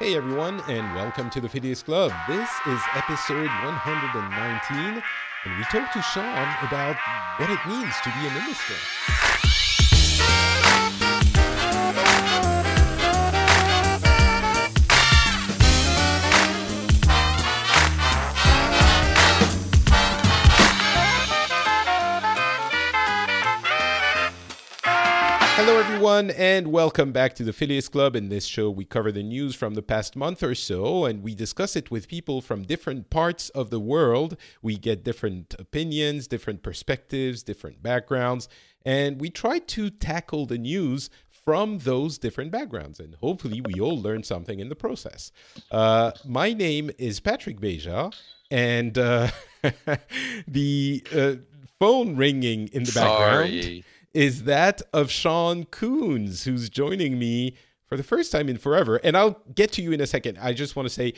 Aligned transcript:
Hey 0.00 0.16
everyone, 0.16 0.60
and 0.68 0.92
welcome 0.96 1.30
to 1.30 1.40
the 1.40 1.48
Phileas 1.48 1.84
Club. 1.84 2.10
This 2.26 2.50
is 2.66 2.80
episode 2.96 3.46
119, 3.46 5.02
and 5.44 5.56
we 5.56 5.62
talk 5.70 5.92
to 5.92 6.02
Shawn 6.02 6.48
about 6.66 6.96
what 7.36 7.48
it 7.48 7.60
means 7.64 7.94
to 8.02 8.10
be 8.10 8.26
a 8.26 8.30
minister. 8.32 8.74
Everyone, 26.04 26.30
and 26.32 26.66
welcome 26.66 27.12
back 27.12 27.34
to 27.34 27.42
the 27.42 27.52
Phileas 27.54 27.88
Club. 27.88 28.14
In 28.14 28.28
this 28.28 28.44
show, 28.44 28.68
we 28.68 28.84
cover 28.84 29.10
the 29.10 29.22
news 29.22 29.54
from 29.54 29.72
the 29.72 29.80
past 29.80 30.16
month 30.16 30.42
or 30.42 30.54
so, 30.54 31.06
and 31.06 31.22
we 31.22 31.34
discuss 31.34 31.76
it 31.76 31.90
with 31.90 32.08
people 32.08 32.42
from 32.42 32.64
different 32.64 33.08
parts 33.08 33.48
of 33.48 33.70
the 33.70 33.80
world. 33.80 34.36
We 34.60 34.76
get 34.76 35.02
different 35.02 35.54
opinions, 35.58 36.26
different 36.26 36.62
perspectives, 36.62 37.42
different 37.42 37.82
backgrounds, 37.82 38.50
and 38.84 39.18
we 39.18 39.30
try 39.30 39.60
to 39.60 39.88
tackle 39.88 40.44
the 40.44 40.58
news 40.58 41.08
from 41.30 41.78
those 41.78 42.18
different 42.18 42.50
backgrounds. 42.50 43.00
And 43.00 43.14
hopefully, 43.14 43.62
we 43.62 43.80
all 43.80 43.98
learn 43.98 44.24
something 44.24 44.60
in 44.60 44.68
the 44.68 44.76
process. 44.76 45.32
Uh, 45.70 46.12
my 46.26 46.52
name 46.52 46.90
is 46.98 47.18
Patrick 47.18 47.60
Beja, 47.60 48.14
and 48.50 48.98
uh, 48.98 49.28
the 50.46 51.02
uh, 51.16 51.36
phone 51.80 52.14
ringing 52.16 52.68
in 52.74 52.84
the 52.84 52.92
background 52.92 53.48
Sorry. 53.48 53.84
Is 54.14 54.44
that 54.44 54.80
of 54.92 55.10
Shawn 55.10 55.64
Coons, 55.64 56.44
who's 56.44 56.70
joining 56.70 57.18
me 57.18 57.56
for 57.86 57.96
the 57.96 58.02
first 58.02 58.32
time 58.32 58.48
in 58.48 58.58
forever. 58.58 58.96
And 58.96 59.16
I'll 59.16 59.40
get 59.54 59.72
to 59.72 59.82
you 59.82 59.92
in 59.92 60.00
a 60.00 60.06
second. 60.06 60.38
I 60.40 60.52
just 60.52 60.76
want 60.76 60.88
to 60.88 60.94
say 60.94 61.14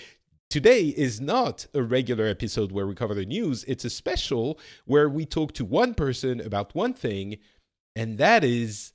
today 0.50 0.88
is 0.88 1.20
not 1.20 1.66
a 1.74 1.82
regular 1.82 2.26
episode 2.26 2.72
where 2.72 2.86
we 2.86 2.94
cover 2.94 3.14
the 3.14 3.24
news, 3.24 3.64
it's 3.64 3.84
a 3.84 3.90
special 3.90 4.58
where 4.84 5.08
we 5.08 5.24
talk 5.24 5.52
to 5.54 5.64
one 5.64 5.94
person 5.94 6.40
about 6.40 6.74
one 6.74 6.92
thing, 6.92 7.38
and 7.94 8.18
that 8.18 8.44
is 8.44 8.92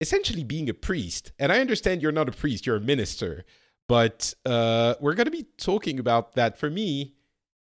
essentially 0.00 0.44
being 0.44 0.68
a 0.68 0.74
priest. 0.74 1.32
And 1.38 1.50
I 1.50 1.60
understand 1.60 2.02
you're 2.02 2.12
not 2.12 2.28
a 2.28 2.32
priest, 2.32 2.66
you're 2.66 2.76
a 2.76 2.80
minister. 2.80 3.44
But 3.88 4.34
uh, 4.44 4.96
we're 5.00 5.14
going 5.14 5.26
to 5.26 5.30
be 5.30 5.46
talking 5.58 5.98
about 5.98 6.34
that. 6.34 6.58
For 6.58 6.68
me, 6.68 7.14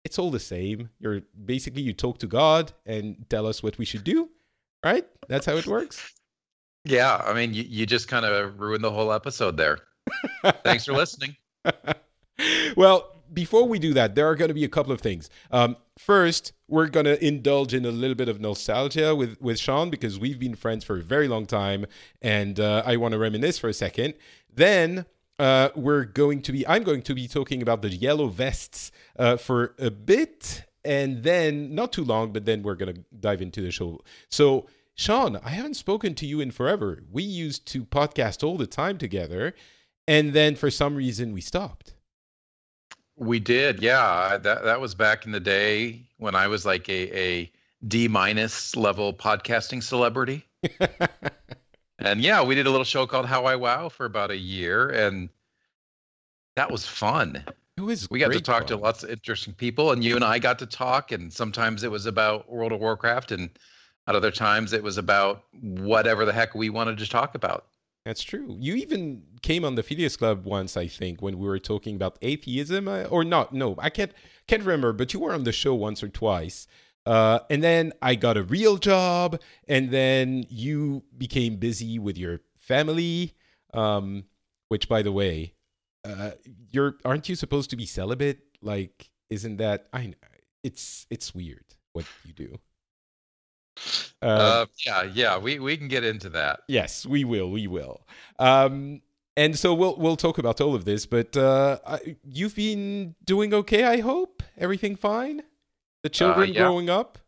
it's 0.05 0.19
all 0.19 0.31
the 0.31 0.41
same. 0.41 0.89
You're 0.99 1.21
basically 1.45 1.83
you 1.83 1.93
talk 1.93 2.19
to 2.19 2.27
God 2.27 2.73
and 2.87 3.27
tell 3.29 3.47
us 3.47 3.63
what 3.63 3.79
we 3.79 3.85
should 3.85 4.05
do 4.05 4.31
right? 4.85 5.07
That's 5.29 5.47
how 5.47 5.57
it 5.57 5.67
works. 5.67 6.13
Yeah, 6.85 7.17
I 7.17 7.33
mean, 7.33 7.55
you, 7.55 7.65
you 7.67 7.87
just 7.87 8.09
kind 8.09 8.27
of 8.27 8.61
ruined 8.61 8.85
the 8.85 8.91
whole 8.91 9.13
episode 9.13 9.57
there. 9.57 9.79
Thanks 10.65 10.85
for 10.85 10.93
listening. 10.93 11.35
well, 12.77 13.11
before 13.33 13.67
we 13.67 13.79
do 13.79 13.95
that, 13.95 14.15
there 14.15 14.27
are 14.29 14.35
going 14.35 14.49
to 14.49 14.55
be 14.55 14.65
a 14.65 14.69
couple 14.69 14.93
of 14.93 15.01
things. 15.01 15.31
Um, 15.51 15.77
first, 15.99 16.53
we're 16.69 16.89
going 16.89 17.07
to 17.07 17.25
indulge 17.25 17.73
in 17.73 17.85
a 17.85 17.91
little 17.91 18.15
bit 18.15 18.29
of 18.29 18.41
nostalgia 18.41 19.15
with, 19.15 19.41
with 19.41 19.59
Shawn 19.59 19.91
because 19.91 20.19
we've 20.19 20.39
been 20.39 20.55
friends 20.55 20.85
for 20.85 20.99
a 20.99 21.03
very 21.03 21.27
long 21.27 21.47
time, 21.47 21.87
and 22.21 22.61
uh, 22.61 22.83
I 22.85 22.97
want 22.97 23.13
to 23.13 23.19
reminisce 23.19 23.59
for 23.59 23.69
a 23.69 23.75
second. 23.75 24.15
Then 24.53 25.07
uh, 25.39 25.71
we're 25.75 26.05
going 26.05 26.43
to 26.43 26.53
be, 26.53 26.67
I'm 26.67 26.85
going 26.85 27.03
to 27.03 27.15
be 27.15 27.27
talking 27.27 27.63
about 27.63 27.83
the 27.83 27.89
yellow 27.89 28.29
vests 28.29 28.93
uh, 29.19 29.37
for 29.37 29.75
a 29.79 29.91
bit, 29.91 30.65
and 30.85 31.23
then 31.23 31.75
not 31.75 31.93
too 31.93 32.05
long, 32.05 32.33
but 32.33 32.45
then 32.45 32.63
we're 32.63 32.75
going 32.75 32.95
to 32.95 33.05
dive 33.19 33.41
into 33.41 33.61
the 33.61 33.71
show. 33.71 34.01
So, 34.29 34.67
Shawn, 34.95 35.37
I 35.43 35.51
haven't 35.51 35.75
spoken 35.75 36.15
to 36.17 36.27
you 36.27 36.41
in 36.41 36.51
forever. 36.51 37.03
We 37.11 37.23
used 37.23 37.67
to 37.69 37.85
podcast 37.85 38.45
all 38.45 38.57
the 38.57 38.67
time 38.67 38.99
together, 38.99 39.55
and 40.07 40.33
then 40.33 40.57
for 40.57 40.71
some 40.71 40.95
reason 40.95 41.33
we 41.33 41.41
stopped. 41.41 41.95
We 43.17 43.39
did, 43.41 43.81
yeah. 43.81 44.39
That 44.39 44.65
that 44.65 44.81
was 44.81 44.95
back 44.95 45.25
in 45.25 45.33
the 45.33 45.41
day 45.41 46.03
when 46.19 46.35
I 46.35 46.49
was 46.49 46.67
like 46.67 46.89
a, 46.89 47.19
a 47.19 47.53
D 47.87 48.09
minus 48.09 48.77
level 48.77 49.13
podcasting 49.13 49.83
celebrity. 49.83 50.45
and 51.99 52.21
yeah, 52.21 52.43
we 52.43 52.55
did 52.55 52.67
a 52.67 52.71
little 52.71 52.85
show 52.85 53.07
called 53.07 53.27
How 53.27 53.45
I 53.45 53.57
Wow 53.57 53.89
for 53.89 54.05
about 54.05 54.31
a 54.31 54.37
year, 54.37 54.89
and 54.89 55.29
that 56.57 56.71
was 56.71 56.87
fun. 56.87 57.45
It 57.77 57.81
was 57.81 58.09
We 58.09 58.21
got 58.21 58.33
to 58.33 58.41
talk 58.41 58.67
to 58.69 58.77
lots 58.77 59.03
of 59.03 59.11
interesting 59.11 59.53
people, 59.53 59.91
and 59.91 60.05
you 60.05 60.15
and 60.15 60.25
I 60.25 60.39
got 60.39 60.59
to 60.61 60.67
talk. 60.67 61.11
And 61.11 61.33
sometimes 61.33 61.83
it 61.83 61.91
was 61.91 62.07
about 62.07 62.51
World 62.51 62.73
of 62.73 62.81
Warcraft, 62.81 63.33
and 63.33 63.51
at 64.07 64.15
other 64.15 64.31
times 64.31 64.73
it 64.73 64.83
was 64.83 64.97
about 64.97 65.45
whatever 65.61 66.25
the 66.25 66.33
heck 66.33 66.55
we 66.55 66.71
wanted 66.71 66.99
to 66.99 67.09
talk 67.09 67.35
about. 67.35 67.67
That's 68.05 68.23
true. 68.23 68.57
You 68.61 68.75
even 68.75 69.23
came 69.43 69.65
on 69.65 69.75
the 69.75 69.83
Phileas 69.83 70.17
Club 70.17 70.45
once, 70.45 70.77
I 70.77 70.87
think, 70.87 71.23
when 71.23 71.39
we 71.39 71.49
were 71.49 71.59
talking 71.59 71.97
about 71.97 72.19
atheism, 72.23 72.87
uh, 72.87 73.05
or 73.05 73.25
not? 73.25 73.53
No, 73.53 73.75
I 73.79 73.91
can't 73.91 74.13
can't 74.47 74.63
remember. 74.63 74.93
But 74.93 75.13
you 75.13 75.21
were 75.21 75.33
on 75.33 75.45
the 75.45 75.53
show 75.53 75.75
once 75.75 76.03
or 76.03 76.09
twice. 76.09 76.69
Uh, 77.07 77.41
and 77.51 77.63
then 77.63 77.93
I 78.01 78.15
got 78.15 78.37
a 78.37 78.43
real 78.43 78.77
job, 78.77 79.41
and 79.67 79.91
then 79.91 80.47
you 80.49 81.03
became 81.17 81.57
busy 81.57 81.99
with 81.99 82.17
your 82.17 82.41
family. 82.57 83.35
Um, 83.73 84.25
which, 84.69 84.89
by 84.89 85.03
the 85.03 85.13
way, 85.13 85.54
uh, 86.05 86.31
you're 86.71 86.97
aren't 87.05 87.29
you 87.29 87.35
supposed 87.35 87.71
to 87.71 87.77
be 87.77 87.87
celibate? 87.87 88.41
Like, 88.61 89.11
isn't 89.31 89.57
that 89.59 89.89
I? 89.93 90.15
It's 90.63 91.07
it's 91.11 91.35
weird 91.35 91.65
what 91.93 92.07
you 92.25 92.33
do. 92.33 92.59
Uh, 94.23 94.27
Uh, 94.27 94.67
yeah, 94.87 95.03
yeah, 95.03 95.39
we 95.39 95.59
we 95.59 95.77
can 95.77 95.89
get 95.89 96.05
into 96.05 96.29
that. 96.31 96.61
Yes, 96.69 97.05
we 97.07 97.25
will. 97.25 97.51
We 97.51 97.67
will. 97.67 98.07
Um, 98.39 99.03
and 99.37 99.59
so 99.59 99.75
we'll 99.75 99.97
we'll 99.97 100.17
talk 100.17 100.39
about 100.39 100.61
all 100.61 100.75
of 100.75 100.85
this. 100.85 101.07
But 101.07 101.37
uh, 101.37 101.79
you've 102.25 102.55
been 102.55 103.15
doing 103.25 103.53
okay. 103.53 103.85
I 103.85 104.01
hope 104.01 104.43
everything 104.57 104.97
fine. 104.97 105.43
The 106.03 106.09
children 106.09 106.53
yeah. 106.53 106.61
growing 106.61 106.91
up. 106.91 107.19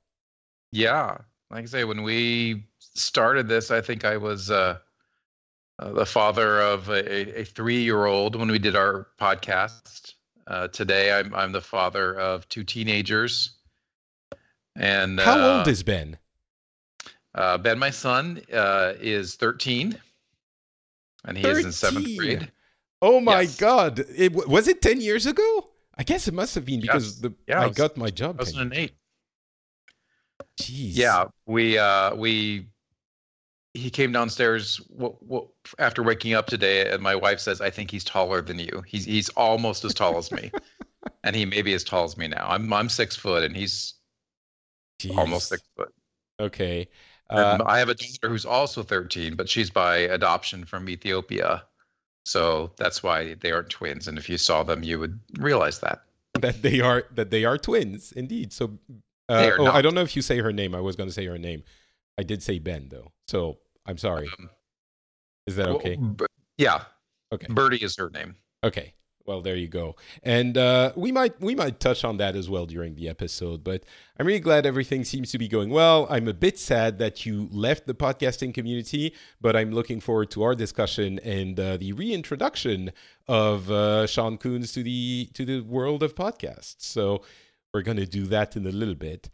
Yeah, 0.72 1.18
like 1.50 1.62
I 1.62 1.66
say, 1.66 1.84
when 1.84 2.02
we 2.02 2.66
started 2.78 3.48
this, 3.48 3.70
I 3.70 3.80
think 3.80 4.04
I 4.04 4.16
was 4.16 4.50
uh, 4.50 4.78
uh, 5.78 5.92
the 5.92 6.06
father 6.06 6.60
of 6.60 6.88
a, 6.88 7.40
a 7.40 7.44
three-year-old 7.44 8.36
when 8.36 8.50
we 8.50 8.58
did 8.58 8.76
our 8.76 9.08
podcast. 9.20 10.14
Uh, 10.46 10.68
today, 10.68 11.12
I'm 11.12 11.34
I'm 11.34 11.52
the 11.52 11.60
father 11.60 12.18
of 12.18 12.48
two 12.48 12.64
teenagers. 12.64 13.50
And 14.76 15.18
How 15.18 15.38
uh, 15.38 15.58
old 15.58 15.68
is 15.68 15.82
Ben? 15.82 16.18
uh, 17.34 17.58
Ben? 17.58 17.78
My 17.78 17.90
son 17.90 18.40
uh, 18.52 18.92
is 19.00 19.34
13, 19.36 19.98
and 21.24 21.36
he 21.38 21.46
is 21.46 21.64
in 21.64 21.72
seventh 21.72 22.16
grade. 22.16 22.52
Oh 23.02 23.20
my 23.20 23.42
yes. 23.42 23.56
God! 23.56 24.04
It, 24.16 24.32
was 24.48 24.68
it 24.68 24.80
ten 24.80 25.00
years 25.00 25.26
ago? 25.26 25.68
I 25.98 26.02
guess 26.02 26.28
it 26.28 26.34
must 26.34 26.54
have 26.54 26.64
been 26.64 26.80
because 26.80 27.06
Yes. 27.06 27.20
the 27.22 27.34
Yeah, 27.48 27.62
I 27.62 27.66
was 27.66 27.76
got 27.76 27.96
my 27.96 28.10
job. 28.10 28.38
2008. 28.38 28.92
Jeez. 30.60 30.90
Yeah, 30.96 31.24
we 31.46 31.78
uh 31.78 32.14
we 32.14 32.66
he 33.76 33.90
came 33.90 34.12
downstairs 34.12 34.78
w- 34.96 35.16
w- 35.22 35.48
after 35.78 36.02
waking 36.02 36.34
up 36.34 36.46
today, 36.46 36.90
and 36.90 37.02
my 37.02 37.14
wife 37.14 37.40
says, 37.40 37.60
"I 37.60 37.70
think 37.70 37.90
he's 37.90 38.04
taller 38.04 38.42
than 38.42 38.58
you. 38.58 38.82
He's 38.86 39.04
he's 39.04 39.28
almost 39.30 39.84
as 39.84 39.94
tall 39.94 40.16
as 40.18 40.32
me, 40.32 40.50
and 41.24 41.36
he 41.36 41.44
may 41.44 41.62
be 41.62 41.74
as 41.74 41.84
tall 41.84 42.04
as 42.04 42.16
me 42.16 42.28
now. 42.28 42.46
I'm 42.48 42.72
I'm 42.72 42.88
six 42.88 43.16
foot, 43.16 43.42
and 43.44 43.56
he's 43.56 43.94
Jeez. 45.00 45.16
almost 45.16 45.48
six 45.48 45.62
foot. 45.76 45.92
Okay. 46.40 46.88
Uh, 47.28 47.58
I 47.66 47.78
have 47.78 47.88
a 47.88 47.94
daughter 47.94 48.28
who's 48.28 48.46
also 48.46 48.84
13, 48.84 49.34
but 49.34 49.48
she's 49.48 49.68
by 49.68 49.96
adoption 49.96 50.64
from 50.64 50.88
Ethiopia, 50.88 51.64
so 52.24 52.70
that's 52.76 53.02
why 53.02 53.34
they 53.34 53.50
aren't 53.50 53.70
twins. 53.70 54.06
And 54.06 54.16
if 54.16 54.28
you 54.28 54.38
saw 54.38 54.62
them, 54.62 54.84
you 54.84 55.00
would 55.00 55.18
realize 55.38 55.80
that. 55.80 56.02
that 56.40 56.62
they 56.62 56.80
are 56.80 57.04
that 57.14 57.30
they 57.30 57.44
are 57.44 57.58
twins 57.58 58.12
indeed. 58.12 58.52
So, 58.52 58.78
uh, 59.28 59.50
oh, 59.58 59.66
I 59.66 59.82
don't 59.82 59.94
know 59.94 60.02
if 60.02 60.14
you 60.14 60.22
say 60.22 60.38
her 60.38 60.52
name. 60.52 60.74
I 60.74 60.80
was 60.80 60.94
going 60.94 61.08
to 61.08 61.12
say 61.12 61.26
her 61.26 61.38
name. 61.38 61.64
I 62.18 62.22
did 62.22 62.42
say 62.42 62.58
Ben 62.58 62.88
though, 62.90 63.10
so 63.26 63.58
I'm 63.86 63.98
sorry. 63.98 64.28
Um, 64.38 64.50
Is 65.46 65.56
that 65.56 65.66
well, 65.66 65.76
okay? 65.76 65.96
B- 65.96 66.26
yeah, 66.58 66.82
Okay. 67.32 67.46
Birdie 67.50 67.82
is 67.82 67.96
her 67.96 68.10
name. 68.10 68.36
Okay. 68.64 68.94
Well, 69.26 69.40
there 69.40 69.56
you 69.56 69.66
go. 69.66 69.96
And 70.22 70.56
uh, 70.56 70.92
we 70.94 71.10
might 71.10 71.40
we 71.40 71.56
might 71.56 71.80
touch 71.80 72.04
on 72.04 72.18
that 72.18 72.36
as 72.36 72.48
well 72.48 72.64
during 72.64 72.94
the 72.94 73.08
episode. 73.08 73.64
But 73.64 73.82
I'm 74.20 74.26
really 74.26 74.38
glad 74.38 74.64
everything 74.66 75.02
seems 75.02 75.32
to 75.32 75.38
be 75.38 75.48
going 75.48 75.70
well. 75.70 76.06
I'm 76.08 76.28
a 76.28 76.32
bit 76.32 76.60
sad 76.60 77.00
that 77.00 77.26
you 77.26 77.48
left 77.50 77.88
the 77.88 77.94
podcasting 77.94 78.54
community, 78.54 79.12
but 79.40 79.56
I'm 79.56 79.72
looking 79.72 80.00
forward 80.00 80.30
to 80.30 80.44
our 80.44 80.54
discussion 80.54 81.18
and 81.24 81.58
uh, 81.58 81.76
the 81.76 81.92
reintroduction 81.92 82.92
of 83.26 83.68
uh, 83.68 84.06
Shawn 84.06 84.38
Coons 84.38 84.70
to 84.74 84.84
the 84.84 85.28
to 85.34 85.44
the 85.44 85.60
world 85.62 86.04
of 86.04 86.14
podcasts. 86.14 86.76
So 86.78 87.22
we're 87.74 87.82
going 87.82 87.98
to 87.98 88.06
do 88.06 88.26
that 88.26 88.54
in 88.56 88.64
a 88.64 88.70
little 88.70 88.94
bit. 88.94 89.28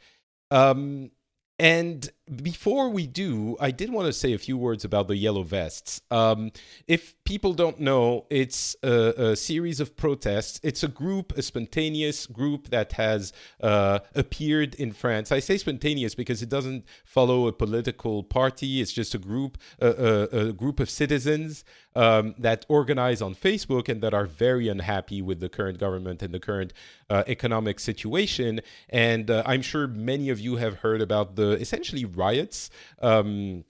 Um, 0.50 1.10
and 1.58 2.10
before 2.37 2.88
we 2.90 3.06
do, 3.06 3.56
I 3.61 3.70
did 3.70 3.90
want 3.90 4.06
to 4.06 4.12
say 4.12 4.32
a 4.32 4.38
few 4.38 4.56
words 4.56 4.84
about 4.84 5.08
the 5.08 5.17
Yellow 5.17 5.43
Vests. 5.43 6.00
Um, 6.11 6.52
if 6.87 7.14
people 7.25 7.52
don't 7.55 7.81
know, 7.81 8.26
it's 8.31 8.76
a, 8.82 9.31
a, 9.31 9.37
series 9.37 9.81
of 9.81 9.96
protests. 9.96 10.61
It's 10.62 10.82
a 10.82 10.88
group, 10.88 11.37
a 11.37 11.43
spontaneous 11.43 12.26
group 12.26 12.69
that 12.69 12.93
has 12.93 13.32
uh, 13.61 14.00
appeared 14.14 14.75
in 14.76 14.93
France. 14.93 15.32
I 15.32 15.40
say 15.40 15.58
spontaneous 15.58 16.14
because 16.14 16.43
it 16.43 16.49
doesn't 16.49 16.84
follow 17.05 17.46
a 17.46 17.52
political 17.52 18.23
party. 18.23 18.81
It's 18.81 18.93
just 18.93 19.14
a 19.14 19.19
group, 19.19 19.58
a, 19.81 19.88
a, 19.88 20.38
a 20.49 20.52
group 20.52 20.81
of 20.81 20.90
citizens 20.90 21.64
um, 21.94 22.35
that 22.38 22.64
organize 22.69 23.20
on 23.20 23.35
Facebook 23.35 23.88
and 23.88 24.02
that 24.02 24.14
are 24.14 24.26
very 24.26 24.69
unhappy 24.69 25.20
with 25.23 25.40
the 25.40 25.49
current 25.49 25.78
government 25.78 26.23
and 26.23 26.32
the 26.32 26.40
current 26.40 26.73
uh, 27.11 27.25
economic 27.26 27.81
situation. 27.81 28.61
And 28.88 29.31
uh, 29.31 29.43
I'm 29.46 29.62
sure 29.62 29.87
many 29.87 30.31
of 30.31 30.40
you 30.40 30.56
have 30.56 30.76
heard 30.76 31.02
about 31.02 31.37
the 31.37 31.52
essentially 31.52 32.05
riots 32.26 32.70
um, 33.00 33.64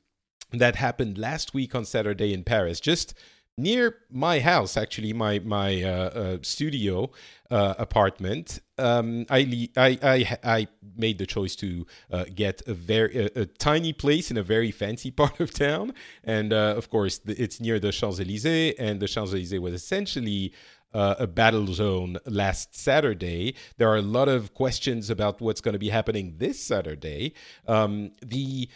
that 0.52 0.74
happened 0.76 1.18
last 1.18 1.54
week 1.54 1.74
on 1.74 1.84
Saturday 1.84 2.32
in 2.32 2.42
Paris, 2.44 2.80
just 2.80 3.14
near 3.58 3.98
my 4.10 4.40
house, 4.40 4.76
actually, 4.76 5.12
my 5.12 5.38
my 5.40 5.82
uh, 5.82 5.88
uh, 5.88 6.38
studio 6.42 7.10
uh, 7.50 7.74
apartment. 7.78 8.60
Um, 8.78 9.26
I, 9.28 9.68
I, 9.76 9.98
I 10.02 10.38
I 10.44 10.68
made 10.96 11.18
the 11.18 11.26
choice 11.26 11.54
to 11.56 11.86
uh, 12.10 12.24
get 12.34 12.62
a 12.66 12.74
very 12.74 13.16
a, 13.26 13.42
a, 13.42 13.46
tiny 13.46 13.92
place 13.92 14.30
in 14.30 14.36
a 14.36 14.42
very 14.42 14.70
fancy 14.70 15.10
part 15.20 15.40
of 15.40 15.52
town, 15.52 15.94
and 16.24 16.52
uh, 16.52 16.74
of 16.76 16.88
course, 16.90 17.18
the, 17.18 17.40
it's 17.42 17.60
near 17.60 17.78
the 17.78 17.92
Champs 17.92 18.20
Elysees, 18.20 18.74
and 18.78 19.00
the 19.00 19.08
Champs 19.08 19.32
Elysees 19.32 19.60
was 19.60 19.74
essentially. 19.74 20.52
Uh, 20.94 21.14
a 21.18 21.26
battle 21.26 21.66
zone 21.68 22.18
last 22.26 22.76
Saturday. 22.76 23.54
There 23.78 23.88
are 23.88 23.96
a 23.96 24.02
lot 24.02 24.28
of 24.28 24.52
questions 24.52 25.08
about 25.08 25.40
what's 25.40 25.60
going 25.60 25.72
to 25.72 25.78
be 25.78 25.88
happening 25.88 26.34
this 26.38 26.60
Saturday. 26.60 27.34
Um, 27.66 28.12
the 28.20 28.68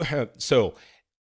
so 0.38 0.74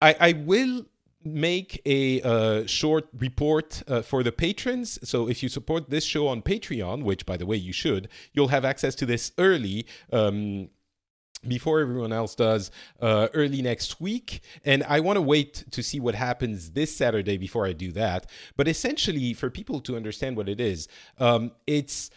I, 0.02 0.16
I 0.20 0.32
will 0.34 0.86
make 1.24 1.82
a 1.86 2.22
uh, 2.22 2.66
short 2.66 3.10
report 3.18 3.84
uh, 3.88 4.02
for 4.02 4.24
the 4.24 4.32
patrons. 4.32 5.00
So 5.08 5.28
if 5.28 5.44
you 5.44 5.50
support 5.50 5.90
this 5.90 6.06
show 6.06 6.28
on 6.28 6.42
Patreon, 6.42 7.04
which 7.04 7.26
by 7.26 7.38
the 7.38 7.46
way 7.46 7.58
you 7.58 7.74
should, 7.74 8.08
you'll 8.34 8.48
have 8.50 8.64
access 8.64 8.96
to 8.96 9.06
this 9.06 9.32
early. 9.38 9.86
Um, 10.14 10.70
before 11.48 11.80
everyone 11.80 12.12
else 12.12 12.36
does 12.36 12.72
uh, 13.02 13.28
early 13.34 13.62
next 13.62 14.02
week. 14.02 14.42
And 14.66 14.84
I 14.84 15.00
want 15.00 15.18
to 15.18 15.22
wait 15.22 15.66
to 15.72 15.82
see 15.82 16.00
what 16.00 16.16
happens 16.16 16.72
this 16.72 16.96
Saturday 16.96 17.38
before 17.38 17.66
I 17.66 17.74
do 17.74 17.92
that. 17.94 18.30
But 18.58 18.68
essentially, 18.68 19.34
for 19.34 19.50
people 19.50 19.80
to 19.82 19.96
understand 19.96 20.38
what 20.38 20.50
it 20.50 20.60
is, 20.60 20.88
um, 21.18 21.52
it's 21.68 22.10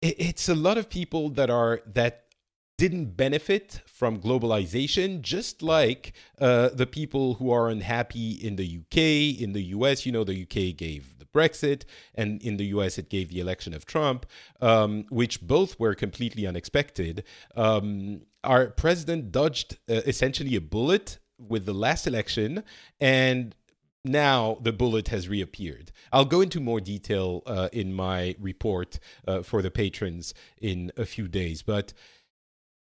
it's 0.00 0.48
a 0.48 0.54
lot 0.54 0.78
of 0.78 0.90
people 0.90 1.30
that 1.30 1.48
are 1.48 1.80
that 1.86 2.24
didn't 2.78 3.16
benefit 3.16 3.80
from 3.86 4.18
globalization, 4.18 5.22
just 5.22 5.62
like 5.62 6.12
uh, 6.40 6.68
the 6.70 6.86
people 6.86 7.34
who 7.34 7.50
are 7.52 7.68
unhappy 7.68 8.32
in 8.32 8.56
the 8.56 8.80
UK, 8.80 9.40
in 9.40 9.52
the 9.52 9.62
US. 9.76 10.04
You 10.04 10.10
know, 10.10 10.24
the 10.24 10.42
UK 10.42 10.76
gave 10.76 11.16
the 11.20 11.26
Brexit, 11.26 11.84
and 12.14 12.42
in 12.42 12.56
the 12.56 12.66
US, 12.76 12.98
it 12.98 13.08
gave 13.08 13.28
the 13.28 13.38
election 13.38 13.72
of 13.72 13.86
Trump, 13.86 14.26
um, 14.60 15.04
which 15.10 15.40
both 15.40 15.78
were 15.78 15.94
completely 15.94 16.44
unexpected. 16.44 17.22
Um, 17.54 18.22
our 18.44 18.68
president 18.68 19.32
dodged 19.32 19.78
uh, 19.88 20.02
essentially 20.06 20.56
a 20.56 20.60
bullet 20.60 21.18
with 21.38 21.66
the 21.66 21.74
last 21.74 22.06
election, 22.06 22.62
and 23.00 23.54
now 24.04 24.58
the 24.62 24.72
bullet 24.72 25.08
has 25.08 25.28
reappeared. 25.28 25.92
I'll 26.12 26.24
go 26.24 26.40
into 26.40 26.60
more 26.60 26.80
detail 26.80 27.42
uh, 27.46 27.68
in 27.72 27.92
my 27.92 28.34
report 28.40 28.98
uh, 29.26 29.42
for 29.42 29.62
the 29.62 29.70
patrons 29.70 30.34
in 30.60 30.92
a 30.96 31.04
few 31.04 31.28
days, 31.28 31.62
but 31.62 31.92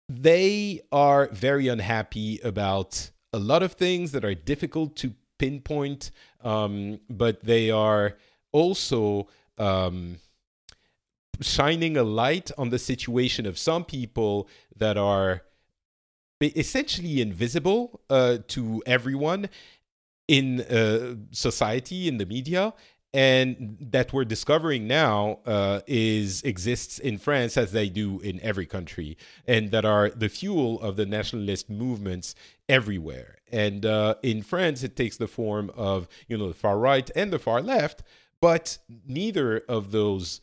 they 0.09 0.81
are 0.91 1.29
very 1.29 1.69
unhappy 1.69 2.41
about 2.43 3.11
a 3.33 3.39
lot 3.39 3.63
of 3.63 3.73
things 3.73 4.13
that 4.13 4.25
are 4.25 4.35
difficult 4.35 4.97
to 4.97 5.15
pinpoint, 5.39 6.11
um, 6.43 7.01
but 7.09 7.43
they 7.45 7.71
are 7.71 8.17
also 8.53 9.29
um, 9.59 10.19
shining 11.41 11.97
a 11.97 12.03
light 12.03 12.51
on 12.59 12.71
the 12.71 12.79
situation 12.79 13.47
of 13.47 13.59
some 13.59 13.85
people 13.85 14.49
that 14.77 14.97
are 14.97 15.43
essentially 16.41 17.21
invisible 17.21 18.01
uh, 18.09 18.39
to 18.49 18.83
everyone 18.87 19.49
in 20.29 20.61
uh, 20.63 21.15
society, 21.33 22.09
in 22.09 22.19
the 22.19 22.27
media, 22.27 22.73
and 23.13 23.77
that 23.81 24.13
we're 24.13 24.25
discovering 24.25 24.87
now 24.87 25.41
uh, 25.45 25.81
is 25.87 26.43
exists 26.43 26.99
in 27.01 27.19
France 27.19 27.57
as 27.57 27.73
they 27.73 27.89
do 27.89 28.21
in 28.21 28.41
every 28.41 28.67
country, 28.67 29.19
and 29.47 29.73
that 29.73 29.85
are 29.85 30.11
the 30.11 30.29
fuel 30.29 30.81
of 30.81 30.97
the 30.97 31.07
nationalist 31.07 31.69
movements 31.69 32.35
everywhere. 32.69 33.39
And 33.51 33.85
uh, 33.85 34.15
in 34.23 34.43
France, 34.43 34.85
it 34.85 34.95
takes 34.95 35.17
the 35.17 35.27
form 35.27 35.73
of 35.77 36.07
you 36.29 36.39
know 36.39 36.49
the 36.49 36.55
far 36.55 36.79
right 36.79 37.11
and 37.17 37.33
the 37.33 37.41
far 37.41 37.61
left, 37.61 38.03
but 38.41 38.79
neither 39.07 39.59
of 39.69 39.91
those 39.91 40.41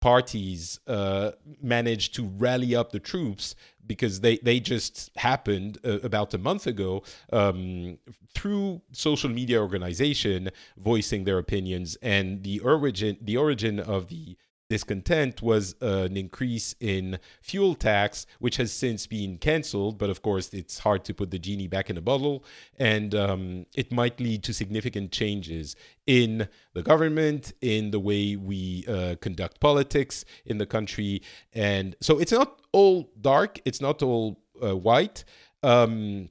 parties 0.00 0.78
uh, 0.86 1.32
managed 1.62 2.14
to 2.14 2.24
rally 2.38 2.74
up 2.76 2.92
the 2.92 3.00
troops 3.00 3.54
because 3.86 4.20
they, 4.20 4.36
they 4.38 4.60
just 4.60 5.10
happened 5.16 5.78
uh, 5.84 6.00
about 6.00 6.34
a 6.34 6.38
month 6.38 6.66
ago 6.66 7.02
um, 7.32 7.98
through 8.34 8.82
social 8.92 9.30
media 9.30 9.60
organization 9.60 10.50
voicing 10.76 11.24
their 11.24 11.38
opinions 11.38 11.96
and 12.02 12.42
the 12.42 12.60
origin 12.60 13.16
the 13.20 13.36
origin 13.36 13.80
of 13.80 14.08
the 14.08 14.36
discontent 14.68 15.42
was 15.42 15.74
uh, 15.80 16.06
an 16.10 16.16
increase 16.16 16.74
in 16.80 17.18
fuel 17.40 17.74
tax, 17.74 18.26
which 18.38 18.56
has 18.56 18.72
since 18.72 19.06
been 19.06 19.38
cancelled. 19.38 19.98
But 19.98 20.10
of 20.10 20.22
course, 20.22 20.52
it's 20.52 20.80
hard 20.80 21.04
to 21.04 21.14
put 21.14 21.30
the 21.30 21.38
genie 21.38 21.68
back 21.68 21.88
in 21.88 21.96
the 21.96 22.02
bottle, 22.02 22.44
and 22.78 23.14
um, 23.14 23.66
it 23.74 23.92
might 23.92 24.20
lead 24.20 24.42
to 24.44 24.52
significant 24.52 25.12
changes 25.12 25.76
in 26.06 26.48
the 26.74 26.82
government, 26.82 27.52
in 27.60 27.90
the 27.90 28.00
way 28.00 28.36
we 28.36 28.84
uh, 28.88 29.16
conduct 29.20 29.60
politics 29.60 30.24
in 30.44 30.58
the 30.58 30.66
country. 30.66 31.22
And 31.52 31.96
so 32.00 32.18
it's 32.18 32.32
not 32.32 32.60
all 32.72 33.10
dark, 33.20 33.60
it's 33.64 33.80
not 33.80 34.02
all 34.02 34.40
uh, 34.62 34.76
white. 34.76 35.24
Um, 35.62 36.30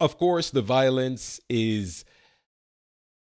of 0.00 0.16
course, 0.18 0.50
the 0.50 0.62
violence 0.62 1.40
is 1.48 2.04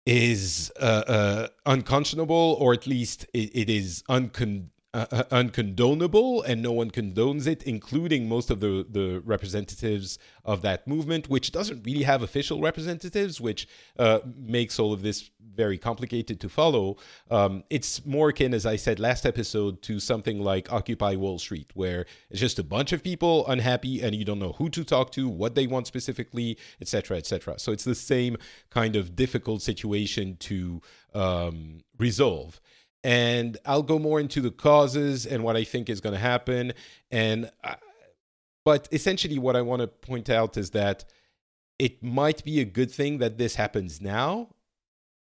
is 0.08 0.72
uh, 0.80 1.04
uh, 1.08 1.48
unconscionable, 1.66 2.58
or 2.62 2.74
at 2.74 2.88
least 2.88 3.26
it, 3.34 3.52
it 3.54 3.70
is 3.70 4.04
uncon- 4.10 4.70
uh, 4.98 5.06
uh, 5.12 5.24
uncondonable, 5.26 6.44
and 6.48 6.60
no 6.60 6.72
one 6.72 6.90
condones 6.90 7.46
it, 7.46 7.62
including 7.62 8.28
most 8.28 8.50
of 8.50 8.62
the, 8.62 8.84
the 8.90 9.22
representatives 9.26 10.18
of 10.44 10.64
that 10.64 10.88
movement, 10.88 11.30
which 11.30 11.52
doesn't 11.52 11.86
really 11.86 12.02
have 12.02 12.24
official 12.24 12.62
representatives, 12.62 13.40
which 13.40 13.68
uh, 14.00 14.18
makes 14.36 14.80
all 14.80 14.92
of 14.92 15.04
this 15.04 15.30
very 15.56 15.78
complicated 15.78 16.40
to 16.40 16.50
follow. 16.50 16.98
Um, 17.30 17.64
it's 17.70 18.08
more 18.08 18.30
akin, 18.30 18.56
as 18.56 18.66
I 18.66 18.76
said 18.76 19.00
last 19.00 19.28
episode, 19.28 19.84
to 19.84 20.00
something 20.00 20.40
like 20.40 20.74
Occupy 20.74 21.16
Wall 21.16 21.38
Street, 21.38 21.70
where 21.76 22.08
it's 22.32 22.40
just 22.40 22.58
a 22.58 22.64
bunch 22.64 22.92
of 22.92 23.04
people 23.04 23.46
unhappy 23.46 24.02
and 24.02 24.16
you 24.16 24.26
don't 24.26 24.40
know 24.40 24.54
who 24.54 24.68
to 24.70 24.84
talk 24.84 25.12
to, 25.12 25.30
what 25.30 25.54
they 25.54 25.68
want 25.68 25.86
specifically, 25.86 26.58
etc., 26.82 27.18
etc. 27.18 27.60
So 27.60 27.72
it's 27.72 27.84
the 27.84 27.94
same 27.94 28.36
kind 28.72 28.96
of 28.96 29.16
difficult 29.16 29.62
situation 29.62 30.38
to 30.38 30.82
um, 31.14 31.82
resolve 32.00 32.60
and 33.08 33.58
I'll 33.66 33.84
go 33.84 34.00
more 34.00 34.20
into 34.20 34.42
the 34.42 34.52
causes 34.52 35.26
and 35.26 35.42
what 35.42 35.56
I 35.56 35.64
think 35.64 35.90
is 35.90 36.02
going 36.02 36.12
to 36.12 36.20
happen. 36.20 36.74
And 37.10 37.50
I, 37.64 37.78
but 38.66 38.90
essentially, 38.92 39.40
what 39.40 39.56
I 39.56 39.62
want 39.62 39.82
to 39.82 39.88
point 39.88 40.30
out 40.30 40.58
is 40.58 40.72
that 40.72 41.06
it 41.80 42.04
might 42.04 42.44
be 42.44 42.60
a 42.60 42.66
good 42.66 42.92
thing 42.92 43.20
that 43.20 43.38
this 43.38 43.56
happens 43.56 44.02
now, 44.02 44.50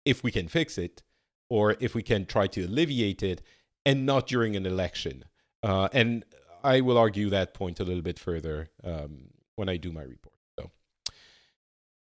if 0.05 0.23
we 0.23 0.31
can 0.31 0.47
fix 0.47 0.77
it, 0.77 1.03
or 1.49 1.75
if 1.81 1.93
we 1.93 2.01
can 2.01 2.25
try 2.25 2.47
to 2.47 2.63
alleviate 2.63 3.21
it, 3.21 3.41
and 3.85 4.05
not 4.05 4.27
during 4.27 4.55
an 4.55 4.65
election. 4.65 5.25
Uh, 5.61 5.89
and 5.91 6.23
I 6.63 6.79
will 6.79 6.97
argue 6.97 7.29
that 7.31 7.53
point 7.53 7.81
a 7.81 7.83
little 7.83 8.01
bit 8.01 8.17
further 8.17 8.69
um, 8.85 9.25
when 9.57 9.67
I 9.67 9.75
do 9.75 9.91
my 9.91 10.03
report. 10.03 10.37
So 10.57 10.71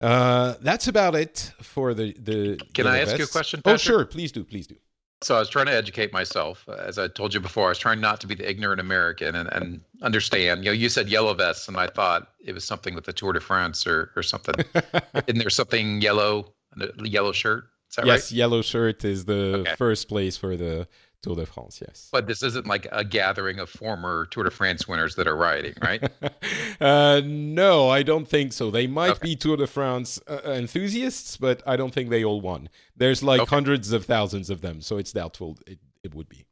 uh, 0.01 0.55
that's 0.59 0.89
about 0.89 1.15
it 1.15 1.53
for 1.61 1.93
the 1.93 2.11
the. 2.19 2.59
Can 2.73 2.85
I 2.85 2.99
ask 2.99 3.17
you 3.17 3.23
a 3.23 3.27
question? 3.27 3.61
Patrick? 3.61 3.75
Oh, 3.75 3.77
sure. 3.77 4.03
Please 4.03 4.33
do. 4.33 4.43
Please 4.43 4.67
do. 4.67 4.75
So 5.21 5.35
I 5.35 5.39
was 5.39 5.49
trying 5.49 5.65
to 5.65 5.73
educate 5.73 6.13
myself, 6.13 6.65
uh, 6.69 6.73
as 6.73 6.97
I 6.97 7.09
told 7.09 7.33
you 7.33 7.41
before. 7.41 7.65
I 7.65 7.69
was 7.69 7.77
trying 7.77 7.99
not 7.99 8.21
to 8.21 8.27
be 8.27 8.35
the 8.35 8.49
ignorant 8.49 8.79
American 8.79 9.35
and, 9.35 9.49
and 9.51 9.81
understand. 10.01 10.63
You 10.63 10.71
know, 10.71 10.73
you 10.73 10.87
said 10.87 11.09
yellow 11.09 11.33
vests, 11.33 11.67
and 11.67 11.75
I 11.75 11.87
thought 11.87 12.29
it 12.39 12.53
was 12.53 12.63
something 12.63 12.95
with 12.95 13.05
the 13.05 13.13
Tour 13.13 13.33
de 13.33 13.41
France 13.41 13.85
or 13.85 14.11
or 14.15 14.23
something. 14.23 14.55
Isn't 15.27 15.39
there 15.39 15.49
something 15.49 16.01
yellow, 16.01 16.53
a 16.79 17.07
yellow 17.07 17.33
shirt? 17.33 17.65
Is 17.89 17.95
that 17.95 18.05
yes, 18.05 18.31
right? 18.31 18.37
yellow 18.37 18.61
shirt 18.61 19.03
is 19.03 19.25
the 19.25 19.57
okay. 19.59 19.75
first 19.75 20.07
place 20.07 20.37
for 20.37 20.55
the 20.55 20.87
Tour 21.21 21.35
de 21.35 21.45
France, 21.45 21.81
yes. 21.85 22.07
But 22.11 22.27
this 22.27 22.43
isn't 22.43 22.65
like 22.65 22.87
a 22.91 23.03
gathering 23.03 23.59
of 23.59 23.69
former 23.69 24.25
Tour 24.27 24.45
de 24.45 24.51
France 24.51 24.87
winners 24.87 25.15
that 25.15 25.27
are 25.27 25.35
riding, 25.35 25.73
right? 25.81 26.01
uh, 26.81 27.21
no, 27.25 27.89
I 27.89 28.03
don't 28.03 28.27
think 28.27 28.53
so. 28.53 28.71
They 28.71 28.87
might 28.87 29.11
okay. 29.11 29.19
be 29.23 29.35
Tour 29.35 29.57
de 29.57 29.67
France 29.67 30.21
uh, 30.27 30.39
enthusiasts, 30.45 31.35
but 31.35 31.61
I 31.67 31.75
don't 31.75 31.93
think 31.93 32.09
they 32.09 32.23
all 32.23 32.39
won. 32.39 32.69
There's 32.95 33.21
like 33.21 33.41
okay. 33.41 33.49
hundreds 33.49 33.91
of 33.91 34.05
thousands 34.05 34.49
of 34.49 34.61
them, 34.61 34.81
so 34.81 34.97
it's 34.97 35.11
doubtful 35.11 35.57
it, 35.67 35.79
it 36.03 36.15
would 36.15 36.29
be. 36.29 36.45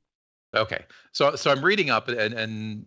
Okay, 0.55 0.83
so 1.11 1.35
so 1.35 1.51
I'm 1.51 1.63
reading 1.63 1.89
up 1.89 2.09
and, 2.09 2.33
and 2.33 2.85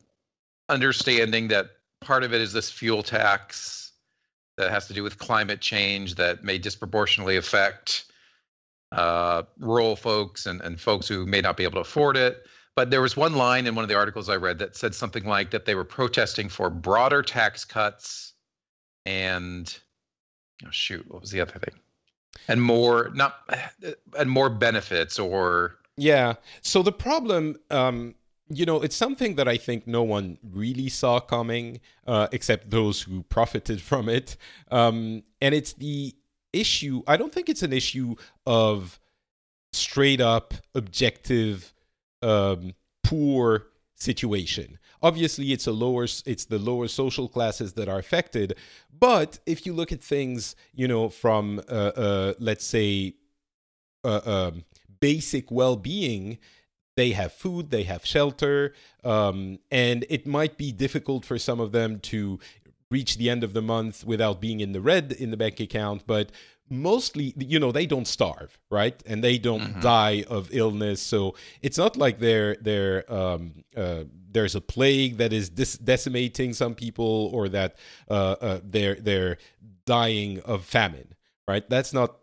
understanding 0.69 1.49
that 1.49 1.67
part 2.01 2.25
of 2.25 2.35
it 2.35 2.41
is 2.41 2.53
this 2.53 2.71
fuel 2.71 3.03
tax 3.03 3.93
that 4.57 4.71
has 4.71 4.87
to 4.89 4.95
do 4.95 5.03
with 5.03 5.19
climate 5.19 5.61
change 5.61 6.17
that 6.17 6.45
may 6.45 6.59
disproportionately 6.59 7.37
affect 7.37 8.10
uh, 8.93 9.43
rural 9.59 9.97
folks 9.97 10.47
and, 10.47 10.61
and 10.63 10.81
folks 10.81 11.07
who 11.07 11.27
may 11.27 11.41
not 11.41 11.57
be 11.57 11.65
able 11.65 11.75
to 11.75 11.81
afford 11.81 12.17
it. 12.17 12.47
But 12.77 12.91
there 12.91 13.03
was 13.03 13.17
one 13.17 13.35
line 13.35 13.67
in 13.67 13.75
one 13.75 13.83
of 13.83 13.89
the 13.89 13.97
articles 13.97 14.29
I 14.29 14.37
read 14.37 14.59
that 14.61 14.77
said 14.77 14.95
something 14.95 15.25
like 15.25 15.51
that 15.51 15.65
they 15.65 15.75
were 15.75 15.85
protesting 15.85 16.49
for 16.49 16.71
broader 16.71 17.23
tax 17.23 17.65
cuts 17.65 18.33
and 19.07 19.77
oh 20.65 20.71
shoot, 20.71 21.05
what 21.11 21.21
was 21.21 21.31
the 21.31 21.41
other 21.41 21.59
thing? 21.59 21.75
And 22.49 22.63
more 22.63 23.11
not 23.15 23.49
and 24.19 24.31
more 24.31 24.49
benefits 24.49 25.19
or 25.19 25.77
yeah. 25.97 26.35
So 26.63 26.83
the 26.83 26.93
problem, 26.93 27.57
um, 27.71 28.15
you 28.49 28.65
know, 28.65 28.81
it's 28.81 28.97
something 28.97 29.35
that 29.35 29.47
I 29.47 29.57
think 29.57 29.87
no 29.87 30.03
one 30.03 30.39
really 30.43 30.89
saw 30.89 31.21
coming, 31.21 31.81
uh, 32.07 32.29
except 32.33 32.71
those 32.71 33.03
who 33.03 33.23
profited 33.25 33.83
from 33.91 34.09
it. 34.09 34.37
Um, 34.71 35.23
and 35.43 35.55
it's 35.55 35.75
the 35.75 36.15
issue. 36.53 37.03
I 37.07 37.17
don't 37.17 37.33
think 37.33 37.49
it's 37.49 37.63
an 37.63 37.73
issue 37.73 38.17
of 38.47 38.99
straight 39.73 40.21
up 40.21 40.55
objective 40.75 41.73
um, 42.23 42.75
poor 43.03 43.67
situation. 43.95 44.79
Obviously, 45.03 45.53
it's 45.53 45.67
a 45.67 45.73
lower, 45.73 46.05
it's 46.05 46.45
the 46.45 46.59
lower 46.59 46.89
social 46.89 47.29
classes 47.29 47.73
that 47.75 47.89
are 47.89 47.99
affected. 47.99 48.57
But 48.99 49.39
if 49.47 49.65
you 49.65 49.73
look 49.73 49.93
at 49.93 50.03
things, 50.03 50.55
you 50.75 50.87
know, 50.89 51.09
from 51.09 51.61
uh, 51.69 51.73
uh, 51.73 52.35
let's 52.39 52.65
say 52.65 53.15
uh, 54.05 54.21
um, 54.25 54.65
basic 55.01 55.51
well-being, 55.51 56.39
they 56.97 57.13
have 57.13 57.33
food, 57.33 57.71
they 57.71 57.85
have 57.85 58.05
shelter, 58.05 58.75
um, 59.05 59.59
and 59.71 60.05
it 60.11 60.27
might 60.27 60.59
be 60.59 60.71
difficult 60.71 61.25
for 61.25 61.39
some 61.39 61.61
of 61.61 61.73
them 61.73 61.99
to 62.01 62.39
reach 62.91 63.17
the 63.17 63.31
end 63.31 63.45
of 63.45 63.53
the 63.53 63.63
month 63.63 64.05
without 64.05 64.41
being 64.41 64.61
in 64.61 64.73
the 64.73 64.81
red 64.81 65.13
in 65.13 65.31
the 65.31 65.37
bank 65.37 65.61
account. 65.61 66.07
But 66.07 66.31
mostly 66.71 67.35
you 67.37 67.59
know 67.59 67.73
they 67.73 67.85
don't 67.85 68.07
starve 68.07 68.57
right 68.71 69.03
and 69.05 69.25
they 69.25 69.37
don't 69.37 69.61
mm-hmm. 69.61 69.81
die 69.81 70.25
of 70.29 70.49
illness 70.53 71.03
so 71.03 71.35
it's 71.63 71.77
not 71.77 71.97
like 71.97 72.21
they're 72.21 72.55
they're 72.61 73.13
um, 73.13 73.65
uh, 73.77 74.05
there's 74.31 74.55
a 74.55 74.61
plague 74.61 75.17
that 75.17 75.33
is 75.33 75.51
dis- 75.51 75.79
decimating 75.79 76.53
some 76.53 76.75
people 76.75 77.29
or 77.35 77.49
that 77.49 77.77
uh, 78.09 78.37
uh, 78.41 78.61
they're 78.63 78.95
they're 78.95 79.37
dying 79.85 80.39
of 80.43 80.65
famine 80.65 81.13
right 81.49 81.69
that's 81.69 81.93
not 81.93 82.19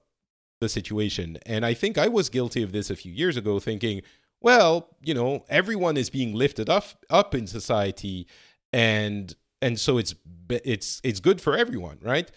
the 0.62 0.70
situation 0.70 1.38
and 1.46 1.66
i 1.66 1.74
think 1.74 1.98
i 1.98 2.08
was 2.08 2.30
guilty 2.30 2.64
of 2.64 2.72
this 2.72 2.90
a 2.90 2.96
few 2.96 3.12
years 3.12 3.36
ago 3.36 3.60
thinking 3.60 4.02
well 4.40 4.96
you 5.04 5.14
know 5.14 5.44
everyone 5.50 5.98
is 5.98 6.10
being 6.10 6.34
lifted 6.34 6.70
up 6.70 6.86
up 7.10 7.36
in 7.36 7.46
society 7.46 8.26
and 8.72 9.36
and 9.62 9.80
so 9.80 9.98
it's 9.98 10.16
it's 10.50 11.02
it's 11.04 11.20
good 11.20 11.42
for 11.42 11.58
everyone 11.58 11.98
right 12.02 12.32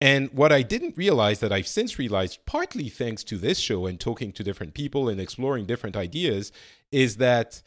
and 0.00 0.30
what 0.32 0.52
I 0.52 0.62
didn't 0.62 0.96
realize 0.96 1.40
that 1.40 1.52
I've 1.52 1.66
since 1.66 1.98
realized, 1.98 2.40
partly 2.44 2.88
thanks 2.88 3.24
to 3.24 3.38
this 3.38 3.58
show 3.58 3.86
and 3.86 3.98
talking 3.98 4.30
to 4.32 4.44
different 4.44 4.74
people 4.74 5.08
and 5.08 5.20
exploring 5.20 5.64
different 5.64 5.96
ideas, 5.96 6.52
is 6.92 7.16
that 7.16 7.62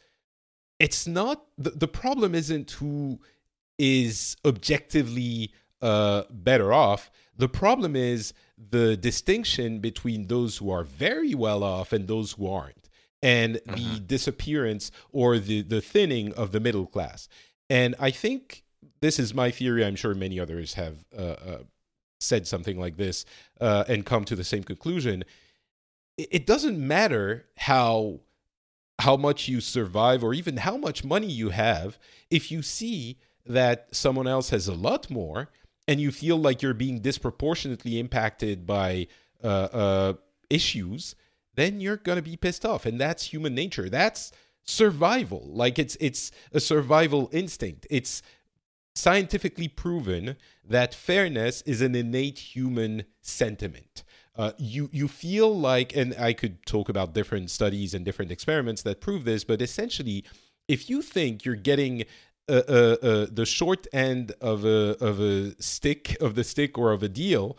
it's 0.78 1.08
not 1.08 1.46
the, 1.58 1.72
the 1.72 1.88
problem 1.88 2.36
isn't 2.36 2.72
who 2.72 3.20
is 3.80 4.38
objectively 4.46 5.54
uh, 5.82 6.24
better 6.30 6.72
off. 6.72 7.10
The 7.36 7.50
problem 7.50 7.96
is 7.96 8.34
the 8.58 8.96
distinction 8.96 9.80
between 9.80 10.28
those 10.28 10.58
who 10.58 10.70
are 10.70 10.84
very 10.84 11.34
well 11.34 11.64
off 11.64 11.94
and 11.94 12.08
those 12.08 12.34
who 12.34 12.48
aren't, 12.48 12.90
and 13.24 13.56
mm-hmm. 13.56 13.94
the 13.96 14.00
disappearance 14.02 14.92
or 15.12 15.40
the, 15.40 15.64
the 15.64 15.82
thinning 15.82 16.34
of 16.34 16.52
the 16.52 16.60
middle 16.60 16.86
class. 16.86 17.28
And 17.72 17.96
I 18.00 18.12
think 18.12 18.64
this 19.02 19.20
is 19.20 19.34
my 19.34 19.52
theory. 19.52 19.86
I'm 19.86 19.96
sure 19.96 20.14
many 20.14 20.40
others 20.40 20.74
have 20.76 21.06
uh, 21.18 21.22
uh, 21.22 21.58
said 22.20 22.48
something 22.48 22.80
like 22.80 22.98
this 22.98 23.26
uh, 23.62 23.86
and 23.88 24.06
come 24.06 24.26
to 24.26 24.36
the 24.36 24.44
same 24.44 24.64
conclusion, 24.64 25.24
it 26.18 26.46
doesn't 26.46 26.78
matter 26.78 27.46
how 27.58 28.20
how 29.00 29.16
much 29.16 29.48
you 29.48 29.62
survive 29.62 30.26
or 30.26 30.34
even 30.34 30.58
how 30.58 30.76
much 30.76 31.06
money 31.06 31.32
you 31.32 31.52
have 31.52 31.98
if 32.30 32.52
you 32.52 32.62
see 32.62 33.18
that 33.46 33.88
someone 33.92 34.28
else 34.28 34.50
has 34.50 34.68
a 34.68 34.74
lot 34.74 35.10
more 35.10 35.50
and 35.88 36.02
you 36.02 36.12
feel 36.12 36.36
like 36.36 36.62
you're 36.62 36.74
being 36.74 37.00
disproportionately 37.00 37.98
impacted 37.98 38.68
by 38.68 39.08
uh, 39.42 39.48
uh, 39.48 40.14
issues 40.50 41.16
then 41.60 41.82
you're 41.82 41.98
going 41.98 42.16
to 42.16 42.22
be 42.22 42.38
pissed 42.38 42.66
off. 42.66 42.86
And 42.86 43.00
that's 43.00 43.24
human 43.34 43.54
nature. 43.54 43.90
That's 43.90 44.32
survival. 44.64 45.44
Like 45.46 45.78
it's 45.78 45.98
it's 46.00 46.32
a 46.54 46.60
survival 46.62 47.30
instinct. 47.34 47.86
It's 47.90 48.22
scientifically 49.00 49.70
proven 49.70 50.36
that 50.68 50.94
fairness 50.94 51.62
is 51.62 51.82
an 51.82 51.96
innate 51.96 52.38
human 52.38 53.06
sentiment. 53.22 54.04
Uh, 54.36 54.52
you 54.58 54.90
you 54.92 55.08
feel 55.08 55.58
like, 55.58 55.96
and 55.96 56.14
I 56.20 56.34
could 56.34 56.66
talk 56.66 56.90
about 56.90 57.14
different 57.14 57.50
studies 57.50 57.94
and 57.94 58.04
different 58.06 58.32
experiments 58.32 58.82
that 58.84 59.02
prove 59.02 59.24
this, 59.26 59.44
but 59.44 59.62
essentially, 59.62 60.24
if 60.68 60.90
you 60.90 61.02
think 61.02 61.46
you're 61.46 61.56
getting 61.56 62.04
uh, 62.48 62.54
uh, 62.54 63.28
the 63.32 63.46
short 63.46 63.88
end 63.94 64.34
of 64.42 64.66
a 64.66 64.98
of 65.10 65.20
a 65.20 65.62
stick 65.62 66.18
of 66.22 66.36
the 66.36 66.44
stick 66.44 66.78
or 66.78 66.92
of 66.92 67.02
a 67.04 67.10
deal, 67.10 67.58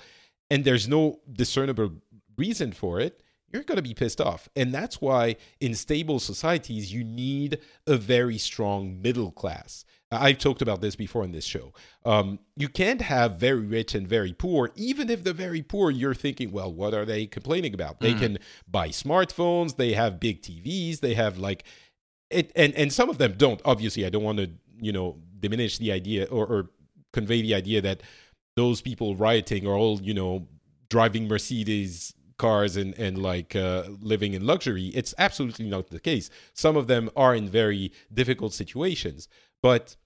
and 0.51 0.65
there's 0.65 0.89
no 0.89 1.21
discernible 1.33 1.93
reason 2.37 2.73
for 2.73 3.01
it, 3.01 3.23
you're 3.53 3.63
going 3.63 3.77
to 3.77 3.83
be 3.83 3.95
pissed 3.95 4.21
off. 4.21 4.49
And 4.55 4.73
that's 4.73 5.01
why 5.01 5.37
in 5.61 5.75
stable 5.75 6.21
societies, 6.21 6.93
you 6.93 7.05
need 7.05 7.59
a 7.87 7.97
very 7.97 8.39
strong 8.39 9.01
middle 9.03 9.33
class. 9.33 9.85
I've 10.13 10.39
talked 10.39 10.61
about 10.61 10.81
this 10.81 10.97
before 10.97 11.23
in 11.23 11.31
this 11.31 11.45
show. 11.45 11.73
Um, 12.05 12.41
you 12.57 12.69
can't 12.69 13.01
have 13.01 13.37
very 13.37 13.65
rich 13.65 13.95
and 13.95 14.09
very 14.09 14.33
poor, 14.33 14.73
even 14.75 15.09
if 15.09 15.23
the 15.23 15.33
very 15.33 15.63
poor, 15.63 15.91
you're 15.91 16.15
thinking, 16.15 16.51
well, 16.51 16.73
what 16.73 16.95
are 16.95 17.05
they 17.05 17.27
complaining 17.27 17.75
about? 17.75 18.01
They 18.01 18.15
mm. 18.15 18.19
can 18.19 18.39
buy 18.69 18.89
smartphones, 18.89 19.77
they 19.77 19.93
have 19.93 20.19
big 20.19 20.43
TVs, 20.43 20.99
they 20.99 21.15
have 21.15 21.39
like 21.39 21.65
it, 22.29 22.51
and 22.57 22.75
and 22.75 22.93
some 22.93 23.09
of 23.09 23.19
them 23.19 23.35
don't. 23.37 23.61
Obviously, 23.65 24.05
I 24.05 24.11
don't 24.11 24.25
want 24.25 24.39
to 24.39 24.51
you 24.81 24.91
know 24.91 25.19
diminish 25.39 25.79
the 25.79 25.93
idea 25.93 26.25
or, 26.25 26.45
or 26.47 26.71
convey 27.13 27.43
the 27.43 27.55
idea 27.55 27.81
that 27.81 28.03
those 28.57 28.81
people 28.81 29.15
rioting 29.15 29.67
are 29.67 29.75
all 29.77 30.01
you 30.03 30.15
know 30.15 30.49
driving 30.89 31.29
Mercedes 31.29 32.15
cars 32.41 32.77
and 32.77 32.99
and 32.99 33.15
like 33.19 33.55
uh, 33.55 33.85
living 34.01 34.33
in 34.35 34.47
luxury. 34.47 34.87
It's 35.01 35.15
absolutely 35.19 35.69
not 35.69 35.91
the 35.91 36.01
case. 36.01 36.31
Some 36.55 36.77
of 36.77 36.87
them 36.87 37.11
are 37.15 37.35
in 37.35 37.47
very 37.49 37.93
difficult 38.13 38.53
situations, 38.55 39.29
but 39.63 39.97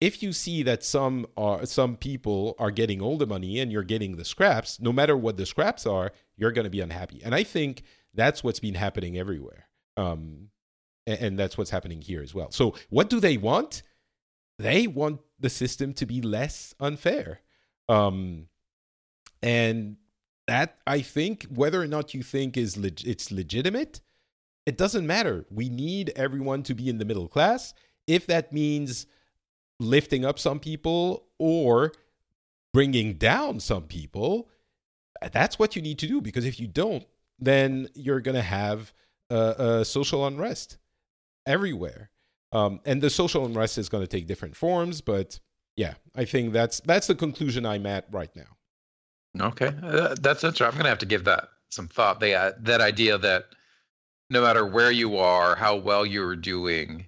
if 0.00 0.22
you 0.22 0.32
see 0.32 0.62
that 0.62 0.84
some 0.84 1.26
are 1.36 1.66
some 1.66 1.96
people 1.96 2.54
are 2.58 2.70
getting 2.70 3.00
all 3.00 3.16
the 3.18 3.26
money 3.26 3.60
and 3.60 3.72
you're 3.72 3.82
getting 3.94 4.16
the 4.16 4.24
scraps, 4.24 4.80
no 4.80 4.92
matter 4.92 5.16
what 5.16 5.36
the 5.36 5.46
scraps 5.46 5.86
are, 5.86 6.12
you're 6.36 6.52
going 6.52 6.64
to 6.64 6.76
be 6.78 6.80
unhappy. 6.80 7.20
And 7.24 7.34
I 7.34 7.42
think 7.42 7.82
that's 8.12 8.44
what's 8.44 8.60
been 8.60 8.74
happening 8.74 9.18
everywhere. 9.18 9.68
Um, 9.96 10.50
and, 11.06 11.38
that's 11.38 11.58
what's 11.58 11.70
happening 11.70 12.00
here 12.00 12.22
as 12.22 12.34
well. 12.34 12.50
So, 12.50 12.74
what 12.88 13.10
do 13.10 13.20
they 13.20 13.36
want? 13.36 13.82
They 14.58 14.86
want 14.86 15.20
the 15.38 15.50
system 15.50 15.92
to 15.94 16.06
be 16.06 16.22
less 16.22 16.74
unfair. 16.80 17.40
Um, 17.88 18.48
and 19.42 19.96
that 20.46 20.78
I 20.86 21.00
think, 21.00 21.44
whether 21.44 21.80
or 21.80 21.86
not 21.86 22.14
you 22.14 22.22
think 22.22 22.56
is 22.56 22.76
leg- 22.76 23.06
it's 23.06 23.30
legitimate, 23.30 24.00
it 24.66 24.76
doesn't 24.78 25.06
matter. 25.06 25.46
We 25.50 25.68
need 25.68 26.12
everyone 26.16 26.62
to 26.64 26.74
be 26.74 26.88
in 26.88 26.98
the 26.98 27.04
middle 27.04 27.28
class. 27.28 27.74
If 28.06 28.26
that 28.26 28.52
means 28.52 29.06
lifting 29.80 30.24
up 30.24 30.38
some 30.38 30.60
people 30.60 31.26
or 31.38 31.92
bringing 32.72 33.14
down 33.14 33.60
some 33.60 33.84
people, 33.84 34.48
that's 35.32 35.58
what 35.58 35.76
you 35.76 35.82
need 35.82 35.98
to 36.00 36.06
do. 36.06 36.20
Because 36.20 36.44
if 36.44 36.60
you 36.60 36.66
don't, 36.66 37.04
then 37.38 37.88
you're 37.94 38.20
going 38.20 38.34
to 38.34 38.42
have 38.42 38.92
a 39.30 39.84
social 39.84 40.26
unrest 40.26 40.78
everywhere. 41.46 42.10
Um, 42.52 42.80
and 42.84 43.02
the 43.02 43.10
social 43.10 43.44
unrest 43.46 43.78
is 43.78 43.88
going 43.88 44.02
to 44.02 44.08
take 44.08 44.26
different 44.26 44.56
forms, 44.56 45.00
but 45.00 45.40
yeah, 45.76 45.94
I 46.14 46.24
think 46.24 46.52
that's 46.52 46.80
that's 46.80 47.08
the 47.08 47.16
conclusion 47.16 47.66
I'm 47.66 47.84
at 47.84 48.06
right 48.12 48.34
now. 48.36 48.56
Okay, 49.40 49.72
uh, 49.82 50.14
that's 50.20 50.44
interesting. 50.44 50.66
I'm 50.66 50.72
going 50.74 50.84
to 50.84 50.90
have 50.90 50.98
to 50.98 51.06
give 51.06 51.24
that 51.24 51.48
some 51.70 51.88
thought. 51.88 52.20
They, 52.20 52.34
uh, 52.34 52.52
that 52.60 52.80
idea 52.80 53.18
that 53.18 53.46
no 54.30 54.42
matter 54.42 54.64
where 54.64 54.90
you 54.90 55.16
are, 55.16 55.56
how 55.56 55.76
well 55.76 56.06
you're 56.06 56.36
doing, 56.36 57.06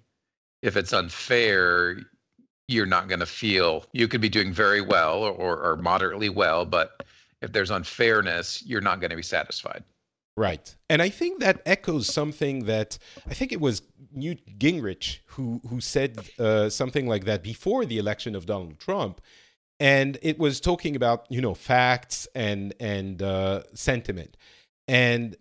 if 0.63 0.77
it's 0.77 0.93
unfair, 0.93 1.99
you're 2.69 2.87
not 2.87 3.09
going 3.09 3.21
to 3.21 3.27
feel 3.27 3.85
you 3.93 4.09
could 4.09 4.21
be 4.21 4.29
doing 4.29 4.53
very 4.53 4.81
well 4.81 5.23
or, 5.23 5.57
or 5.57 5.77
moderately 5.77 6.29
well, 6.29 6.65
but 6.65 7.05
if 7.43 7.53
there's 7.53 7.71
unfairness, 7.71 8.65
you're 8.67 8.81
not 8.81 9.01
going 9.01 9.11
to 9.11 9.17
be 9.17 9.23
satisfied. 9.23 9.85
Right. 10.37 10.75
And 10.91 11.01
I 11.01 11.09
think 11.09 11.41
that 11.41 11.63
echoes 11.65 12.13
something 12.13 12.65
that 12.67 12.99
I 13.27 13.33
think 13.33 13.53
it 13.53 13.61
was 13.61 13.83
Newt 14.13 14.59
Gingrich 14.59 15.19
who 15.27 15.63
who 15.69 15.81
said 15.81 16.19
uh, 16.39 16.69
something 16.69 17.07
like 17.07 17.25
that 17.25 17.43
before 17.43 17.87
the 17.87 17.99
election 17.99 18.35
of 18.35 18.45
Donald 18.45 18.79
Trump, 18.79 19.23
and 19.79 20.19
it 20.23 20.39
was 20.39 20.61
talking 20.61 20.97
about 20.97 21.27
you 21.29 21.41
know 21.41 21.55
facts 21.55 22.29
and 22.35 22.75
and 22.81 23.23
uh, 23.23 23.63
sentiment, 23.75 24.37
and 24.89 25.37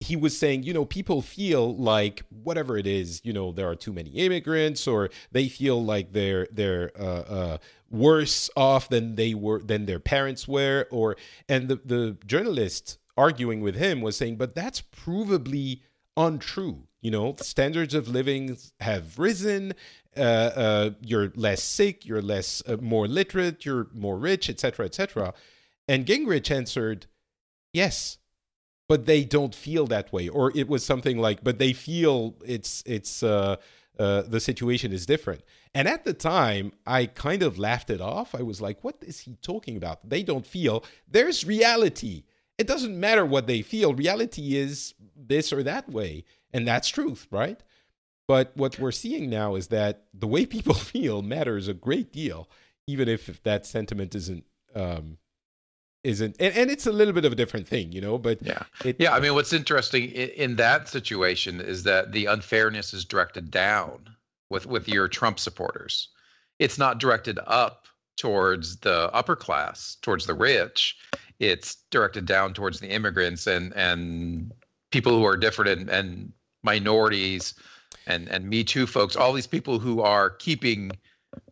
he 0.00 0.16
was 0.16 0.36
saying, 0.36 0.62
you 0.62 0.72
know, 0.72 0.86
people 0.86 1.20
feel 1.20 1.76
like 1.76 2.22
whatever 2.30 2.78
it 2.78 2.86
is, 2.86 3.20
you 3.22 3.34
know, 3.34 3.52
there 3.52 3.68
are 3.68 3.76
too 3.76 3.92
many 3.92 4.10
immigrants, 4.10 4.88
or 4.88 5.10
they 5.30 5.48
feel 5.48 5.84
like 5.84 6.12
they're 6.12 6.48
they're 6.50 6.90
uh, 6.98 7.04
uh, 7.04 7.58
worse 7.90 8.48
off 8.56 8.88
than 8.88 9.14
they 9.16 9.34
were 9.34 9.60
than 9.60 9.84
their 9.84 10.00
parents 10.00 10.48
were, 10.48 10.86
or 10.90 11.16
and 11.48 11.68
the 11.68 11.76
the 11.84 12.16
journalist 12.26 12.98
arguing 13.16 13.60
with 13.60 13.76
him 13.76 14.00
was 14.00 14.16
saying, 14.16 14.36
but 14.36 14.54
that's 14.54 14.80
provably 14.80 15.82
untrue. 16.16 16.84
You 17.00 17.10
know, 17.10 17.34
standards 17.40 17.94
of 17.94 18.08
living 18.08 18.58
have 18.80 19.18
risen. 19.18 19.74
Uh, 20.16 20.20
uh, 20.20 20.90
you're 21.00 21.32
less 21.34 21.62
sick. 21.62 22.04
You're 22.04 22.22
less 22.22 22.62
uh, 22.66 22.76
more 22.80 23.08
literate. 23.08 23.64
You're 23.64 23.88
more 23.94 24.18
rich, 24.18 24.50
etc., 24.50 24.86
etc. 24.86 25.32
And 25.88 26.04
Gingrich 26.04 26.50
answered, 26.50 27.06
"Yes, 27.72 28.18
but 28.88 29.06
they 29.06 29.24
don't 29.24 29.54
feel 29.54 29.86
that 29.86 30.12
way." 30.12 30.28
Or 30.28 30.52
it 30.54 30.68
was 30.68 30.84
something 30.84 31.16
like, 31.18 31.42
"But 31.42 31.58
they 31.58 31.72
feel 31.72 32.36
it's 32.44 32.82
it's 32.84 33.22
uh, 33.22 33.56
uh, 33.98 34.22
the 34.22 34.40
situation 34.40 34.92
is 34.92 35.06
different." 35.06 35.42
And 35.72 35.88
at 35.88 36.04
the 36.04 36.12
time, 36.12 36.72
I 36.86 37.06
kind 37.06 37.42
of 37.42 37.58
laughed 37.58 37.88
it 37.88 38.00
off. 38.00 38.34
I 38.34 38.42
was 38.42 38.60
like, 38.60 38.84
"What 38.84 38.96
is 39.00 39.20
he 39.20 39.36
talking 39.40 39.76
about? 39.76 40.06
They 40.06 40.22
don't 40.22 40.46
feel. 40.46 40.84
There's 41.08 41.46
reality." 41.46 42.24
it 42.60 42.66
doesn't 42.66 43.00
matter 43.00 43.24
what 43.24 43.46
they 43.46 43.62
feel. 43.62 43.94
Reality 43.94 44.54
is 44.54 44.92
this 45.16 45.50
or 45.50 45.62
that 45.62 45.88
way. 45.88 46.24
And 46.52 46.66
that's 46.66 46.88
truth, 46.88 47.26
right? 47.30 47.60
But 48.26 48.52
what 48.56 48.78
we're 48.78 48.92
seeing 48.92 49.28
now 49.28 49.54
is 49.54 49.68
that 49.68 50.04
the 50.14 50.26
way 50.26 50.46
people 50.46 50.74
feel 50.92 51.22
matters 51.22 51.68
a 51.68 51.74
great 51.74 52.12
deal, 52.12 52.48
even 52.86 53.08
if 53.08 53.42
that 53.42 53.66
sentiment 53.66 54.14
isn't 54.14 54.44
um, 54.74 55.18
isn't 56.04 56.36
and, 56.40 56.56
and, 56.56 56.70
it's 56.70 56.86
a 56.86 56.92
little 56.92 57.12
bit 57.12 57.24
of 57.24 57.32
a 57.32 57.34
different 57.34 57.68
thing 57.68 57.92
you 57.92 58.00
know 58.00 58.16
but 58.16 58.40
yeah. 58.40 58.62
it, 58.86 58.96
yeah 58.98 59.12
i 59.12 59.20
mean 59.20 59.34
what's 59.34 59.52
interesting 59.52 60.04
in, 60.12 60.30
in, 60.30 60.56
that 60.56 60.88
situation 60.88 61.60
is 61.60 61.82
that 61.82 62.12
the 62.12 62.24
unfairness 62.24 62.94
is 62.94 63.04
directed 63.04 63.50
down 63.50 64.08
with 64.50 64.66
with 64.66 64.88
your 64.88 65.08
trump 65.08 65.38
supporters. 65.38 66.08
It's 66.58 66.76
not 66.76 66.98
directed 66.98 67.38
up 67.46 67.86
towards 68.16 68.76
the 68.78 69.10
upper 69.14 69.36
class 69.36 69.96
towards 70.02 70.26
the 70.26 70.34
rich. 70.34 70.98
It's 71.38 71.76
directed 71.90 72.26
down 72.26 72.52
towards 72.52 72.80
the 72.80 72.90
immigrants 72.90 73.46
and 73.46 73.72
and 73.74 74.52
people 74.90 75.16
who 75.16 75.24
are 75.24 75.36
different 75.36 75.80
and, 75.80 75.88
and 75.88 76.32
minorities 76.62 77.54
and 78.06 78.28
and 78.28 78.48
me 78.48 78.64
too 78.64 78.86
folks 78.86 79.16
all 79.16 79.32
these 79.32 79.46
people 79.46 79.78
who 79.78 80.00
are 80.00 80.30
keeping 80.30 80.90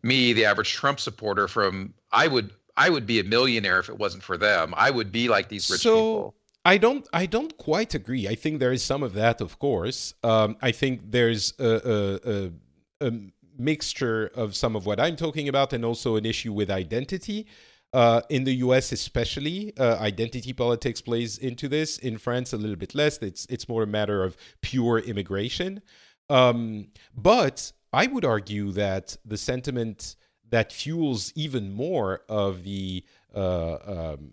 me 0.03 0.33
the 0.33 0.45
average 0.45 0.73
trump 0.73 0.99
supporter 0.99 1.47
from 1.47 1.93
i 2.11 2.27
would 2.27 2.51
i 2.77 2.89
would 2.89 3.05
be 3.05 3.19
a 3.19 3.23
millionaire 3.23 3.79
if 3.79 3.89
it 3.89 3.97
wasn't 3.97 4.21
for 4.21 4.37
them 4.37 4.73
i 4.77 4.89
would 4.89 5.11
be 5.11 5.27
like 5.27 5.49
these 5.49 5.69
rich 5.69 5.81
so, 5.81 5.95
people 5.95 6.35
I 6.65 6.77
don't. 6.77 7.07
I 7.13 7.25
don't 7.25 7.57
quite 7.57 7.95
agree. 7.95 8.27
I 8.27 8.35
think 8.35 8.59
there 8.59 8.73
is 8.73 8.83
some 8.83 9.01
of 9.01 9.13
that, 9.13 9.39
of 9.41 9.59
course. 9.59 10.13
Um, 10.23 10.57
I 10.61 10.71
think 10.71 11.09
there's 11.09 11.53
a, 11.57 11.71
a, 11.95 12.31
a, 12.33 13.07
a 13.07 13.11
mixture 13.57 14.29
of 14.35 14.55
some 14.55 14.75
of 14.75 14.85
what 14.85 14.99
I'm 14.99 15.15
talking 15.15 15.47
about, 15.47 15.73
and 15.73 15.85
also 15.85 16.15
an 16.17 16.25
issue 16.25 16.51
with 16.51 16.69
identity. 16.69 17.47
Uh, 17.91 18.21
in 18.29 18.43
the 18.43 18.53
U.S., 18.55 18.91
especially, 18.91 19.73
uh, 19.77 19.97
identity 19.97 20.53
politics 20.53 21.01
plays 21.01 21.39
into 21.39 21.67
this. 21.67 21.97
In 21.97 22.19
France, 22.19 22.53
a 22.53 22.57
little 22.57 22.75
bit 22.75 22.93
less. 22.93 23.17
It's 23.17 23.47
it's 23.47 23.67
more 23.67 23.83
a 23.83 23.87
matter 23.87 24.23
of 24.23 24.37
pure 24.61 24.99
immigration. 24.99 25.81
Um, 26.29 26.89
but 27.15 27.71
I 27.91 28.05
would 28.05 28.25
argue 28.25 28.71
that 28.73 29.17
the 29.25 29.37
sentiment 29.37 30.15
that 30.49 30.71
fuels 30.71 31.33
even 31.35 31.73
more 31.73 32.21
of 32.29 32.63
the 32.63 33.03
uh, 33.35 33.77
um, 33.85 34.31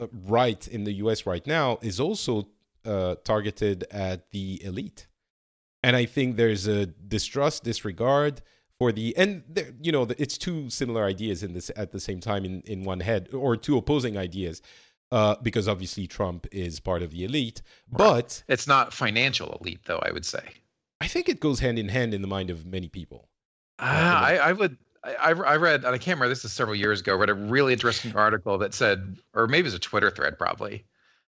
uh, 0.00 0.06
right 0.26 0.66
in 0.68 0.84
the 0.84 0.92
U.S. 0.94 1.26
right 1.26 1.46
now 1.46 1.78
is 1.82 1.98
also 1.98 2.48
uh, 2.84 3.16
targeted 3.24 3.84
at 3.90 4.30
the 4.30 4.62
elite, 4.64 5.08
and 5.82 5.96
I 5.96 6.04
think 6.04 6.36
there's 6.36 6.68
a 6.68 6.86
distrust, 6.86 7.64
disregard 7.64 8.42
for 8.78 8.92
the 8.92 9.16
and 9.16 9.42
there, 9.48 9.72
you 9.80 9.92
know 9.92 10.06
it's 10.18 10.38
two 10.38 10.68
similar 10.70 11.04
ideas 11.04 11.42
in 11.42 11.54
this 11.54 11.70
at 11.76 11.92
the 11.92 12.00
same 12.00 12.20
time 12.20 12.44
in 12.44 12.62
in 12.62 12.84
one 12.84 13.00
head 13.00 13.28
or 13.32 13.56
two 13.56 13.76
opposing 13.76 14.16
ideas 14.16 14.62
uh, 15.12 15.36
because 15.42 15.68
obviously 15.68 16.06
Trump 16.06 16.46
is 16.52 16.80
part 16.80 17.02
of 17.02 17.10
the 17.10 17.24
elite, 17.24 17.62
right. 17.90 17.98
but 17.98 18.42
it's 18.48 18.66
not 18.66 18.92
financial 18.92 19.58
elite 19.60 19.80
though. 19.86 20.00
I 20.04 20.10
would 20.12 20.24
say. 20.24 20.42
I 21.00 21.08
think 21.08 21.28
it 21.28 21.40
goes 21.40 21.60
hand 21.60 21.78
in 21.78 21.88
hand 21.88 22.14
in 22.14 22.22
the 22.22 22.28
mind 22.28 22.50
of 22.50 22.66
many 22.66 22.88
people. 22.88 23.28
Uh, 23.78 23.82
uh, 23.82 23.86
I, 23.86 24.36
I 24.36 24.52
would. 24.52 24.76
I, 25.04 25.30
I 25.30 25.56
read, 25.56 25.84
and 25.84 25.94
I 25.94 25.98
can't 25.98 26.16
remember. 26.16 26.30
This 26.30 26.44
is 26.44 26.52
several 26.52 26.74
years 26.74 27.00
ago. 27.00 27.14
Read 27.14 27.30
a 27.30 27.34
really 27.34 27.72
interesting 27.72 28.16
article 28.16 28.58
that 28.58 28.74
said, 28.74 29.16
or 29.34 29.46
maybe 29.46 29.60
it 29.60 29.64
was 29.64 29.74
a 29.74 29.78
Twitter 29.78 30.10
thread, 30.10 30.36
probably, 30.36 30.84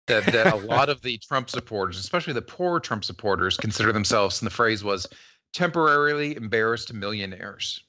that 0.08 0.26
that 0.26 0.54
a 0.54 0.58
lot 0.58 0.90
of 0.90 1.02
the 1.02 1.18
Trump 1.20 1.50
supporters, 1.50 1.98
especially 1.98 2.34
the 2.34 2.42
poor 2.42 2.82
Trump 2.82 3.06
supporters, 3.06 3.56
consider 3.56 3.94
themselves, 3.94 4.42
and 4.42 4.46
the 4.46 4.54
phrase 4.54 4.84
was 4.84 5.08
temporarily 5.54 6.36
embarrassed 6.36 6.94
millionaires. 6.94 7.82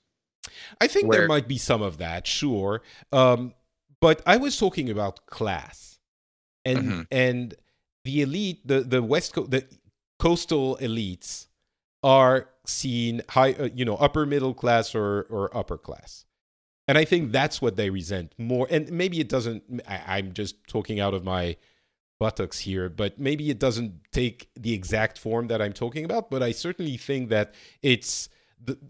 I 0.81 0.89
think 0.89 1.09
where, 1.09 1.21
there 1.21 1.29
might 1.29 1.49
be 1.49 1.59
some 1.59 1.83
of 1.83 1.99
that, 1.99 2.27
sure. 2.27 2.83
Um, 3.13 3.55
but 4.01 4.21
I 4.27 4.37
was 4.37 4.59
talking 4.59 4.91
about 4.91 5.27
class, 5.27 5.99
and 6.65 6.79
mm-hmm. 6.79 7.01
and 7.11 7.55
the 8.05 8.23
elite, 8.23 8.67
the 8.67 8.81
the 8.81 9.03
west 9.03 9.33
coast, 9.33 9.51
the 9.51 9.65
coastal 10.19 10.77
elites 10.79 11.47
are 12.03 12.49
seen 12.67 13.23
high, 13.29 13.53
uh, 13.53 13.69
you 13.75 13.85
know, 13.85 13.97
upper 13.97 14.27
middle 14.27 14.55
class 14.55 14.95
or 14.95 15.27
or 15.31 15.57
upper 15.57 15.79
class, 15.79 16.25
and 16.89 16.99
I 16.99 17.05
think 17.05 17.31
that's 17.31 17.63
what 17.63 17.77
they 17.77 17.91
resent 17.91 18.35
more. 18.39 18.67
And 18.69 18.91
maybe 18.91 19.21
it 19.21 19.29
doesn't. 19.29 19.83
I, 19.87 20.19
I'm 20.19 20.33
just 20.33 20.67
talking 20.67 20.99
out 20.99 21.15
of 21.15 21.23
my 21.23 21.57
buttocks 22.23 22.61
here, 22.61 22.89
but 22.89 23.19
maybe 23.19 23.51
it 23.51 23.59
doesn't 23.59 23.95
take 24.13 24.49
the 24.55 24.73
exact 24.73 25.19
form 25.19 25.49
that 25.49 25.61
I'm 25.61 25.73
talking 25.73 26.05
about. 26.05 26.31
But 26.31 26.41
I 26.41 26.53
certainly 26.53 26.97
think 26.97 27.31
that 27.31 27.53
it's 27.83 28.29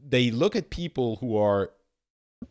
they 0.06 0.30
look 0.30 0.54
at 0.54 0.68
people 0.68 1.16
who 1.16 1.38
are 1.38 1.70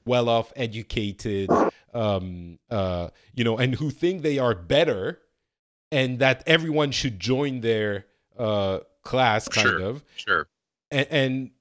well 0.07 0.27
off, 0.27 0.51
educated, 0.55 1.51
um, 1.93 2.57
uh, 2.71 3.09
you 3.35 3.43
know, 3.43 3.59
and 3.59 3.75
who 3.75 3.91
think 3.91 4.23
they 4.23 4.39
are 4.39 4.55
better, 4.55 5.19
and 5.91 6.17
that 6.17 6.41
everyone 6.47 6.89
should 6.89 7.19
join 7.19 7.61
their 7.61 8.07
uh, 8.39 8.79
class, 9.03 9.47
kind 9.47 9.67
sure, 9.67 9.81
of. 9.81 10.03
Sure. 10.15 10.47
And, 10.89 11.07
and 11.11 11.51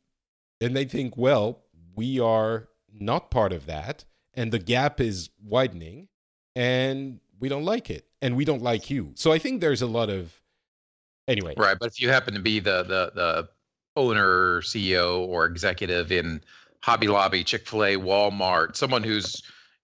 and 0.63 0.75
they 0.75 0.87
think, 0.87 1.15
well, 1.19 1.61
we 1.95 2.21
are 2.21 2.71
not 2.91 3.31
part 3.31 3.53
of 3.53 3.67
that, 3.67 4.07
and 4.33 4.51
the 4.51 4.59
gap 4.59 4.99
is 4.99 5.29
widening, 5.45 6.09
and 6.57 7.21
we 7.39 7.51
don't 7.51 7.67
like 7.67 7.91
it 7.91 8.07
and 8.23 8.37
we 8.37 8.45
don't 8.45 8.63
like 8.63 8.91
you. 8.91 9.13
So 9.15 9.33
I 9.33 9.39
think 9.39 9.61
there's 9.61 9.83
a 9.83 9.87
lot 9.87 10.11
of 10.11 10.41
anyway. 11.29 11.55
Right, 11.57 11.77
but 11.79 11.89
if 11.89 12.01
you 12.01 12.09
happen 12.09 12.35
to 12.35 12.41
be 12.41 12.61
the 12.61 12.83
the 12.83 13.13
the 13.15 13.49
owner, 13.97 14.61
CEO, 14.63 15.27
or 15.27 15.47
executive 15.47 16.13
in 16.13 16.43
Hobby 16.83 17.09
Lobby, 17.09 17.45
Chick 17.45 17.67
Fil 17.67 17.85
A, 17.85 17.97
Walmart, 17.97 18.77
someone 18.77 19.03
who's 19.03 19.43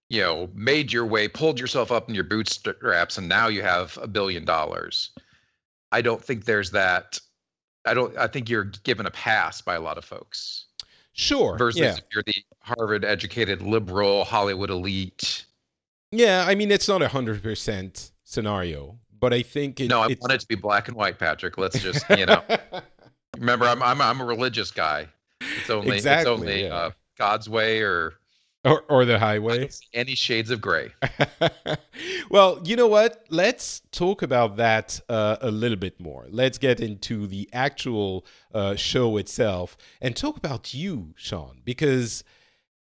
you 0.09 0.21
know 0.21 0.49
made 0.53 0.91
your 0.91 1.05
way, 1.05 1.27
pulled 1.27 1.59
yourself 1.59 1.91
up 1.91 2.09
in 2.09 2.15
your 2.15 2.23
bootstraps, 2.23 3.17
and 3.17 3.27
now 3.27 3.47
you 3.47 3.61
have 3.61 3.97
a 4.01 4.07
billion 4.07 4.45
dollars. 4.45 5.11
I 5.91 6.01
don't 6.01 6.23
think 6.23 6.45
there's 6.45 6.71
that. 6.71 7.19
I 7.85 7.93
don't. 7.93 8.15
I 8.17 8.27
think 8.27 8.49
you're 8.49 8.65
given 8.65 9.05
a 9.05 9.11
pass 9.11 9.61
by 9.61 9.75
a 9.75 9.81
lot 9.81 9.97
of 9.97 10.05
folks. 10.05 10.65
Sure. 11.13 11.57
Versus 11.57 11.81
yeah. 11.81 11.93
if 11.93 12.03
you're 12.13 12.23
the 12.27 12.43
Harvard 12.61 13.03
educated 13.03 13.63
liberal 13.63 14.23
Hollywood 14.23 14.69
elite. 14.69 15.45
Yeah, 16.11 16.45
I 16.47 16.53
mean 16.53 16.71
it's 16.71 16.87
not 16.87 17.01
a 17.01 17.07
hundred 17.07 17.41
percent 17.41 18.11
scenario, 18.27 18.99
but 19.19 19.33
I 19.33 19.41
think 19.41 19.79
it, 19.79 19.89
no, 19.89 20.01
I 20.01 20.07
want 20.19 20.33
it 20.33 20.41
to 20.41 20.47
be 20.47 20.55
black 20.55 20.87
and 20.87 20.97
white, 20.97 21.17
Patrick. 21.17 21.57
Let's 21.57 21.79
just 21.81 22.05
you 22.09 22.25
know. 22.25 22.43
remember, 23.37 23.65
I'm 23.65 23.81
I'm 23.81 24.01
I'm 24.01 24.21
a 24.21 24.25
religious 24.25 24.69
guy. 24.69 25.07
It's 25.41 25.69
only 25.69 25.95
exactly, 25.95 26.33
it's 26.33 26.41
only 26.41 26.63
yeah. 26.65 26.75
uh, 26.75 26.91
God's 27.17 27.49
way 27.49 27.81
or 27.81 28.15
or, 28.65 28.83
or 28.89 29.05
the 29.05 29.17
highway. 29.17 29.69
Any 29.93 30.15
shades 30.15 30.51
of 30.51 30.59
gray. 30.59 30.91
well, 32.29 32.59
you 32.65 32.75
know 32.75 32.87
what? 32.87 33.23
Let's 33.29 33.81
talk 33.91 34.21
about 34.21 34.57
that 34.57 34.99
uh, 35.07 35.37
a 35.41 35.51
little 35.51 35.77
bit 35.77 35.99
more. 35.99 36.25
Let's 36.29 36.57
get 36.57 36.81
into 36.81 37.27
the 37.27 37.49
actual 37.53 38.25
uh, 38.53 38.75
show 38.75 39.17
itself 39.17 39.77
and 40.01 40.15
talk 40.15 40.35
about 40.37 40.73
you, 40.73 41.13
Shawn, 41.15 41.61
because 41.63 42.23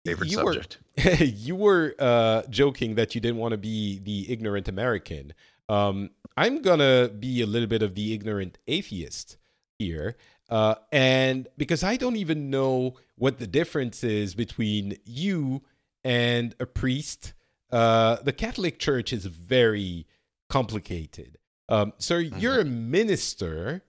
favorite 0.08 0.30
you 0.30 0.38
subject. 0.38 0.80
Were, 0.98 1.14
you 1.24 1.56
were 1.56 1.96
uh, 2.00 2.44
joking 2.50 2.96
that 2.96 3.16
you 3.16 3.22
didn't 3.22 3.38
want 3.38 3.52
to 3.52 3.58
be 3.58 4.00
the 4.00 4.32
ignorant 4.32 4.68
American. 4.68 5.34
Um, 5.70 6.12
I'm 6.36 6.62
gonna 6.62 7.10
be 7.10 7.42
a 7.42 7.46
little 7.46 7.68
bit 7.68 7.82
of 7.82 7.96
the 7.96 8.14
ignorant 8.14 8.58
atheist 8.68 9.38
here, 9.80 10.16
uh, 10.50 10.76
and 10.92 11.48
because 11.58 11.84
I 11.84 11.98
don't 11.98 12.16
even 12.16 12.50
know 12.50 12.96
what 13.16 13.40
the 13.40 13.48
difference 13.48 14.04
is 14.04 14.36
between 14.36 14.98
you 15.06 15.64
and 16.04 16.56
a 16.60 16.66
priest. 16.66 17.34
Uh, 17.70 18.18
the 18.24 18.32
Catholic 18.32 18.80
Church 18.80 19.12
is 19.12 19.26
very 19.26 20.08
complicated. 20.50 21.38
Um, 21.70 21.94
so 21.98 22.16
mm-hmm. 22.16 22.40
you're 22.40 22.60
a 22.60 22.66
minister. 22.66 23.84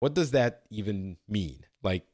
What 0.00 0.14
does 0.14 0.32
that 0.32 0.62
even 0.70 1.16
mean? 1.28 1.64
Like, 1.82 2.04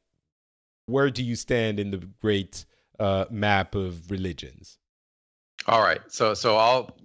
where 0.87 1.11
do 1.11 1.25
you 1.25 1.37
stand 1.37 1.81
in 1.81 1.91
the 1.91 1.99
great 2.21 2.65
uh, 2.99 3.27
map 3.31 3.75
of 3.75 4.11
religions. 4.11 4.79
All 5.67 5.83
right. 5.83 6.01
So 6.09 6.35
so 6.35 6.57
I'll 6.57 6.97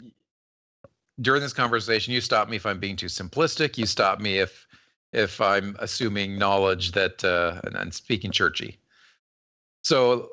during 1.22 1.42
this 1.42 1.54
conversation, 1.54 2.14
you 2.14 2.22
stop 2.22 2.50
me 2.50 2.56
if 2.56 2.66
I'm 2.66 2.80
being 2.80 2.96
too 2.96 3.08
simplistic. 3.08 3.78
You 3.78 3.86
stop 3.86 4.20
me 4.20 4.40
if 4.40 4.68
if 5.12 5.40
I'm 5.40 5.76
assuming 5.80 6.38
knowledge 6.38 6.92
that 6.94 7.24
uh, 7.24 7.62
and, 7.64 7.76
and 7.76 7.94
speaking 7.94 8.32
churchy. 8.32 8.80
So 9.84 10.30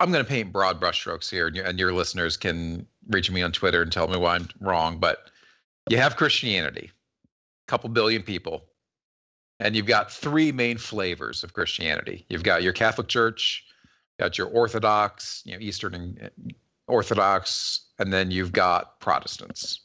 I'm 0.00 0.10
going 0.10 0.24
to 0.24 0.28
paint 0.28 0.52
broad 0.52 0.80
brushstrokes 0.80 1.30
here, 1.30 1.46
and 1.46 1.56
your, 1.56 1.64
and 1.64 1.78
your 1.78 1.92
listeners 1.92 2.36
can 2.36 2.86
reach 3.08 3.30
me 3.30 3.42
on 3.42 3.52
Twitter 3.52 3.82
and 3.82 3.92
tell 3.92 4.08
me 4.08 4.16
why 4.16 4.36
I'm 4.36 4.48
wrong. 4.60 4.98
But 4.98 5.30
you 5.88 5.96
have 5.96 6.16
Christianity, 6.16 6.90
a 6.92 7.70
couple 7.70 7.88
billion 7.90 8.22
people, 8.22 8.64
and 9.60 9.76
you've 9.76 9.86
got 9.86 10.10
three 10.10 10.50
main 10.50 10.76
flavors 10.76 11.44
of 11.44 11.52
Christianity. 11.52 12.26
You've 12.28 12.42
got 12.42 12.62
your 12.62 12.72
Catholic 12.72 13.08
Church, 13.08 13.64
got 14.20 14.36
your 14.36 14.48
Orthodox, 14.48 15.42
you 15.46 15.54
know, 15.54 15.60
Eastern 15.60 15.94
and 15.94 16.20
uh, 16.22 16.52
Orthodox, 16.86 17.86
and 17.98 18.12
then 18.12 18.30
you've 18.30 18.52
got 18.52 19.00
Protestants. 19.00 19.80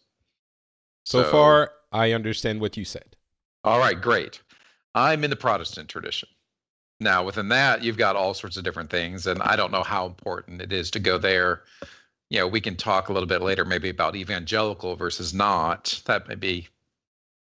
So, 1.06 1.24
so 1.24 1.32
far, 1.32 1.72
I 1.92 2.12
understand 2.12 2.60
what 2.60 2.76
you 2.76 2.84
said. 2.84 3.16
All 3.64 3.80
right, 3.80 4.00
great. 4.00 4.42
I'm 4.94 5.24
in 5.24 5.30
the 5.30 5.36
Protestant 5.36 5.88
tradition. 5.88 6.28
Now, 7.00 7.24
within 7.24 7.48
that, 7.50 7.84
you've 7.84 7.98
got 7.98 8.16
all 8.16 8.34
sorts 8.34 8.58
of 8.58 8.64
different 8.64 8.90
things, 8.90 9.26
and 9.28 9.42
I 9.42 9.56
don't 9.56 9.72
know 9.72 9.84
how 9.84 10.06
important 10.06 10.62
it 10.62 10.74
is 10.74 10.92
to 10.92 11.00
go 11.00 11.18
there. 11.18 11.64
You 12.30 12.40
know, 12.40 12.48
we 12.48 12.60
can 12.60 12.76
talk 12.76 13.08
a 13.08 13.14
little 13.14 13.28
bit 13.28 13.42
later, 13.42 13.64
maybe 13.64 13.90
about 13.90 14.16
evangelical 14.16 14.96
versus 14.96 15.34
not. 15.34 16.02
That 16.06 16.28
may 16.28 16.36
be 16.36 16.68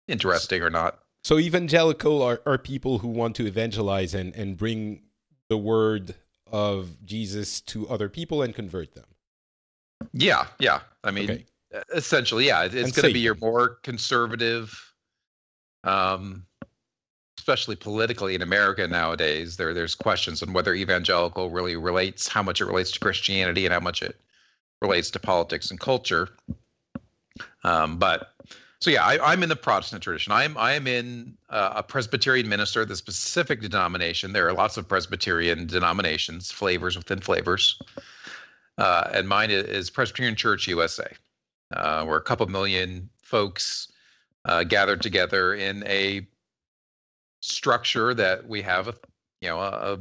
interesting 0.08 0.62
or 0.62 0.70
not. 0.70 1.00
So, 1.24 1.38
evangelical 1.38 2.22
are, 2.22 2.42
are 2.46 2.58
people 2.58 3.00
who 3.00 3.10
want 3.10 3.36
to 3.36 3.46
evangelize 3.46 4.14
and, 4.14 4.34
and 4.36 4.56
bring 4.56 5.02
the 5.50 5.58
word 5.58 6.16
of 6.52 7.06
Jesus 7.06 7.62
to 7.62 7.88
other 7.90 8.10
people 8.10 8.42
and 8.42 8.54
convert 8.54 8.94
them. 8.94 9.06
Yeah, 10.14 10.48
yeah. 10.60 10.80
I 11.04 11.12
mean, 11.12 11.30
okay. 11.30 11.46
essentially, 11.94 12.48
yeah. 12.48 12.64
It's 12.64 12.92
going 12.92 13.08
to 13.08 13.14
be 13.14 13.20
your 13.20 13.36
more 13.36 13.80
conservative, 13.84 14.94
um, 15.84 16.46
especially 17.38 17.76
politically 17.76 18.36
in 18.36 18.42
America 18.42 18.88
nowadays, 18.88 19.58
there 19.58 19.74
there's 19.74 19.96
questions 19.96 20.44
on 20.44 20.54
whether 20.54 20.74
evangelical 20.74 21.50
really 21.50 21.76
relates, 21.76 22.28
how 22.28 22.44
much 22.44 22.62
it 22.62 22.66
relates 22.66 22.92
to 22.92 23.00
Christianity, 23.00 23.66
and 23.66 23.74
how 23.74 23.80
much 23.80 24.02
it 24.02 24.20
relates 24.82 25.10
to 25.12 25.20
politics 25.20 25.72
and 25.72 25.80
culture. 25.80 26.30
Um, 27.64 27.98
but 27.98 28.34
so 28.82 28.90
yeah, 28.90 29.06
I, 29.06 29.34
am 29.34 29.44
in 29.44 29.50
the 29.50 29.56
Protestant 29.56 30.04
tradition. 30.04 30.32
I'm 30.32 30.58
I 30.58 30.72
am 30.72 30.88
in 30.88 31.38
uh, 31.50 31.74
a 31.76 31.84
Presbyterian 31.84 32.48
minister, 32.48 32.86
the 32.86 32.96
specific 32.96 33.62
denomination. 33.62 34.32
There 34.32 34.48
are 34.48 34.54
lots 34.54 34.78
of 34.78 34.88
Presbyterian 34.88 35.68
denominations, 35.68 36.50
flavors 36.50 36.96
within 36.96 37.20
flavors, 37.20 37.78
uh, 38.78 39.10
and 39.14 39.28
mine 39.28 39.52
is 39.52 39.90
Presbyterian 39.90 40.36
Church 40.36 40.68
USA. 40.68 41.12
Uh, 41.76 42.06
we're 42.08 42.18
a 42.18 42.22
couple 42.22 42.48
million 42.48 43.10
folks 43.22 43.92
uh, 44.46 44.64
gathered 44.64 45.02
together 45.02 45.54
in 45.54 45.84
a 45.86 46.26
structure 47.42 48.14
that 48.14 48.48
we 48.48 48.62
have 48.62 48.88
a 48.88 48.96
you 49.42 49.50
know 49.50 49.60
a 49.60 50.00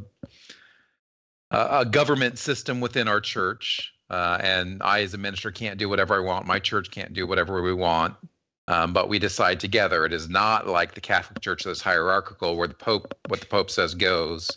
a, 1.51 1.81
a 1.81 1.85
government 1.85 2.39
system 2.39 2.81
within 2.81 3.07
our 3.07 3.21
church 3.21 3.93
uh, 4.11 4.39
and 4.43 4.83
i 4.83 5.03
as 5.03 5.15
a 5.15 5.19
minister 5.19 5.53
can't 5.53 5.79
do 5.79 5.89
whatever 5.89 6.17
i 6.17 6.19
want 6.19 6.47
my 6.47 6.59
church 6.59 6.91
can't 6.91 7.13
do 7.13 7.29
whatever 7.29 7.63
we 7.63 7.73
want 7.73 8.17
um, 8.69 8.93
but 8.93 9.09
we 9.09 9.19
decide 9.19 9.59
together 9.59 10.05
it 10.05 10.13
is 10.13 10.29
not 10.29 10.67
like 10.67 10.95
the 10.95 11.01
catholic 11.01 11.41
church 11.41 11.65
that's 11.65 11.81
hierarchical 11.81 12.57
where 12.57 12.69
the 12.69 12.75
pope 12.75 13.13
what 13.29 13.41
the 13.41 13.47
pope 13.47 13.71
says 13.71 13.95
goes 13.95 14.57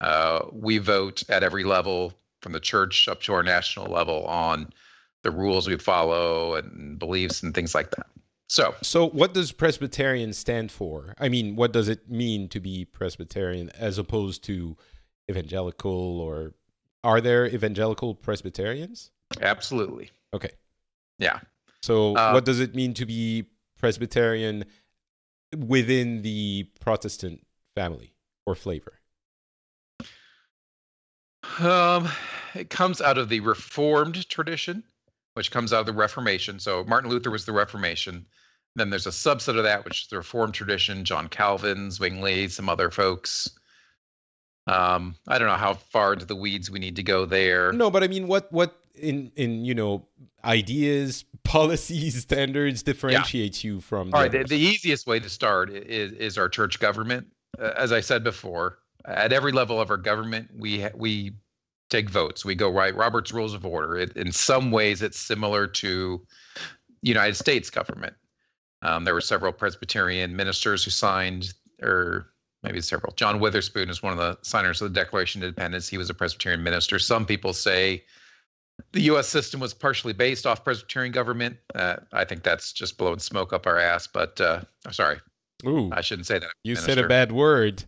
uh, 0.00 0.46
we 0.50 0.78
vote 0.78 1.22
at 1.28 1.42
every 1.42 1.62
level 1.62 2.12
from 2.40 2.52
the 2.52 2.60
church 2.60 3.06
up 3.08 3.20
to 3.20 3.32
our 3.34 3.42
national 3.42 3.86
level 3.86 4.24
on 4.26 4.72
the 5.22 5.30
rules 5.30 5.68
we 5.68 5.76
follow 5.76 6.54
and 6.54 6.98
beliefs 6.98 7.42
and 7.42 7.54
things 7.54 7.74
like 7.74 7.90
that 7.90 8.06
so, 8.52 8.74
so 8.82 9.08
what 9.08 9.32
does 9.32 9.50
Presbyterian 9.50 10.34
stand 10.34 10.70
for? 10.70 11.14
I 11.18 11.30
mean, 11.30 11.56
what 11.56 11.72
does 11.72 11.88
it 11.88 12.10
mean 12.10 12.50
to 12.50 12.60
be 12.60 12.84
Presbyterian 12.84 13.70
as 13.70 13.96
opposed 13.96 14.44
to 14.44 14.76
evangelical 15.30 16.20
or 16.20 16.52
are 17.02 17.22
there 17.22 17.46
evangelical 17.46 18.14
Presbyterians? 18.14 19.10
Absolutely. 19.40 20.10
Okay. 20.34 20.50
Yeah. 21.18 21.40
So, 21.82 22.16
uh, 22.16 22.32
what 22.32 22.44
does 22.44 22.60
it 22.60 22.74
mean 22.74 22.94
to 22.94 23.06
be 23.06 23.46
Presbyterian 23.78 24.64
within 25.56 26.22
the 26.22 26.68
Protestant 26.80 27.44
family 27.74 28.14
or 28.46 28.54
flavor? 28.54 29.00
Um, 31.58 32.08
it 32.54 32.70
comes 32.70 33.00
out 33.00 33.18
of 33.18 33.28
the 33.28 33.40
Reformed 33.40 34.28
tradition, 34.28 34.84
which 35.34 35.50
comes 35.50 35.72
out 35.72 35.80
of 35.80 35.86
the 35.86 35.92
Reformation. 35.92 36.58
So 36.58 36.84
Martin 36.84 37.10
Luther 37.10 37.30
was 37.30 37.44
the 37.44 37.52
Reformation. 37.52 38.26
Then 38.74 38.88
there's 38.88 39.06
a 39.06 39.10
subset 39.10 39.58
of 39.58 39.64
that, 39.64 39.84
which 39.84 40.02
is 40.02 40.08
the 40.08 40.16
Reformed 40.16 40.54
tradition, 40.54 41.04
John 41.04 41.28
Calvin, 41.28 41.90
Zwingli, 41.90 42.48
some 42.48 42.68
other 42.68 42.90
folks. 42.90 43.50
Um, 44.66 45.16
I 45.26 45.38
don't 45.38 45.48
know 45.48 45.54
how 45.54 45.74
far 45.74 46.12
into 46.12 46.24
the 46.24 46.36
weeds 46.36 46.70
we 46.70 46.78
need 46.78 46.96
to 46.96 47.02
go 47.02 47.24
there. 47.24 47.72
No, 47.72 47.90
but 47.90 48.04
I 48.04 48.08
mean, 48.08 48.28
what 48.28 48.52
what 48.52 48.76
in 48.94 49.32
in 49.36 49.64
you 49.64 49.74
know 49.74 50.06
ideas, 50.44 51.24
policies, 51.44 52.20
standards 52.22 52.82
differentiates 52.82 53.64
yeah. 53.64 53.72
you 53.72 53.80
from? 53.80 54.14
All 54.14 54.20
right, 54.20 54.30
the, 54.30 54.44
the, 54.44 54.56
easiest 54.56 55.06
way 55.06 55.18
to 55.20 55.28
start 55.28 55.70
is 55.70 56.12
is 56.12 56.38
our 56.38 56.48
church 56.48 56.78
government. 56.78 57.26
Uh, 57.58 57.72
as 57.76 57.92
I 57.92 58.00
said 58.00 58.22
before, 58.22 58.78
at 59.04 59.32
every 59.32 59.52
level 59.52 59.80
of 59.80 59.90
our 59.90 59.96
government, 59.96 60.50
we 60.56 60.82
ha- 60.82 60.90
we 60.94 61.32
take 61.90 62.08
votes. 62.08 62.44
We 62.44 62.54
go 62.54 62.70
right 62.70 62.94
Robert's 62.94 63.32
Rules 63.32 63.54
of 63.54 63.66
Order. 63.66 63.98
It, 63.98 64.16
in 64.16 64.32
some 64.32 64.70
ways, 64.70 65.02
it's 65.02 65.18
similar 65.18 65.66
to 65.66 66.24
United 67.02 67.34
States 67.34 67.68
government. 67.68 68.14
Um, 68.82 69.04
there 69.04 69.14
were 69.14 69.20
several 69.20 69.52
Presbyterian 69.52 70.34
ministers 70.34 70.84
who 70.84 70.90
signed, 70.90 71.52
or 71.82 72.32
maybe 72.62 72.80
several. 72.80 73.12
John 73.14 73.40
Witherspoon 73.40 73.90
is 73.90 74.02
one 74.02 74.12
of 74.12 74.18
the 74.18 74.38
signers 74.42 74.80
of 74.80 74.92
the 74.92 75.00
Declaration 75.00 75.42
of 75.42 75.48
Independence. 75.48 75.88
He 75.88 75.98
was 75.98 76.10
a 76.10 76.14
Presbyterian 76.14 76.62
minister. 76.62 76.98
Some 76.98 77.26
people 77.26 77.52
say 77.52 78.04
the 78.92 79.02
U.S. 79.02 79.28
system 79.28 79.60
was 79.60 79.74
partially 79.74 80.12
based 80.12 80.46
off 80.46 80.64
Presbyterian 80.64 81.12
government. 81.12 81.56
Uh, 81.74 81.96
I 82.12 82.24
think 82.24 82.42
that's 82.42 82.72
just 82.72 82.98
blowing 82.98 83.18
smoke 83.18 83.52
up 83.52 83.66
our 83.66 83.78
ass. 83.78 84.06
But 84.06 84.40
uh, 84.40 84.62
I'm 84.86 84.92
sorry. 84.92 85.18
Ooh, 85.66 85.90
I 85.92 86.00
shouldn't 86.00 86.26
say 86.26 86.38
that. 86.38 86.50
You 86.64 86.74
minister. 86.74 86.94
said 86.94 87.04
a 87.04 87.08
bad 87.08 87.32
word. 87.32 87.84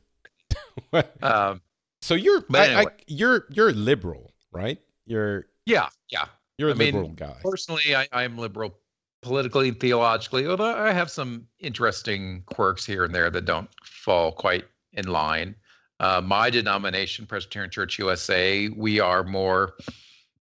um, 1.22 1.60
so 2.02 2.14
you're 2.14 2.44
anyway. 2.54 2.84
I, 2.84 3.02
you're 3.06 3.46
you're 3.50 3.72
liberal, 3.72 4.32
right? 4.52 4.78
You're 5.06 5.46
yeah, 5.66 5.88
yeah. 6.10 6.26
You're 6.58 6.70
a 6.70 6.74
I 6.74 6.76
liberal 6.76 7.08
mean, 7.08 7.14
guy. 7.16 7.36
Personally, 7.42 7.96
I, 7.96 8.06
I'm 8.12 8.38
liberal 8.38 8.78
politically 9.24 9.68
and 9.68 9.80
theologically, 9.80 10.46
although 10.46 10.76
I 10.76 10.92
have 10.92 11.10
some 11.10 11.46
interesting 11.58 12.42
quirks 12.46 12.84
here 12.84 13.04
and 13.04 13.14
there 13.14 13.30
that 13.30 13.46
don't 13.46 13.68
fall 13.82 14.30
quite 14.32 14.64
in 14.92 15.08
line. 15.08 15.56
Uh, 15.98 16.20
my 16.20 16.50
denomination, 16.50 17.26
Presbyterian 17.26 17.70
Church 17.70 17.98
USA, 17.98 18.68
we 18.68 19.00
are 19.00 19.24
more 19.24 19.74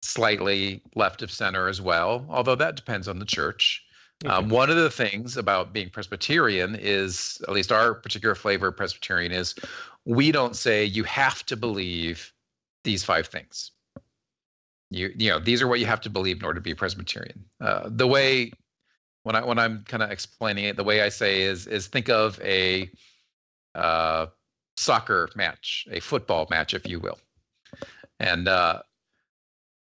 slightly 0.02 0.82
left 0.96 1.22
of 1.22 1.32
center 1.32 1.68
as 1.68 1.82
well, 1.82 2.26
although 2.30 2.56
that 2.56 2.76
depends 2.76 3.08
on 3.08 3.20
the 3.20 3.26
church. 3.26 3.84
Um, 4.26 4.32
okay. 4.32 4.38
Um, 4.38 4.50
one 4.50 4.70
of 4.70 4.76
the 4.76 4.90
things 4.90 5.38
about 5.38 5.72
being 5.72 5.90
Presbyterian 5.90 6.76
is, 6.76 7.42
at 7.48 7.54
least 7.54 7.72
our 7.72 7.94
particular 7.94 8.36
flavor 8.36 8.68
of 8.70 8.78
Presbyterian 8.78 9.32
is, 9.32 9.54
we 10.06 10.32
don't 10.32 10.56
say 10.56 10.84
you 10.84 11.04
have 11.04 11.46
to 11.46 11.56
believe 11.56 12.34
these 12.84 13.04
five 13.04 13.28
things. 13.28 13.72
You, 14.90 15.12
you 15.16 15.30
know, 15.30 15.40
these 15.40 15.62
are 15.62 15.68
what 15.68 15.80
you 15.80 15.86
have 15.86 16.02
to 16.02 16.10
believe 16.10 16.38
in 16.38 16.46
order 16.46 16.60
to 16.60 16.64
be 16.64 16.74
Presbyterian. 16.74 17.44
Uh, 17.62 17.84
the 17.86 18.08
way 18.08 18.52
when 19.24 19.36
I 19.36 19.44
when 19.44 19.58
I'm 19.58 19.84
kind 19.88 20.04
of 20.04 20.12
explaining 20.12 20.66
it, 20.66 20.76
the 20.76 20.84
way 20.84 21.02
I 21.02 21.10
say 21.10 21.42
is 21.42 21.66
is 21.66 21.88
think 21.88 22.10
of 22.10 22.40
a 22.42 22.90
uh, 23.74 24.28
soccer 24.78 25.30
match, 25.36 25.88
a 25.90 26.00
football 26.00 26.48
match, 26.50 26.74
if 26.74 26.88
you 26.88 27.00
will, 27.00 27.18
and 28.20 28.48
uh, 28.48 28.82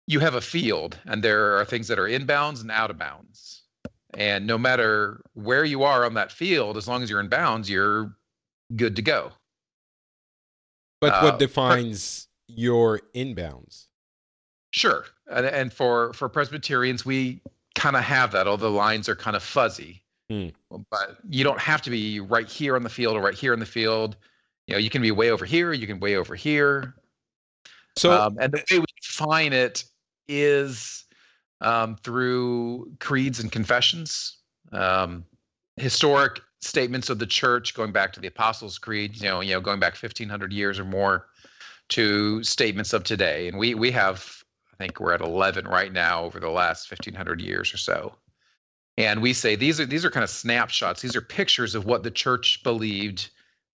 you 0.07 0.19
have 0.19 0.35
a 0.35 0.41
field, 0.41 0.97
and 1.05 1.23
there 1.23 1.57
are 1.57 1.65
things 1.65 1.87
that 1.87 1.99
are 1.99 2.07
inbounds 2.07 2.61
and 2.61 2.71
out 2.71 2.91
of 2.91 2.97
bounds, 2.97 3.63
and 4.13 4.45
no 4.45 4.57
matter 4.57 5.21
where 5.33 5.65
you 5.65 5.83
are 5.83 6.05
on 6.05 6.13
that 6.13 6.31
field, 6.31 6.77
as 6.77 6.87
long 6.87 7.01
as 7.01 7.09
you're 7.09 7.19
in 7.19 7.29
bounds, 7.29 7.69
you're 7.69 8.15
good 8.75 8.95
to 8.95 9.01
go. 9.01 9.31
But 11.01 11.21
what 11.23 11.33
uh, 11.35 11.37
defines 11.37 12.27
your 12.47 13.01
inbounds? 13.15 13.87
Sure, 14.69 15.05
and, 15.27 15.45
and 15.47 15.73
for 15.73 16.13
for 16.13 16.29
Presbyterians, 16.29 17.03
we 17.03 17.41
kind 17.75 17.95
of 17.95 18.03
have 18.03 18.31
that, 18.31 18.47
although 18.47 18.69
the 18.69 18.75
lines 18.75 19.09
are 19.09 19.15
kind 19.15 19.35
of 19.35 19.43
fuzzy. 19.43 20.03
Mm. 20.31 20.53
But 20.89 21.17
you 21.29 21.43
don't 21.43 21.59
have 21.59 21.81
to 21.83 21.89
be 21.89 22.19
right 22.19 22.47
here 22.47 22.75
on 22.75 22.83
the 22.83 22.89
field 22.89 23.15
or 23.15 23.21
right 23.21 23.33
here 23.33 23.53
in 23.53 23.59
the 23.59 23.65
field. 23.65 24.15
You 24.67 24.75
know, 24.75 24.79
you 24.79 24.89
can 24.89 25.01
be 25.01 25.11
way 25.11 25.29
over 25.31 25.45
here, 25.45 25.73
you 25.73 25.87
can 25.87 25.99
way 25.99 26.15
over 26.15 26.35
here. 26.35 26.95
So, 27.97 28.11
um, 28.11 28.37
and 28.39 28.51
the 28.51 28.63
way 28.71 28.79
we 28.79 28.85
define 29.01 29.53
it 29.53 29.83
is 30.27 31.05
um, 31.61 31.95
through 31.97 32.91
creeds 32.99 33.39
and 33.39 33.51
confessions, 33.51 34.37
um, 34.71 35.25
historic 35.77 36.41
statements 36.61 37.09
of 37.09 37.19
the 37.19 37.27
church 37.27 37.73
going 37.73 37.91
back 37.91 38.13
to 38.13 38.19
the 38.19 38.27
Apostles' 38.27 38.77
Creed. 38.77 39.17
You 39.17 39.27
know, 39.27 39.41
you 39.41 39.53
know, 39.53 39.61
going 39.61 39.79
back 39.79 39.95
fifteen 39.95 40.29
hundred 40.29 40.53
years 40.53 40.79
or 40.79 40.85
more 40.85 41.27
to 41.89 42.41
statements 42.43 42.93
of 42.93 43.03
today, 43.03 43.47
and 43.47 43.57
we 43.57 43.75
we 43.75 43.91
have 43.91 44.42
I 44.73 44.75
think 44.77 44.99
we're 44.99 45.13
at 45.13 45.21
11 45.21 45.67
right 45.67 45.91
now 45.91 46.23
over 46.23 46.39
the 46.39 46.49
last 46.49 46.89
1500 46.89 47.41
years 47.41 47.73
or 47.73 47.77
so. 47.77 48.15
And 48.97 49.21
we 49.21 49.33
say 49.33 49.55
these 49.55 49.79
are 49.79 49.85
these 49.85 50.05
are 50.05 50.11
kind 50.11 50.23
of 50.23 50.29
snapshots. 50.29 51.01
These 51.01 51.15
are 51.15 51.21
pictures 51.21 51.75
of 51.75 51.85
what 51.85 52.03
the 52.03 52.11
church 52.11 52.61
believed 52.63 53.29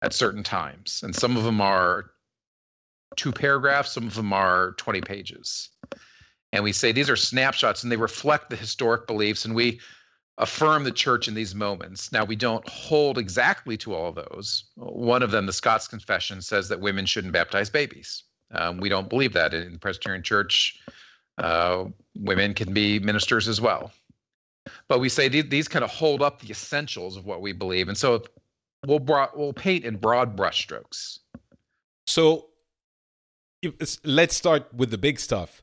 at 0.03 0.13
certain 0.13 0.43
times. 0.43 1.03
And 1.03 1.15
some 1.15 1.37
of 1.37 1.45
them 1.45 1.61
are 1.61 2.11
two 3.17 3.33
paragraphs, 3.33 3.93
some 3.93 4.07
of 4.07 4.15
them 4.15 4.33
are 4.33 4.73
20 4.73 5.01
pages. 5.03 5.71
And 6.53 6.63
we 6.63 6.73
say 6.73 6.93
these 6.93 7.11
are 7.11 7.17
snapshots 7.17 7.83
and 7.83 7.91
they 7.91 7.97
reflect 7.97 8.51
the 8.51 8.57
historic 8.57 9.07
beliefs 9.07 9.45
and 9.45 9.55
we 9.55 9.81
affirm 10.39 10.85
the 10.85 10.93
church 10.93 11.29
in 11.29 11.35
these 11.35 11.55
moments. 11.55 12.13
Now, 12.13 12.25
we 12.25 12.37
don't 12.37 12.67
hold 12.69 13.19
exactly 13.19 13.77
to 13.79 13.95
all 13.95 14.09
of 14.09 14.17
those. 14.17 14.65
One 14.75 15.23
of 15.23 15.31
them, 15.31 15.47
the 15.47 15.53
Scots 15.53 15.87
Confession, 15.87 16.43
says 16.43 16.69
that 16.69 16.81
women 16.81 17.07
shouldn't 17.07 17.33
baptize 17.33 17.71
babies. 17.71 18.25
Um, 18.55 18.79
we 18.79 18.88
don't 18.88 19.09
believe 19.09 19.33
that 19.33 19.55
in 19.55 19.73
the 19.73 19.79
Presbyterian 19.79 20.23
Church. 20.23 20.81
Uh, 21.38 21.87
women 22.17 22.55
can 22.55 22.73
be 22.73 22.99
ministers 23.01 23.49
as 23.49 23.61
well. 23.61 23.93
But 24.88 25.01
we 25.01 25.09
say 25.09 25.29
these, 25.29 25.49
these 25.49 25.69
kind 25.69 25.85
of 25.85 25.90
hold 25.90 26.23
up 26.23 26.40
the 26.40 26.51
essentials 26.51 27.17
of 27.17 27.27
what 27.27 27.40
we 27.40 27.53
believe, 27.53 27.88
and 27.88 27.99
so 27.99 28.23
we'll 28.87 28.99
bro- 28.99 29.29
we'll 29.35 29.53
paint 29.53 29.85
in 29.85 29.97
broad 29.97 30.37
brushstrokes. 30.37 31.19
So 32.07 32.47
let's 34.05 34.35
start 34.35 34.73
with 34.75 34.90
the 34.90 34.99
big 34.99 35.19
stuff. 35.19 35.62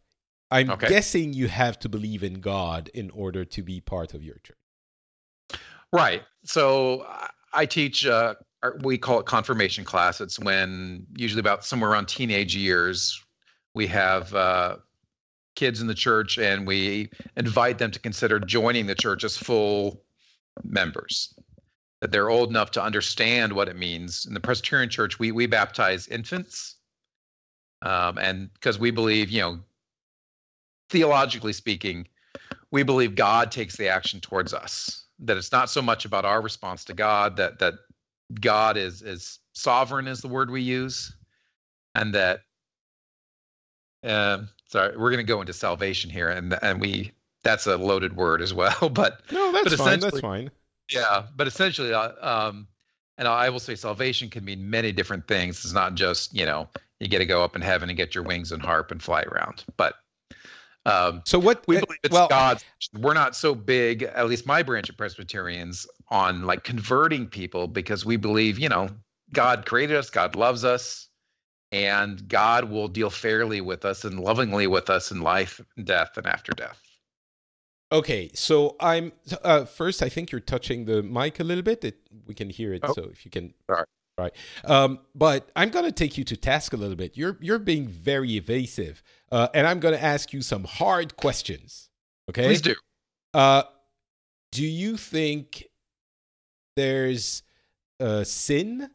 I'm 0.52 0.70
okay. 0.72 0.90
guessing 0.90 1.34
you 1.34 1.48
have 1.48 1.80
to 1.80 1.90
believe 1.90 2.24
in 2.24 2.42
God 2.42 2.90
in 2.94 3.10
order 3.12 3.46
to 3.46 3.64
be 3.64 3.80
part 3.80 4.14
of 4.14 4.24
your 4.24 4.36
church. 4.44 5.60
Right. 5.94 6.24
So 6.44 7.08
I 7.54 7.66
teach. 7.66 8.06
Uh, 8.06 8.36
we 8.82 8.98
call 8.98 9.20
it 9.20 9.26
confirmation 9.26 9.84
class. 9.84 10.22
It's 10.22 10.40
when 10.40 11.06
usually 11.16 11.40
about 11.40 11.66
somewhere 11.66 11.92
around 11.92 12.08
teenage 12.08 12.56
years 12.56 13.24
we 13.74 13.88
have 13.88 14.34
uh, 14.36 14.78
kids 15.56 15.82
in 15.82 15.88
the 15.88 15.96
church 15.96 16.38
and 16.38 16.68
we 16.68 17.10
invite 17.38 17.78
them 17.78 17.92
to 17.92 18.00
consider 18.00 18.40
joining 18.40 18.86
the 18.86 18.96
church 18.96 19.24
as 19.24 19.38
full 19.38 20.04
members. 20.64 21.34
That 22.02 22.12
they're 22.12 22.30
old 22.30 22.50
enough 22.50 22.72
to 22.72 22.84
understand 22.84 23.54
what 23.54 23.70
it 23.70 23.76
means. 23.76 24.26
In 24.26 24.34
the 24.34 24.40
presbyterian 24.40 24.90
church 24.90 25.20
we 25.20 25.32
we 25.32 25.46
baptize 25.46 26.08
infants 26.08 26.76
um, 27.84 28.18
and 28.18 28.54
because 28.54 28.80
we 28.80 28.92
believe 28.92 29.30
you 29.30 29.42
know 29.42 29.60
theologically 30.90 31.54
speaking 31.54 32.08
we 32.72 32.84
believe 32.84 33.16
god 33.16 33.52
takes 33.52 33.76
the 33.76 33.88
action 33.88 34.20
towards 34.20 34.54
us. 34.54 35.06
That 35.20 35.38
it's 35.38 35.52
not 35.52 35.70
so 35.70 35.82
much 35.82 36.06
about 36.06 36.26
our 36.26 36.42
response 36.42 36.84
to 36.86 36.94
god 36.94 37.38
that 37.38 37.60
that 37.60 37.76
god 38.40 38.78
is 38.78 39.02
is 39.02 39.40
sovereign 39.54 40.08
is 40.08 40.22
the 40.22 40.28
word 40.28 40.50
we 40.50 40.62
use 40.62 41.14
and 41.96 42.14
that 42.14 42.42
um, 44.04 44.50
sorry, 44.68 44.98
we're 44.98 45.12
going 45.12 45.26
to 45.26 45.32
go 45.32 45.42
into 45.42 45.54
salvation 45.54 46.10
here, 46.10 46.30
and 46.30 46.58
and 46.62 46.82
we 46.82 47.12
that's 47.44 47.68
a 47.68 47.78
loaded 47.78 48.16
word 48.16 48.42
as 48.42 48.54
well. 48.54 48.90
But 48.94 49.22
no, 49.32 49.52
that's 49.52 49.70
but 49.70 49.78
fine. 49.78 50.00
That's 50.00 50.20
fine. 50.20 50.52
Yeah, 50.92 51.28
but 51.36 51.48
essentially, 51.48 51.94
uh, 51.94 52.12
um, 52.22 52.68
and 53.18 53.28
I 53.28 53.50
will 53.50 53.60
say 53.60 53.76
salvation 53.76 54.30
can 54.30 54.44
mean 54.44 54.70
many 54.70 54.92
different 54.92 55.28
things. 55.28 55.64
It's 55.64 55.74
not 55.74 55.96
just 55.96 56.34
you 56.36 56.46
know 56.46 56.68
you 57.00 57.08
get 57.08 57.20
to 57.20 57.26
go 57.26 57.44
up 57.44 57.56
in 57.56 57.62
heaven 57.62 57.90
and 57.90 57.98
get 57.98 58.16
your 58.16 58.24
wings 58.24 58.52
and 58.52 58.62
harp 58.62 58.92
and 58.92 59.02
fly 59.02 59.24
around, 59.24 59.64
but. 59.78 59.96
Um, 60.86 61.22
so 61.26 61.38
what 61.38 61.64
we 61.68 61.76
believe 61.76 62.00
it's 62.04 62.14
well, 62.14 62.28
God's. 62.28 62.66
We're 62.98 63.14
not 63.14 63.36
so 63.36 63.54
big, 63.54 64.04
at 64.04 64.28
least 64.28 64.46
my 64.46 64.64
branch 64.64 64.90
of 64.90 64.98
Presbyterians, 64.98 65.86
on 66.10 66.44
like 66.44 66.64
converting 66.64 67.28
people 67.28 67.68
because 67.68 68.06
we 68.06 68.18
believe, 68.18 68.58
you 68.58 68.70
know, 68.70 68.90
God 69.32 69.66
created 69.66 69.96
us, 69.96 70.10
God 70.10 70.36
loves 70.36 70.66
us, 70.66 71.08
and 71.72 72.28
God 72.28 72.66
will 72.66 72.88
deal 72.88 73.10
fairly 73.10 73.62
with 73.62 73.86
us 73.86 74.04
and 74.04 74.20
lovingly 74.20 74.68
with 74.68 74.90
us 74.90 75.12
in 75.12 75.22
life, 75.22 75.62
death, 75.84 76.18
and 76.18 76.28
after 76.28 76.52
death. 76.52 76.82
Okay, 77.92 78.32
so 78.34 78.78
I'm 78.80 79.12
uh, 79.44 79.66
first. 79.66 80.02
I 80.02 80.10
think 80.10 80.32
you're 80.32 80.40
touching 80.40 80.86
the 80.86 81.04
mic 81.04 81.40
a 81.40 81.44
little 81.44 81.64
bit. 81.64 81.84
It, 81.84 81.98
we 82.26 82.34
can 82.34 82.50
hear 82.50 82.74
it. 82.74 82.82
Oh. 82.84 82.94
So 82.94 83.04
if 83.12 83.26
you 83.26 83.32
can, 83.32 83.54
Sorry. 83.70 83.86
right. 84.18 84.34
Um, 84.64 85.00
but 85.14 85.52
I'm 85.58 85.70
going 85.70 85.84
to 85.84 85.92
take 85.92 86.18
you 86.18 86.24
to 86.24 86.38
task 86.38 86.72
a 86.72 86.78
little 86.78 86.96
bit. 86.96 87.18
You're 87.18 87.38
you're 87.42 87.60
being 87.60 87.88
very 87.88 88.38
evasive, 88.38 89.04
uh, 89.32 89.48
and 89.54 89.68
I'm 89.68 89.80
going 89.80 89.94
to 89.94 90.04
ask 90.04 90.34
you 90.34 90.42
some 90.42 90.64
hard 90.64 91.18
questions. 91.18 91.90
Okay, 92.30 92.46
please 92.46 92.62
do. 92.62 92.76
Uh, 93.34 93.64
do 94.52 94.66
you 94.66 94.98
think 94.98 95.66
there's 96.76 97.44
a 98.00 98.26
sin 98.26 98.90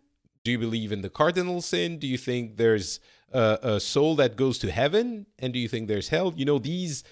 do 0.47 0.53
you 0.53 0.61
believe 0.61 0.93
in 0.93 1.03
the 1.03 1.11
cardinal 1.11 1.61
sin? 1.61 1.99
Do 1.99 2.07
you 2.07 2.17
think 2.17 2.57
there's 2.57 3.01
a, 3.33 3.59
a 3.63 3.81
soul 3.81 4.15
that 4.15 4.37
goes 4.37 4.59
to 4.59 4.71
heaven? 4.71 5.27
And 5.41 5.53
do 5.53 5.59
you 5.59 5.67
think 5.67 5.89
there's 5.89 6.11
hell? 6.11 6.33
You 6.37 6.45
know, 6.45 6.61
these 6.61 7.03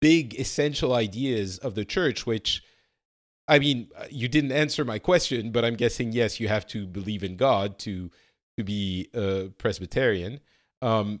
big 0.00 0.38
essential 0.38 0.94
ideas 0.94 1.58
of 1.58 1.74
the 1.74 1.84
church, 1.84 2.24
which 2.24 2.62
I 3.48 3.58
mean, 3.58 3.88
you 4.10 4.28
didn't 4.28 4.52
answer 4.52 4.84
my 4.84 5.00
question, 5.00 5.50
but 5.50 5.64
I'm 5.64 5.74
guessing 5.74 6.12
yes, 6.12 6.38
you 6.38 6.46
have 6.46 6.68
to 6.68 6.86
believe 6.86 7.24
in 7.24 7.36
God 7.36 7.80
to 7.80 8.12
to 8.56 8.62
be 8.62 9.08
a 9.12 9.48
Presbyterian. 9.58 10.38
Um, 10.80 11.18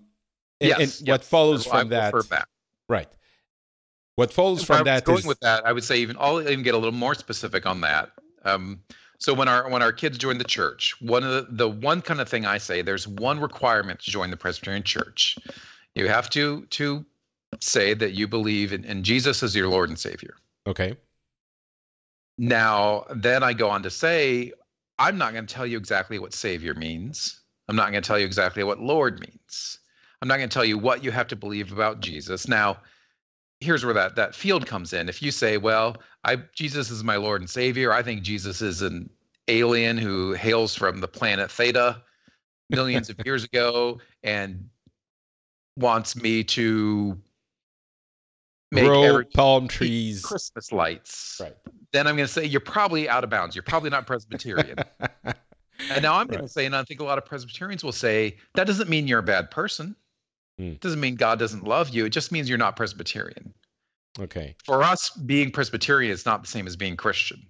and, 0.60 0.68
yes, 0.70 1.00
and 1.00 1.08
what 1.08 1.24
follows 1.24 1.64
from 1.64 1.88
that, 1.90 2.14
right? 2.88 3.08
What 4.16 4.32
follows 4.32 4.60
if 4.60 4.66
from 4.66 4.84
that 4.84 5.04
going 5.04 5.18
is, 5.18 5.26
with 5.26 5.40
that, 5.40 5.64
I 5.64 5.72
would 5.72 5.84
say 5.84 5.98
even 5.98 6.16
I'll 6.18 6.40
even 6.40 6.62
get 6.62 6.74
a 6.74 6.78
little 6.78 6.92
more 6.92 7.14
specific 7.14 7.66
on 7.66 7.80
that. 7.82 8.10
Um, 8.44 8.80
so 9.18 9.34
when 9.34 9.48
our 9.48 9.68
when 9.70 9.82
our 9.82 9.92
kids 9.92 10.18
join 10.18 10.38
the 10.38 10.44
church, 10.44 10.94
one 11.00 11.22
of 11.22 11.30
the, 11.30 11.46
the 11.50 11.68
one 11.68 12.02
kind 12.02 12.20
of 12.20 12.28
thing 12.28 12.44
I 12.46 12.58
say, 12.58 12.82
there's 12.82 13.06
one 13.06 13.40
requirement 13.40 14.00
to 14.00 14.10
join 14.10 14.30
the 14.30 14.36
Presbyterian 14.36 14.82
Church. 14.82 15.36
You 15.94 16.08
have 16.08 16.30
to 16.30 16.66
to 16.66 17.04
say 17.60 17.94
that 17.94 18.12
you 18.12 18.28
believe 18.28 18.72
in, 18.72 18.84
in 18.84 19.02
Jesus 19.02 19.42
as 19.42 19.54
your 19.54 19.68
Lord 19.68 19.88
and 19.88 19.98
Savior. 19.98 20.34
Okay. 20.66 20.96
Now, 22.36 23.04
then 23.14 23.42
I 23.42 23.52
go 23.52 23.68
on 23.68 23.82
to 23.82 23.90
say, 23.90 24.52
I'm 24.98 25.18
not 25.18 25.32
going 25.32 25.46
to 25.46 25.52
tell 25.52 25.66
you 25.66 25.76
exactly 25.76 26.18
what 26.18 26.32
Savior 26.32 26.74
means. 26.74 27.40
I'm 27.68 27.76
not 27.76 27.90
going 27.90 28.02
to 28.02 28.06
tell 28.06 28.18
you 28.18 28.26
exactly 28.26 28.62
what 28.64 28.80
Lord 28.80 29.20
means. 29.20 29.78
I'm 30.20 30.28
not 30.28 30.38
going 30.38 30.48
to 30.48 30.54
tell 30.54 30.64
you 30.64 30.78
what 30.78 31.04
you 31.04 31.10
have 31.10 31.28
to 31.28 31.36
believe 31.36 31.72
about 31.72 32.00
Jesus. 32.00 32.48
Now, 32.48 32.78
here's 33.60 33.84
where 33.84 33.94
that 33.94 34.16
that 34.16 34.34
field 34.34 34.66
comes 34.66 34.92
in. 34.92 35.08
If 35.08 35.22
you 35.22 35.30
say, 35.30 35.58
"Well, 35.58 35.96
I 36.24 36.36
Jesus 36.54 36.90
is 36.90 37.04
my 37.04 37.16
Lord 37.16 37.40
and 37.40 37.48
Savior," 37.48 37.92
I 37.92 38.02
think 38.02 38.22
Jesus 38.22 38.60
is 38.60 38.82
an 38.82 39.08
alien 39.48 39.96
who 39.96 40.32
hails 40.32 40.74
from 40.74 41.00
the 41.00 41.08
planet 41.08 41.50
Theta 41.50 42.02
millions 42.70 43.08
of 43.08 43.18
years 43.24 43.44
ago 43.44 43.98
and 44.22 44.68
wants 45.76 46.16
me 46.16 46.44
to 46.44 47.18
make 48.70 48.84
grow 48.84 49.22
palm 49.34 49.68
trees, 49.68 50.22
Christmas 50.22 50.72
lights. 50.72 51.38
Right. 51.40 51.56
Then 51.92 52.06
I'm 52.06 52.16
going 52.16 52.26
to 52.26 52.32
say 52.32 52.44
you're 52.44 52.60
probably 52.60 53.08
out 53.08 53.24
of 53.24 53.30
bounds. 53.30 53.54
You're 53.56 53.62
probably 53.62 53.90
not 53.90 54.06
Presbyterian. 54.06 54.78
and 55.90 56.02
now 56.02 56.14
I'm 56.16 56.26
going 56.26 56.42
to 56.42 56.48
say, 56.48 56.66
and 56.66 56.76
I 56.76 56.84
think 56.84 57.00
a 57.00 57.04
lot 57.04 57.18
of 57.18 57.24
Presbyterians 57.24 57.82
will 57.82 57.92
say 57.92 58.36
that 58.54 58.66
doesn't 58.66 58.90
mean 58.90 59.08
you're 59.08 59.20
a 59.20 59.22
bad 59.22 59.50
person. 59.50 59.96
Mm. 60.58 60.72
It 60.74 60.80
doesn't 60.80 61.00
mean 61.00 61.14
God 61.14 61.38
doesn't 61.38 61.64
love 61.64 61.90
you. 61.90 62.04
It 62.04 62.10
just 62.10 62.32
means 62.32 62.48
you're 62.48 62.58
not 62.58 62.76
Presbyterian. 62.76 63.54
Okay. 64.18 64.56
For 64.64 64.82
us, 64.82 65.10
being 65.10 65.50
Presbyterian 65.50 66.12
is 66.12 66.26
not 66.26 66.42
the 66.42 66.48
same 66.48 66.66
as 66.66 66.76
being 66.76 66.96
Christian. 66.96 67.46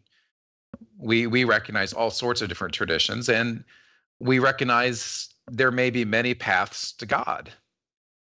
We 0.98 1.26
we 1.26 1.44
recognize 1.44 1.92
all 1.92 2.10
sorts 2.10 2.42
of 2.42 2.48
different 2.48 2.74
traditions, 2.74 3.28
and 3.28 3.64
we 4.20 4.38
recognize 4.38 5.28
there 5.50 5.70
may 5.70 5.90
be 5.90 6.04
many 6.04 6.34
paths 6.34 6.92
to 6.92 7.06
God. 7.06 7.50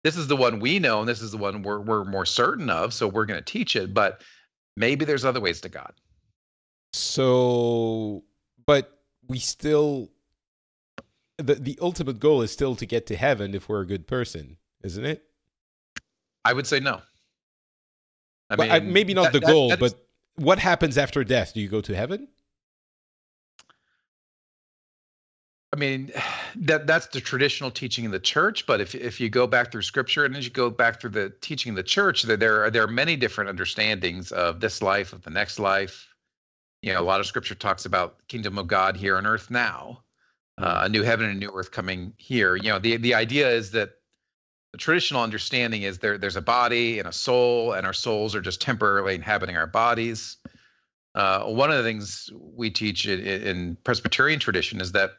This 0.05 0.17
is 0.17 0.27
the 0.27 0.37
one 0.37 0.61
we 0.61 0.79
know, 0.79 1.01
and 1.01 1.09
this 1.09 1.23
is 1.23 1.31
the 1.31 1.39
one 1.39 1.63
we're 1.63 1.81
we're 1.81 2.05
more 2.05 2.27
certain 2.27 2.69
of. 2.69 2.93
So 2.93 3.09
we're 3.09 3.27
going 3.27 3.43
to 3.43 3.53
teach 3.53 3.77
it, 3.77 3.95
but 3.95 4.23
maybe 4.77 5.05
there's 5.05 5.25
other 5.25 5.41
ways 5.41 5.61
to 5.63 5.69
God. 5.69 5.93
So, 6.93 8.25
but 8.67 9.01
we 9.27 9.39
still 9.39 10.11
the 11.39 11.55
the 11.55 11.79
ultimate 11.81 12.19
goal 12.19 12.43
is 12.43 12.51
still 12.51 12.77
to 12.77 12.85
get 12.85 13.07
to 13.07 13.17
heaven 13.17 13.55
if 13.55 13.69
we're 13.69 13.81
a 13.81 13.87
good 13.87 14.07
person, 14.07 14.57
isn't 14.83 15.05
it? 15.05 15.25
I 16.45 16.53
would 16.53 16.67
say 16.67 16.81
no. 16.81 17.01
I 18.51 18.55
uh, 18.55 18.57
mean, 18.57 18.71
I, 18.71 18.81
maybe 18.81 19.15
not 19.15 19.33
that, 19.33 19.41
the 19.41 19.47
goal, 19.47 19.71
that, 19.71 19.81
but 19.81 19.95
what 20.37 20.59
happens 20.59 20.99
after 20.99 21.23
death? 21.25 21.55
Do 21.55 21.61
you 21.61 21.69
go 21.69 21.81
to 21.81 21.95
heaven? 21.95 22.29
I 25.73 25.77
mean, 25.77 26.11
that 26.57 26.87
that's 26.87 27.07
the 27.09 27.21
traditional 27.21 27.71
teaching 27.71 28.05
in 28.05 28.11
the 28.11 28.19
church. 28.19 28.67
But 28.67 28.81
if 28.81 28.95
if 28.95 29.21
you 29.21 29.29
go 29.29 29.47
back 29.47 29.71
through 29.71 29.83
Scripture 29.83 30.25
and 30.25 30.37
as 30.37 30.45
you 30.45 30.51
go 30.51 30.71
back 30.71 31.01
through 31.01 31.11
the 31.11 31.33
teaching 31.41 31.71
of 31.71 31.77
the 31.77 31.83
church, 31.83 32.23
there 32.23 32.37
there 32.37 32.65
are, 32.65 32.71
there 32.71 32.83
are 32.83 32.89
many 32.89 33.15
different 33.17 33.49
understandings 33.49 34.33
of 34.33 34.61
this 34.61 34.83
life, 34.83 35.13
of 35.13 35.23
the 35.23 35.31
next 35.31 35.59
life. 35.59 36.09
You 36.83 36.95
know, 36.95 37.01
a 37.01 37.03
lot 37.03 37.21
of 37.21 37.27
Scripture 37.27 37.55
talks 37.55 37.85
about 37.85 38.17
kingdom 38.29 38.59
of 38.59 38.67
God 38.67 38.97
here 38.97 39.17
on 39.17 39.27
earth 39.27 39.51
now 39.51 40.03
uh, 40.59 40.81
a 40.85 40.89
new 40.89 41.03
heaven 41.03 41.27
and 41.27 41.37
a 41.37 41.47
new 41.47 41.53
earth 41.55 41.71
coming 41.71 42.13
here. 42.17 42.57
You 42.57 42.71
know, 42.71 42.79
the 42.79 42.97
the 42.97 43.15
idea 43.15 43.49
is 43.49 43.71
that 43.73 43.91
the 44.73 44.79
traditional 44.79 45.23
understanding 45.23 45.83
is 45.83 45.99
there 45.99 46.19
there's 46.19 46.37
a 46.37 46.43
body 46.43 46.99
and 46.99 47.09
a 47.09 47.13
soul, 47.13 47.73
and 47.73 47.87
our 47.87 47.93
souls 47.93 48.35
are 48.35 48.41
just 48.41 48.61
temporarily 48.61 49.15
inhabiting 49.15 49.57
our 49.57 49.67
bodies. 49.67 50.37
Uh, 51.15 51.45
one 51.45 51.71
of 51.71 51.77
the 51.79 51.83
things 51.83 52.31
we 52.55 52.71
teach 52.71 53.07
in, 53.07 53.21
in 53.21 53.77
Presbyterian 53.83 54.39
tradition 54.39 54.81
is 54.81 54.93
that 54.93 55.13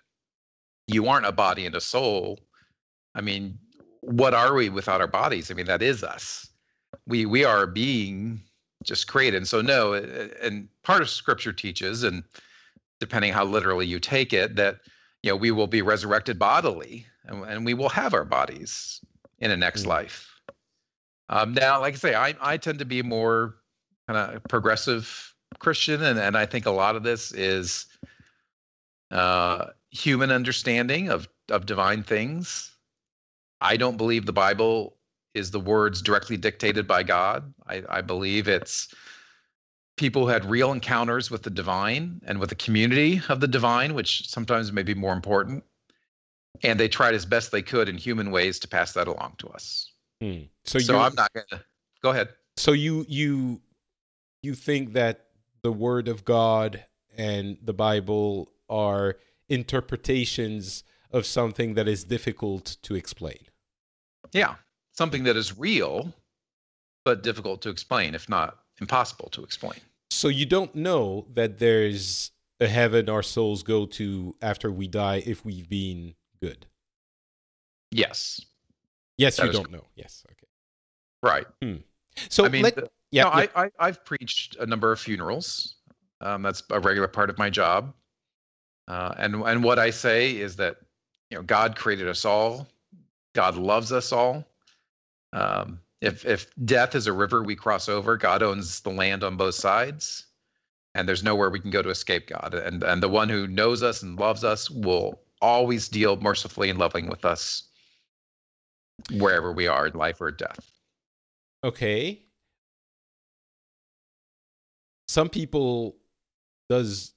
you 0.87 1.07
aren't 1.07 1.25
a 1.25 1.31
body 1.31 1.65
and 1.65 1.75
a 1.75 1.81
soul. 1.81 2.39
I 3.15 3.21
mean, 3.21 3.57
what 4.01 4.33
are 4.33 4.53
we 4.53 4.69
without 4.69 5.01
our 5.01 5.07
bodies? 5.07 5.51
I 5.51 5.55
mean, 5.55 5.65
that 5.65 5.81
is 5.81 6.03
us. 6.03 6.49
We 7.07 7.25
we 7.25 7.43
are 7.43 7.65
being 7.65 8.41
just 8.83 9.07
created. 9.07 9.37
And 9.37 9.47
so 9.47 9.61
no, 9.61 9.93
and 9.93 10.67
part 10.83 11.01
of 11.01 11.09
Scripture 11.09 11.53
teaches, 11.53 12.03
and 12.03 12.23
depending 12.99 13.33
how 13.33 13.45
literally 13.45 13.85
you 13.85 13.99
take 13.99 14.33
it, 14.33 14.55
that 14.55 14.77
you 15.23 15.31
know 15.31 15.35
we 15.35 15.51
will 15.51 15.67
be 15.67 15.81
resurrected 15.81 16.39
bodily, 16.39 17.05
and, 17.25 17.43
and 17.43 17.65
we 17.65 17.73
will 17.73 17.89
have 17.89 18.13
our 18.13 18.25
bodies 18.25 19.01
in 19.39 19.51
a 19.51 19.57
next 19.57 19.81
mm-hmm. 19.81 19.89
life. 19.89 20.29
Um, 21.29 21.53
now, 21.53 21.79
like 21.79 21.93
I 21.95 21.97
say, 21.97 22.15
I 22.15 22.35
I 22.41 22.57
tend 22.57 22.79
to 22.79 22.85
be 22.85 23.01
more 23.01 23.55
kind 24.07 24.35
of 24.35 24.43
progressive 24.43 25.33
Christian, 25.59 26.03
and 26.03 26.19
and 26.19 26.37
I 26.37 26.45
think 26.45 26.65
a 26.65 26.71
lot 26.71 26.95
of 26.95 27.03
this 27.03 27.31
is 27.31 27.85
uh, 29.11 29.67
human 29.91 30.31
understanding 30.31 31.09
of 31.09 31.27
of 31.49 31.65
divine 31.65 32.03
things. 32.03 32.71
I 33.61 33.77
don't 33.77 33.97
believe 33.97 34.25
the 34.25 34.33
Bible 34.33 34.95
is 35.33 35.51
the 35.51 35.59
words 35.59 36.01
directly 36.01 36.37
dictated 36.37 36.87
by 36.87 37.03
God. 37.03 37.53
I, 37.67 37.83
I 37.89 38.01
believe 38.01 38.47
it's 38.47 38.93
people 39.99 40.23
who 40.23 40.29
had 40.29 40.45
real 40.45 40.71
encounters 40.71 41.29
with 41.29 41.43
the 41.43 41.49
divine 41.49 42.21
and 42.25 42.39
with 42.39 42.49
the 42.49 42.55
community 42.55 43.21
of 43.27 43.41
the 43.41 43.47
divine, 43.47 43.93
which 43.93 44.27
sometimes 44.29 44.71
may 44.71 44.81
be 44.81 44.93
more 44.93 45.13
important. 45.13 45.63
And 46.63 46.79
they 46.79 46.87
tried 46.87 47.13
as 47.13 47.25
best 47.25 47.51
they 47.51 47.61
could 47.61 47.89
in 47.89 47.97
human 47.97 48.31
ways 48.31 48.59
to 48.59 48.67
pass 48.67 48.93
that 48.93 49.07
along 49.07 49.35
to 49.39 49.49
us. 49.49 49.91
Hmm. 50.21 50.43
So, 50.63 50.79
so 50.79 50.97
I'm 50.97 51.13
not 51.15 51.31
gonna 51.33 51.63
go 52.01 52.11
ahead. 52.11 52.29
So 52.57 52.71
you 52.71 53.05
you 53.07 53.61
you 54.41 54.55
think 54.55 54.93
that 54.93 55.27
the 55.61 55.71
word 55.71 56.07
of 56.07 56.25
God 56.25 56.83
and 57.17 57.57
the 57.61 57.73
Bible 57.73 58.51
are 58.69 59.17
interpretations 59.49 60.83
of 61.11 61.25
something 61.25 61.73
that 61.73 61.87
is 61.87 62.03
difficult 62.03 62.77
to 62.83 62.95
explain. 62.95 63.39
Yeah, 64.31 64.55
something 64.93 65.23
that 65.23 65.35
is 65.35 65.57
real, 65.57 66.13
but 67.03 67.23
difficult 67.23 67.61
to 67.63 67.69
explain, 67.69 68.15
if 68.15 68.29
not 68.29 68.59
impossible 68.79 69.29
to 69.31 69.43
explain. 69.43 69.79
So 70.19 70.27
you 70.27 70.45
don't 70.45 70.75
know 70.75 71.27
that 71.33 71.59
there's 71.59 72.31
a 72.59 72.67
heaven 72.67 73.07
our 73.07 73.23
souls 73.23 73.63
go 73.63 73.85
to 73.85 74.35
after 74.41 74.69
we 74.69 74.85
die 74.85 75.23
if 75.25 75.45
we've 75.45 75.69
been 75.69 76.13
good. 76.43 76.65
Yes. 77.91 78.41
Yes, 79.17 79.37
that 79.37 79.45
you 79.45 79.53
don't 79.53 79.71
know. 79.71 79.85
Yes. 79.95 80.25
Okay. 80.29 80.47
Right. 81.23 81.45
Hmm. 81.63 81.77
So 82.27 82.43
I 82.43 82.49
mean, 82.49 82.63
let, 82.63 82.75
the, 82.75 82.89
yeah, 83.11 83.23
no, 83.23 83.29
yeah. 83.29 83.47
I, 83.55 83.71
I 83.79 83.85
have 83.85 84.03
preached 84.03 84.57
a 84.57 84.65
number 84.65 84.91
of 84.91 84.99
funerals. 84.99 85.75
Um, 86.19 86.41
that's 86.41 86.63
a 86.69 86.81
regular 86.81 87.07
part 87.07 87.29
of 87.29 87.37
my 87.37 87.49
job. 87.49 87.93
Uh, 88.89 89.13
and 89.17 89.35
and 89.35 89.63
what 89.63 89.79
I 89.79 89.89
say 89.89 90.35
is 90.35 90.57
that 90.57 90.75
you 91.29 91.37
know 91.37 91.43
God 91.43 91.77
created 91.77 92.09
us 92.09 92.25
all. 92.25 92.67
God 93.35 93.55
loves 93.55 93.93
us 93.93 94.11
all. 94.11 94.43
Um, 95.31 95.79
if 96.01 96.25
if 96.25 96.47
death 96.65 96.95
is 96.95 97.07
a 97.07 97.13
river 97.13 97.43
we 97.43 97.55
cross 97.55 97.89
over, 97.89 98.17
God 98.17 98.41
owns 98.41 98.79
the 98.81 98.89
land 98.89 99.23
on 99.23 99.37
both 99.37 99.55
sides, 99.55 100.25
and 100.95 101.07
there's 101.07 101.23
nowhere 101.23 101.49
we 101.49 101.59
can 101.59 101.71
go 101.71 101.81
to 101.81 101.89
escape 101.89 102.27
God. 102.27 102.53
And 102.53 102.83
and 102.83 103.03
the 103.03 103.09
one 103.09 103.29
who 103.29 103.47
knows 103.47 103.83
us 103.83 104.01
and 104.01 104.17
loves 104.17 104.43
us 104.43 104.69
will 104.69 105.19
always 105.41 105.87
deal 105.87 106.17
mercifully 106.17 106.69
and 106.69 106.79
loving 106.79 107.07
with 107.07 107.25
us 107.25 107.63
wherever 109.11 109.51
we 109.51 109.67
are 109.67 109.87
in 109.87 109.93
life 109.93 110.21
or 110.21 110.31
death. 110.31 110.71
Okay. 111.63 112.21
Some 115.07 115.29
people 115.29 115.97
does 116.69 117.13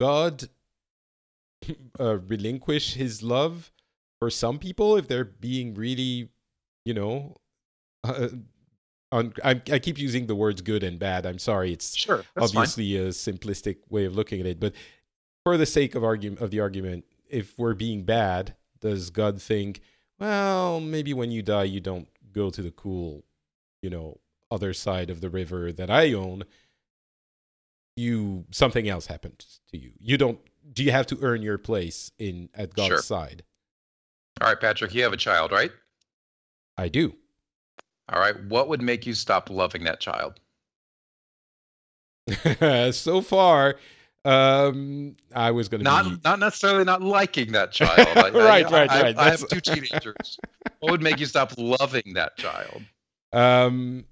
God 0.00 0.48
uh, 2.00 2.18
relinquish 2.18 2.94
his 2.94 3.22
love 3.22 3.70
for 4.18 4.30
some 4.30 4.58
people 4.58 4.96
if 4.96 5.08
they're 5.08 5.24
being 5.24 5.74
really, 5.74 6.30
you 6.84 6.94
know, 6.94 7.36
uh, 8.04 8.28
on, 9.12 9.32
I, 9.44 9.50
I, 9.50 9.78
keep 9.78 9.98
using 9.98 10.26
the 10.26 10.34
words 10.34 10.62
good 10.62 10.82
and 10.82 10.98
bad. 10.98 11.26
I'm 11.26 11.38
sorry, 11.38 11.72
it's 11.72 11.96
sure, 11.96 12.24
obviously 12.36 12.96
fine. 12.96 13.06
a 13.06 13.10
simplistic 13.10 13.78
way 13.88 14.04
of 14.04 14.14
looking 14.14 14.40
at 14.40 14.46
it, 14.46 14.60
but 14.60 14.72
for 15.44 15.56
the 15.56 15.66
sake 15.66 15.94
of 15.94 16.04
argument 16.04 16.40
of 16.40 16.50
the 16.50 16.60
argument, 16.60 17.04
if 17.28 17.58
we're 17.58 17.74
being 17.74 18.04
bad, 18.04 18.54
does 18.80 19.10
God 19.10 19.40
think, 19.40 19.80
well, 20.18 20.80
maybe 20.80 21.12
when 21.12 21.30
you 21.30 21.42
die, 21.42 21.64
you 21.64 21.80
don't 21.80 22.08
go 22.32 22.50
to 22.50 22.62
the 22.62 22.70
cool, 22.70 23.24
you 23.82 23.90
know, 23.90 24.18
other 24.50 24.72
side 24.72 25.10
of 25.10 25.20
the 25.20 25.30
river 25.30 25.72
that 25.72 25.90
I 25.90 26.12
own? 26.12 26.44
You 27.96 28.44
something 28.50 28.88
else 28.88 29.06
happened 29.06 29.44
to 29.72 29.78
you. 29.78 29.90
You 29.98 30.16
don't 30.16 30.38
do 30.72 30.84
you 30.84 30.92
have 30.92 31.06
to 31.08 31.18
earn 31.22 31.42
your 31.42 31.58
place 31.58 32.12
in 32.18 32.48
at 32.54 32.74
God's 32.74 32.88
sure. 32.88 33.02
side? 33.02 33.42
All 34.40 34.48
right, 34.48 34.60
Patrick, 34.60 34.94
you 34.94 35.02
have 35.02 35.12
a 35.12 35.18
child, 35.18 35.52
right? 35.52 35.70
I 36.78 36.88
do. 36.88 37.14
All 38.10 38.20
right, 38.20 38.38
what 38.44 38.68
would 38.68 38.82
make 38.82 39.06
you 39.06 39.14
stop 39.14 39.50
loving 39.50 39.84
that 39.84 40.00
child? 40.00 40.40
so 42.94 43.20
far, 43.20 43.76
um, 44.24 45.16
I 45.34 45.52
was 45.52 45.68
going 45.68 45.80
to 45.80 45.84
not 45.84 46.04
be... 46.04 46.16
not 46.24 46.38
necessarily 46.40 46.84
not 46.84 47.02
liking 47.02 47.52
that 47.52 47.72
child. 47.72 48.08
I, 48.16 48.30
right, 48.30 48.34
I, 48.34 48.70
right, 48.70 48.90
I, 48.90 49.02
right. 49.02 49.18
I, 49.18 49.30
have 49.30 49.48
two 49.48 49.60
teenagers. 49.60 50.38
what 50.80 50.90
would 50.90 51.02
make 51.02 51.20
you 51.20 51.26
stop 51.26 51.52
loving 51.56 52.14
that 52.14 52.36
child? 52.36 52.82
Um, 53.32 54.04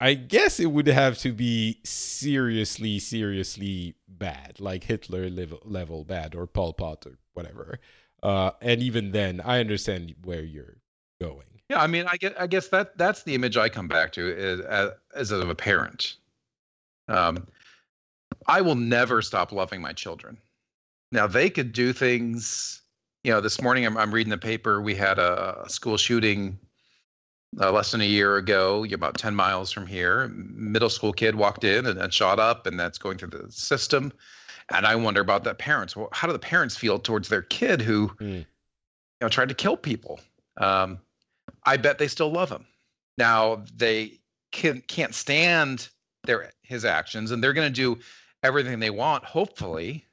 I 0.00 0.14
guess 0.14 0.60
it 0.60 0.66
would 0.66 0.86
have 0.86 1.18
to 1.18 1.32
be 1.32 1.80
seriously, 1.84 3.00
seriously 3.00 3.96
bad, 4.06 4.60
like 4.60 4.84
Hitler 4.84 5.28
level, 5.28 5.60
level 5.64 6.04
bad 6.04 6.34
or 6.34 6.46
Pol 6.46 6.72
Pot 6.72 7.04
or 7.04 7.18
whatever. 7.34 7.80
Uh, 8.22 8.52
and 8.62 8.80
even 8.82 9.10
then, 9.10 9.40
I 9.44 9.60
understand 9.60 10.14
where 10.22 10.42
you're 10.42 10.76
going. 11.20 11.57
Yeah, 11.70 11.82
I 11.82 11.86
mean, 11.86 12.06
I 12.08 12.16
get, 12.16 12.40
I 12.40 12.46
guess 12.46 12.68
that 12.68 12.96
that's 12.96 13.24
the 13.24 13.34
image 13.34 13.56
I 13.56 13.68
come 13.68 13.88
back 13.88 14.12
to 14.12 14.26
is, 14.26 14.60
as, 14.60 14.90
as 15.14 15.30
of 15.30 15.48
a 15.48 15.54
parent. 15.54 16.16
Um, 17.08 17.46
I 18.46 18.60
will 18.60 18.74
never 18.74 19.20
stop 19.20 19.52
loving 19.52 19.80
my 19.80 19.92
children. 19.92 20.38
Now 21.12 21.26
they 21.26 21.50
could 21.50 21.72
do 21.72 21.92
things. 21.92 22.82
You 23.24 23.32
know, 23.32 23.40
this 23.40 23.60
morning 23.60 23.84
I'm, 23.84 23.96
I'm 23.96 24.12
reading 24.12 24.30
the 24.30 24.38
paper. 24.38 24.80
We 24.80 24.94
had 24.94 25.18
a 25.18 25.64
school 25.68 25.96
shooting 25.96 26.58
uh, 27.60 27.72
less 27.72 27.92
than 27.92 28.00
a 28.00 28.04
year 28.04 28.36
ago, 28.36 28.84
about 28.92 29.18
10 29.18 29.34
miles 29.34 29.72
from 29.72 29.86
here. 29.86 30.28
Middle 30.28 30.90
school 30.90 31.12
kid 31.12 31.34
walked 31.34 31.64
in 31.64 31.86
and, 31.86 31.98
and 31.98 32.12
shot 32.12 32.38
up, 32.38 32.66
and 32.66 32.78
that's 32.78 32.98
going 32.98 33.18
through 33.18 33.30
the 33.30 33.50
system. 33.50 34.12
And 34.70 34.86
I 34.86 34.94
wonder 34.96 35.20
about 35.20 35.44
the 35.44 35.54
parents. 35.54 35.96
Well, 35.96 36.08
how 36.12 36.26
do 36.26 36.32
the 36.32 36.38
parents 36.38 36.76
feel 36.76 36.98
towards 36.98 37.28
their 37.28 37.42
kid 37.42 37.80
who, 37.80 38.08
mm. 38.20 38.38
you 38.38 38.46
know, 39.20 39.28
tried 39.28 39.48
to 39.48 39.54
kill 39.54 39.76
people? 39.76 40.20
Um, 40.58 40.98
I 41.64 41.76
bet 41.76 41.98
they 41.98 42.08
still 42.08 42.30
love 42.30 42.50
him. 42.50 42.66
Now 43.16 43.64
they 43.76 44.20
can, 44.52 44.82
can't 44.86 45.14
stand 45.14 45.88
their 46.24 46.52
his 46.62 46.84
actions, 46.84 47.30
and 47.30 47.42
they're 47.42 47.52
going 47.52 47.72
to 47.72 47.74
do 47.74 48.00
everything 48.42 48.78
they 48.78 48.90
want. 48.90 49.24
Hopefully, 49.24 50.04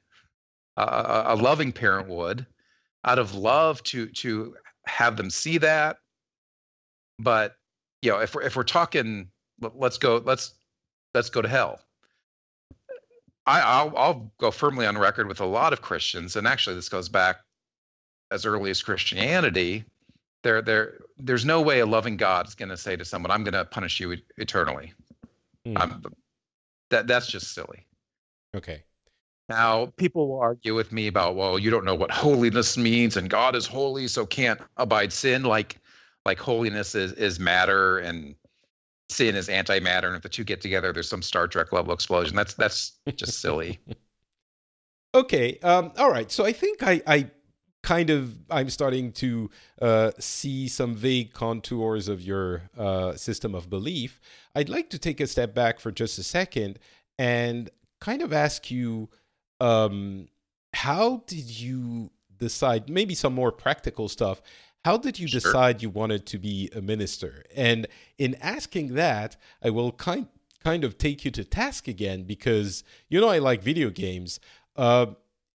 uh, 0.76 1.24
a 1.26 1.36
loving 1.36 1.72
parent 1.72 2.08
would, 2.08 2.46
out 3.04 3.18
of 3.18 3.34
love 3.34 3.82
to 3.84 4.06
to 4.06 4.56
have 4.86 5.16
them 5.16 5.30
see 5.30 5.58
that 5.58 5.98
but 7.18 7.56
you 8.02 8.10
know, 8.10 8.18
if 8.18 8.34
we're 8.34 8.42
if 8.42 8.56
we're 8.56 8.62
talking, 8.62 9.28
let's 9.60 9.98
go 9.98 10.22
let's 10.24 10.54
let's 11.14 11.30
go 11.30 11.42
to 11.42 11.48
hell. 11.48 11.80
I, 13.48 13.60
I'll, 13.60 13.96
I'll 13.96 14.32
go 14.38 14.50
firmly 14.50 14.86
on 14.86 14.98
record 14.98 15.28
with 15.28 15.40
a 15.40 15.46
lot 15.46 15.72
of 15.72 15.80
Christians, 15.80 16.34
and 16.34 16.48
actually 16.48 16.74
this 16.74 16.88
goes 16.88 17.08
back 17.08 17.36
as 18.32 18.44
early 18.44 18.70
as 18.70 18.82
Christianity. 18.82 19.84
There, 20.46 20.62
there, 20.62 21.00
there's 21.18 21.44
no 21.44 21.60
way 21.60 21.80
a 21.80 21.86
loving 21.86 22.16
God 22.16 22.46
is 22.46 22.54
going 22.54 22.68
to 22.68 22.76
say 22.76 22.94
to 22.94 23.04
someone, 23.04 23.32
"I'm 23.32 23.42
going 23.42 23.54
to 23.54 23.64
punish 23.64 23.98
you 23.98 24.16
eternally." 24.36 24.92
Mm. 25.66 26.14
that 26.90 27.08
that's 27.08 27.26
just 27.26 27.52
silly. 27.52 27.84
Okay. 28.54 28.84
Now, 29.48 29.86
people 29.96 30.28
will 30.28 30.38
argue 30.38 30.76
with 30.76 30.92
me 30.92 31.08
about, 31.08 31.34
well, 31.34 31.58
you 31.58 31.68
don't 31.68 31.84
know 31.84 31.96
what 31.96 32.12
holiness 32.12 32.78
means, 32.78 33.16
and 33.16 33.28
God 33.28 33.56
is 33.56 33.66
holy, 33.66 34.06
so 34.06 34.24
can't 34.24 34.60
abide 34.76 35.12
sin. 35.12 35.42
Like, 35.42 35.80
like 36.24 36.38
holiness 36.38 36.94
is 36.94 37.12
is 37.12 37.40
matter 37.40 37.98
and 37.98 38.34
sin 39.08 39.36
is 39.36 39.48
antimatter 39.48 40.08
and 40.08 40.16
if 40.16 40.22
the 40.22 40.28
two 40.28 40.44
get 40.44 40.60
together 40.60 40.92
there's 40.92 41.08
some 41.08 41.22
star 41.22 41.46
trek 41.46 41.72
level 41.72 41.94
explosion 41.94 42.34
that's 42.36 42.54
that's 42.54 42.98
just 43.14 43.40
silly 43.40 43.78
okay 45.14 45.58
um 45.62 45.92
all 45.96 46.10
right 46.10 46.32
so 46.32 46.44
i 46.44 46.52
think 46.52 46.82
i 46.82 47.00
i 47.06 47.30
kind 47.86 48.10
of 48.10 48.36
i'm 48.50 48.68
starting 48.68 49.12
to 49.12 49.48
uh, 49.80 50.10
see 50.18 50.66
some 50.66 50.92
vague 50.92 51.32
contours 51.32 52.08
of 52.08 52.20
your 52.20 52.68
uh, 52.76 53.14
system 53.14 53.54
of 53.54 53.70
belief 53.70 54.20
i'd 54.56 54.68
like 54.68 54.90
to 54.90 54.98
take 54.98 55.20
a 55.20 55.26
step 55.26 55.54
back 55.54 55.78
for 55.78 55.92
just 55.92 56.18
a 56.18 56.22
second 56.24 56.80
and 57.16 57.70
kind 58.00 58.22
of 58.22 58.32
ask 58.32 58.72
you 58.72 59.08
um, 59.60 60.26
how 60.74 61.22
did 61.28 61.48
you 61.60 62.10
decide 62.38 62.90
maybe 62.90 63.14
some 63.14 63.32
more 63.32 63.52
practical 63.52 64.08
stuff 64.08 64.42
how 64.86 64.96
did 64.96 65.18
you 65.18 65.26
sure. 65.26 65.40
decide 65.40 65.82
you 65.82 65.90
wanted 65.90 66.26
to 66.26 66.38
be 66.38 66.70
a 66.72 66.80
minister? 66.80 67.42
And 67.56 67.88
in 68.18 68.36
asking 68.40 68.94
that, 68.94 69.36
I 69.60 69.70
will 69.70 69.90
kind 69.90 70.28
kind 70.62 70.84
of 70.84 70.96
take 70.96 71.24
you 71.24 71.32
to 71.32 71.42
task 71.42 71.88
again 71.88 72.22
because 72.22 72.84
you 73.08 73.20
know 73.20 73.28
I 73.28 73.38
like 73.38 73.64
video 73.64 73.90
games. 73.90 74.38
Uh, 74.76 75.06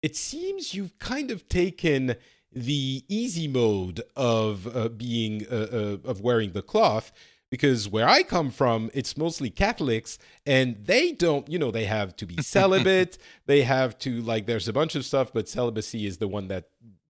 it 0.03 0.17
seems 0.17 0.75
you've 0.75 0.99
kind 0.99 1.31
of 1.31 1.49
taken 1.49 2.17
the 2.53 3.05
easy 3.09 3.47
mode 3.47 4.03
of 4.17 4.67
uh, 4.77 4.89
being 4.89 5.47
uh, 5.51 5.55
uh 5.55 5.97
of 6.09 6.21
wearing 6.21 6.53
the 6.53 6.63
cloth 6.63 7.13
because 7.51 7.89
where 7.89 8.09
I 8.09 8.23
come 8.23 8.51
from, 8.51 8.91
it's 8.95 9.17
mostly 9.17 9.51
Catholics, 9.51 10.19
and 10.47 10.77
they 10.85 11.13
don't, 11.13 11.49
you 11.49 11.59
know, 11.59 11.71
they 11.71 11.85
have 11.85 12.15
to 12.17 12.27
be 12.27 12.37
celibate. 12.43 13.19
they 13.47 13.63
have 13.63 13.99
to 14.01 14.23
like. 14.23 14.47
There's 14.47 14.69
a 14.69 14.73
bunch 14.73 14.95
of 14.95 15.05
stuff, 15.05 15.33
but 15.33 15.49
celibacy 15.49 16.07
is 16.07 16.19
the 16.19 16.29
one 16.29 16.49
that 16.49 16.69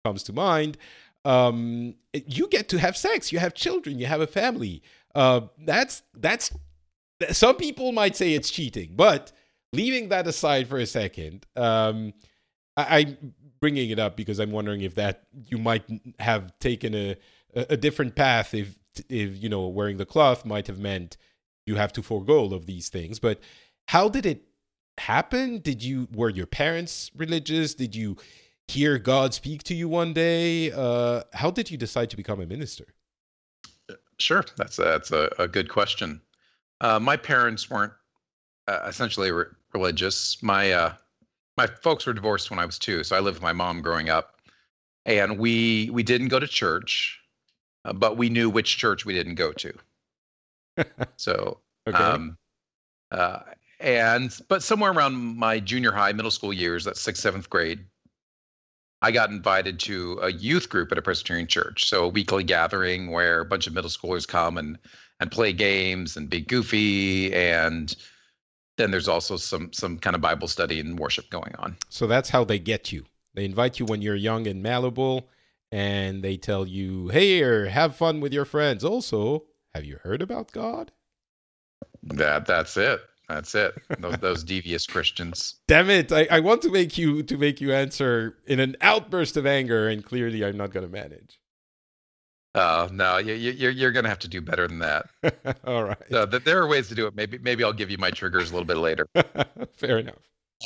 comes 0.05 0.23
to 0.25 0.33
mind. 0.33 0.79
Um, 1.25 1.95
you 2.13 2.49
get 2.49 2.69
to 2.71 2.79
have 2.79 2.97
sex. 2.97 3.31
You 3.31 3.39
have 3.39 3.55
children. 3.55 3.99
You 3.99 4.07
have 4.07 4.21
a 4.21 4.27
family. 4.27 4.83
Uh, 5.15 5.43
that's 5.59 6.03
that's. 6.15 6.51
Some 7.31 7.57
people 7.57 7.93
might 7.93 8.17
say 8.17 8.33
it's 8.33 8.51
cheating, 8.51 8.95
but 8.97 9.31
leaving 9.73 10.09
that 10.09 10.27
aside 10.27 10.67
for 10.67 10.79
a 10.79 10.87
second, 10.87 11.47
um, 11.57 12.15
I, 12.77 12.99
I'm 12.99 13.35
bringing 13.61 13.91
it 13.91 13.99
up 13.99 14.17
because 14.17 14.39
I'm 14.39 14.51
wondering 14.51 14.83
if 14.83 14.95
that 14.97 15.25
you 15.49 15.59
might 15.59 15.85
have 16.19 16.59
taken 16.59 16.95
a 16.95 17.17
a 17.55 17.77
different 17.77 18.17
path 18.17 18.55
if 18.55 18.77
if 19.09 19.43
you 19.43 19.49
know 19.49 19.67
wearing 19.69 19.99
the 19.99 20.07
cloth 20.07 20.45
might 20.45 20.67
have 20.67 20.79
meant 20.79 21.17
you 21.67 21.77
have 21.77 21.93
to 21.93 22.03
forego 22.03 22.39
all 22.39 22.55
of 22.55 22.67
these 22.67 22.89
things. 22.89 23.19
But 23.19 23.41
how 23.89 24.09
did 24.09 24.27
it 24.27 24.43
happen? 24.99 25.59
Did 25.59 25.83
you 25.83 26.09
were 26.13 26.31
your 26.31 26.47
parents 26.47 27.11
religious? 27.17 27.75
Did 27.75 27.95
you 27.95 28.17
hear 28.69 28.99
god 28.99 29.35
speak 29.35 29.63
to 29.65 29.75
you 29.75 29.89
one 29.89 30.13
day? 30.13 30.73
Uh, 30.73 31.23
how 31.33 31.51
did 31.51 31.71
you 31.71 31.77
decide 31.77 32.11
to 32.11 32.17
become 32.17 32.41
a 32.41 32.47
minister? 32.47 32.87
Sure. 34.19 34.45
That's 34.57 34.79
a, 34.79 34.83
that's 34.83 35.13
a, 35.13 35.31
a 35.39 35.49
good 35.49 35.69
question. 35.69 36.21
Uh, 36.81 36.99
my 36.99 37.17
parents 37.17 37.69
weren't 37.71 37.93
uh, 38.69 38.81
essentially 38.87 39.31
re- 39.31 39.47
religious. 39.73 40.43
My 40.43 40.73
uh, 40.73 40.95
my 41.57 41.67
folks 41.67 42.07
were 42.07 42.13
divorced 42.13 42.51
when 42.51 42.59
i 42.59 42.65
was 42.65 42.79
two 42.79 43.03
so 43.05 43.17
i 43.17 43.21
lived 43.21 43.37
with 43.37 43.43
my 43.43 43.53
mom 43.53 43.81
growing 43.81 44.09
up 44.09 44.41
and 45.07 45.39
we 45.39 45.91
we 45.93 46.03
didn't 46.03 46.29
go 46.29 46.39
to 46.39 46.47
church 46.47 47.23
uh, 47.85 47.93
but 47.93 48.17
we 48.17 48.29
knew 48.29 48.49
which 48.49 48.77
church 48.77 49.05
we 49.05 49.13
didn't 49.13 49.35
go 49.35 49.53
to. 49.53 49.73
so, 51.17 51.59
okay. 51.89 51.99
um, 51.99 52.37
uh, 53.11 53.41
and 53.81 54.39
but 54.49 54.63
somewhere 54.63 54.93
around 54.93 55.15
my 55.15 55.59
junior 55.59 55.93
high, 55.93 56.13
middle 56.13 56.31
school 56.31 56.53
years, 56.53 56.85
that's 56.85 57.01
sixth, 57.01 57.23
seventh 57.23 57.51
grade, 57.51 57.81
I 59.03 59.11
got 59.11 59.31
invited 59.31 59.81
to 59.81 60.21
a 60.23 60.31
youth 60.31 60.69
group 60.69 60.93
at 60.93 60.99
a 60.99 61.03
Presbyterian 61.03 61.49
church. 61.49 61.89
So 61.89 62.05
a 62.05 62.09
weekly 62.09 62.45
gathering 62.45 63.11
where 63.11 63.41
a 63.41 63.45
bunch 63.45 63.67
of 63.67 63.75
middle 63.75 63.91
schoolers 63.91 64.27
come 64.27 64.57
and 64.57 64.79
and 65.19 65.31
play 65.31 65.53
games 65.53 66.17
and 66.17 66.29
be 66.29 66.41
goofy 66.41 67.33
and 67.33 67.95
then 68.83 68.91
there's 68.91 69.09
also 69.09 69.37
some 69.37 69.73
some 69.73 69.99
kind 69.99 70.17
of 70.17 70.21
Bible 70.21 70.49
study 70.49 70.81
and 70.81 70.99
worship 70.99 71.31
going 71.31 71.55
on. 71.59 71.77
So 71.89 72.07
that's 72.07 72.31
how 72.31 72.45
they 72.45 72.59
get 72.59 72.91
you. 72.91 73.05
They 73.35 73.45
invite 73.45 73.79
you 73.79 73.87
when 73.87 74.03
you're 74.03 74.17
young 74.17 74.47
and 74.47 74.63
malleable 74.63 75.29
and 75.71 76.23
they 76.23 76.37
tell 76.37 76.67
you, 76.67 77.09
"Hey, 77.09 77.39
have 77.69 77.95
fun 77.95 78.21
with 78.21 78.33
your 78.33 78.45
friends." 78.45 78.85
Also, 78.85 79.45
have 79.73 79.85
you 79.85 79.99
heard 80.03 80.21
about 80.21 80.51
God? 80.51 80.91
That 82.03 82.47
that's 82.47 82.77
it. 82.77 83.01
That's 83.29 83.55
it. 83.55 83.81
Those, 84.01 84.19
those 84.19 84.45
devious 84.45 84.87
Christians. 84.87 85.55
Damn 85.69 85.89
it! 85.89 86.13
I, 86.13 86.27
I 86.31 86.41
want 86.41 86.61
to 86.63 86.71
make 86.71 86.99
you 86.99 87.23
to 87.23 87.39
make 87.39 87.61
you 87.61 87.73
answer 87.73 88.37
in 88.47 88.59
an 88.61 88.77
outburst 88.81 89.37
of 89.37 89.47
anger, 89.47 89.89
and 89.89 90.05
clearly 90.05 90.45
I'm 90.45 90.57
not 90.57 90.73
going 90.73 90.85
to 90.85 90.93
manage. 90.93 91.39
Oh 92.55 92.89
no, 92.93 93.17
you, 93.17 93.35
you're 93.35 93.71
you're 93.71 93.93
going 93.93 94.05
to 94.05 94.11
have 94.11 94.19
to 94.21 94.29
do 94.29 94.41
better 94.41 94.69
than 94.69 94.79
that. 94.81 95.07
All 95.65 95.85
right. 95.85 95.97
So 96.11 96.27
there 96.27 96.61
are 96.61 96.69
ways 96.69 96.89
to 96.89 96.95
do 96.95 97.07
it. 97.07 97.15
Maybe 97.15 97.39
maybe 97.39 97.65
I'll 97.65 97.73
give 97.73 97.91
you 97.91 97.99
my 97.99 98.11
triggers 98.11 98.51
a 98.51 98.53
little 98.53 98.67
bit 98.67 98.77
later. 98.77 99.07
Fair 99.77 99.99
enough. 99.99 100.17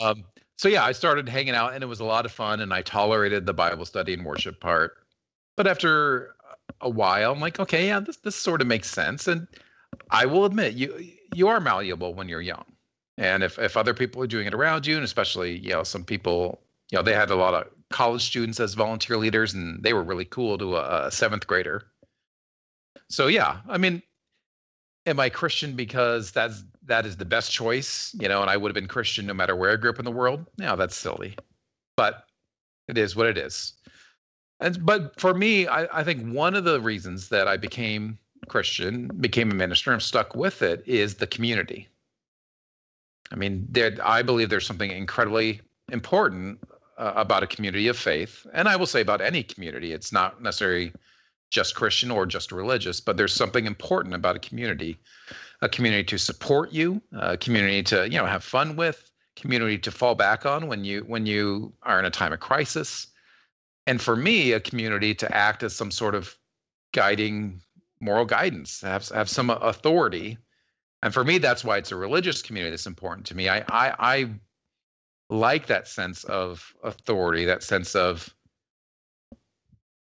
Um, 0.03 0.25
so 0.57 0.69
yeah, 0.69 0.85
I 0.85 0.93
started 0.93 1.29
hanging 1.29 1.55
out 1.55 1.75
and 1.75 1.85
it 1.85 1.87
was 1.87 2.01
a 2.01 2.05
lot 2.05 2.27
of 2.27 2.33
fun 2.33 2.61
and 2.61 2.75
I 2.75 2.83
tolerated 2.83 3.47
the 3.47 3.55
Bible 3.55 3.85
study 3.85 4.15
and 4.15 4.25
worship 4.25 4.61
part. 4.61 4.95
But 5.57 5.67
after 5.67 6.35
a 6.81 6.91
while, 6.91 7.33
I'm 7.33 7.41
like, 7.41 7.61
okay, 7.61 7.87
yeah, 7.87 8.01
this 8.01 8.17
this 8.17 8.35
sort 8.35 8.61
of 8.61 8.67
makes 8.67 8.91
sense. 8.91 9.29
And 9.29 9.47
I 10.11 10.27
will 10.27 10.45
admit, 10.45 10.75
you 10.75 11.09
you 11.35 11.47
are 11.49 11.61
malleable 11.61 12.15
when 12.15 12.29
you're 12.29 12.41
young. 12.41 12.65
And 13.17 13.45
if 13.45 13.59
if 13.59 13.77
other 13.77 13.95
people 13.95 14.23
are 14.23 14.27
doing 14.27 14.47
it 14.47 14.55
around 14.55 14.87
you, 14.87 14.97
and 14.97 15.05
especially, 15.05 15.59
you 15.59 15.71
know, 15.71 15.85
some 15.85 16.05
people, 16.05 16.61
you 16.91 16.99
know, 16.99 17.03
they 17.03 17.15
had 17.15 17.31
a 17.31 17.37
lot 17.37 17.55
of 17.55 17.69
college 17.91 18.25
students 18.25 18.61
as 18.61 18.75
volunteer 18.75 19.17
leaders 19.17 19.55
and 19.55 19.83
they 19.83 19.93
were 19.93 20.03
really 20.03 20.25
cool 20.25 20.59
to 20.59 20.77
a, 20.77 21.07
a 21.07 21.11
seventh 21.11 21.47
grader. 21.47 21.83
So 23.09 23.29
yeah, 23.29 23.59
I 23.69 23.79
mean, 23.79 24.03
am 25.07 25.21
I 25.21 25.29
Christian 25.29 25.77
because 25.77 26.33
that's 26.33 26.65
that 26.85 27.07
is 27.07 27.17
the 27.17 27.25
best 27.25 27.53
choice, 27.53 28.15
you 28.19 28.29
know, 28.29 28.41
and 28.41 28.51
I 28.51 28.57
would 28.57 28.69
have 28.69 28.75
been 28.75 28.89
Christian 28.89 29.27
no 29.27 29.35
matter 29.35 29.57
where 29.57 29.73
I 29.73 29.77
grew 29.77 29.91
up 29.91 29.99
in 29.99 30.05
the 30.05 30.11
world? 30.11 30.47
No, 30.59 30.77
that's 30.77 30.97
silly. 30.97 31.37
But 31.97 32.27
it 32.89 32.99
is 32.99 33.17
what 33.17 33.27
it 33.27 33.39
is. 33.39 33.75
And 34.61 34.85
but 34.85 35.19
for 35.21 35.35
me, 35.35 35.67
I, 35.67 36.01
I 36.01 36.05
think 36.05 36.33
one 36.35 36.55
of 36.55 36.65
the 36.65 36.81
reasons 36.81 37.29
that 37.29 37.47
I 37.47 37.57
became 37.57 38.19
Christian, 38.49 39.09
became 39.21 39.51
a 39.51 39.55
minister, 39.55 39.93
and 39.93 40.03
stuck 40.03 40.35
with 40.35 40.63
it 40.63 40.83
is 40.87 41.17
the 41.17 41.27
community. 41.27 41.89
I 43.33 43.37
mean, 43.37 43.67
there, 43.69 43.97
I 44.03 44.23
believe 44.23 44.51
there's 44.51 44.67
something 44.67 44.91
incredibly 44.91 45.61
important 45.91 46.61
uh, 46.99 47.13
about 47.17 47.43
a 47.43 47.47
community 47.47 47.89
of 47.89 47.97
faith, 47.97 48.47
and 48.53 48.69
I 48.69 48.77
will 48.77 48.87
say 48.87 49.01
about 49.01 49.21
any 49.21 49.43
community. 49.43 49.93
It's 49.93 50.13
not 50.13 50.43
necessarily 50.43 50.93
just 51.51 51.75
Christian 51.75 52.11
or 52.11 52.27
just 52.27 52.53
religious, 52.53 53.01
but 53.01 53.17
there's 53.17 53.33
something 53.33 53.67
important 53.67 54.15
about 54.15 54.37
a 54.37 54.41
community, 54.41 54.99
a 55.63 55.69
community 55.69 56.05
to 56.05 56.19
support 56.19 56.73
you, 56.73 57.01
a 57.13 57.37
community 57.37 57.83
to 57.85 58.05
you 58.11 58.19
know 58.19 58.27
have 58.27 58.45
fun 58.45 58.77
with, 58.77 59.11
community 59.37 59.79
to 59.79 59.91
fall 59.91 60.15
back 60.15 60.47
on 60.47 60.67
when 60.67 60.85
you 60.85 61.03
when 61.03 61.27
you 61.27 61.73
are 61.83 61.99
in 61.99 62.05
a 62.05 62.11
time 62.11 62.33
of 62.33 62.41
crisis, 62.41 63.07
and 63.87 64.01
for 64.01 64.17
me, 64.17 64.53
a 64.53 64.61
community 64.61 65.15
to 65.15 65.37
act 65.37 65.63
as 65.63 65.75
some 65.75 65.91
sort 65.91 66.15
of 66.15 66.37
guiding 66.93 67.61
moral 68.01 68.25
guidance, 68.25 68.81
have 68.81 69.09
have 69.11 69.29
some 69.29 69.51
authority, 69.51 70.39
and 71.03 71.13
for 71.13 71.25
me, 71.25 71.39
that's 71.39 71.65
why 71.65 71.77
it's 71.77 71.93
a 71.93 71.97
religious 71.97 72.43
community 72.43 72.71
that's 72.71 72.87
important 72.87 73.27
to 73.27 73.37
me. 73.37 73.49
I 73.49 73.59
I, 73.69 73.95
I 73.99 74.31
like 75.29 75.67
that 75.67 75.89
sense 75.89 76.25
of 76.25 76.75
authority, 76.83 77.45
that 77.45 77.63
sense 77.63 77.95
of 77.95 78.33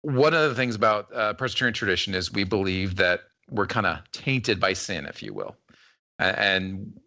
one 0.01 0.34
of 0.34 0.49
the 0.49 0.55
things 0.55 0.76
about 0.76 1.14
uh, 1.14 1.34
Presbyterian 1.34 1.74
tradition 1.74 2.16
is 2.16 2.32
we 2.32 2.43
believe 2.43 2.95
that 2.95 3.22
we're 3.49 3.68
kind 3.68 3.86
of 3.86 3.99
tainted 4.12 4.59
by 4.59 4.74
sin, 4.74 5.05
if 5.05 5.22
you 5.22 5.34
will. 5.34 5.55
And 6.18 6.99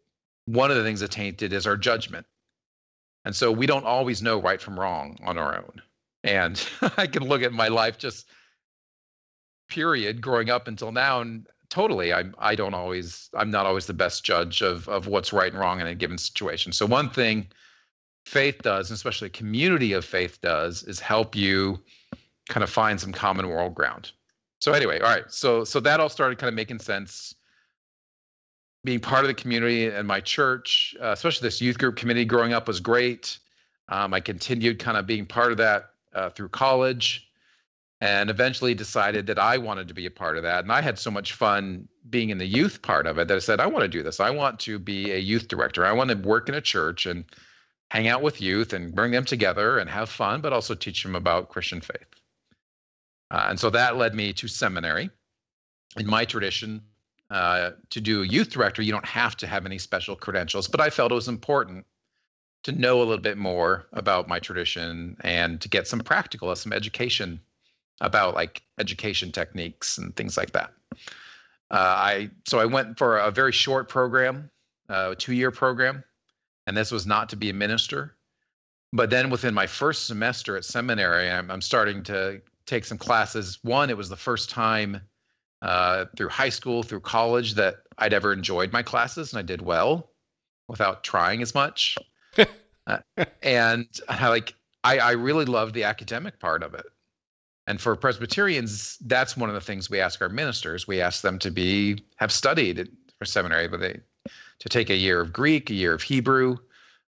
one 0.46 0.70
of 0.70 0.76
the 0.76 0.82
things 0.82 1.00
that 1.00 1.10
tainted 1.10 1.52
is 1.52 1.66
our 1.66 1.76
judgment. 1.76 2.26
And 3.24 3.34
so 3.34 3.50
we 3.50 3.66
don't 3.66 3.86
always 3.86 4.22
know 4.22 4.40
right 4.40 4.60
from 4.60 4.78
wrong 4.78 5.18
on 5.24 5.38
our 5.38 5.56
own. 5.56 5.82
And 6.22 6.62
I 6.96 7.06
can 7.06 7.24
look 7.24 7.42
at 7.42 7.52
my 7.52 7.68
life 7.68 7.98
just 7.98 8.28
period 9.68 10.20
growing 10.20 10.50
up 10.50 10.68
until 10.68 10.92
now 10.92 11.22
and 11.22 11.46
totally 11.70 12.12
I'm 12.12 12.34
I 12.38 12.54
don't 12.54 12.74
always 12.74 13.30
I'm 13.34 13.50
not 13.50 13.64
always 13.64 13.86
the 13.86 13.94
best 13.94 14.22
judge 14.22 14.62
of 14.62 14.86
of 14.88 15.06
what's 15.06 15.32
right 15.32 15.50
and 15.50 15.58
wrong 15.58 15.80
in 15.80 15.86
a 15.86 15.94
given 15.94 16.18
situation. 16.18 16.70
So 16.70 16.84
one 16.86 17.08
thing 17.08 17.48
faith 18.24 18.62
does, 18.62 18.90
and 18.90 18.96
especially 18.96 19.26
a 19.26 19.30
community 19.30 19.92
of 19.92 20.04
faith 20.04 20.40
does, 20.40 20.82
is 20.84 21.00
help 21.00 21.36
you 21.36 21.80
kind 22.48 22.64
of 22.64 22.70
find 22.70 23.00
some 23.00 23.12
common 23.12 23.46
moral 23.46 23.70
ground. 23.70 24.12
So 24.60 24.72
anyway, 24.72 24.98
all 25.00 25.08
right. 25.08 25.30
So 25.30 25.64
so 25.64 25.80
that 25.80 26.00
all 26.00 26.08
started 26.08 26.38
kind 26.38 26.48
of 26.48 26.54
making 26.54 26.78
sense. 26.78 27.34
Being 28.84 29.00
part 29.00 29.24
of 29.24 29.28
the 29.28 29.34
community 29.34 29.86
and 29.86 30.06
my 30.06 30.20
church, 30.20 30.94
uh, 31.00 31.12
especially 31.12 31.46
this 31.46 31.60
youth 31.60 31.78
group 31.78 31.96
committee 31.96 32.24
growing 32.26 32.52
up 32.52 32.68
was 32.68 32.80
great. 32.80 33.38
Um, 33.88 34.12
I 34.12 34.20
continued 34.20 34.78
kind 34.78 34.96
of 34.96 35.06
being 35.06 35.26
part 35.26 35.52
of 35.52 35.58
that 35.58 35.90
uh, 36.14 36.30
through 36.30 36.50
college 36.50 37.28
and 38.00 38.28
eventually 38.28 38.74
decided 38.74 39.26
that 39.26 39.38
I 39.38 39.56
wanted 39.56 39.88
to 39.88 39.94
be 39.94 40.04
a 40.04 40.10
part 40.10 40.36
of 40.36 40.42
that. 40.42 40.64
And 40.64 40.72
I 40.72 40.82
had 40.82 40.98
so 40.98 41.10
much 41.10 41.32
fun 41.32 41.88
being 42.10 42.28
in 42.28 42.36
the 42.36 42.46
youth 42.46 42.82
part 42.82 43.06
of 43.06 43.18
it 43.18 43.28
that 43.28 43.36
I 43.36 43.40
said, 43.40 43.60
I 43.60 43.66
want 43.66 43.82
to 43.82 43.88
do 43.88 44.02
this. 44.02 44.20
I 44.20 44.30
want 44.30 44.60
to 44.60 44.78
be 44.78 45.12
a 45.12 45.18
youth 45.18 45.48
director. 45.48 45.86
I 45.86 45.92
want 45.92 46.10
to 46.10 46.16
work 46.16 46.48
in 46.50 46.54
a 46.54 46.60
church 46.60 47.06
and 47.06 47.24
hang 47.90 48.08
out 48.08 48.22
with 48.22 48.40
youth 48.40 48.72
and 48.72 48.94
bring 48.94 49.12
them 49.12 49.24
together 49.24 49.78
and 49.78 49.88
have 49.88 50.08
fun, 50.08 50.40
but 50.40 50.52
also 50.52 50.74
teach 50.74 51.02
them 51.02 51.14
about 51.14 51.48
Christian 51.48 51.80
faith. 51.80 52.06
Uh, 53.30 53.46
and 53.48 53.60
so 53.60 53.70
that 53.70 53.96
led 53.96 54.14
me 54.14 54.32
to 54.32 54.48
seminary. 54.48 55.10
In 55.96 56.06
my 56.06 56.24
tradition, 56.24 56.82
uh, 57.30 57.70
to 57.90 58.00
do 58.00 58.22
a 58.22 58.26
youth 58.26 58.50
director, 58.50 58.82
you 58.82 58.92
don't 58.92 59.06
have 59.06 59.36
to 59.36 59.46
have 59.46 59.64
any 59.66 59.78
special 59.78 60.16
credentials, 60.16 60.68
but 60.68 60.80
I 60.80 60.90
felt 60.90 61.12
it 61.12 61.14
was 61.14 61.28
important 61.28 61.86
to 62.64 62.72
know 62.72 62.98
a 62.98 63.04
little 63.04 63.18
bit 63.18 63.38
more 63.38 63.86
about 63.92 64.28
my 64.28 64.38
tradition 64.38 65.16
and 65.20 65.60
to 65.60 65.68
get 65.68 65.86
some 65.86 66.00
practical, 66.00 66.54
some 66.56 66.72
education 66.72 67.40
about 68.00 68.34
like 68.34 68.62
education 68.78 69.30
techniques 69.30 69.98
and 69.98 70.14
things 70.16 70.36
like 70.36 70.52
that. 70.52 70.72
Uh, 71.70 71.94
I 71.96 72.30
so 72.46 72.58
I 72.58 72.64
went 72.64 72.98
for 72.98 73.18
a 73.18 73.30
very 73.30 73.52
short 73.52 73.88
program, 73.88 74.50
uh, 74.88 75.10
a 75.12 75.16
two-year 75.16 75.50
program, 75.50 76.04
and 76.66 76.76
this 76.76 76.90
was 76.90 77.06
not 77.06 77.28
to 77.30 77.36
be 77.36 77.50
a 77.50 77.54
minister. 77.54 78.16
But 78.92 79.10
then 79.10 79.28
within 79.28 79.54
my 79.54 79.66
first 79.66 80.06
semester 80.06 80.56
at 80.56 80.64
seminary, 80.64 81.30
I'm, 81.30 81.50
I'm 81.50 81.60
starting 81.60 82.02
to 82.04 82.40
take 82.66 82.84
some 82.84 82.98
classes. 82.98 83.58
One, 83.62 83.90
it 83.90 83.96
was 83.96 84.08
the 84.08 84.16
first 84.16 84.50
time 84.50 85.00
uh, 85.62 86.06
through 86.16 86.28
high 86.28 86.48
school, 86.48 86.82
through 86.82 87.00
college, 87.00 87.54
that 87.54 87.76
I'd 87.98 88.12
ever 88.12 88.32
enjoyed 88.32 88.72
my 88.72 88.82
classes 88.82 89.32
and 89.32 89.38
I 89.38 89.42
did 89.42 89.62
well 89.62 90.10
without 90.68 91.04
trying 91.04 91.42
as 91.42 91.54
much. 91.54 91.96
uh, 92.86 92.98
and 93.42 93.88
I 94.08 94.28
like 94.28 94.54
I, 94.84 94.98
I 94.98 95.10
really 95.12 95.46
loved 95.46 95.74
the 95.74 95.84
academic 95.84 96.38
part 96.38 96.62
of 96.62 96.74
it. 96.74 96.86
And 97.66 97.80
for 97.80 97.96
Presbyterians, 97.96 98.98
that's 99.06 99.36
one 99.36 99.48
of 99.48 99.54
the 99.54 99.60
things 99.60 99.88
we 99.88 100.00
ask 100.00 100.20
our 100.20 100.28
ministers. 100.28 100.86
We 100.86 101.00
ask 101.00 101.22
them 101.22 101.38
to 101.40 101.50
be 101.50 102.04
have 102.16 102.30
studied 102.30 102.88
for 103.18 103.24
seminary, 103.24 103.68
but 103.68 103.80
they 103.80 104.00
to 104.60 104.68
take 104.68 104.90
a 104.90 104.96
year 104.96 105.20
of 105.20 105.32
Greek, 105.32 105.70
a 105.70 105.74
year 105.74 105.92
of 105.94 106.02
Hebrew, 106.02 106.56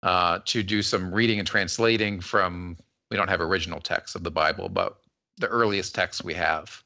uh, 0.03 0.39
to 0.45 0.63
do 0.63 0.81
some 0.81 1.13
reading 1.13 1.39
and 1.39 1.47
translating 1.47 2.19
from. 2.19 2.77
We 3.09 3.15
don't 3.15 3.29
have 3.29 3.39
original 3.39 3.79
texts 3.79 4.15
of 4.15 4.23
the 4.23 4.31
Bible, 4.31 4.67
but 4.67 4.97
the 5.38 5.47
earliest 5.47 5.95
texts 5.95 6.23
we 6.23 6.33
have. 6.33 6.83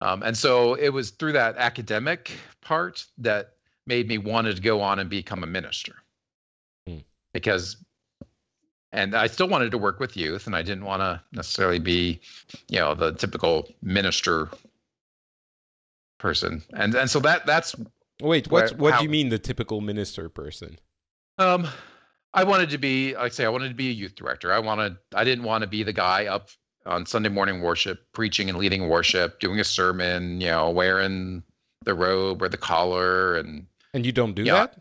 Um, 0.00 0.22
and 0.22 0.36
so 0.36 0.74
it 0.74 0.88
was 0.88 1.10
through 1.10 1.32
that 1.32 1.56
academic 1.58 2.32
part 2.62 3.04
that 3.18 3.56
made 3.86 4.08
me 4.08 4.16
wanted 4.16 4.56
to 4.56 4.62
go 4.62 4.80
on 4.80 4.98
and 4.98 5.10
become 5.10 5.44
a 5.44 5.46
minister, 5.46 5.96
hmm. 6.86 6.98
because 7.34 7.76
and 8.92 9.14
I 9.14 9.26
still 9.26 9.48
wanted 9.48 9.70
to 9.70 9.78
work 9.78 10.00
with 10.00 10.16
youth, 10.16 10.46
and 10.46 10.54
I 10.54 10.62
didn't 10.62 10.84
want 10.84 11.00
to 11.00 11.20
necessarily 11.32 11.78
be, 11.78 12.20
you 12.68 12.78
know, 12.78 12.94
the 12.94 13.12
typical 13.12 13.68
minister 13.82 14.48
person. 16.18 16.62
And 16.74 16.94
and 16.94 17.10
so 17.10 17.18
that 17.20 17.46
that's 17.46 17.74
wait, 18.22 18.50
what 18.50 18.76
what 18.78 18.98
do 18.98 19.04
you 19.04 19.10
mean 19.10 19.28
the 19.28 19.38
typical 19.38 19.80
minister 19.80 20.28
person? 20.28 20.78
Um, 21.38 21.68
I 22.34 22.44
wanted 22.44 22.70
to 22.70 22.78
be, 22.78 23.14
like 23.14 23.24
I 23.24 23.28
say, 23.28 23.44
I 23.44 23.48
wanted 23.48 23.68
to 23.68 23.74
be 23.74 23.88
a 23.88 23.92
youth 23.92 24.14
director. 24.14 24.52
I 24.52 24.58
wanted, 24.58 24.96
I 25.14 25.24
didn't 25.24 25.44
want 25.44 25.62
to 25.62 25.68
be 25.68 25.82
the 25.82 25.92
guy 25.92 26.26
up 26.26 26.48
on 26.86 27.04
Sunday 27.06 27.28
morning 27.28 27.60
worship, 27.60 28.00
preaching 28.12 28.48
and 28.48 28.58
leading 28.58 28.88
worship, 28.88 29.38
doing 29.40 29.60
a 29.60 29.64
sermon, 29.64 30.40
you 30.40 30.48
know, 30.48 30.70
wearing 30.70 31.42
the 31.84 31.94
robe 31.94 32.42
or 32.42 32.48
the 32.48 32.56
collar, 32.56 33.36
and 33.36 33.66
and 33.94 34.06
you 34.06 34.12
don't 34.12 34.34
do 34.34 34.44
that. 34.44 34.80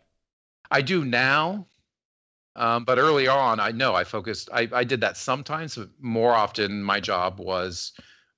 I 0.71 0.81
do 0.81 1.03
now, 1.03 1.67
um, 2.55 2.85
but 2.85 2.97
early 2.97 3.27
on, 3.27 3.59
I 3.59 3.71
know 3.71 3.93
I 3.95 4.03
focused. 4.03 4.49
I, 4.53 4.69
I 4.71 4.83
did 4.83 5.01
that 5.01 5.17
sometimes, 5.17 5.75
but 5.75 5.89
more 5.99 6.33
often, 6.33 6.81
my 6.83 6.99
job 6.99 7.39
was 7.39 7.91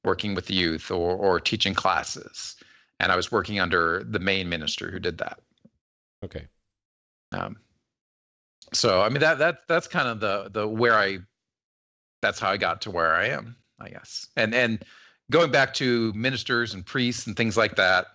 working 0.04 0.34
with 0.34 0.48
the 0.48 0.56
youth 0.56 0.90
or 0.90 1.16
or 1.16 1.40
teaching 1.40 1.74
classes, 1.74 2.56
and 3.00 3.12
I 3.12 3.16
was 3.16 3.32
working 3.32 3.60
under 3.60 4.04
the 4.04 4.20
main 4.20 4.50
minister 4.50 4.92
who 4.92 5.00
did 5.00 5.18
that. 5.20 5.40
Okay. 6.24 6.48
Um. 7.32 7.58
So 8.74 9.02
I 9.02 9.10
mean 9.10 9.20
that 9.20 9.38
that 9.40 9.60
that's 9.68 9.88
kind 9.88 10.08
of 10.08 10.20
the 10.20 10.50
the 10.52 10.68
where 10.68 10.96
I. 10.96 11.20
That's 12.22 12.40
how 12.40 12.50
I 12.50 12.58
got 12.58 12.82
to 12.84 12.92
where 12.92 13.14
I 13.14 13.28
am, 13.28 13.56
I 13.80 13.90
guess. 13.90 14.28
And 14.38 14.56
and 14.56 14.84
going 15.30 15.52
back 15.52 15.74
to 15.76 16.14
ministers 16.14 16.74
and 16.74 16.86
priests 16.86 17.28
and 17.28 17.36
things 17.36 17.58
like 17.58 17.76
that. 17.76 18.08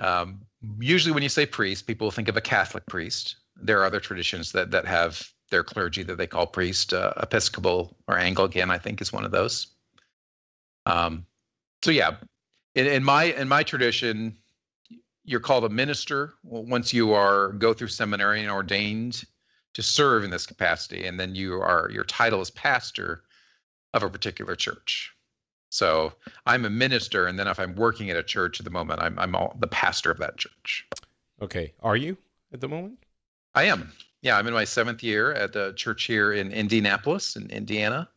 Um, 0.00 0.42
usually, 0.80 1.12
when 1.12 1.22
you 1.22 1.28
say 1.28 1.46
priest, 1.46 1.86
people 1.86 2.10
think 2.10 2.28
of 2.28 2.36
a 2.36 2.40
Catholic 2.40 2.86
priest 2.86 3.36
there 3.60 3.80
are 3.80 3.84
other 3.84 4.00
traditions 4.00 4.52
that 4.52 4.70
that 4.70 4.86
have 4.86 5.30
their 5.50 5.64
clergy 5.64 6.02
that 6.02 6.18
they 6.18 6.26
call 6.26 6.46
priest, 6.46 6.92
uh, 6.92 7.12
Episcopal 7.22 7.96
or 8.06 8.18
Anglican, 8.18 8.70
I 8.70 8.78
think 8.78 9.00
is 9.00 9.12
one 9.12 9.24
of 9.24 9.30
those. 9.30 9.68
Um, 10.84 11.24
so 11.82 11.90
yeah, 11.90 12.16
in, 12.74 12.86
in 12.86 13.04
my 13.04 13.24
in 13.24 13.48
my 13.48 13.62
tradition, 13.62 14.36
you're 15.24 15.40
called 15.40 15.64
a 15.64 15.68
minister 15.68 16.34
once 16.42 16.92
you 16.92 17.12
are 17.12 17.52
go 17.52 17.74
through 17.74 17.88
seminary 17.88 18.40
and 18.40 18.50
ordained 18.50 19.24
to 19.74 19.82
serve 19.82 20.24
in 20.24 20.30
this 20.30 20.46
capacity, 20.46 21.06
and 21.06 21.18
then 21.18 21.34
you 21.34 21.54
are 21.54 21.90
your 21.92 22.04
title 22.04 22.40
is 22.40 22.50
pastor 22.50 23.22
of 23.94 24.02
a 24.02 24.10
particular 24.10 24.54
church. 24.54 25.12
So 25.70 26.12
I'm 26.46 26.64
a 26.64 26.70
minister, 26.70 27.26
and 27.26 27.38
then 27.38 27.46
if 27.46 27.58
I'm 27.58 27.74
working 27.74 28.10
at 28.10 28.16
a 28.16 28.22
church 28.22 28.60
at 28.60 28.64
the 28.64 28.70
moment, 28.70 29.00
I'm 29.02 29.18
I'm 29.18 29.34
all, 29.34 29.56
the 29.60 29.66
pastor 29.66 30.10
of 30.10 30.18
that 30.18 30.38
church. 30.38 30.88
Okay, 31.42 31.72
are 31.80 31.96
you 31.96 32.16
at 32.52 32.60
the 32.60 32.68
moment? 32.68 32.98
I 33.54 33.64
am. 33.64 33.92
Yeah, 34.22 34.36
I'm 34.36 34.46
in 34.46 34.54
my 34.54 34.64
seventh 34.64 35.02
year 35.02 35.32
at 35.32 35.54
a 35.54 35.72
church 35.74 36.04
here 36.04 36.32
in 36.32 36.50
Indianapolis, 36.52 37.36
in 37.36 37.48
Indiana. 37.50 38.08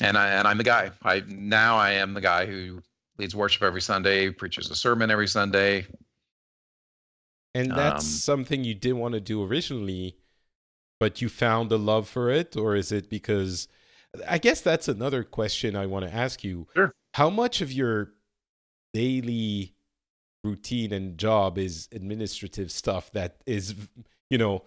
And 0.00 0.16
I 0.16 0.28
and 0.28 0.46
I'm 0.46 0.58
the 0.58 0.64
guy. 0.64 0.90
I 1.02 1.22
now 1.26 1.76
I 1.76 1.92
am 1.92 2.14
the 2.14 2.20
guy 2.20 2.46
who 2.46 2.82
leads 3.18 3.34
worship 3.34 3.62
every 3.62 3.80
Sunday, 3.80 4.30
preaches 4.30 4.70
a 4.70 4.76
sermon 4.76 5.10
every 5.10 5.28
Sunday. 5.28 5.86
And 7.54 7.70
that's 7.70 8.04
um, 8.04 8.10
something 8.10 8.64
you 8.64 8.74
didn't 8.74 8.98
want 8.98 9.14
to 9.14 9.20
do 9.20 9.42
originally, 9.42 10.18
but 11.00 11.22
you 11.22 11.30
found 11.30 11.72
a 11.72 11.78
love 11.78 12.06
for 12.06 12.30
it, 12.30 12.56
or 12.56 12.76
is 12.76 12.92
it 12.92 13.08
because? 13.08 13.68
I 14.28 14.38
guess 14.38 14.60
that's 14.60 14.88
another 14.88 15.24
question 15.24 15.76
I 15.76 15.86
want 15.86 16.06
to 16.06 16.14
ask 16.14 16.44
you. 16.44 16.68
Sure. 16.74 16.92
How 17.14 17.30
much 17.30 17.60
of 17.62 17.72
your 17.72 18.12
daily 18.92 19.74
routine 20.44 20.92
and 20.92 21.18
job 21.18 21.58
is 21.58 21.88
administrative 21.92 22.70
stuff 22.70 23.10
that 23.12 23.36
is 23.46 23.74
you 24.30 24.38
know 24.38 24.62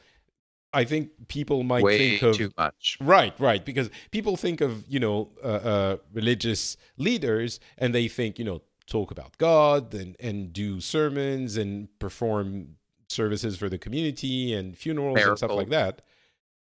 I 0.74 0.84
think 0.84 1.10
people 1.28 1.64
might 1.64 1.84
Way 1.84 1.98
think 1.98 2.22
of 2.22 2.38
too 2.38 2.52
much. 2.58 2.98
Right, 3.02 3.34
right, 3.40 3.66
because 3.66 3.90
people 4.12 4.38
think 4.38 4.62
of 4.62 4.86
you 4.88 5.00
know 5.00 5.30
uh, 5.44 5.48
uh, 5.48 5.98
religious 6.14 6.78
leaders 6.98 7.60
and 7.78 7.94
they 7.94 8.08
think 8.08 8.38
you 8.38 8.46
know 8.46 8.62
talk 8.86 9.12
about 9.12 9.38
God 9.38 9.94
and 9.94 10.16
and 10.20 10.54
do 10.54 10.80
sermons 10.80 11.58
and 11.58 11.88
perform 12.00 12.76
services 13.08 13.58
for 13.58 13.70
the 13.70 13.78
community 13.78 14.54
and 14.54 14.78
funerals 14.78 15.16
Miracle. 15.16 15.32
and 15.32 15.38
stuff 15.40 15.52
like 15.52 15.70
that. 15.70 16.02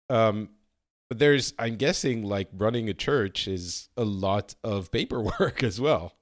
Um, 0.10 0.50
but 1.10 1.20
there's 1.20 1.54
I'm 1.60 1.76
guessing 1.76 2.24
like 2.24 2.48
running 2.54 2.90
a 2.90 2.94
church 2.94 3.48
is 3.48 3.90
a 3.98 4.06
lot 4.06 4.56
of 4.64 4.92
paperwork 4.92 5.64
as 5.72 5.82
well. 5.82 6.14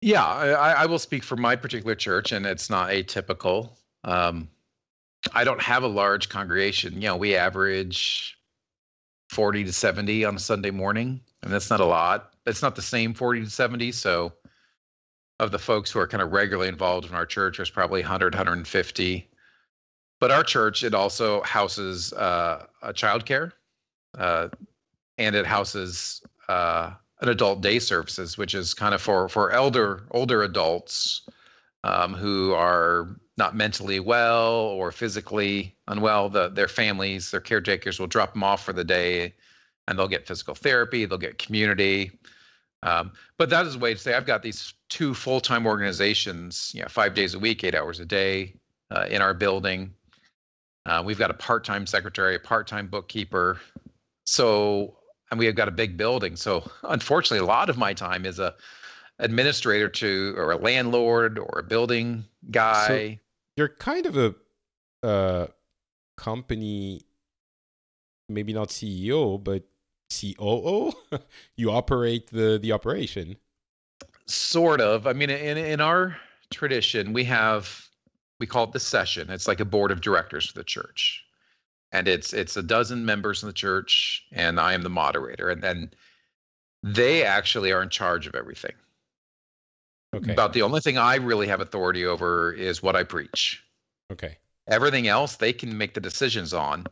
Yeah, 0.00 0.24
I, 0.24 0.72
I 0.72 0.86
will 0.86 0.98
speak 0.98 1.22
for 1.22 1.36
my 1.36 1.56
particular 1.56 1.94
church, 1.94 2.32
and 2.32 2.46
it's 2.46 2.70
not 2.70 2.88
atypical. 2.88 3.76
Um, 4.04 4.48
I 5.34 5.44
don't 5.44 5.60
have 5.60 5.82
a 5.82 5.88
large 5.88 6.28
congregation. 6.28 6.94
You 6.94 7.08
know, 7.08 7.16
we 7.16 7.36
average 7.36 8.38
40 9.28 9.64
to 9.64 9.72
70 9.72 10.24
on 10.24 10.36
a 10.36 10.38
Sunday 10.38 10.70
morning, 10.70 11.20
and 11.42 11.52
that's 11.52 11.70
not 11.70 11.80
a 11.80 11.84
lot. 11.84 12.34
It's 12.46 12.62
not 12.62 12.74
the 12.74 12.82
same 12.82 13.14
40 13.14 13.44
to 13.44 13.50
70. 13.50 13.92
So, 13.92 14.32
of 15.38 15.50
the 15.50 15.58
folks 15.58 15.90
who 15.90 15.98
are 15.98 16.08
kind 16.08 16.22
of 16.22 16.32
regularly 16.32 16.68
involved 16.68 17.08
in 17.08 17.14
our 17.14 17.26
church, 17.26 17.56
there's 17.56 17.70
probably 17.70 18.02
100, 18.02 18.34
150. 18.34 19.28
But 20.20 20.30
our 20.30 20.44
church, 20.44 20.84
it 20.84 20.94
also 20.94 21.42
houses 21.42 22.12
uh, 22.12 22.66
a 22.82 22.92
childcare, 22.92 23.52
uh, 24.18 24.48
and 25.16 25.34
it 25.34 25.46
houses 25.46 26.22
uh, 26.48 26.92
an 27.20 27.28
adult 27.28 27.62
day 27.62 27.78
services, 27.78 28.36
which 28.36 28.54
is 28.54 28.74
kind 28.74 28.94
of 28.94 29.00
for 29.00 29.28
for 29.28 29.50
elder 29.50 30.02
older 30.10 30.42
adults 30.42 31.22
um, 31.84 32.14
who 32.14 32.52
are 32.52 33.16
not 33.36 33.56
mentally 33.56 34.00
well 34.00 34.52
or 34.52 34.92
physically 34.92 35.74
unwell. 35.88 36.28
The, 36.28 36.48
their 36.48 36.68
families, 36.68 37.30
their 37.30 37.40
caretakers 37.40 37.98
will 37.98 38.06
drop 38.06 38.34
them 38.34 38.42
off 38.42 38.64
for 38.64 38.72
the 38.72 38.84
day, 38.84 39.34
and 39.88 39.98
they'll 39.98 40.08
get 40.08 40.26
physical 40.26 40.54
therapy. 40.54 41.04
They'll 41.04 41.18
get 41.18 41.38
community. 41.38 42.12
Um, 42.82 43.12
but 43.38 43.50
that 43.50 43.66
is 43.66 43.74
a 43.74 43.78
way 43.78 43.94
to 43.94 44.00
say 44.00 44.14
I've 44.14 44.26
got 44.26 44.42
these 44.42 44.74
two 44.88 45.14
full-time 45.14 45.66
organizations, 45.66 46.72
you 46.74 46.82
know, 46.82 46.88
five 46.88 47.14
days 47.14 47.34
a 47.34 47.38
week, 47.38 47.62
eight 47.64 47.74
hours 47.74 48.00
a 48.00 48.06
day 48.06 48.54
uh, 48.90 49.06
in 49.08 49.20
our 49.20 49.34
building. 49.34 49.92
Uh, 50.86 51.02
we've 51.04 51.18
got 51.18 51.30
a 51.30 51.34
part-time 51.34 51.86
secretary, 51.86 52.36
a 52.36 52.38
part-time 52.40 52.86
bookkeeper. 52.86 53.60
So 54.24 54.96
and 55.30 55.38
we 55.38 55.46
have 55.46 55.54
got 55.54 55.68
a 55.68 55.72
big 55.72 55.96
building. 55.96 56.36
So 56.36 56.68
unfortunately, 56.84 57.44
a 57.44 57.48
lot 57.48 57.70
of 57.70 57.78
my 57.78 57.94
time 57.94 58.26
is 58.26 58.38
a 58.38 58.54
administrator 59.20 59.88
to 59.88 60.34
or 60.36 60.52
a 60.52 60.56
landlord 60.56 61.38
or 61.38 61.60
a 61.60 61.62
building 61.62 62.24
guy. 62.50 62.86
So 62.86 63.14
you're 63.56 63.68
kind 63.68 64.06
of 64.06 64.16
a 64.16 64.34
uh, 65.06 65.46
company, 66.16 67.02
maybe 68.28 68.52
not 68.52 68.68
CEO, 68.68 69.42
but 69.42 69.64
COO. 70.10 70.92
you 71.56 71.70
operate 71.70 72.28
the 72.30 72.58
the 72.60 72.72
operation. 72.72 73.36
Sort 74.26 74.80
of. 74.80 75.06
I 75.06 75.12
mean, 75.12 75.30
in 75.30 75.56
in 75.56 75.80
our 75.80 76.16
tradition, 76.50 77.12
we 77.12 77.24
have 77.24 77.88
we 78.38 78.46
call 78.46 78.64
it 78.64 78.72
the 78.72 78.80
session. 78.80 79.30
It's 79.30 79.46
like 79.46 79.60
a 79.60 79.64
board 79.64 79.90
of 79.90 80.00
directors 80.00 80.46
for 80.46 80.58
the 80.58 80.64
church 80.64 81.24
and 81.92 82.08
it's 82.08 82.32
it's 82.32 82.56
a 82.56 82.62
dozen 82.62 83.04
members 83.04 83.42
in 83.42 83.48
the 83.48 83.52
church 83.52 84.24
and 84.32 84.60
i 84.60 84.72
am 84.72 84.82
the 84.82 84.90
moderator 84.90 85.50
and 85.50 85.62
then 85.62 85.90
they 86.82 87.24
actually 87.24 87.72
are 87.72 87.82
in 87.82 87.88
charge 87.88 88.26
of 88.26 88.34
everything 88.34 88.72
okay. 90.14 90.32
About 90.32 90.52
the 90.52 90.62
only 90.62 90.80
thing 90.80 90.98
i 90.98 91.16
really 91.16 91.46
have 91.46 91.60
authority 91.60 92.04
over 92.04 92.52
is 92.52 92.82
what 92.82 92.96
i 92.96 93.02
preach. 93.02 93.62
Okay. 94.12 94.36
Everything 94.68 95.08
else 95.08 95.36
they 95.36 95.52
can 95.52 95.76
make 95.76 95.94
the 95.94 96.00
decisions 96.00 96.52
on. 96.52 96.86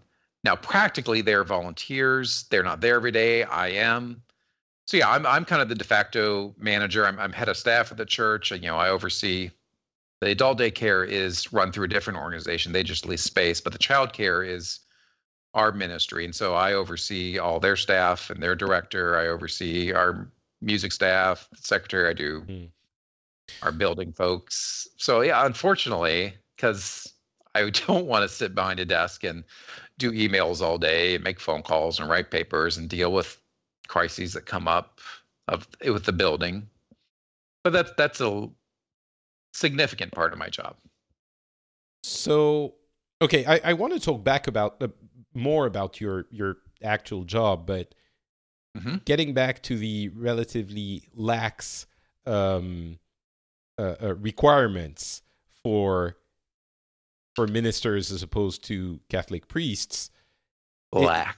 Now 0.45 0.57
practically 0.57 1.21
they're 1.21 1.45
volunteers. 1.45 2.45
They're 2.51 2.63
not 2.63 2.81
there 2.81 2.97
every 2.97 3.13
day. 3.13 3.43
I 3.45 3.69
am. 3.69 4.23
So 4.87 4.97
yeah 4.97 5.11
i'm, 5.11 5.27
I'm 5.27 5.45
kind 5.45 5.63
of 5.63 5.69
the 5.69 5.75
de 5.75 5.85
facto 5.85 6.55
manager. 6.59 7.07
I'm, 7.07 7.19
I'm 7.19 7.33
head 7.33 7.49
of 7.49 7.57
staff 7.57 7.91
at 7.91 7.99
the 7.99 8.07
church. 8.07 8.53
And 8.53 8.63
you 8.63 8.69
know 8.69 8.77
i 8.77 8.89
oversee 8.89 9.51
the 10.21 10.31
adult 10.31 10.59
daycare 10.59 11.07
is 11.07 11.53
run 11.53 11.71
through 11.71 11.85
a 11.85 11.89
different 11.89 12.19
organization. 12.19 12.73
They 12.73 12.83
just 12.83 13.07
lease 13.07 13.23
space 13.23 13.61
but 13.61 13.73
the 13.73 13.79
child 13.79 14.13
care 14.13 14.43
is 14.43 14.81
our 15.55 15.73
ministry. 15.73 16.25
And 16.25 16.35
so 16.35 16.55
I 16.55 16.75
oversee 16.75 17.39
all 17.39 17.59
their 17.59 17.77
staff 17.77 18.31
and 18.31 18.43
their 18.43 18.55
director. 18.55 19.17
I 19.17 19.29
oversee 19.29 19.93
our 19.93 20.31
music 20.61 20.93
staff, 20.93 21.49
secretary. 21.57 22.09
I 22.09 22.13
do 22.13 22.43
mm. 22.43 22.71
Our 23.63 23.73
building 23.73 24.13
folks. 24.13 24.89
So 24.97 25.21
yeah, 25.21 25.45
unfortunately, 25.45 26.35
because 26.57 27.13
I 27.55 27.71
don't 27.87 28.07
want 28.07 28.23
to 28.23 28.29
sit 28.29 28.55
behind 28.55 28.81
a 28.81 28.85
desk 28.85 29.25
and 29.25 29.45
do 29.99 30.13
emails 30.13 30.61
all 30.61 30.79
day 30.79 31.15
and 31.15 31.25
make 31.25 31.41
phone 31.41 31.63
calls 31.63 31.99
and 31.99 32.09
write 32.09 32.31
papers 32.31 32.77
and 32.77 32.89
deal 32.89 33.13
with 33.13 33.41
crises 33.89 34.33
that 34.35 34.47
come 34.47 34.69
up 34.69 35.01
of 35.49 35.67
with 35.87 36.05
the 36.05 36.13
building. 36.13 36.69
But 37.65 37.73
that's 37.73 37.93
that's 37.97 38.21
a 38.21 38.49
significant 39.53 40.13
part 40.13 40.33
of 40.33 40.39
my 40.39 40.49
job. 40.49 40.77
So, 42.05 42.75
okay, 43.21 43.45
I, 43.45 43.61
I 43.65 43.73
want 43.73 43.93
to 43.95 44.01
talk 44.01 44.23
back 44.23 44.47
about 44.47 44.79
the 44.79 44.91
more 45.35 45.67
about 45.67 46.01
your 46.01 46.27
your 46.31 46.59
actual 46.83 47.25
job, 47.25 47.67
but 47.67 47.95
mm-hmm. 48.77 48.97
getting 49.05 49.35
back 49.35 49.63
to 49.65 49.77
the 49.77 50.11
relatively 50.15 51.03
lax 51.15 51.87
um, 52.27 52.99
uh, 53.79 53.95
uh, 54.03 54.15
requirements 54.17 55.23
for 55.63 56.17
for 57.35 57.47
ministers 57.47 58.11
as 58.11 58.23
opposed 58.23 58.65
to 58.65 59.01
Catholic 59.09 59.49
priests. 59.49 60.11
Lax. 60.93 61.37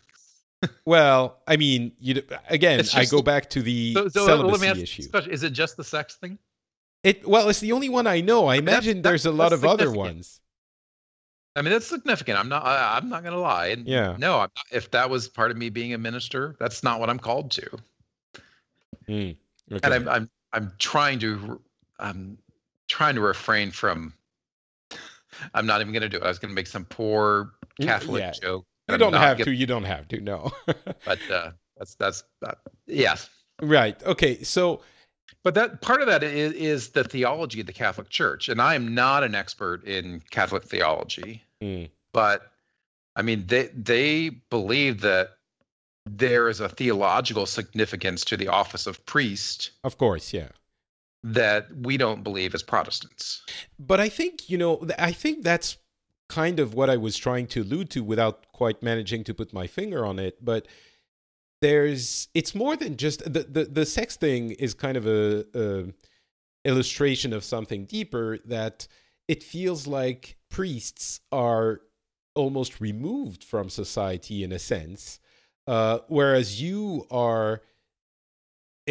It, 0.62 0.70
well, 0.84 1.40
I 1.46 1.56
mean, 1.56 1.92
you 2.00 2.22
again, 2.48 2.84
I 2.94 3.04
go 3.04 3.22
back 3.22 3.50
to 3.50 3.62
the 3.62 3.94
so, 3.94 4.08
so 4.08 4.26
celibacy 4.26 4.66
ask, 4.66 4.80
issue. 4.80 5.02
Is 5.30 5.42
it 5.42 5.50
just 5.50 5.76
the 5.76 5.84
sex 5.84 6.16
thing? 6.16 6.38
It 7.02 7.26
well, 7.26 7.48
it's 7.48 7.60
the 7.60 7.72
only 7.72 7.88
one 7.88 8.06
I 8.06 8.20
know. 8.20 8.46
I 8.46 8.56
imagine 8.56 9.02
that's, 9.02 9.10
there's 9.10 9.26
a 9.26 9.32
lot 9.32 9.52
of 9.52 9.64
other 9.64 9.90
ones. 9.90 10.40
I 11.56 11.62
mean, 11.62 11.72
that's 11.72 11.86
significant. 11.86 12.38
I'm 12.38 12.48
not. 12.48 12.64
I, 12.64 12.96
am 12.96 13.08
not 13.08 13.22
going 13.22 13.34
to 13.34 13.40
lie. 13.40 13.68
And 13.68 13.86
yeah. 13.86 14.16
No, 14.18 14.38
not, 14.38 14.52
if 14.70 14.90
that 14.92 15.10
was 15.10 15.28
part 15.28 15.50
of 15.50 15.56
me 15.56 15.68
being 15.68 15.94
a 15.94 15.98
minister, 15.98 16.56
that's 16.60 16.82
not 16.82 17.00
what 17.00 17.10
I'm 17.10 17.18
called 17.18 17.50
to. 17.52 17.70
Mm, 19.08 19.36
okay. 19.72 19.80
And 19.82 19.94
I'm, 19.94 20.08
I'm, 20.08 20.30
I'm 20.52 20.72
trying 20.78 21.18
to, 21.20 21.60
I'm 22.00 22.38
trying 22.88 23.14
to 23.14 23.20
refrain 23.20 23.70
from. 23.70 24.14
I'm 25.54 25.66
not 25.66 25.80
even 25.80 25.92
going 25.92 26.02
to 26.02 26.08
do 26.08 26.16
it. 26.16 26.22
I 26.22 26.28
was 26.28 26.38
going 26.38 26.50
to 26.50 26.54
make 26.54 26.66
some 26.66 26.84
poor 26.84 27.52
Catholic 27.80 28.20
yeah. 28.20 28.32
joke. 28.32 28.66
You 28.90 28.98
don't 28.98 29.12
have 29.12 29.38
to. 29.38 29.52
You 29.52 29.66
don't 29.66 29.84
have 29.84 30.08
to. 30.08 30.20
No. 30.20 30.50
but 30.66 31.18
uh, 31.30 31.52
that's 31.76 31.94
that's 31.94 32.24
uh, 32.44 32.52
yes. 32.86 33.30
Right. 33.62 34.02
Okay. 34.04 34.42
So 34.42 34.80
but 35.42 35.54
that 35.54 35.80
part 35.80 36.00
of 36.00 36.06
that 36.08 36.22
is, 36.22 36.52
is, 36.52 36.88
the 36.90 37.04
theology 37.04 37.60
of 37.60 37.66
the 37.66 37.72
Catholic 37.72 38.10
Church, 38.10 38.48
and 38.48 38.60
I 38.60 38.74
am 38.74 38.94
not 38.94 39.24
an 39.24 39.34
expert 39.34 39.84
in 39.84 40.22
Catholic 40.30 40.64
theology, 40.64 41.42
mm. 41.62 41.88
but 42.12 42.52
I 43.16 43.22
mean 43.22 43.46
they 43.46 43.68
they 43.68 44.28
believe 44.28 45.00
that 45.00 45.36
there 46.04 46.48
is 46.48 46.60
a 46.60 46.68
theological 46.68 47.46
significance 47.46 48.24
to 48.26 48.36
the 48.36 48.48
office 48.48 48.86
of 48.86 49.04
priest. 49.06 49.70
Of 49.84 49.96
course, 49.96 50.32
yeah. 50.32 50.48
That 51.22 51.66
we 51.74 51.96
don't 51.96 52.22
believe 52.22 52.54
as 52.54 52.62
Protestants. 52.62 53.42
But 53.78 54.00
I 54.00 54.08
think 54.08 54.48
you 54.48 54.58
know, 54.58 54.86
I 54.98 55.12
think 55.12 55.44
that's 55.44 55.76
kind 56.28 56.60
of 56.60 56.74
what 56.74 56.88
I 56.88 56.96
was 56.96 57.16
trying 57.16 57.46
to 57.48 57.62
allude 57.62 57.90
to 57.90 58.04
without 58.04 58.52
quite 58.52 58.82
managing 58.82 59.24
to 59.24 59.34
put 59.34 59.52
my 59.52 59.66
finger 59.66 60.06
on 60.06 60.18
it, 60.18 60.42
but 60.42 60.66
there's 61.60 62.28
it's 62.34 62.54
more 62.54 62.76
than 62.76 62.96
just 62.96 63.20
the 63.24 63.42
the, 63.42 63.64
the 63.64 63.86
sex 63.86 64.16
thing 64.16 64.52
is 64.52 64.74
kind 64.74 64.96
of 64.96 65.06
a, 65.06 65.44
a 65.54 65.84
illustration 66.64 67.32
of 67.32 67.44
something 67.44 67.84
deeper 67.84 68.38
that 68.44 68.86
it 69.28 69.42
feels 69.42 69.86
like 69.86 70.36
priests 70.50 71.20
are 71.32 71.80
almost 72.34 72.80
removed 72.80 73.44
from 73.44 73.68
society 73.68 74.44
in 74.44 74.52
a 74.52 74.58
sense 74.58 75.18
uh, 75.66 75.98
whereas 76.08 76.60
you 76.60 77.06
are 77.10 77.62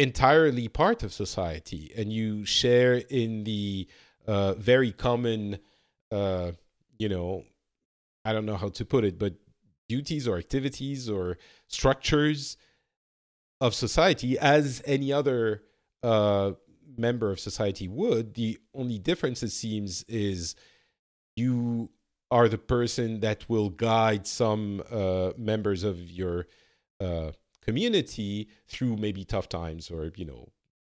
entirely 0.00 0.68
part 0.68 1.02
of 1.02 1.12
society 1.12 1.92
and 1.96 2.12
you 2.12 2.44
share 2.44 2.94
in 2.94 3.44
the 3.44 3.86
uh, 4.26 4.54
very 4.54 4.92
common 4.92 5.58
uh, 6.10 6.50
you 6.98 7.08
know 7.08 7.44
i 8.24 8.32
don't 8.32 8.46
know 8.46 8.56
how 8.56 8.68
to 8.68 8.84
put 8.84 9.04
it 9.04 9.18
but 9.18 9.34
duties 9.88 10.28
or 10.28 10.38
activities 10.38 11.10
or 11.10 11.36
structures 11.66 12.56
of 13.60 13.74
society 13.74 14.38
as 14.38 14.82
any 14.86 15.12
other 15.12 15.62
uh, 16.02 16.52
member 16.96 17.30
of 17.30 17.40
society 17.40 17.88
would. 17.88 18.34
The 18.34 18.58
only 18.74 18.98
difference, 18.98 19.42
it 19.42 19.50
seems, 19.50 20.04
is 20.04 20.54
you 21.36 21.90
are 22.30 22.48
the 22.48 22.58
person 22.58 23.20
that 23.20 23.48
will 23.48 23.70
guide 23.70 24.26
some 24.26 24.82
uh, 24.90 25.32
members 25.36 25.82
of 25.82 25.98
your 26.10 26.46
uh, 27.00 27.32
community 27.62 28.48
through 28.68 28.96
maybe 28.96 29.24
tough 29.24 29.48
times 29.48 29.90
or, 29.90 30.12
you 30.16 30.24
know, 30.24 30.48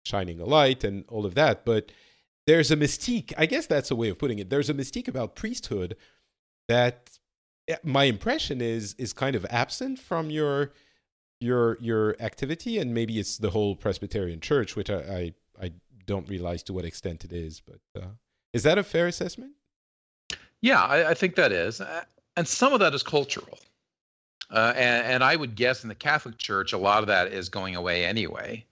shining 0.05 0.39
a 0.39 0.45
light 0.45 0.83
and 0.83 1.05
all 1.07 1.25
of 1.25 1.35
that. 1.35 1.65
But 1.65 1.91
there's 2.47 2.71
a 2.71 2.77
mystique, 2.77 3.33
I 3.37 3.45
guess 3.45 3.65
that's 3.65 3.91
a 3.91 3.95
way 3.95 4.09
of 4.09 4.19
putting 4.19 4.39
it. 4.39 4.49
There's 4.49 4.69
a 4.69 4.73
mystique 4.73 5.07
about 5.07 5.35
priesthood 5.35 5.95
that 6.67 7.19
my 7.83 8.05
impression 8.05 8.61
is 8.61 8.93
is 8.97 9.13
kind 9.13 9.35
of 9.35 9.45
absent 9.49 9.99
from 9.99 10.29
your 10.29 10.71
your 11.39 11.77
your 11.81 12.15
activity, 12.21 12.77
and 12.77 12.93
maybe 12.93 13.19
it's 13.19 13.37
the 13.37 13.49
whole 13.49 13.75
Presbyterian 13.75 14.39
Church, 14.39 14.75
which 14.75 14.89
I 14.89 15.33
I, 15.59 15.65
I 15.65 15.71
don't 16.05 16.29
realize 16.29 16.63
to 16.63 16.73
what 16.73 16.85
extent 16.85 17.25
it 17.25 17.33
is. 17.33 17.61
But 17.61 18.01
uh, 18.01 18.07
is 18.53 18.63
that 18.63 18.77
a 18.77 18.83
fair 18.83 19.07
assessment? 19.07 19.53
Yeah, 20.61 20.81
I, 20.81 21.11
I, 21.11 21.13
think 21.13 21.35
that 21.35 21.51
is, 21.51 21.81
and 22.37 22.47
some 22.47 22.73
of 22.73 22.79
that 22.79 22.95
is 22.95 23.03
cultural. 23.03 23.59
Uh, 24.51 24.73
and, 24.75 25.05
and 25.05 25.23
I 25.23 25.35
would 25.35 25.55
guess 25.55 25.83
in 25.83 25.89
the 25.89 25.95
Catholic 25.95 26.37
Church, 26.37 26.73
a 26.73 26.77
lot 26.77 27.01
of 27.01 27.07
that 27.07 27.33
is 27.33 27.49
going 27.49 27.75
away 27.75 28.05
anyway. 28.05 28.65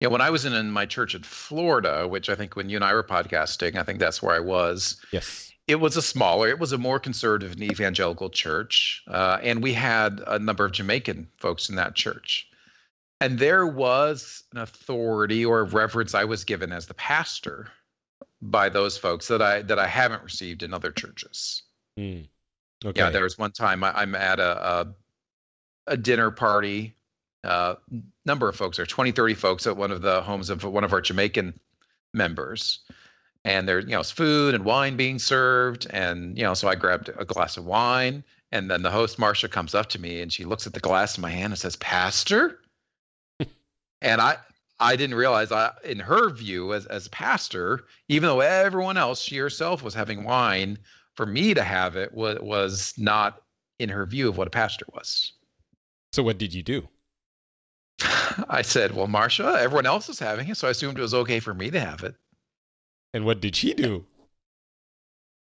You 0.00 0.08
know, 0.08 0.12
when 0.12 0.20
I 0.20 0.30
was 0.30 0.44
in, 0.44 0.52
in 0.52 0.70
my 0.70 0.84
church 0.84 1.14
in 1.14 1.22
Florida, 1.22 2.06
which 2.06 2.28
I 2.28 2.34
think 2.34 2.54
when 2.54 2.68
you 2.68 2.76
and 2.76 2.84
I 2.84 2.92
were 2.92 3.02
podcasting, 3.02 3.76
I 3.76 3.82
think 3.82 3.98
that's 3.98 4.22
where 4.22 4.34
I 4.34 4.40
was. 4.40 5.00
Yes 5.10 5.46
it 5.68 5.80
was 5.80 5.96
a 5.96 6.02
smaller, 6.02 6.48
it 6.48 6.58
was 6.58 6.72
a 6.72 6.78
more 6.78 7.00
conservative 7.00 7.52
and 7.52 7.62
evangelical 7.62 8.30
church. 8.30 9.02
Uh, 9.08 9.38
and 9.42 9.62
we 9.62 9.72
had 9.72 10.22
a 10.26 10.38
number 10.38 10.64
of 10.64 10.72
Jamaican 10.72 11.28
folks 11.38 11.68
in 11.68 11.74
that 11.76 11.94
church. 11.94 12.48
And 13.20 13.38
there 13.38 13.66
was 13.66 14.44
an 14.52 14.58
authority 14.58 15.44
or 15.44 15.64
reverence 15.64 16.14
I 16.14 16.24
was 16.24 16.44
given 16.44 16.70
as 16.70 16.86
the 16.86 16.94
pastor 16.94 17.68
by 18.42 18.68
those 18.68 18.96
folks 18.96 19.26
that 19.28 19.40
I 19.40 19.62
that 19.62 19.78
I 19.78 19.86
haven't 19.86 20.22
received 20.22 20.62
in 20.62 20.74
other 20.74 20.92
churches. 20.92 21.62
Mm. 21.98 22.28
Okay. 22.84 23.00
Yeah, 23.00 23.10
there 23.10 23.22
was 23.22 23.38
one 23.38 23.52
time 23.52 23.82
I, 23.82 24.02
am 24.02 24.14
at 24.14 24.38
a, 24.38 24.66
a, 24.66 24.94
a 25.86 25.96
dinner 25.96 26.30
party. 26.30 26.94
Uh, 27.44 27.76
number 28.24 28.48
of 28.48 28.56
folks 28.56 28.76
there, 28.76 28.86
20, 28.86 29.12
30 29.12 29.34
folks 29.34 29.66
at 29.66 29.76
one 29.76 29.92
of 29.92 30.02
the 30.02 30.20
homes 30.22 30.50
of 30.50 30.64
one 30.64 30.82
of 30.82 30.92
our 30.92 31.00
Jamaican 31.00 31.58
members. 32.12 32.80
And 33.44 33.68
there's 33.68 33.84
you 33.84 33.92
know 33.92 34.02
food 34.02 34.54
and 34.54 34.64
wine 34.64 34.96
being 34.96 35.18
served. 35.18 35.86
And 35.90 36.36
you 36.36 36.42
know 36.42 36.54
so 36.54 36.68
i 36.68 36.74
grabbed 36.74 37.10
a 37.16 37.24
glass 37.24 37.56
of 37.56 37.64
wine. 37.64 38.24
And 38.52 38.70
then 38.70 38.82
the 38.82 38.90
host 38.90 39.18
marcia 39.18 39.48
comes 39.48 39.74
up 39.74 39.88
to 39.90 40.00
me 40.00 40.20
and 40.20 40.32
she 40.32 40.44
looks 40.44 40.66
at 40.66 40.72
the 40.72 40.80
glass 40.80 41.16
in 41.16 41.22
my 41.22 41.30
hand 41.30 41.52
and 41.52 41.58
says 41.58 41.76
pastor? 41.76 42.60
And 44.02 44.20
i 44.20 44.36
i 44.78 44.94
didn't 44.94 45.16
realize 45.16 45.50
i 45.50 45.72
in 45.82 45.98
her 45.98 46.28
view 46.28 46.74
as 46.74 46.84
as 46.86 47.08
pastor 47.08 47.84
even 48.08 48.28
though 48.28 48.40
everyone 48.40 48.98
else 48.98 49.22
she 49.22 49.38
herself 49.38 49.82
was 49.82 49.94
having 49.94 50.22
wine 50.22 50.78
for 51.14 51.24
me 51.24 51.54
to 51.54 51.62
have 51.62 51.96
it 51.96 52.12
was 52.12 52.38
was 52.40 52.92
not 52.98 53.42
in 53.78 53.88
her 53.88 54.04
view 54.04 54.28
of 54.28 54.36
what 54.36 54.46
a 54.46 54.50
pastor 54.50 54.84
was 54.92 55.32
so 56.16 56.22
what 56.22 56.38
did 56.38 56.52
you 56.52 56.62
do 56.62 56.86
i 58.48 58.62
said 58.62 58.94
well 58.94 59.06
marcia 59.06 59.56
everyone 59.60 59.86
else 59.86 60.08
is 60.08 60.18
having 60.18 60.48
it 60.48 60.56
so 60.56 60.66
i 60.66 60.70
assumed 60.70 60.98
it 60.98 61.02
was 61.02 61.14
okay 61.14 61.40
for 61.40 61.54
me 61.54 61.70
to 61.70 61.80
have 61.80 62.02
it 62.02 62.14
and 63.16 63.24
what 63.24 63.40
did 63.40 63.56
she 63.56 63.72
do? 63.72 64.04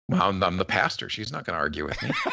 Well, 0.08 0.22
I'm, 0.22 0.42
I'm 0.42 0.56
the 0.56 0.64
pastor. 0.64 1.10
She's 1.10 1.30
not 1.30 1.44
going 1.44 1.52
to 1.52 1.60
argue 1.60 1.84
with 1.84 2.02
me. 2.02 2.10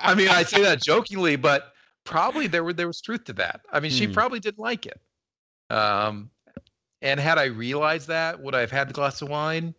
I 0.00 0.14
mean, 0.16 0.28
I 0.28 0.44
say 0.44 0.62
that 0.62 0.82
jokingly, 0.82 1.36
but 1.36 1.74
probably 2.04 2.46
there 2.46 2.64
were 2.64 2.72
there 2.72 2.86
was 2.86 3.02
truth 3.02 3.24
to 3.24 3.34
that. 3.34 3.60
I 3.70 3.80
mean, 3.80 3.90
she 3.90 4.06
mm. 4.06 4.14
probably 4.14 4.40
didn't 4.40 4.58
like 4.58 4.86
it. 4.86 4.98
Um, 5.68 6.30
and 7.02 7.20
had 7.20 7.36
I 7.36 7.44
realized 7.44 8.08
that, 8.08 8.40
would 8.40 8.54
I 8.54 8.60
have 8.60 8.70
had 8.70 8.88
the 8.88 8.94
glass 8.94 9.20
of 9.20 9.28
wine? 9.28 9.74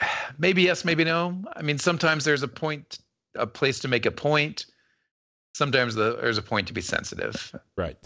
Maybe 0.38 0.62
yes, 0.62 0.84
maybe 0.84 1.04
no. 1.04 1.40
I 1.54 1.62
mean, 1.62 1.78
sometimes 1.78 2.24
there's 2.24 2.42
a 2.42 2.48
point, 2.48 2.98
a 3.36 3.46
place 3.46 3.78
to 3.80 3.88
make 3.88 4.06
a 4.06 4.10
point. 4.10 4.66
Sometimes 5.58 5.96
the, 5.96 6.16
there's 6.20 6.38
a 6.38 6.42
point 6.42 6.68
to 6.68 6.72
be 6.72 6.80
sensitive. 6.80 7.52
Right. 7.76 7.98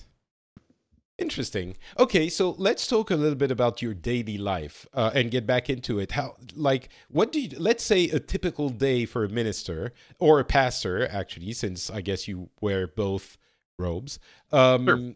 Interesting. 1.18 1.76
Okay, 1.98 2.30
so 2.30 2.52
let's 2.56 2.86
talk 2.86 3.10
a 3.10 3.14
little 3.14 3.36
bit 3.36 3.50
about 3.50 3.82
your 3.82 3.92
daily 3.92 4.38
life 4.38 4.86
uh, 4.94 5.10
and 5.12 5.30
get 5.30 5.46
back 5.46 5.68
into 5.68 5.98
it. 5.98 6.12
How, 6.12 6.36
like, 6.56 6.88
what 7.10 7.30
do 7.30 7.42
you? 7.42 7.50
Let's 7.58 7.84
say 7.84 8.08
a 8.08 8.18
typical 8.18 8.70
day 8.70 9.04
for 9.04 9.22
a 9.22 9.28
minister 9.28 9.92
or 10.18 10.40
a 10.40 10.44
pastor, 10.44 11.06
actually, 11.06 11.52
since 11.52 11.90
I 11.90 12.00
guess 12.00 12.26
you 12.26 12.48
wear 12.62 12.86
both 12.86 13.36
robes. 13.78 14.18
Um, 14.50 14.86
sure. 14.86 15.12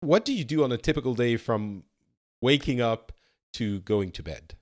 What 0.00 0.24
do 0.24 0.32
you 0.32 0.42
do 0.42 0.64
on 0.64 0.72
a 0.72 0.76
typical 0.76 1.14
day 1.14 1.36
from 1.36 1.84
waking 2.42 2.80
up 2.80 3.12
to 3.52 3.78
going 3.82 4.10
to 4.10 4.22
bed? 4.24 4.54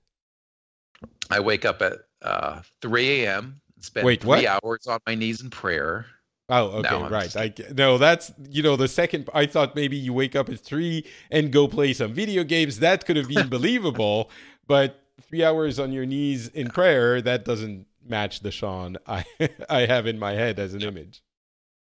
I 1.30 1.40
wake 1.40 1.64
up 1.64 1.80
at 1.80 1.94
uh, 2.20 2.60
3 2.82 3.22
a.m. 3.22 3.62
Spend 3.80 4.04
Wait, 4.04 4.20
three 4.20 4.28
what? 4.28 4.44
hours 4.46 4.86
on 4.86 4.98
my 5.06 5.14
knees 5.14 5.40
in 5.40 5.48
prayer. 5.48 6.06
Oh, 6.50 6.66
okay, 6.80 6.90
no, 6.90 7.08
right. 7.08 7.34
I 7.36 7.54
no, 7.72 7.96
that's 7.96 8.30
you 8.50 8.62
know 8.62 8.76
the 8.76 8.88
second. 8.88 9.30
I 9.32 9.46
thought 9.46 9.74
maybe 9.74 9.96
you 9.96 10.12
wake 10.12 10.36
up 10.36 10.50
at 10.50 10.60
three 10.60 11.06
and 11.30 11.50
go 11.50 11.66
play 11.66 11.94
some 11.94 12.12
video 12.12 12.44
games. 12.44 12.80
That 12.80 13.06
could 13.06 13.16
have 13.16 13.28
been 13.28 13.48
believable, 13.50 14.30
but 14.66 15.00
three 15.22 15.42
hours 15.42 15.78
on 15.78 15.92
your 15.92 16.04
knees 16.04 16.48
in 16.48 16.68
prayer 16.68 17.22
that 17.22 17.46
doesn't 17.46 17.86
match 18.06 18.40
the 18.40 18.50
Shawn 18.50 18.98
I 19.06 19.24
I 19.70 19.86
have 19.86 20.06
in 20.06 20.18
my 20.18 20.32
head 20.32 20.58
as 20.58 20.74
an 20.74 20.82
image. 20.82 21.22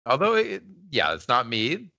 Although, 0.06 0.36
it, 0.36 0.64
yeah, 0.92 1.14
it's 1.14 1.28
not 1.28 1.50
me. 1.50 1.90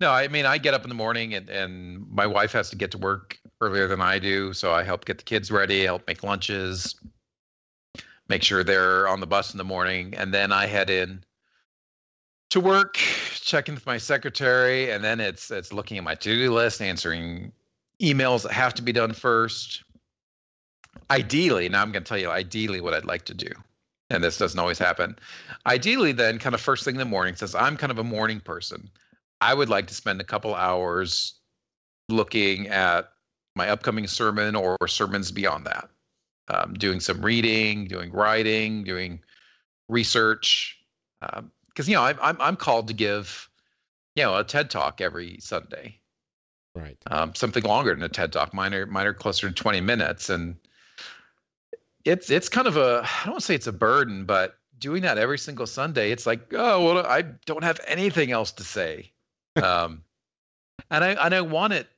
No, 0.00 0.12
I 0.12 0.28
mean 0.28 0.46
I 0.46 0.58
get 0.58 0.74
up 0.74 0.84
in 0.84 0.88
the 0.88 0.94
morning 0.94 1.34
and 1.34 1.48
and 1.48 2.08
my 2.08 2.26
wife 2.26 2.52
has 2.52 2.70
to 2.70 2.76
get 2.76 2.92
to 2.92 2.98
work 2.98 3.38
earlier 3.60 3.88
than 3.88 4.00
I 4.00 4.20
do, 4.20 4.52
so 4.52 4.72
I 4.72 4.84
help 4.84 5.06
get 5.06 5.18
the 5.18 5.24
kids 5.24 5.50
ready, 5.50 5.82
help 5.82 6.06
make 6.06 6.22
lunches, 6.22 6.94
make 8.28 8.44
sure 8.44 8.62
they're 8.62 9.08
on 9.08 9.18
the 9.18 9.26
bus 9.26 9.52
in 9.52 9.58
the 9.58 9.64
morning, 9.64 10.14
and 10.16 10.32
then 10.32 10.52
I 10.52 10.66
head 10.66 10.88
in 10.88 11.24
to 12.54 12.60
work, 12.60 12.94
checking 12.94 13.74
with 13.74 13.84
my 13.84 13.98
secretary, 13.98 14.92
and 14.92 15.02
then 15.02 15.18
it's 15.18 15.50
it's 15.50 15.72
looking 15.72 15.98
at 15.98 16.04
my 16.04 16.14
to-do 16.14 16.52
list, 16.52 16.80
answering 16.80 17.50
emails 18.00 18.44
that 18.44 18.52
have 18.52 18.72
to 18.74 18.80
be 18.80 18.92
done 18.92 19.12
first. 19.12 19.82
Ideally, 21.10 21.68
now 21.68 21.82
I'm 21.82 21.90
going 21.90 22.04
to 22.04 22.08
tell 22.08 22.16
you 22.16 22.30
ideally 22.30 22.80
what 22.80 22.94
I'd 22.94 23.06
like 23.06 23.24
to 23.24 23.34
do. 23.34 23.48
And 24.08 24.22
this 24.22 24.38
doesn't 24.38 24.60
always 24.60 24.78
happen. 24.78 25.16
Ideally, 25.66 26.12
then, 26.12 26.38
kind 26.38 26.54
of 26.54 26.60
first 26.60 26.84
thing 26.84 26.94
in 26.94 27.00
the 27.00 27.04
morning, 27.04 27.34
since 27.34 27.56
I'm 27.56 27.76
kind 27.76 27.90
of 27.90 27.98
a 27.98 28.04
morning 28.04 28.38
person. 28.38 28.88
I 29.40 29.52
would 29.52 29.68
like 29.68 29.88
to 29.88 29.94
spend 29.94 30.20
a 30.20 30.24
couple 30.24 30.54
hours 30.54 31.34
looking 32.08 32.68
at 32.68 33.10
my 33.56 33.68
upcoming 33.68 34.06
sermon 34.06 34.54
or 34.54 34.76
sermons 34.86 35.32
beyond 35.32 35.66
that, 35.66 35.88
um, 36.48 36.74
doing 36.74 37.00
some 37.00 37.20
reading, 37.20 37.88
doing 37.88 38.12
writing, 38.12 38.84
doing 38.84 39.18
research. 39.88 40.78
Because 41.74 41.88
you 41.88 41.94
know, 41.94 42.02
I, 42.02 42.14
I'm 42.22 42.40
I'm 42.40 42.56
called 42.56 42.88
to 42.88 42.94
give, 42.94 43.48
you 44.14 44.22
know, 44.22 44.36
a 44.36 44.44
TED 44.44 44.70
talk 44.70 45.00
every 45.00 45.38
Sunday. 45.40 45.98
Right. 46.74 46.96
Um, 47.08 47.34
something 47.34 47.62
longer 47.62 47.94
than 47.94 48.02
a 48.02 48.08
TED 48.08 48.32
talk. 48.32 48.54
Mine 48.54 48.74
are 48.74 48.86
mine 48.86 49.06
are 49.06 49.14
closer 49.14 49.48
to 49.48 49.54
20 49.54 49.80
minutes, 49.80 50.30
and 50.30 50.56
it's 52.04 52.30
it's 52.30 52.48
kind 52.48 52.66
of 52.66 52.76
a 52.76 53.02
I 53.04 53.26
don't 53.26 53.42
say 53.42 53.54
it's 53.54 53.66
a 53.66 53.72
burden, 53.72 54.24
but 54.24 54.56
doing 54.78 55.02
that 55.02 55.18
every 55.18 55.38
single 55.38 55.66
Sunday, 55.66 56.10
it's 56.10 56.26
like, 56.26 56.52
oh 56.52 56.84
well, 56.84 57.06
I 57.06 57.22
don't 57.46 57.64
have 57.64 57.80
anything 57.86 58.32
else 58.32 58.52
to 58.52 58.64
say. 58.64 59.10
um, 59.62 60.02
and 60.90 61.04
I 61.04 61.10
and 61.24 61.34
I 61.34 61.40
want 61.40 61.72
it 61.72 61.88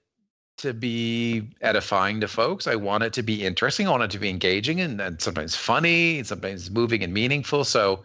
to 0.59 0.73
be 0.73 1.49
edifying 1.61 2.21
to 2.21 2.29
folks. 2.29 2.67
I 2.67 2.77
want 2.77 3.05
it 3.05 3.13
to 3.15 3.23
be 3.23 3.45
interesting. 3.45 3.87
I 3.87 3.91
want 3.91 4.05
it 4.05 4.11
to 4.13 4.19
be 4.19 4.31
engaging 4.31 4.81
and, 4.81 5.01
and 5.01 5.21
sometimes 5.21 5.55
funny, 5.55 6.19
and 6.19 6.27
sometimes 6.27 6.71
moving 6.71 7.03
and 7.03 7.13
meaningful. 7.13 7.65
So 7.65 8.05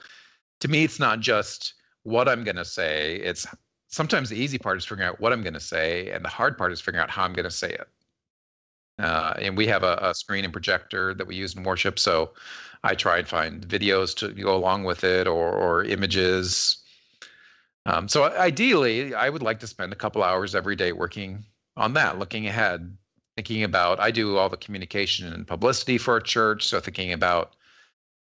to 0.62 0.68
me, 0.68 0.84
it's 0.84 1.00
not 1.00 1.20
just 1.20 1.74
what 2.04 2.30
I'm 2.30 2.44
going 2.44 2.56
to 2.56 2.66
say. 2.66 3.16
It's 3.18 3.46
sometimes 3.88 4.30
the 4.30 4.38
easy 4.38 4.58
part 4.58 4.78
is 4.78 4.86
figuring 4.86 5.08
out 5.08 5.20
what 5.20 5.34
I'm 5.34 5.42
going 5.42 5.54
to 5.54 5.60
say, 5.60 6.10
and 6.12 6.24
the 6.24 6.30
hard 6.30 6.58
part 6.58 6.72
is 6.72 6.80
figuring 6.80 7.04
out 7.04 7.10
how 7.10 7.24
I'm 7.24 7.34
going 7.34 7.46
to 7.46 7.52
say 7.52 7.70
it. 7.70 7.88
Uh, 9.00 9.34
and 9.40 9.58
we 9.58 9.68
have 9.68 9.84
a, 9.84 9.98
a, 10.02 10.14
screen 10.14 10.44
and 10.44 10.54
projector 10.54 11.14
that 11.16 11.26
we 11.26 11.36
use 11.36 11.56
in 11.56 11.64
worship, 11.64 11.98
so 11.98 12.32
I 12.84 12.94
try 12.94 13.18
and 13.18 13.28
find 13.28 13.68
videos 13.68 14.16
to 14.18 14.30
go 14.30 14.56
along 14.56 14.84
with 14.84 15.04
it 15.04 15.28
or, 15.28 15.52
or 15.52 15.84
images. 15.84 16.78
Um, 17.88 18.08
so 18.08 18.26
ideally, 18.38 19.16
I 19.16 19.30
would 19.30 19.42
like 19.42 19.60
to 19.62 19.68
spend 19.68 19.92
a 19.92 19.96
couple 19.96 20.24
hours 20.24 20.54
every 20.54 20.76
day 20.76 20.92
working 20.92 21.44
on 21.78 21.94
that, 21.94 22.20
looking 22.20 22.46
ahead, 22.46 22.96
thinking 23.36 23.64
about. 23.64 24.00
I 24.00 24.12
do 24.12 24.38
all 24.38 24.50
the 24.50 24.58
communication 24.58 25.34
and 25.34 25.48
publicity 25.48 25.98
for 25.98 26.18
a 26.18 26.24
church, 26.24 26.68
so 26.68 26.80
thinking 26.80 27.12
about 27.12 27.56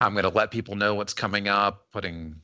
I'm 0.01 0.13
going 0.13 0.25
to 0.25 0.31
let 0.31 0.51
people 0.51 0.77
know 0.77 0.95
what's 0.95 1.13
coming 1.13 1.49
up, 1.49 1.87
putting 1.93 2.37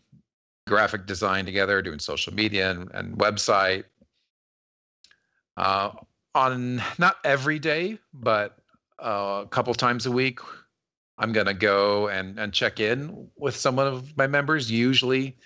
graphic 0.67 1.07
design 1.07 1.47
together, 1.47 1.81
doing 1.81 1.99
social 1.99 2.35
media 2.35 2.71
and, 2.71 2.91
and 2.93 3.17
website. 3.17 3.85
Uh, 5.57 5.91
on 6.35 6.83
not 6.99 7.17
every 7.25 7.59
day, 7.59 7.99
but 8.13 8.59
uh, 9.03 9.43
a 9.45 9.49
couple 9.49 9.73
times 9.75 10.07
a 10.07 10.11
week, 10.11 10.41
I'm 11.19 11.33
gonna 11.33 11.55
go 11.55 12.09
and 12.09 12.39
and 12.39 12.53
check 12.53 12.79
in 12.79 13.29
with 13.37 13.57
someone 13.57 13.87
of 13.87 14.15
my 14.19 14.27
members. 14.27 14.71
Usually, 14.71 15.39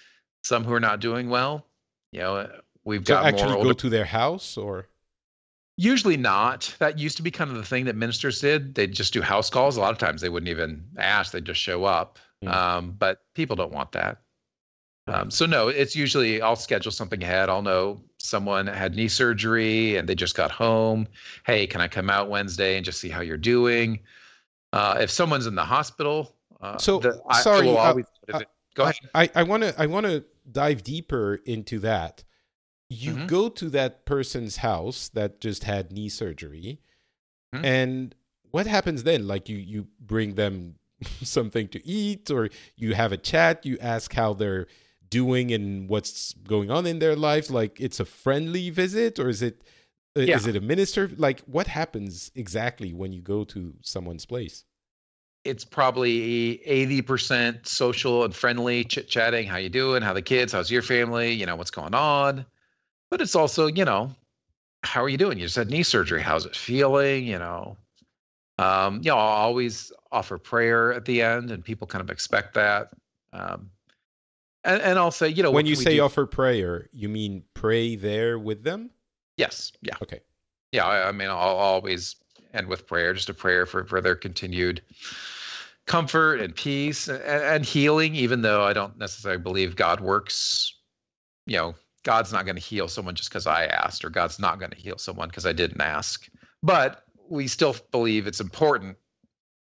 some 0.43 0.65
who 0.65 0.73
are 0.73 0.81
not 0.81 1.01
doing 1.01 1.31
well. 1.31 1.67
You 2.11 2.21
know, 2.21 2.51
we've 2.85 3.07
so 3.07 3.15
got 3.15 3.27
actually 3.27 3.55
older... 3.55 3.69
go 3.69 3.73
to 3.75 3.89
their 3.89 4.05
house 4.05 4.57
or. 4.57 4.89
Usually 5.81 6.19
not. 6.19 6.75
That 6.79 6.99
used 6.99 7.17
to 7.17 7.23
be 7.23 7.31
kind 7.31 7.51
of 7.51 7.57
the 7.57 7.65
thing 7.65 7.87
that 7.87 7.97
ministers 7.97 8.39
did. 8.39 8.75
They'd 8.75 8.93
just 8.93 9.15
do 9.15 9.23
house 9.23 9.49
calls. 9.49 9.79
A 9.79 9.81
lot 9.81 9.93
of 9.93 9.99
times 9.99 10.21
they 10.21 10.29
wouldn't 10.29 10.51
even 10.51 10.85
ask; 10.99 11.33
they'd 11.33 11.43
just 11.43 11.59
show 11.59 11.85
up. 11.85 12.19
Mm. 12.45 12.53
Um, 12.53 12.97
but 12.99 13.23
people 13.35 13.57
don't 13.57 13.73
want 13.73 13.93
that. 13.93 14.19
Um, 15.07 15.31
so 15.31 15.47
no, 15.47 15.69
it's 15.69 15.97
usually 15.97 16.43
I'll 16.43 16.55
schedule 16.55 16.93
something 16.93 17.23
ahead. 17.23 17.49
I'll 17.49 17.63
know 17.63 18.03
someone 18.19 18.67
had 18.67 18.95
knee 18.95 19.09
surgery 19.09 19.97
and 19.97 20.07
they 20.07 20.15
just 20.15 20.37
got 20.37 20.51
home. 20.51 21.09
Hey, 21.47 21.67
can 21.67 21.81
I 21.81 21.89
come 21.89 22.11
out 22.11 22.29
Wednesday 22.29 22.77
and 22.77 22.85
just 22.85 23.01
see 23.01 23.09
how 23.09 23.23
you're 23.23 23.39
doing? 23.39 24.01
Uh, 24.75 24.99
if 25.01 25.11
someone's 25.11 25.47
in 25.47 25.55
the 25.55 25.65
hospital, 25.65 26.37
uh, 26.61 26.77
so 26.77 26.99
the, 26.99 27.19
sorry, 27.41 27.71
I, 27.71 27.89
always, 27.89 28.05
uh, 28.31 28.43
go 28.75 28.83
ahead. 29.15 29.31
I 29.35 29.45
want 29.45 29.63
to 29.63 29.75
I 29.81 29.87
want 29.87 30.05
to 30.05 30.25
dive 30.53 30.83
deeper 30.83 31.41
into 31.47 31.79
that. 31.79 32.23
You 32.91 33.13
mm-hmm. 33.13 33.27
go 33.27 33.49
to 33.49 33.71
that 33.71 34.05
person's 34.05 34.59
house 34.59 35.09
that 35.15 35.41
just 35.41 35.65
had 35.65 35.93
knee 35.93 36.11
surgery, 36.11 36.81
mm-hmm. 37.55 37.65
and 37.65 38.15
what 38.51 38.67
happens 38.67 39.05
then? 39.05 39.27
Like 39.27 39.49
you 39.49 39.57
you 39.57 39.87
bring 39.99 40.35
them 40.35 40.75
something 41.23 41.69
to 41.69 41.87
eat, 41.87 42.31
or 42.31 42.51
you 42.77 42.95
have 42.95 43.13
a 43.13 43.17
chat. 43.17 43.65
You 43.65 43.79
ask 43.81 44.13
how 44.13 44.35
they're 44.35 44.67
doing 45.11 45.53
and 45.53 45.89
what's 45.89 46.35
going 46.47 46.71
on 46.71 46.87
in 46.87 47.01
their 47.01 47.17
lives 47.17 47.51
like 47.51 47.79
it's 47.81 48.01
a 48.01 48.05
friendly 48.05 48.71
visit 48.71 49.19
or 49.19 49.29
is 49.29 49.43
it 49.43 49.63
uh, 50.17 50.21
yeah. 50.21 50.37
is 50.37 50.47
it 50.47 50.57
a 50.57 50.61
minister 50.61 51.11
like 51.17 51.41
what 51.41 51.67
happens 51.67 52.31
exactly 52.37 52.95
when 52.95 53.13
you 53.13 53.21
go 53.21 53.45
to 53.45 53.75
someone's 53.83 54.25
place 54.25 54.65
it's 55.43 55.65
probably 55.65 56.61
80% 56.69 57.67
social 57.67 58.25
and 58.25 58.35
friendly 58.35 58.85
chit 58.85 59.09
chatting 59.09 59.49
how 59.49 59.57
you 59.57 59.69
doing 59.69 60.01
how 60.01 60.13
the 60.13 60.23
kids 60.23 60.53
how's 60.53 60.71
your 60.71 60.83
family 60.83 61.33
you 61.33 61.45
know 61.45 61.57
what's 61.57 61.73
going 61.73 61.95
on 61.95 62.47
but 63.11 63.21
it's 63.21 63.35
also 63.35 63.67
you 63.67 63.85
know 63.85 64.11
how 64.83 65.03
are 65.03 65.09
you 65.09 65.19
doing 65.19 65.39
you 65.39 65.45
just 65.45 65.57
had 65.57 65.71
knee 65.71 65.83
surgery 65.83 66.23
how's 66.23 66.47
it 66.47 66.57
feeling 66.57 67.27
you 67.27 67.39
know 67.39 67.77
um, 68.59 68.97
you 69.03 69.11
know 69.11 69.17
i'll 69.17 69.45
always 69.45 69.93
offer 70.13 70.39
prayer 70.39 70.93
at 70.93 71.05
the 71.05 71.23
end 71.23 71.51
and 71.51 71.65
people 71.65 71.87
kind 71.87 72.03
of 72.03 72.11
expect 72.11 72.55
that 72.55 72.91
um, 73.33 73.71
and, 74.65 74.83
and 74.83 74.99
I'll 74.99 75.11
say, 75.11 75.29
you 75.29 75.43
know, 75.43 75.51
when 75.51 75.67
you 75.67 75.77
say 75.77 75.99
offer 75.99 76.27
prayer, 76.27 76.89
you 76.93 77.09
mean 77.09 77.43
pray 77.55 77.97
there 77.97 78.39
with 78.39 78.63
them? 78.63 78.91
Yes. 79.37 79.73
Yeah. 79.81 79.97
Okay. 80.03 80.21
Yeah. 80.73 80.87
I, 80.87 81.09
I 81.09 81.13
mean, 81.13 81.29
I'll, 81.29 81.39
I'll 81.39 81.57
always 81.57 82.17
end 82.53 82.67
with 82.67 82.87
prayer, 82.87 83.15
just 83.15 83.29
a 83.29 83.35
prayer 83.35 83.65
for, 83.65 83.85
for 83.85 84.01
their 84.01 84.17
continued 84.17 84.83
comfort 85.87 86.41
and 86.41 86.55
peace 86.55 87.09
and, 87.09 87.23
and 87.23 87.65
healing, 87.65 88.15
even 88.15 88.43
though 88.43 88.63
I 88.63 88.73
don't 88.73 88.99
necessarily 88.99 89.41
believe 89.41 89.77
God 89.77 90.01
works, 90.01 90.75
you 91.47 91.57
know, 91.57 91.75
God's 92.03 92.33
not 92.33 92.45
going 92.45 92.57
to 92.57 92.63
heal 92.63 92.89
someone 92.89 93.15
just 93.15 93.29
because 93.29 93.47
I 93.47 93.67
asked, 93.67 94.05
or 94.05 94.11
God's 94.11 94.39
not 94.39 94.59
going 94.59 94.71
to 94.71 94.77
heal 94.77 94.99
someone 94.99 95.29
because 95.29 95.47
I 95.47 95.53
didn't 95.53 95.81
ask. 95.81 96.29
But 96.63 97.05
we 97.29 97.47
still 97.47 97.77
believe 97.93 98.27
it's 98.27 98.41
important 98.41 98.97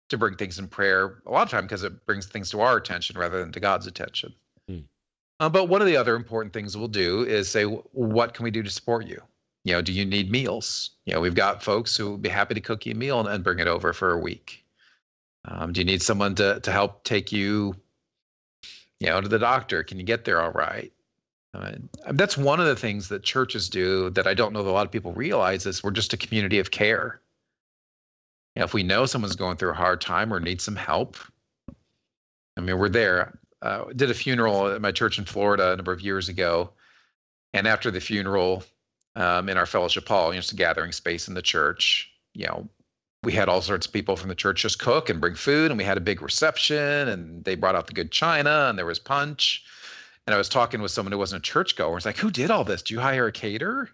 to 0.09 0.19
bring 0.19 0.37
things 0.37 0.59
in 0.59 0.67
prayer 0.67 1.23
a 1.27 1.31
lot 1.31 1.43
of 1.43 1.51
time 1.51 1.65
because 1.65 1.85
it 1.85 2.05
brings 2.07 2.27
things 2.27 2.51
to 2.51 2.61
our 2.61 2.77
attention 2.77 3.19
rather 3.19 3.39
than 3.41 3.53
to 3.53 3.61
God's 3.61 3.87
attention. 3.87 4.35
Uh, 5.39 5.49
but 5.49 5.69
one 5.69 5.81
of 5.81 5.87
the 5.87 5.97
other 5.97 6.17
important 6.17 6.53
things 6.53 6.77
we'll 6.77 6.89
do 6.89 7.23
is 7.23 7.49
say, 7.49 7.65
what 7.65 8.35
can 8.35 8.45
we 8.45 8.51
do 8.51 8.63
to 8.63 8.71
support 8.71 9.07
you? 9.07 9.21
You 9.65 9.75
know, 9.75 9.83
do 9.83 9.93
you 9.93 10.05
need 10.05 10.31
meals? 10.31 10.91
You 11.07 11.15
know, 11.15 11.21
we've 11.21 11.35
got 11.35 11.63
folks 11.63 11.97
who 11.97 12.13
would 12.13 12.23
be 12.23 12.29
happy 12.29 12.55
to 12.55 12.61
cook 12.61 12.87
you 12.87 12.93
a 12.93 12.97
meal 12.97 13.21
and, 13.21 13.29
and 13.29 13.45
bring 13.45 13.59
it 13.59 13.67
over 13.67 13.93
for 13.93 14.13
a 14.13 14.19
week. 14.19 14.65
Um, 15.47 15.73
do 15.73 15.81
you 15.81 15.85
need 15.85 16.03
someone 16.03 16.35
to 16.37 16.61
to 16.61 16.73
help 16.73 17.05
take 17.05 17.33
you, 17.33 17.75
you 18.99 19.09
know, 19.09 19.21
to 19.21 19.29
the 19.29 19.39
doctor? 19.39 19.83
Can 19.83 19.99
you 19.99 20.05
get 20.05 20.25
there 20.25 20.41
all 20.41 20.53
right? 20.53 20.93
Uh, 21.53 21.73
that's 22.13 22.39
one 22.39 22.61
of 22.61 22.67
the 22.67 22.77
things 22.77 23.09
that 23.09 23.23
churches 23.23 23.69
do 23.69 24.11
that 24.11 24.27
I 24.27 24.35
don't 24.35 24.53
know 24.53 24.63
that 24.63 24.71
a 24.71 24.73
lot 24.73 24.87
of 24.87 24.93
people 24.93 25.13
realize 25.13 25.67
is 25.67 25.83
we're 25.83 25.91
just 25.91 26.13
a 26.13 26.17
community 26.17 26.59
of 26.59 26.71
care. 26.71 27.21
You 28.55 28.61
know, 28.61 28.65
if 28.65 28.75
we 28.75 28.83
know 28.83 29.07
someone's 29.07 29.37
going 29.37 29.57
through 29.57 29.71
a 29.71 29.75
hard 29.75 30.01
time 30.01 30.33
or 30.33 30.39
needs 30.39 30.63
some 30.63 30.77
help, 30.77 31.17
I 32.57 32.61
mean, 32.61 32.79
we're 32.79 32.89
there 32.89 33.41
uh, 33.63 33.85
did 33.95 34.11
a 34.11 34.15
funeral 34.15 34.69
at 34.69 34.81
my 34.81 34.93
church 34.93 35.19
in 35.19 35.25
Florida 35.25 35.73
a 35.73 35.77
number 35.77 35.93
of 35.93 36.01
years 36.01 36.29
ago, 36.29 36.71
and 37.53 37.67
after 37.67 37.91
the 37.91 38.01
funeral, 38.01 38.65
um, 39.17 39.49
in 39.49 39.59
our 39.59 39.67
fellowship 39.67 40.07
hall, 40.07 40.29
you 40.29 40.35
know, 40.35 40.39
it's 40.39 40.53
a 40.53 40.57
gathering 40.57 40.93
space 40.93 41.29
in 41.29 41.35
the 41.35 41.43
church. 41.43 42.11
You 42.33 42.47
know, 42.47 42.69
we 43.23 43.33
had 43.33 43.49
all 43.49 43.61
sorts 43.61 43.87
of 43.87 43.93
people 43.93 44.17
from 44.17 44.29
the 44.29 44.35
church 44.35 44.63
just 44.63 44.79
cook 44.79 45.11
and 45.11 45.21
bring 45.21 45.35
food, 45.35 45.71
and 45.71 45.79
we 45.79 45.85
had 45.85 45.99
a 45.99 46.01
big 46.01 46.23
reception, 46.23 47.09
and 47.09 47.45
they 47.45 47.55
brought 47.55 47.75
out 47.75 47.87
the 47.87 47.93
good 47.93 48.11
china, 48.11 48.67
and 48.69 48.79
there 48.79 48.87
was 48.87 48.99
punch. 48.99 49.65
And 50.31 50.37
I 50.37 50.39
was 50.39 50.49
talking 50.49 50.81
with 50.81 50.93
someone 50.93 51.11
who 51.11 51.19
wasn't 51.19 51.45
a 51.45 51.51
churchgoer. 51.51 51.97
It's 51.97 52.07
like, 52.07 52.17
who 52.17 52.31
did 52.31 52.53
all 52.53 52.63
this? 52.63 52.83
Do 52.83 52.95
you 52.95 53.01
hire 53.01 53.27
a 53.27 53.33
caterer? 53.33 53.91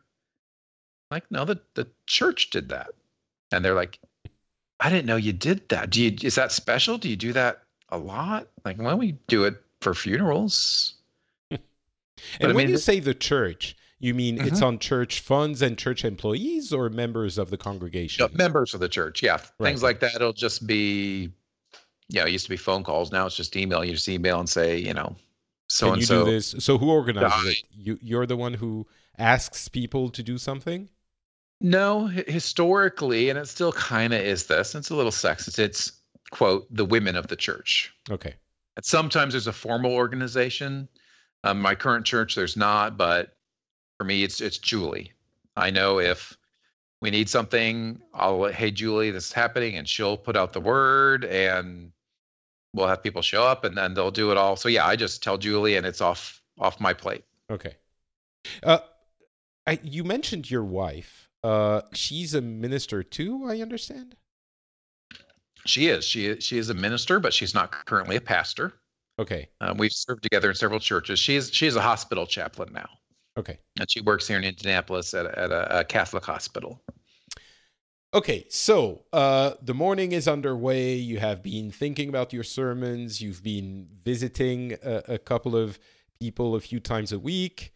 I'm 1.11 1.17
like, 1.17 1.25
no, 1.31 1.47
the 1.47 1.59
the 1.73 1.89
church 2.07 2.51
did 2.51 2.69
that. 2.69 2.89
And 3.51 3.65
they're 3.65 3.73
like, 3.73 3.99
I 4.79 4.91
didn't 4.91 5.07
know 5.07 5.17
you 5.17 5.33
did 5.33 5.67
that. 5.71 5.89
Do 5.89 6.03
you 6.03 6.15
is 6.21 6.35
that 6.35 6.53
special? 6.53 6.99
Do 6.99 7.09
you 7.09 7.17
do 7.17 7.33
that 7.33 7.63
a 7.89 7.97
lot. 7.97 8.49
Like, 8.67 8.77
why 8.77 8.91
don't 8.91 8.99
we 8.99 9.13
do 9.29 9.45
it 9.45 9.55
for 9.81 9.95
funerals? 9.95 10.97
and 11.51 11.59
I 12.43 12.49
when 12.49 12.57
mean, 12.57 12.69
you 12.69 12.77
say 12.77 13.01
the 13.01 13.15
church, 13.15 13.75
you 13.99 14.13
mean 14.13 14.37
mm-hmm. 14.37 14.49
it's 14.49 14.61
on 14.61 14.79
church 14.79 15.21
funds 15.21 15.63
and 15.63 15.79
church 15.79 16.05
employees 16.05 16.71
or 16.71 16.91
members 16.91 17.39
of 17.39 17.49
the 17.49 17.57
congregation? 17.57 18.29
No, 18.31 18.37
members 18.37 18.75
of 18.75 18.81
the 18.81 18.91
church, 18.91 19.23
yeah. 19.23 19.39
Right. 19.59 19.71
Things 19.71 19.83
like 19.83 20.01
that. 20.01 20.17
It'll 20.17 20.35
just 20.35 20.67
be, 20.67 21.33
you 22.09 22.21
know, 22.21 22.27
it 22.27 22.33
used 22.33 22.45
to 22.45 22.51
be 22.51 22.59
phone 22.59 22.85
calls. 22.85 23.11
Now 23.11 23.25
it's 23.25 23.37
just 23.37 23.57
email. 23.57 23.83
You 23.83 23.95
just 23.95 24.11
email 24.11 24.39
and 24.39 24.49
say, 24.51 24.77
you 24.77 24.93
know, 24.93 25.17
so 25.69 25.93
and 25.93 26.01
you 26.01 26.07
so. 26.07 26.25
do 26.25 26.31
this? 26.31 26.55
So 26.59 26.79
who 26.79 26.91
organizes 26.91 27.47
I- 27.47 27.51
it? 27.51 27.63
You 27.73 27.99
you're 28.01 28.27
the 28.27 28.37
one 28.37 28.55
who 28.55 28.87
asks 29.19 29.69
people 29.69 30.11
to 30.11 30.23
do 30.23 30.39
something. 30.39 30.89
No, 31.61 32.07
historically, 32.07 33.31
and 33.31 33.39
it 33.39 33.49
still 33.49 33.73
kind 33.73 34.13
of 34.13 34.21
is 34.21 34.47
this. 34.47 34.75
It's 34.75 34.91
a 34.91 34.97
little 34.97 35.13
sexist. 35.13 35.59
It's 35.59 35.93
quote 36.31 36.67
the 36.71 36.85
women 36.85 37.17
of 37.17 37.29
the 37.29 37.37
church. 37.37 37.95
Okay. 38.11 38.35
And 38.77 38.85
sometimes 38.85 39.33
there's 39.33 39.47
a 39.47 39.53
formal 39.53 39.93
organization. 39.93 40.89
Um, 41.45 41.61
my 41.61 41.75
current 41.75 42.05
church, 42.05 42.35
there's 42.35 42.57
not, 42.57 42.99
but 42.99 43.37
for 43.97 44.05
me, 44.05 44.23
it's 44.23 44.41
it's 44.41 44.59
Julie. 44.59 45.13
I 45.57 45.71
know 45.71 45.99
if 45.99 46.37
we 47.01 47.11
need 47.11 47.29
something, 47.29 48.01
I'll 48.13 48.39
let, 48.39 48.55
hey 48.55 48.71
Julie, 48.71 49.11
this 49.11 49.27
is 49.27 49.33
happening, 49.33 49.77
and 49.77 49.89
she'll 49.89 50.17
put 50.17 50.37
out 50.37 50.53
the 50.53 50.61
word, 50.61 51.25
and 51.25 51.93
we'll 52.77 52.87
have 52.87 53.03
people 53.03 53.23
show 53.23 53.43
up, 53.43 53.65
and 53.65 53.77
then 53.77 53.95
they'll 53.95 54.11
do 54.11 54.31
it 54.31 54.37
all. 54.37 54.55
So 54.57 54.69
yeah, 54.69 54.87
I 54.87 54.95
just 54.97 55.23
tell 55.23 55.39
Julie, 55.39 55.77
and 55.77 55.85
it's 55.87 56.01
off 56.01 56.41
off 56.59 56.79
my 56.81 56.93
plate. 56.93 57.25
Okay. 57.51 57.75
Uh, 58.63 58.79
I, 59.67 59.81
you 59.83 60.05
mentioned 60.05 60.49
your 60.51 60.63
wife. 60.65 61.29
Uh, 61.43 61.83
she's 61.93 62.35
a 62.35 62.41
minister 62.41 63.03
too. 63.03 63.47
I 63.49 63.61
understand. 63.61 64.15
She 65.65 65.89
is 65.89 66.05
she 66.05 66.27
is- 66.27 66.45
she 66.45 66.59
is 66.59 66.71
a 66.71 66.75
minister, 66.75 67.19
but 67.19 67.33
she's 67.35 67.55
not 67.55 67.73
currently 67.87 68.17
a 68.17 68.21
pastor. 68.21 68.75
Okay. 69.19 69.49
Um, 69.61 69.79
we've 69.79 69.93
served 69.93 70.23
together 70.23 70.51
in 70.51 70.55
several 70.55 70.79
churches. 70.81 71.19
She's 71.19 71.53
she's 71.53 71.75
a 71.77 71.81
hospital 71.81 72.27
chaplain 72.27 72.73
now, 72.73 72.89
Okay. 73.39 73.59
and 73.81 73.91
she 73.91 74.01
works 74.03 74.29
here 74.29 74.39
in 74.39 74.45
Indianapolis 74.45 75.15
at 75.15 75.27
at 75.27 75.51
a, 75.51 75.81
a 75.81 75.85
Catholic 75.85 76.25
hospital. 76.25 76.83
Okay, 78.15 78.47
so 78.49 79.05
uh, 79.13 79.53
the 79.61 79.75
morning 79.75 80.13
is 80.13 80.27
underway. 80.27 80.95
You 80.95 81.19
have 81.19 81.43
been 81.43 81.71
thinking 81.71 82.09
about 82.09 82.33
your 82.33 82.45
sermons. 82.45 83.21
You've 83.21 83.43
been 83.43 83.89
visiting 84.05 84.73
a, 84.83 85.03
a 85.15 85.19
couple 85.19 85.55
of 85.57 85.79
people 86.19 86.55
a 86.55 86.61
few 86.61 86.81
times 86.81 87.13
a 87.13 87.19
week. 87.19 87.75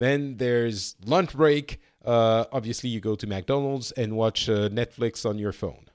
Then 0.00 0.36
there's 0.36 0.94
lunch 1.04 1.32
break. 1.32 1.80
Uh, 2.04 2.44
obviously, 2.52 2.90
you 2.90 3.00
go 3.00 3.14
to 3.14 3.26
McDonald's 3.26 3.90
and 3.92 4.14
watch 4.16 4.48
uh, 4.48 4.68
Netflix 4.68 5.28
on 5.28 5.38
your 5.38 5.52
phone. 5.52 5.86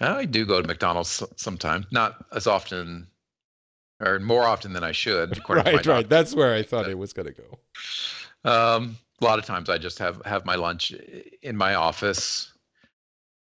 I 0.00 0.24
do 0.24 0.44
go 0.46 0.60
to 0.60 0.66
McDonald's 0.66 1.22
sometimes, 1.36 1.86
not 1.92 2.24
as 2.32 2.46
often 2.46 3.08
or 4.00 4.18
more 4.18 4.42
often 4.42 4.72
than 4.72 4.82
I 4.82 4.92
should. 4.92 5.36
according 5.38 5.64
to 5.66 5.70
my 5.72 5.76
Right, 5.76 5.86
right. 5.86 6.02
doctor. 6.02 6.08
That's 6.08 6.34
where 6.34 6.54
I 6.54 6.62
thought 6.62 6.88
it 6.88 6.98
was 6.98 7.12
going 7.12 7.32
to 7.32 7.42
go. 8.44 8.50
Um, 8.50 8.98
a 9.20 9.24
lot 9.24 9.38
of 9.38 9.44
times 9.44 9.70
I 9.70 9.78
just 9.78 9.98
have 9.98 10.20
have 10.24 10.44
my 10.44 10.56
lunch 10.56 10.92
in 11.42 11.56
my 11.56 11.74
office. 11.74 12.52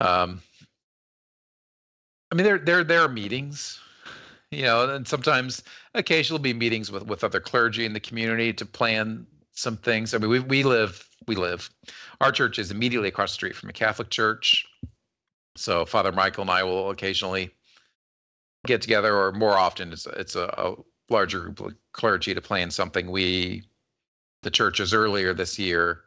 Um, 0.00 0.40
I 2.30 2.34
mean, 2.34 2.44
there 2.44 2.58
there 2.58 2.84
there 2.84 3.02
are 3.02 3.08
meetings, 3.08 3.78
you 4.50 4.62
know, 4.62 4.88
and 4.88 5.06
sometimes 5.06 5.62
occasionally 5.94 6.42
be 6.42 6.54
meetings 6.54 6.90
with 6.90 7.06
with 7.06 7.24
other 7.24 7.40
clergy 7.40 7.84
in 7.84 7.92
the 7.92 8.00
community 8.00 8.52
to 8.52 8.64
plan 8.64 9.26
some 9.52 9.76
things. 9.76 10.14
I 10.14 10.18
mean, 10.18 10.30
we 10.30 10.40
we 10.40 10.62
live 10.62 11.06
we 11.26 11.36
live. 11.36 11.68
Our 12.20 12.32
church 12.32 12.58
is 12.58 12.70
immediately 12.70 13.08
across 13.08 13.32
the 13.32 13.34
street 13.34 13.56
from 13.56 13.68
a 13.68 13.74
Catholic 13.74 14.10
church, 14.10 14.66
so 15.56 15.84
Father 15.84 16.12
Michael 16.12 16.42
and 16.42 16.50
I 16.50 16.62
will 16.62 16.90
occasionally 16.90 17.50
get 18.66 18.80
together, 18.80 19.14
or 19.16 19.32
more 19.32 19.58
often 19.58 19.92
it's 19.92 20.06
it's 20.06 20.36
a, 20.36 20.44
a 20.56 20.74
larger 21.10 21.40
group 21.40 21.60
of 21.60 21.74
clergy 21.92 22.34
to 22.34 22.40
plan 22.40 22.70
something. 22.70 23.10
We 23.10 23.64
the 24.42 24.50
churches 24.50 24.94
earlier 24.94 25.34
this 25.34 25.58
year 25.58 26.02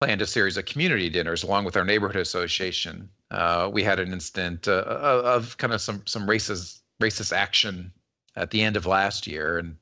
planned 0.00 0.22
a 0.22 0.26
series 0.26 0.56
of 0.56 0.66
community 0.66 1.08
dinners 1.08 1.42
along 1.42 1.64
with 1.64 1.76
our 1.76 1.84
neighborhood 1.84 2.20
association. 2.20 3.08
Uh, 3.30 3.70
we 3.72 3.82
had 3.82 3.98
an 3.98 4.12
incident 4.12 4.68
uh, 4.68 4.84
of 4.86 5.56
kind 5.58 5.72
of 5.72 5.80
some 5.80 6.02
some 6.06 6.26
racist 6.26 6.80
racist 7.00 7.32
action 7.34 7.92
at 8.36 8.50
the 8.50 8.62
end 8.62 8.76
of 8.76 8.86
last 8.86 9.26
year, 9.26 9.58
and 9.58 9.76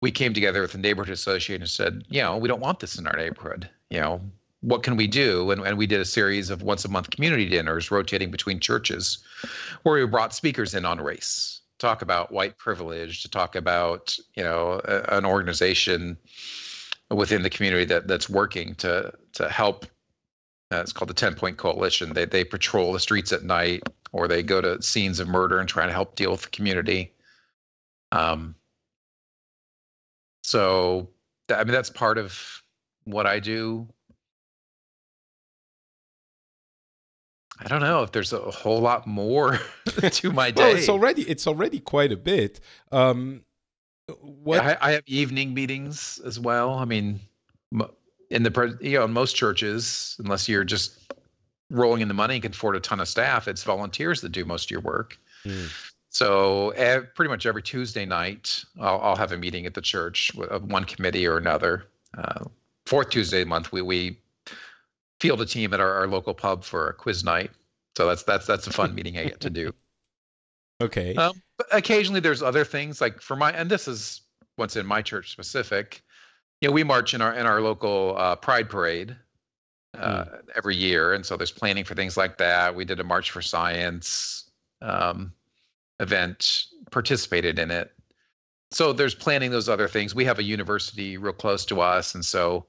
we 0.00 0.10
came 0.10 0.32
together 0.32 0.62
with 0.62 0.72
the 0.72 0.78
neighborhood 0.78 1.12
association 1.12 1.62
and 1.62 1.70
said, 1.70 2.04
you 2.08 2.22
know, 2.22 2.36
we 2.36 2.48
don't 2.48 2.60
want 2.60 2.80
this 2.80 2.98
in 2.98 3.06
our 3.06 3.16
neighborhood. 3.16 3.68
You 3.90 4.00
know, 4.00 4.20
what 4.60 4.82
can 4.82 4.96
we 4.96 5.06
do? 5.06 5.50
And, 5.50 5.60
and 5.66 5.76
we 5.76 5.86
did 5.86 6.00
a 6.00 6.04
series 6.04 6.50
of 6.50 6.62
once 6.62 6.84
a 6.84 6.88
month 6.88 7.10
community 7.10 7.48
dinners 7.48 7.90
rotating 7.90 8.30
between 8.30 8.58
churches, 8.58 9.18
where 9.82 9.94
we 9.94 10.06
brought 10.06 10.34
speakers 10.34 10.74
in 10.74 10.84
on 10.84 11.00
race, 11.00 11.60
talk 11.78 12.02
about 12.02 12.32
white 12.32 12.58
privilege, 12.58 13.22
to 13.22 13.28
talk 13.28 13.54
about 13.54 14.16
you 14.34 14.42
know 14.42 14.80
a, 14.84 15.16
an 15.16 15.24
organization 15.24 16.16
within 17.12 17.42
the 17.42 17.50
community 17.50 17.84
that 17.86 18.08
that's 18.08 18.28
working 18.28 18.74
to 18.76 19.12
to 19.34 19.48
help. 19.48 19.86
Uh, 20.70 20.80
it's 20.80 20.92
called 20.92 21.10
the 21.10 21.14
Ten 21.14 21.34
Point 21.34 21.58
Coalition. 21.58 22.14
They 22.14 22.24
they 22.24 22.44
patrol 22.44 22.92
the 22.92 23.00
streets 23.00 23.32
at 23.32 23.42
night, 23.42 23.82
or 24.12 24.28
they 24.28 24.42
go 24.42 24.60
to 24.60 24.80
scenes 24.82 25.20
of 25.20 25.28
murder 25.28 25.58
and 25.58 25.68
try 25.68 25.86
to 25.86 25.92
help 25.92 26.16
deal 26.16 26.32
with 26.32 26.42
the 26.42 26.50
community. 26.50 27.12
Um. 28.10 28.54
So, 30.44 31.10
I 31.50 31.62
mean, 31.62 31.72
that's 31.72 31.90
part 31.90 32.18
of 32.18 32.62
what 33.04 33.26
I 33.26 33.38
do. 33.38 33.88
I 37.64 37.68
don't 37.68 37.80
know 37.80 38.02
if 38.02 38.10
there's 38.10 38.32
a 38.32 38.50
whole 38.50 38.80
lot 38.80 39.06
more 39.06 39.58
to 40.10 40.32
my 40.32 40.50
day. 40.50 40.62
Well, 40.62 40.76
it's 40.76 40.88
already 40.88 41.22
it's 41.22 41.46
already 41.46 41.78
quite 41.78 42.10
a 42.10 42.16
bit. 42.16 42.60
Um, 42.90 43.42
what? 44.20 44.60
I, 44.60 44.76
I 44.80 44.90
have 44.92 45.02
evening 45.06 45.54
meetings 45.54 46.20
as 46.24 46.38
well. 46.38 46.74
I 46.74 46.84
mean, 46.84 47.20
in 48.30 48.42
the 48.42 48.50
pres- 48.50 48.74
you 48.80 48.98
know 48.98 49.04
in 49.04 49.12
most 49.12 49.36
churches, 49.36 50.16
unless 50.18 50.48
you're 50.48 50.64
just 50.64 51.12
rolling 51.70 52.02
in 52.02 52.08
the 52.08 52.14
money 52.14 52.34
and 52.34 52.42
can 52.42 52.52
afford 52.52 52.76
a 52.76 52.80
ton 52.80 53.00
of 53.00 53.08
staff, 53.08 53.48
it's 53.48 53.62
volunteers 53.62 54.20
that 54.20 54.30
do 54.30 54.44
most 54.44 54.66
of 54.66 54.70
your 54.70 54.80
work. 54.80 55.18
Hmm. 55.44 55.66
So 56.10 56.70
ev- 56.70 57.14
pretty 57.14 57.30
much 57.30 57.46
every 57.46 57.62
Tuesday 57.62 58.04
night, 58.04 58.64
I'll, 58.78 59.00
I'll 59.00 59.16
have 59.16 59.32
a 59.32 59.38
meeting 59.38 59.64
at 59.64 59.74
the 59.74 59.80
church 59.80 60.32
with 60.34 60.50
of 60.50 60.64
one 60.64 60.84
committee 60.84 61.26
or 61.26 61.38
another. 61.38 61.86
Uh, 62.16 62.44
fourth 62.86 63.10
Tuesday 63.10 63.40
of 63.40 63.46
the 63.46 63.48
month, 63.48 63.72
we 63.72 63.82
we 63.82 64.18
field 65.20 65.40
a 65.40 65.46
team 65.46 65.72
at 65.72 65.80
our, 65.80 65.94
our 65.94 66.08
local 66.08 66.34
pub 66.34 66.64
for 66.64 66.88
a 66.88 66.92
quiz 66.92 67.24
night. 67.24 67.50
So 67.96 68.06
that's 68.06 68.22
that's 68.24 68.46
that's 68.46 68.66
a 68.66 68.72
fun 68.72 68.94
meeting 68.94 69.16
I 69.18 69.24
get 69.24 69.40
to 69.40 69.50
do. 69.50 69.72
okay. 70.82 71.14
Um, 71.14 71.40
but 71.62 71.76
occasionally 71.76 72.20
there's 72.20 72.42
other 72.42 72.64
things 72.64 73.00
like 73.00 73.20
for 73.20 73.36
my 73.36 73.52
and 73.52 73.70
this 73.70 73.88
is 73.88 74.22
what's 74.56 74.76
in 74.76 74.86
my 74.86 75.02
church 75.02 75.30
specific. 75.30 76.02
You 76.60 76.68
know, 76.68 76.72
we 76.72 76.84
march 76.84 77.14
in 77.14 77.22
our 77.22 77.34
in 77.34 77.46
our 77.46 77.60
local 77.60 78.14
uh, 78.16 78.36
Pride 78.36 78.68
Parade 78.68 79.16
uh, 79.94 80.24
every 80.54 80.76
year, 80.76 81.12
and 81.12 81.24
so 81.24 81.36
there's 81.36 81.50
planning 81.50 81.84
for 81.84 81.94
things 81.94 82.16
like 82.16 82.38
that. 82.38 82.74
We 82.74 82.84
did 82.84 83.00
a 83.00 83.04
March 83.04 83.30
for 83.30 83.42
Science 83.42 84.50
um, 84.80 85.32
event, 86.00 86.64
participated 86.90 87.58
in 87.58 87.70
it. 87.70 87.92
So 88.70 88.92
there's 88.92 89.14
planning 89.14 89.50
those 89.50 89.68
other 89.68 89.88
things. 89.88 90.14
We 90.14 90.24
have 90.24 90.38
a 90.38 90.42
university 90.42 91.18
real 91.18 91.32
close 91.32 91.64
to 91.66 91.80
us, 91.80 92.14
and 92.14 92.24
so 92.24 92.66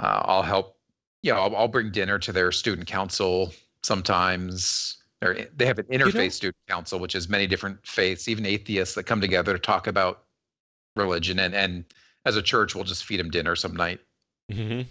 uh, 0.00 0.22
I'll 0.24 0.42
help. 0.42 0.76
Yeah, 1.22 1.38
I'll, 1.38 1.56
I'll 1.56 1.68
bring 1.68 1.90
dinner 1.90 2.18
to 2.18 2.32
their 2.32 2.52
student 2.52 2.86
council 2.86 3.54
sometimes. 3.82 4.98
Or 5.24 5.34
they 5.56 5.66
have 5.66 5.78
an 5.78 5.86
interfaith 5.86 6.14
know- 6.14 6.28
student 6.28 6.56
council, 6.68 6.98
which 6.98 7.14
is 7.14 7.28
many 7.28 7.46
different 7.46 7.84
faiths, 7.86 8.28
even 8.28 8.44
atheists 8.46 8.94
that 8.94 9.04
come 9.04 9.20
together 9.20 9.52
to 9.54 9.58
talk 9.58 9.86
about 9.86 10.24
religion. 10.96 11.38
And 11.38 11.54
and 11.54 11.84
as 12.24 12.36
a 12.36 12.42
church, 12.42 12.74
we'll 12.74 12.84
just 12.84 13.04
feed 13.04 13.20
them 13.20 13.30
dinner 13.30 13.56
some 13.56 13.74
night. 13.74 14.00
hmm 14.50 14.82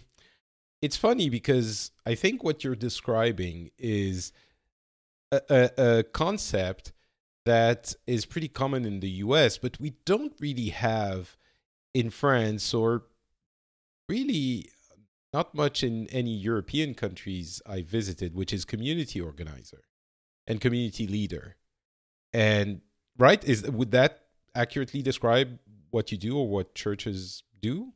It's 0.81 0.97
funny 0.97 1.29
because 1.29 1.91
I 2.05 2.15
think 2.15 2.43
what 2.43 2.63
you're 2.63 2.75
describing 2.75 3.71
is 3.77 4.33
a, 5.31 5.41
a, 5.49 5.97
a 5.99 6.03
concept 6.03 6.91
that 7.45 7.93
is 8.07 8.25
pretty 8.25 8.47
common 8.47 8.85
in 8.85 8.99
the 8.99 9.09
US, 9.25 9.57
but 9.57 9.79
we 9.79 9.93
don't 10.05 10.33
really 10.39 10.69
have 10.69 11.35
in 11.93 12.09
France 12.09 12.73
or 12.73 13.03
really 14.09 14.69
not 15.33 15.53
much 15.55 15.83
in 15.83 16.07
any 16.07 16.35
European 16.35 16.93
countries 16.93 17.61
I 17.65 17.81
visited, 17.81 18.35
which 18.35 18.53
is 18.53 18.65
community 18.65 19.19
organizer 19.19 19.83
and 20.47 20.59
community 20.61 21.07
leader. 21.07 21.55
And 22.33 22.81
right, 23.17 23.43
is 23.43 23.63
would 23.63 23.91
that 23.91 24.19
accurately 24.55 25.01
describe 25.01 25.59
what 25.91 26.11
you 26.11 26.17
do 26.17 26.37
or 26.37 26.47
what 26.47 26.75
churches 26.75 27.43
do? 27.61 27.93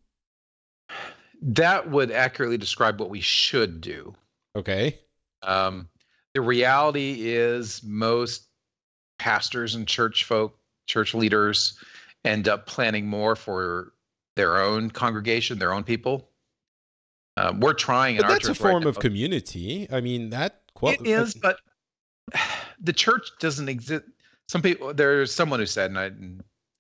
That 1.42 1.90
would 1.90 2.12
accurately 2.12 2.58
describe 2.58 3.00
what 3.00 3.10
we 3.10 3.22
should 3.22 3.82
do. 3.82 4.14
Okay. 4.56 5.00
Um, 5.44 5.88
the 6.34 6.42
reality 6.42 7.18
is 7.28 7.84
most 7.84 8.48
pastors 9.20 9.76
and 9.76 9.88
church 9.88 10.24
folk, 10.24 10.58
church 10.88 11.14
leaders, 11.14 11.78
end 12.26 12.48
up 12.48 12.66
planning 12.66 13.08
more 13.08 13.36
for 13.36 13.94
their 14.36 14.58
own 14.58 14.90
congregation, 14.90 15.58
their 15.60 15.74
own 15.74 15.84
people. 15.84 16.30
Um, 17.38 17.60
we're 17.60 17.74
trying 17.74 18.16
in 18.16 18.22
But 18.22 18.26
our 18.26 18.32
that's 18.34 18.46
a 18.46 18.48
church 18.50 18.62
right 18.62 18.72
form 18.72 18.88
of 18.88 18.96
now- 18.96 19.02
community. 19.02 19.88
I 19.92 20.02
mean, 20.02 20.32
that 20.32 20.62
qual- 20.74 20.94
it 20.94 21.06
is, 21.06 21.36
but 21.36 21.60
the 22.82 22.94
church 22.94 23.30
doesn't 23.40 23.70
exist. 23.70 24.04
Some 24.48 24.62
people, 24.62 24.94
there's 24.94 25.34
someone 25.34 25.60
who 25.60 25.66
said, 25.66 25.92
and, 25.92 26.00
I, 26.00 26.12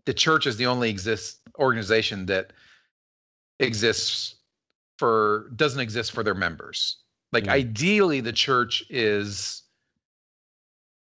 the 0.06 0.14
church 0.14 0.48
is 0.48 0.56
the 0.58 0.66
only 0.66 0.90
exist 0.90 1.40
organization 1.60 2.26
that 2.28 2.54
exists 3.60 4.36
for 4.98 5.52
doesn't 5.56 5.82
exist 5.82 6.12
for 6.12 6.24
their 6.24 6.34
members. 6.36 6.98
Like 7.34 7.46
Mm. 7.46 7.52
ideally, 7.52 8.22
the 8.22 8.32
church 8.32 8.84
is 8.90 9.64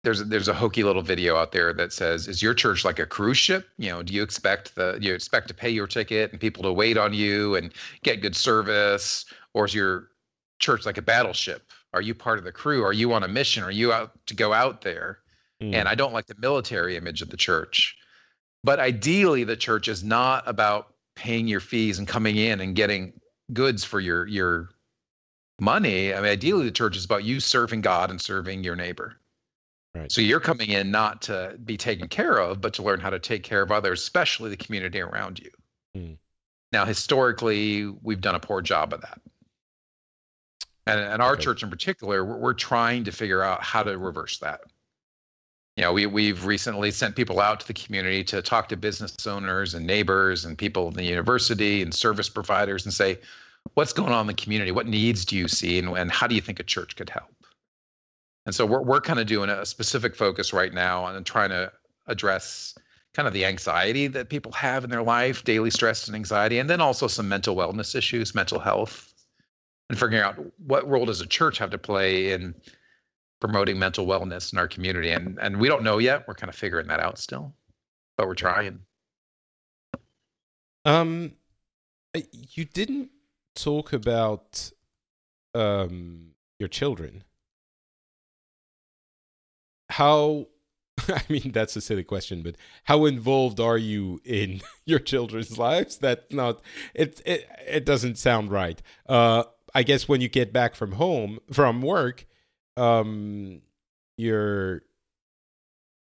there's 0.03 0.21
a, 0.21 0.23
there's 0.23 0.47
a 0.47 0.53
hokey 0.53 0.83
little 0.83 1.01
video 1.01 1.35
out 1.35 1.51
there 1.51 1.73
that 1.73 1.93
says, 1.93 2.27
"Is 2.27 2.41
your 2.41 2.53
church 2.53 2.85
like 2.85 2.99
a 2.99 3.05
cruise 3.05 3.37
ship? 3.37 3.69
You 3.77 3.89
know, 3.89 4.03
do 4.03 4.13
you 4.13 4.23
expect 4.23 4.75
the 4.75 4.97
you 5.01 5.13
expect 5.13 5.47
to 5.49 5.53
pay 5.53 5.69
your 5.69 5.87
ticket 5.87 6.31
and 6.31 6.39
people 6.39 6.63
to 6.63 6.73
wait 6.73 6.97
on 6.97 7.13
you 7.13 7.55
and 7.55 7.73
get 8.03 8.21
good 8.21 8.35
service, 8.35 9.25
or 9.53 9.65
is 9.65 9.73
your 9.73 10.09
church 10.59 10.85
like 10.85 10.97
a 10.97 11.01
battleship? 11.01 11.71
Are 11.93 12.01
you 12.01 12.15
part 12.15 12.39
of 12.39 12.45
the 12.45 12.51
crew? 12.51 12.83
Are 12.83 12.93
you 12.93 13.13
on 13.13 13.23
a 13.23 13.27
mission? 13.27 13.63
Are 13.63 13.71
you 13.71 13.91
out 13.91 14.11
to 14.27 14.33
go 14.33 14.53
out 14.53 14.81
there?" 14.81 15.19
Mm. 15.61 15.73
And 15.75 15.87
I 15.87 15.95
don't 15.95 16.13
like 16.13 16.27
the 16.27 16.35
military 16.39 16.95
image 16.95 17.21
of 17.21 17.29
the 17.29 17.37
church, 17.37 17.95
but 18.63 18.79
ideally, 18.79 19.43
the 19.43 19.57
church 19.57 19.87
is 19.87 20.03
not 20.03 20.43
about 20.47 20.93
paying 21.15 21.47
your 21.47 21.59
fees 21.59 21.99
and 21.99 22.07
coming 22.07 22.37
in 22.37 22.61
and 22.61 22.75
getting 22.75 23.13
goods 23.53 23.83
for 23.83 23.99
your 23.99 24.27
your 24.27 24.69
money. 25.59 26.13
I 26.13 26.17
mean, 26.17 26.31
ideally, 26.31 26.65
the 26.65 26.71
church 26.71 26.97
is 26.97 27.05
about 27.05 27.23
you 27.23 27.39
serving 27.39 27.81
God 27.81 28.09
and 28.09 28.19
serving 28.19 28.63
your 28.63 28.75
neighbor. 28.75 29.17
Right. 29.93 30.11
So 30.11 30.21
you're 30.21 30.39
coming 30.39 30.69
in 30.69 30.89
not 30.89 31.21
to 31.23 31.57
be 31.65 31.75
taken 31.75 32.07
care 32.07 32.37
of, 32.37 32.61
but 32.61 32.73
to 32.75 32.83
learn 32.83 33.01
how 33.01 33.09
to 33.09 33.19
take 33.19 33.43
care 33.43 33.61
of 33.61 33.71
others, 33.71 34.01
especially 34.01 34.49
the 34.49 34.57
community 34.57 35.01
around 35.01 35.39
you. 35.39 35.51
Mm. 35.95 36.17
Now, 36.71 36.85
historically, 36.85 37.87
we've 38.01 38.21
done 38.21 38.35
a 38.35 38.39
poor 38.39 38.61
job 38.61 38.93
of 38.93 39.01
that. 39.01 39.19
And, 40.88 40.99
and 40.99 41.21
our 41.21 41.34
okay. 41.34 41.43
church 41.43 41.63
in 41.63 41.69
particular, 41.69 42.25
we're, 42.25 42.38
we're 42.38 42.53
trying 42.53 43.03
to 43.03 43.11
figure 43.11 43.43
out 43.43 43.63
how 43.63 43.84
to 43.84 43.97
reverse 43.97 44.39
that. 44.39 44.61
You 45.77 45.84
know, 45.84 45.93
we, 45.93 46.05
we've 46.05 46.45
recently 46.45 46.91
sent 46.91 47.15
people 47.15 47.39
out 47.39 47.61
to 47.61 47.67
the 47.67 47.73
community 47.73 48.23
to 48.25 48.41
talk 48.41 48.67
to 48.69 48.77
business 48.77 49.25
owners 49.25 49.73
and 49.73 49.86
neighbors 49.86 50.43
and 50.43 50.57
people 50.57 50.88
in 50.88 50.95
the 50.95 51.03
university 51.03 51.82
and 51.82 51.93
service 51.93 52.29
providers 52.29 52.86
and 52.86 52.93
say, 52.93 53.19
what's 53.75 53.93
going 53.93 54.11
on 54.11 54.21
in 54.21 54.27
the 54.27 54.34
community? 54.34 54.71
What 54.71 54.88
needs 54.88 55.23
do 55.23 55.38
you 55.38 55.47
see? 55.47 55.79
And, 55.79 55.89
and 55.97 56.11
how 56.11 56.27
do 56.27 56.36
you 56.36 56.41
think 56.41 56.59
a 56.59 56.63
church 56.63 56.95
could 56.95 57.09
help? 57.09 57.29
And 58.45 58.55
so 58.55 58.65
we're 58.65 58.82
we're 58.82 59.01
kind 59.01 59.19
of 59.19 59.27
doing 59.27 59.49
a 59.49 59.65
specific 59.65 60.15
focus 60.15 60.51
right 60.51 60.73
now 60.73 61.03
on 61.03 61.23
trying 61.23 61.49
to 61.49 61.71
address 62.07 62.75
kind 63.13 63.27
of 63.27 63.34
the 63.34 63.45
anxiety 63.45 64.07
that 64.07 64.29
people 64.29 64.51
have 64.53 64.84
in 64.84 64.89
their 64.89 65.03
life, 65.03 65.43
daily 65.43 65.69
stress 65.69 66.07
and 66.07 66.15
anxiety, 66.15 66.57
and 66.57 66.69
then 66.69 66.82
also 66.82 67.07
some 67.07 67.29
mental 67.29 67.55
wellness 67.55 67.95
issues, 67.95 68.34
mental 68.34 68.57
health, 68.57 69.11
and 69.91 69.99
figuring 69.99 70.23
out 70.23 70.39
what 70.65 70.87
role 70.87 71.05
does 71.05 71.19
a 71.19 71.25
church 71.27 71.57
have 71.57 71.69
to 71.69 71.77
play 71.77 72.31
in 72.31 72.55
promoting 73.41 73.77
mental 73.77 74.05
wellness 74.07 74.53
in 74.53 74.57
our 74.57 74.67
community. 74.67 75.11
And 75.11 75.37
and 75.41 75.59
we 75.59 75.67
don't 75.67 75.83
know 75.83 75.97
yet. 75.97 76.25
We're 76.29 76.33
kind 76.33 76.47
of 76.47 76.55
figuring 76.55 76.87
that 76.87 77.01
out 77.01 77.19
still, 77.19 77.53
but 78.17 78.25
we're 78.25 78.35
trying. 78.35 78.79
Um, 80.85 81.33
you 82.31 82.63
didn't 82.63 83.09
talk 83.53 83.91
about 83.91 84.71
um 85.53 86.29
your 86.57 86.69
children 86.69 87.25
how 89.89 90.47
I 91.09 91.21
mean, 91.29 91.51
that's 91.51 91.75
a 91.75 91.81
silly 91.81 92.03
question, 92.03 92.41
but 92.41 92.55
how 92.85 93.05
involved 93.05 93.59
are 93.59 93.77
you 93.77 94.21
in 94.23 94.61
your 94.85 94.99
children's 94.99 95.57
lives? 95.57 95.97
That's 95.97 96.31
not 96.31 96.61
it. 96.93 97.21
It, 97.25 97.47
it 97.67 97.85
doesn't 97.85 98.17
sound 98.17 98.51
right. 98.51 98.81
Uh, 99.07 99.43
I 99.74 99.84
guess 99.84 100.07
when 100.07 100.22
you 100.22 100.30
get 100.30 100.51
back 100.51 100.76
from 100.76 100.93
home 100.93 101.39
from 101.51 101.82
work, 101.82 102.26
um, 102.78 103.61
you're 104.17 104.84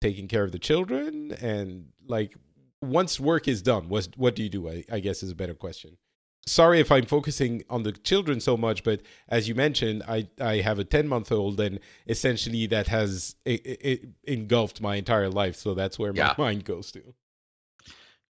taking 0.01 0.27
care 0.27 0.43
of 0.43 0.51
the 0.51 0.59
children, 0.59 1.31
and 1.41 1.89
like 2.07 2.35
once 2.81 3.19
work 3.19 3.47
is 3.47 3.61
done, 3.61 3.89
what 3.89 4.09
what 4.15 4.35
do 4.35 4.43
you 4.43 4.49
do? 4.49 4.69
I, 4.69 4.83
I 4.91 4.99
guess 4.99 5.23
is 5.23 5.31
a 5.31 5.35
better 5.35 5.53
question 5.53 5.97
sorry 6.45 6.79
if 6.79 6.91
I'm 6.91 7.05
focusing 7.05 7.63
on 7.69 7.83
the 7.83 7.91
children 7.91 8.39
so 8.39 8.57
much, 8.57 8.83
but 8.83 9.01
as 9.29 9.47
you 9.47 9.55
mentioned, 9.55 10.03
I, 10.07 10.27
I 10.39 10.57
have 10.57 10.79
a 10.79 10.83
10 10.83 11.07
month 11.07 11.31
old, 11.31 11.59
and 11.59 11.79
essentially 12.07 12.67
that 12.67 12.87
has 12.87 13.35
it, 13.45 13.61
it 13.65 14.09
engulfed 14.25 14.81
my 14.81 14.95
entire 14.95 15.29
life. 15.29 15.55
So 15.55 15.73
that's 15.73 15.97
where 15.97 16.13
my 16.13 16.35
mind 16.37 16.65
goes 16.65 16.91
to. 16.91 17.01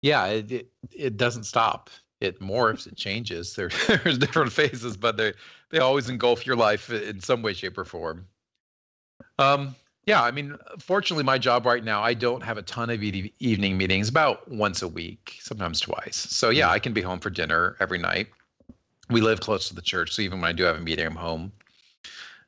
Yeah, 0.01 0.27
it, 0.27 0.53
it, 0.53 0.73
it 0.95 1.17
doesn't 1.17 1.45
stop. 1.45 1.91
It 2.23 2.39
morphs, 2.41 2.87
it 2.87 2.97
changes. 2.97 3.57
There, 3.57 3.69
there's 3.89 4.17
different 4.17 4.53
phases, 4.53 4.97
but 4.97 5.17
they 5.17 5.33
they 5.71 5.79
always 5.79 6.09
engulf 6.09 6.47
your 6.47 6.55
life 6.55 6.89
in 6.89 7.21
some 7.21 7.43
way, 7.43 7.53
shape, 7.53 7.77
or 7.77 7.85
form. 7.85 8.29
Um, 9.41 9.75
yeah, 10.07 10.23
I 10.23 10.31
mean, 10.31 10.57
fortunately, 10.79 11.25
my 11.25 11.37
job 11.37 11.67
right 11.67 11.83
now, 11.83 12.01
I 12.01 12.15
don't 12.15 12.43
have 12.43 12.59
a 12.59 12.63
ton 12.63 12.91
of 12.91 13.03
evening 13.03 13.77
meetings, 13.77 14.09
about 14.09 14.49
once 14.49 14.83
a 14.83 14.89
week, 14.89 15.37
sometimes 15.41 15.81
twice. 15.81 16.17
So, 16.17 16.51
yeah, 16.51 16.71
I 16.71 16.79
can 16.79 16.93
be 16.93 17.01
home 17.01 17.19
for 17.19 17.31
dinner 17.31 17.77
every 17.81 17.99
night. 17.99 18.29
We 19.11 19.21
live 19.21 19.41
close 19.41 19.69
to 19.69 19.75
the 19.75 19.83
church, 19.83 20.13
so 20.13 20.23
even 20.23 20.41
when 20.41 20.49
I 20.49 20.53
do 20.53 20.63
have 20.63 20.77
a 20.77 20.81
meeting, 20.81 21.07
I'm 21.07 21.17
home. 21.17 21.53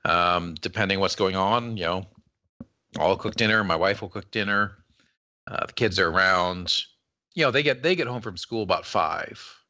Um, 0.04 0.54
depending 0.60 1.00
what's 1.00 1.16
going 1.16 1.34
on, 1.34 1.76
you 1.76 1.84
know, 1.84 2.06
I'll 2.96 3.16
cook 3.16 3.34
dinner. 3.34 3.64
My 3.64 3.76
wife 3.76 4.02
will 4.02 4.08
cook 4.08 4.30
dinner. 4.30 4.76
Uh, 5.48 5.66
the 5.66 5.72
kids 5.72 5.98
are 5.98 6.08
around. 6.08 6.84
You 7.34 7.44
know, 7.44 7.50
they 7.50 7.64
get 7.64 7.82
they 7.82 7.96
get 7.96 8.06
home 8.06 8.22
from 8.22 8.36
school 8.36 8.62
about 8.62 8.86
five 8.86 9.63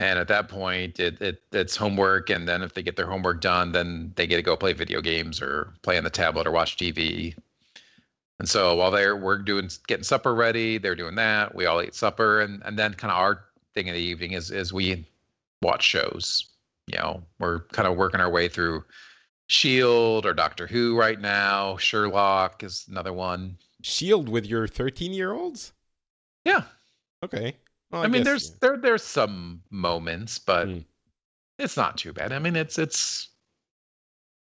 and 0.00 0.18
at 0.18 0.28
that 0.28 0.48
point 0.48 1.00
it, 1.00 1.20
it 1.20 1.42
it's 1.52 1.76
homework 1.76 2.30
and 2.30 2.46
then 2.46 2.62
if 2.62 2.74
they 2.74 2.82
get 2.82 2.96
their 2.96 3.06
homework 3.06 3.40
done 3.40 3.72
then 3.72 4.12
they 4.16 4.26
get 4.26 4.36
to 4.36 4.42
go 4.42 4.56
play 4.56 4.72
video 4.72 5.00
games 5.00 5.40
or 5.40 5.72
play 5.82 5.96
on 5.96 6.04
the 6.04 6.10
tablet 6.10 6.46
or 6.46 6.50
watch 6.50 6.76
tv 6.76 7.34
and 8.38 8.48
so 8.48 8.74
while 8.74 8.90
they're 8.90 9.16
we're 9.16 9.38
doing 9.38 9.70
getting 9.86 10.04
supper 10.04 10.34
ready 10.34 10.78
they're 10.78 10.94
doing 10.94 11.14
that 11.14 11.54
we 11.54 11.66
all 11.66 11.82
eat 11.82 11.94
supper 11.94 12.40
and 12.40 12.62
and 12.64 12.78
then 12.78 12.92
kind 12.94 13.10
of 13.10 13.18
our 13.18 13.46
thing 13.76 13.86
in 13.86 13.94
the 13.94 14.00
evening 14.00 14.32
is 14.32 14.50
is 14.50 14.72
we 14.72 15.06
watch 15.62 15.84
shows. 15.84 16.46
You 16.88 16.98
know 16.98 17.22
we're 17.38 17.60
kind 17.72 17.86
of 17.86 17.96
working 17.96 18.20
our 18.20 18.30
way 18.30 18.48
through 18.48 18.84
shield 19.48 20.26
or 20.26 20.34
doctor 20.34 20.66
who 20.66 20.98
right 20.98 21.20
now. 21.20 21.76
Sherlock 21.76 22.64
is 22.64 22.86
another 22.90 23.12
one. 23.12 23.56
Shield 23.82 24.28
with 24.28 24.46
your 24.46 24.66
13 24.66 25.12
year 25.12 25.32
olds? 25.32 25.72
Yeah. 26.44 26.62
Okay 27.22 27.56
well, 27.90 28.02
I, 28.02 28.04
I, 28.04 28.08
mean, 28.08 28.20
guess, 28.20 28.26
there's 28.26 28.48
yeah. 28.50 28.56
there 28.60 28.76
there's 28.76 29.02
some 29.02 29.62
moments, 29.70 30.38
but 30.38 30.68
mm. 30.68 30.84
it's 31.58 31.76
not 31.76 31.96
too 31.96 32.12
bad. 32.12 32.32
I 32.32 32.38
mean, 32.38 32.56
it's 32.56 32.78
it's 32.78 33.28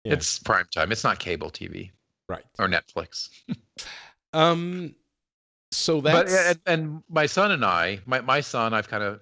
yeah. 0.04 0.14
it's 0.14 0.38
prime 0.38 0.66
time. 0.74 0.92
It's 0.92 1.04
not 1.04 1.18
cable 1.18 1.50
TV, 1.50 1.90
right? 2.28 2.44
Or 2.58 2.68
Netflix. 2.68 3.28
um, 4.32 4.94
so 5.72 6.00
that's 6.00 6.32
but 6.32 6.46
and, 6.46 6.60
and 6.66 7.02
my 7.08 7.26
son 7.26 7.50
and 7.50 7.64
I, 7.64 8.00
my 8.06 8.20
my 8.20 8.40
son, 8.40 8.72
I've 8.72 8.88
kind 8.88 9.02
of 9.02 9.20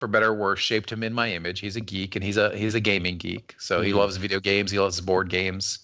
for 0.00 0.08
better 0.08 0.28
or 0.28 0.34
worse, 0.34 0.60
shaped 0.60 0.92
him 0.92 1.02
in 1.02 1.12
my 1.12 1.32
image. 1.32 1.60
He's 1.60 1.76
a 1.76 1.80
geek 1.80 2.16
and 2.16 2.24
he's 2.24 2.36
a 2.36 2.56
he's 2.56 2.74
a 2.74 2.80
gaming 2.80 3.16
geek. 3.16 3.54
So 3.58 3.76
mm-hmm. 3.76 3.86
he 3.86 3.92
loves 3.94 4.16
video 4.16 4.40
games. 4.40 4.70
He 4.70 4.78
loves 4.78 5.00
board 5.00 5.30
games. 5.30 5.78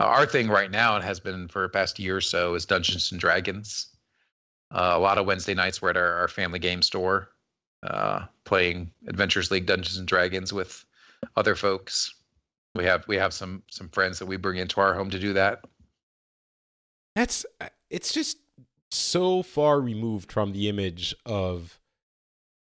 Uh, 0.00 0.04
our 0.04 0.24
thing 0.24 0.48
right 0.48 0.70
now, 0.70 0.96
and 0.96 1.04
has 1.04 1.20
been 1.20 1.48
for 1.48 1.62
the 1.62 1.68
past 1.68 1.98
year 1.98 2.16
or 2.16 2.20
so, 2.22 2.54
is 2.54 2.64
Dungeons 2.64 3.12
and 3.12 3.20
Dragons. 3.20 3.88
Uh, 4.72 4.94
a 4.94 4.98
lot 4.98 5.18
of 5.18 5.26
Wednesday 5.26 5.54
nights 5.54 5.82
we're 5.82 5.90
at 5.90 5.96
our, 5.96 6.14
our 6.14 6.28
family 6.28 6.58
game 6.58 6.82
store, 6.82 7.28
uh, 7.82 8.24
playing 8.44 8.90
Adventures 9.06 9.50
League 9.50 9.66
Dungeons 9.66 9.98
and 9.98 10.08
Dragons 10.08 10.52
with 10.52 10.84
other 11.36 11.54
folks. 11.54 12.14
We 12.74 12.84
have 12.84 13.06
we 13.06 13.16
have 13.16 13.34
some 13.34 13.62
some 13.70 13.90
friends 13.90 14.18
that 14.18 14.26
we 14.26 14.36
bring 14.36 14.58
into 14.58 14.80
our 14.80 14.94
home 14.94 15.10
to 15.10 15.18
do 15.18 15.34
that. 15.34 15.64
That's 17.14 17.44
uh, 17.60 17.68
it's 17.90 18.14
just 18.14 18.38
so 18.90 19.42
far 19.42 19.80
removed 19.80 20.32
from 20.32 20.52
the 20.52 20.68
image 20.68 21.14
of 21.26 21.78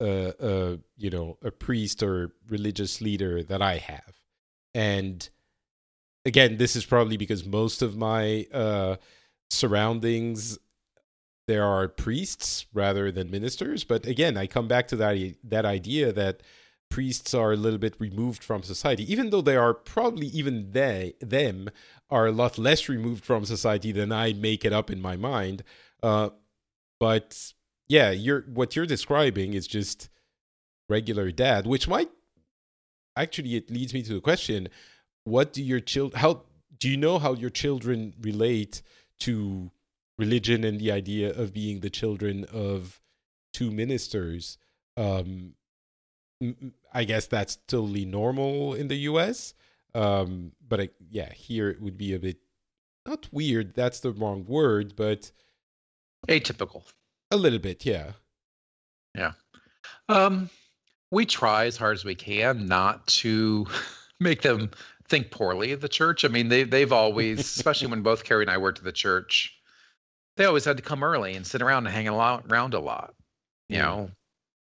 a, 0.01 0.79
you 0.97 1.11
know 1.11 1.39
a 1.43 1.51
priest 1.51 2.03
or 2.03 2.33
religious 2.49 3.01
leader 3.01 3.43
that 3.45 3.63
I 3.63 3.77
have, 3.77 4.15
and 4.75 5.29
again, 6.25 6.57
this 6.57 6.77
is 6.77 6.85
probably 6.85 7.17
because 7.17 7.45
most 7.45 7.83
of 7.83 7.97
my 7.97 8.47
uh, 8.53 8.97
surroundings 9.49 10.59
there 11.51 11.65
are 11.65 11.89
priests 11.89 12.67
rather 12.73 13.11
than 13.11 13.29
ministers. 13.29 13.83
But 13.83 14.07
again, 14.07 14.37
I 14.37 14.47
come 14.47 14.69
back 14.69 14.87
to 14.89 14.97
that 14.97 15.35
that 15.43 15.65
idea 15.65 16.13
that 16.13 16.43
priests 16.89 17.35
are 17.35 17.53
a 17.53 17.57
little 17.57 17.79
bit 17.79 17.97
removed 17.99 18.45
from 18.45 18.63
society, 18.63 19.11
even 19.13 19.31
though 19.31 19.41
they 19.41 19.57
are 19.57 19.75
probably 19.75 20.29
even 20.29 20.71
they 20.71 21.15
them 21.21 21.69
are 22.09 22.27
a 22.29 22.33
lot 22.33 22.57
less 22.57 22.89
removed 22.89 23.25
from 23.25 23.45
society 23.45 23.91
than 23.91 24.13
I 24.13 24.33
make 24.33 24.65
it 24.65 24.73
up 24.73 24.91
in 24.91 25.03
my 25.03 25.17
mind. 25.17 25.65
Uh, 26.05 26.31
but 27.01 27.53
yeah, 27.89 28.11
you're 28.11 28.43
what 28.43 28.77
you're 28.77 28.87
describing 28.87 29.55
is 29.55 29.67
just 29.67 30.09
regular 30.89 31.33
dad, 31.33 31.67
which 31.67 31.89
might 31.89 32.11
actually 33.17 33.57
it 33.57 33.71
leads 33.71 33.93
me 33.93 34.03
to 34.05 34.15
the 34.15 34.21
question: 34.21 34.69
What 35.25 35.53
do 35.53 35.65
your 35.65 35.81
children? 35.81 36.21
How 36.21 36.45
do 36.79 36.89
you 36.89 36.97
know 36.97 37.19
how 37.19 37.33
your 37.35 37.51
children 37.51 38.15
relate 38.21 38.83
to 39.21 39.73
religion 40.21 40.63
and 40.63 40.79
the 40.79 40.93
idea 40.93 41.33
of 41.33 41.53
being 41.53 41.81
the 41.81 41.91
children 41.91 42.45
of 42.53 43.01
two 43.53 43.71
ministers. 43.71 44.59
Um, 44.97 45.55
I 46.93 47.05
guess 47.05 47.27
that's 47.27 47.57
totally 47.67 48.05
normal 48.05 48.75
in 48.75 48.89
the 48.89 48.97
U.S. 49.11 49.55
Um, 49.95 50.53
but 50.67 50.81
I, 50.81 50.89
yeah, 51.11 51.33
here 51.33 51.69
it 51.71 51.81
would 51.81 51.99
be 51.99 52.15
a 52.15 52.19
bit 52.19 52.39
not 53.07 53.29
weird. 53.33 53.75
That's 53.75 54.01
the 54.01 54.13
wrong 54.13 54.45
word, 54.47 54.95
but 54.95 55.33
atypical. 56.29 56.83
A 57.31 57.37
little 57.37 57.59
bit, 57.59 57.85
yeah. 57.85 58.13
Yeah. 59.15 59.33
Um, 60.09 60.51
we 61.11 61.27
try 61.27 61.65
as 61.65 61.77
hard 61.77 61.97
as 61.97 62.05
we 62.05 62.15
can 62.15 62.67
not 62.67 63.07
to 63.09 63.67
make 64.21 64.43
them 64.43 64.71
think 65.09 65.31
poorly 65.31 65.73
of 65.73 65.81
the 65.81 65.89
church. 65.89 66.25
I 66.25 66.29
mean, 66.29 66.49
they 66.49 66.63
they've 66.65 66.93
always, 66.93 67.41
especially 67.41 67.89
when 67.89 68.03
both 68.03 68.25
Carrie 68.25 68.45
and 68.45 68.51
I 68.51 68.59
worked 68.59 68.79
at 68.79 68.85
the 68.85 68.93
church, 68.93 69.60
they 70.37 70.45
always 70.45 70.65
had 70.65 70.77
to 70.77 70.83
come 70.83 71.03
early 71.03 71.35
and 71.35 71.47
sit 71.47 71.63
around 71.63 71.87
and 71.87 71.95
hang 71.95 72.09
around 72.09 72.75
a 72.75 72.81
lot. 72.81 73.15
You 73.69 73.79
know, 73.79 74.11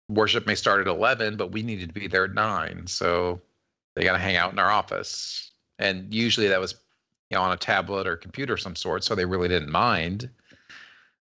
worship 0.09 0.47
may 0.47 0.55
start 0.55 0.81
at 0.81 0.87
eleven, 0.87 1.37
but 1.37 1.53
we 1.53 1.63
needed 1.63 1.89
to 1.89 2.01
be 2.01 2.09
there 2.09 2.25
at 2.25 2.35
nine, 2.35 2.87
so 2.87 3.41
they 3.95 4.05
got 4.05 4.13
to 4.13 4.19
hang 4.19 4.37
out 4.37 4.53
in 4.53 4.59
our 4.59 4.71
office. 4.71 5.51
And 5.79 6.13
usually 6.13 6.49
that 6.49 6.61
was, 6.61 6.75
you 7.31 7.37
know, 7.37 7.43
on 7.43 7.53
a 7.53 7.57
tablet 7.57 8.07
or 8.07 8.17
computer 8.17 8.55
of 8.55 8.61
some 8.61 8.77
sort, 8.77 9.05
so 9.05 9.15
they 9.15 9.25
really 9.25 9.49
didn't 9.49 9.71
mind. 9.71 10.29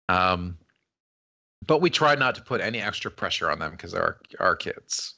Um, 0.09 0.57
but 1.65 1.81
we 1.81 1.89
tried 1.89 2.19
not 2.19 2.35
to 2.35 2.41
put 2.41 2.59
any 2.59 2.81
extra 2.81 3.09
pressure 3.09 3.49
on 3.49 3.59
them 3.59 3.71
because 3.71 3.93
they're 3.93 4.01
our, 4.01 4.19
our 4.39 4.55
kids. 4.55 5.15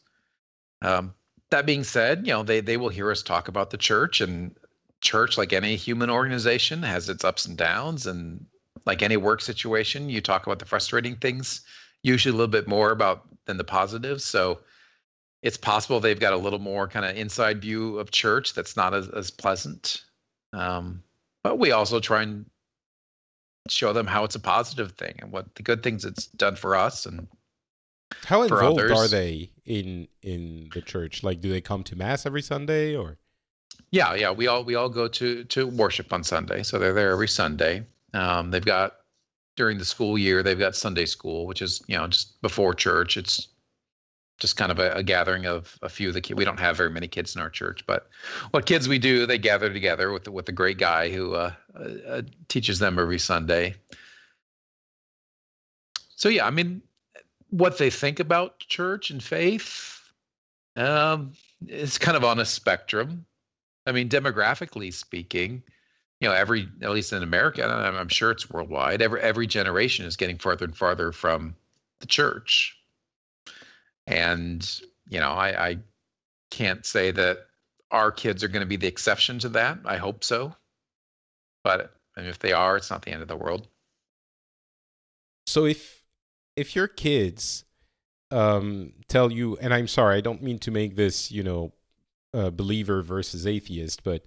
Um, 0.82 1.14
that 1.50 1.66
being 1.66 1.84
said, 1.84 2.28
you 2.28 2.34
know, 2.34 2.44
they 2.44 2.60
they 2.60 2.78
will 2.78 2.90
hear 2.90 3.10
us 3.12 3.24
talk 3.24 3.48
about 3.48 3.72
the 3.72 3.78
church 3.78 4.22
and 4.22 4.56
church, 5.02 5.38
like 5.38 5.54
any 5.54 5.76
human 5.76 6.10
organization, 6.10 6.84
has 6.84 7.10
its 7.10 7.24
ups 7.24 7.46
and 7.46 7.58
downs, 7.58 8.06
and 8.06 8.46
like 8.86 9.02
any 9.02 9.18
work 9.18 9.42
situation, 9.42 10.10
you 10.10 10.22
talk 10.22 10.46
about 10.46 10.60
the 10.60 10.66
frustrating 10.66 11.16
things, 11.16 11.62
usually 12.04 12.34
a 12.34 12.36
little 12.36 12.52
bit 12.52 12.68
more 12.68 12.92
about 12.92 13.24
than 13.46 13.58
the 13.58 13.64
positives. 13.64 14.24
So 14.24 14.60
it's 15.42 15.58
possible 15.58 16.00
they've 16.00 16.20
got 16.20 16.34
a 16.34 16.38
little 16.38 16.60
more 16.60 16.88
kind 16.88 17.06
of 17.06 17.16
inside 17.16 17.62
view 17.62 18.00
of 18.00 18.12
church 18.12 18.54
that's 18.54 18.76
not 18.76 18.94
as, 18.94 19.08
as 19.10 19.32
pleasant. 19.32 20.04
Um, 20.54 21.04
but 21.44 21.60
we 21.60 21.72
also 21.72 22.00
try 22.00 22.24
and 22.24 22.46
show 23.70 23.94
them 23.94 24.08
how 24.08 24.24
it's 24.24 24.36
a 24.36 24.40
positive 24.40 24.92
thing 24.94 25.16
and 25.20 25.32
what 25.32 25.54
the 25.56 25.64
good 25.64 25.84
things 25.84 26.06
it's 26.06 26.28
done 26.28 26.56
for 26.56 26.76
us 26.76 27.06
and 27.06 27.28
how 28.26 28.44
involved 28.44 28.80
are 28.80 29.08
they 29.08 29.50
in 29.66 30.08
in 30.22 30.70
the 30.74 30.82
church? 30.82 31.24
Like 31.24 31.42
do 31.42 31.50
they 31.50 31.62
come 31.62 31.84
to 31.86 31.96
mass 31.96 32.26
every 32.26 32.44
sunday 32.44 32.96
or? 32.96 33.18
Yeah 33.90 34.14
yeah 34.14 34.32
we 34.32 34.46
all 34.48 34.64
we 34.64 34.76
all 34.76 34.90
go 34.90 35.08
to 35.08 35.44
to 35.46 35.68
worship 35.68 36.14
on 36.14 36.24
sunday. 36.24 36.62
So 36.62 36.78
they're 36.78 36.94
there 36.94 37.12
every 37.12 37.28
sunday 37.28 37.84
um, 38.16 38.52
they've 38.52 38.66
got 38.66 38.98
during 39.56 39.78
the 39.78 39.86
school 39.86 40.18
year 40.18 40.44
they've 40.44 40.60
got 40.60 40.76
sunday 40.76 41.06
school 41.06 41.46
which 41.46 41.62
is 41.62 41.84
you 41.88 41.98
know 41.98 42.08
just 42.08 42.42
before 42.42 42.74
church 42.74 43.18
it's 43.18 43.50
just 44.40 44.58
kind 44.58 44.72
of 44.72 44.80
a, 44.80 44.92
a, 44.94 45.04
gathering 45.04 45.46
of 45.46 45.78
a 45.82 45.90
few 45.90 46.10
of 46.10 46.14
the 46.14 46.22
kids. 46.22 46.38
We 46.38 46.46
don't 46.46 46.60
have 46.60 46.76
very 46.76 46.90
many 46.90 47.08
kids 47.08 47.36
in 47.36 47.42
our 47.42 47.50
church, 47.50 47.86
but 47.88 48.10
what 48.52 48.66
kids 48.66 48.88
we 48.88 49.00
do, 49.00 49.26
they 49.26 49.38
gather 49.38 49.72
together 49.72 50.12
with 50.12 50.26
the, 50.26 50.32
with 50.32 50.46
the 50.46 50.52
great 50.52 50.78
guy 50.78 51.10
who 51.10 51.36
uh, 51.36 51.54
uh, 52.08 52.22
teaches 52.50 52.80
them 52.80 53.00
every 53.00 53.20
Sunday. 53.20 53.76
So 56.16 56.30
yeah, 56.30 56.46
I 56.46 56.50
mean, 56.50 56.82
what 57.50 57.78
they 57.78 57.90
think 57.90 58.20
about 58.20 58.60
church 58.60 59.10
and 59.10 59.24
faith 59.24 60.02
um, 60.76 61.32
is 61.68 61.98
kind 61.98 62.18
of 62.18 62.24
on 62.24 62.40
a 62.40 62.46
spectrum. 62.46 63.26
I 63.86 63.92
mean, 63.92 64.10
demographically 64.10 64.94
speaking, 64.94 65.64
you 66.22 66.28
know, 66.28 66.34
every 66.34 66.70
at 66.82 66.92
least 66.92 67.14
in 67.14 67.24
America, 67.24 67.66
I'm, 67.66 67.96
I'm 67.96 68.10
sure 68.10 68.32
it's 68.32 68.50
worldwide. 68.50 69.02
Every 69.02 69.22
every 69.22 69.48
generation 69.48 70.06
is 70.06 70.16
getting 70.16 70.38
farther 70.38 70.66
and 70.66 70.76
farther 70.76 71.12
from 71.12 71.56
the 72.00 72.08
church 72.08 72.78
and, 74.08 74.80
you 75.10 75.20
know, 75.20 75.32
I, 75.32 75.70
I 75.70 75.78
can't 76.52 76.86
say 76.86 77.12
that 77.12 77.40
our 77.92 78.12
kids 78.12 78.44
are 78.44 78.48
going 78.48 78.62
to 78.62 78.68
be 78.68 78.76
the 78.76 78.88
exception 78.88 79.40
to 79.40 79.50
that. 79.50 79.80
I 79.86 79.98
hope 79.98 80.24
so. 80.24 80.56
But 81.64 81.92
and 82.16 82.28
if 82.28 82.40
they 82.40 82.54
are, 82.54 82.78
it's 82.78 82.90
not 82.90 83.02
the 83.04 83.12
end 83.12 83.22
of 83.22 83.28
the 83.28 83.36
world. 83.36 83.68
So 85.48 85.66
if 85.66 86.04
if 86.56 86.76
your 86.76 86.88
kids 86.88 87.66
um, 88.32 88.94
tell 89.08 89.32
you, 89.32 89.58
and 89.58 89.74
I'm 89.74 89.88
sorry, 89.88 90.18
I 90.18 90.22
don't 90.22 90.44
mean 90.44 90.60
to 90.60 90.72
make 90.72 90.96
this, 90.96 91.32
you 91.32 91.44
know, 91.44 91.74
uh, 92.34 92.50
believer 92.52 93.02
versus 93.02 93.48
atheist, 93.48 94.04
but 94.04 94.26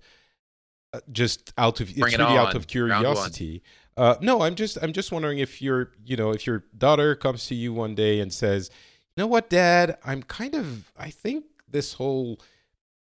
just 1.12 1.52
out 1.58 1.80
of 1.80 1.88
Bring 1.94 2.12
it's 2.12 2.14
it 2.14 2.18
really 2.18 2.38
out 2.38 2.54
of 2.54 2.66
curiosity. 2.66 3.62
Uh, 3.96 4.14
no, 4.20 4.42
I'm 4.42 4.54
just 4.54 4.78
I'm 4.82 4.92
just 4.92 5.10
wondering 5.10 5.38
if 5.38 5.60
your 5.60 5.92
you 6.04 6.16
know 6.16 6.30
if 6.30 6.46
your 6.46 6.64
daughter 6.76 7.14
comes 7.14 7.46
to 7.46 7.54
you 7.54 7.72
one 7.72 7.94
day 7.94 8.20
and 8.20 8.32
says, 8.32 8.70
you 9.18 9.24
know 9.24 9.26
what, 9.26 9.50
Dad? 9.50 9.98
I'm 10.04 10.22
kind 10.22 10.54
of, 10.54 10.92
I 10.96 11.10
think 11.10 11.44
this 11.68 11.94
whole 11.94 12.38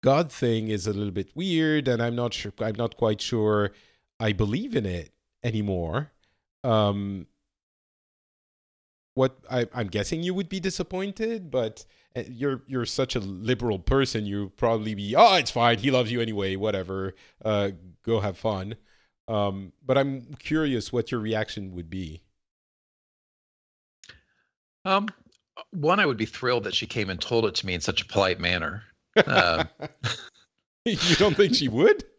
God 0.00 0.30
thing 0.30 0.68
is 0.68 0.86
a 0.86 0.92
little 0.92 1.10
bit 1.10 1.30
weird, 1.34 1.88
and 1.88 2.00
I'm 2.00 2.14
not 2.14 2.32
sure, 2.32 2.52
I'm 2.60 2.76
not 2.76 2.96
quite 2.96 3.20
sure 3.20 3.72
I 4.20 4.32
believe 4.32 4.76
in 4.76 4.86
it 4.86 5.10
anymore. 5.42 6.12
Um, 6.62 7.26
what 9.14 9.38
I, 9.50 9.66
I'm 9.74 9.88
guessing 9.88 10.22
you 10.22 10.34
would 10.34 10.48
be 10.48 10.60
disappointed, 10.60 11.50
but 11.50 11.84
you're 12.14 12.62
you're 12.66 12.86
such 12.86 13.16
a 13.16 13.20
liberal 13.20 13.78
person. 13.78 14.26
You 14.26 14.52
probably 14.56 14.94
be, 14.94 15.14
oh, 15.16 15.34
it's 15.36 15.50
fine. 15.50 15.78
He 15.78 15.90
loves 15.90 16.12
you 16.12 16.20
anyway. 16.20 16.56
Whatever. 16.56 17.14
Uh, 17.44 17.70
go 18.04 18.20
have 18.20 18.38
fun. 18.38 18.76
Um, 19.26 19.72
but 19.84 19.96
I'm 19.96 20.34
curious 20.38 20.92
what 20.92 21.10
your 21.10 21.20
reaction 21.20 21.74
would 21.74 21.88
be. 21.88 22.22
Um, 24.84 25.08
one, 25.70 25.98
I 25.98 26.06
would 26.06 26.16
be 26.16 26.26
thrilled 26.26 26.64
that 26.64 26.74
she 26.74 26.86
came 26.86 27.10
and 27.10 27.20
told 27.20 27.46
it 27.46 27.54
to 27.56 27.66
me 27.66 27.74
in 27.74 27.80
such 27.80 28.02
a 28.02 28.06
polite 28.06 28.38
manner. 28.38 28.82
Uh, 29.16 29.64
you 30.84 31.16
don't 31.16 31.36
think 31.36 31.54
she 31.54 31.68
would? 31.68 32.04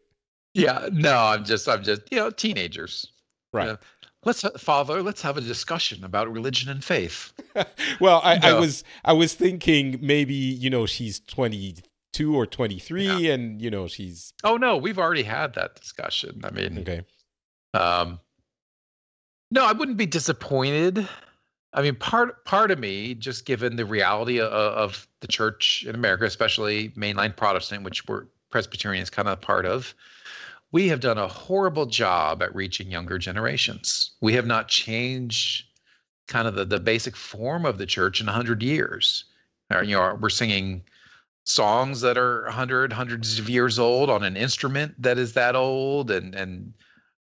Yeah, 0.57 0.87
no, 0.89 1.17
I'm 1.17 1.43
just, 1.43 1.67
I'm 1.67 1.83
just, 1.83 2.03
you 2.09 2.17
know, 2.17 2.29
teenagers. 2.29 3.11
Right. 3.51 3.65
You 3.65 3.71
know, 3.73 3.77
let's, 4.25 4.41
father, 4.57 5.01
let's 5.01 5.21
have 5.21 5.37
a 5.37 5.41
discussion 5.41 6.03
about 6.03 6.31
religion 6.31 6.69
and 6.69 6.83
faith. 6.83 7.33
well, 7.99 8.21
I, 8.23 8.37
no. 8.37 8.57
I, 8.57 8.59
was, 8.59 8.83
I 9.05 9.13
was 9.13 9.33
thinking 9.33 9.99
maybe, 10.01 10.33
you 10.33 10.69
know, 10.69 10.85
she's 10.85 11.19
22 11.21 12.35
or 12.35 12.45
23 12.45 13.05
yeah. 13.05 13.33
and, 13.33 13.61
you 13.61 13.71
know, 13.71 13.87
she's. 13.87 14.33
Oh, 14.43 14.57
no, 14.57 14.77
we've 14.77 14.99
already 14.99 15.23
had 15.23 15.53
that 15.53 15.75
discussion. 15.75 16.41
I 16.43 16.51
mean, 16.51 16.79
okay. 16.79 17.03
Um, 17.73 18.19
no, 19.51 19.65
I 19.65 19.71
wouldn't 19.71 19.97
be 19.97 20.05
disappointed 20.05 21.07
I 21.75 21.81
mean, 21.81 21.95
part 21.95 22.45
part 22.45 22.71
of 22.71 22.79
me, 22.79 23.13
just 23.13 23.45
given 23.45 23.75
the 23.75 23.85
reality 23.85 24.39
of, 24.39 24.51
of 24.51 25.07
the 25.19 25.27
church 25.27 25.83
in 25.87 25.93
America, 25.93 26.23
especially 26.23 26.89
mainline 26.89 27.35
Protestant, 27.35 27.83
which 27.83 28.07
we're 28.07 28.27
Presbyterian 28.49 29.03
is 29.03 29.09
kind 29.09 29.27
of 29.27 29.41
part 29.41 29.65
of, 29.65 29.93
we 30.71 30.87
have 30.87 30.99
done 30.99 31.17
a 31.17 31.27
horrible 31.27 31.85
job 31.85 32.41
at 32.41 32.53
reaching 32.55 32.91
younger 32.91 33.17
generations. 33.17 34.11
We 34.21 34.33
have 34.33 34.45
not 34.45 34.67
changed 34.67 35.65
kind 36.27 36.47
of 36.47 36.55
the, 36.55 36.65
the 36.65 36.79
basic 36.79 37.15
form 37.15 37.65
of 37.65 37.77
the 37.77 37.85
church 37.85 38.19
in 38.19 38.25
100 38.25 38.63
years. 38.63 39.25
Or, 39.73 39.83
you 39.83 39.95
know, 39.95 40.17
we're 40.19 40.29
singing 40.29 40.83
songs 41.45 42.01
that 42.01 42.17
are 42.17 42.43
100 42.43 42.91
hundreds 42.91 43.39
of 43.39 43.49
years 43.49 43.77
old 43.77 44.09
on 44.09 44.23
an 44.23 44.35
instrument 44.35 44.99
that 45.01 45.17
is 45.17 45.33
that 45.33 45.55
old 45.55 46.09
and 46.11 46.33
and 46.33 46.73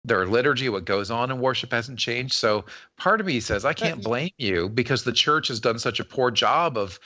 their 0.06 0.26
liturgy, 0.26 0.70
what 0.70 0.86
goes 0.86 1.10
on 1.10 1.32
in 1.32 1.40
worship 1.40 1.72
hasn't 1.72 1.98
changed. 1.98 2.34
So 2.34 2.66
part 2.98 3.22
of 3.22 3.26
me 3.26 3.40
says, 3.40 3.64
I 3.64 3.74
can't 3.74 4.04
blame 4.04 4.32
you 4.38 4.68
because 4.68 5.04
the 5.04 5.14
church 5.14 5.48
has 5.48 5.60
done 5.60 5.80
such 5.80 6.00
a 6.00 6.04
poor 6.04 6.30
job 6.30 6.78
of 6.78 7.00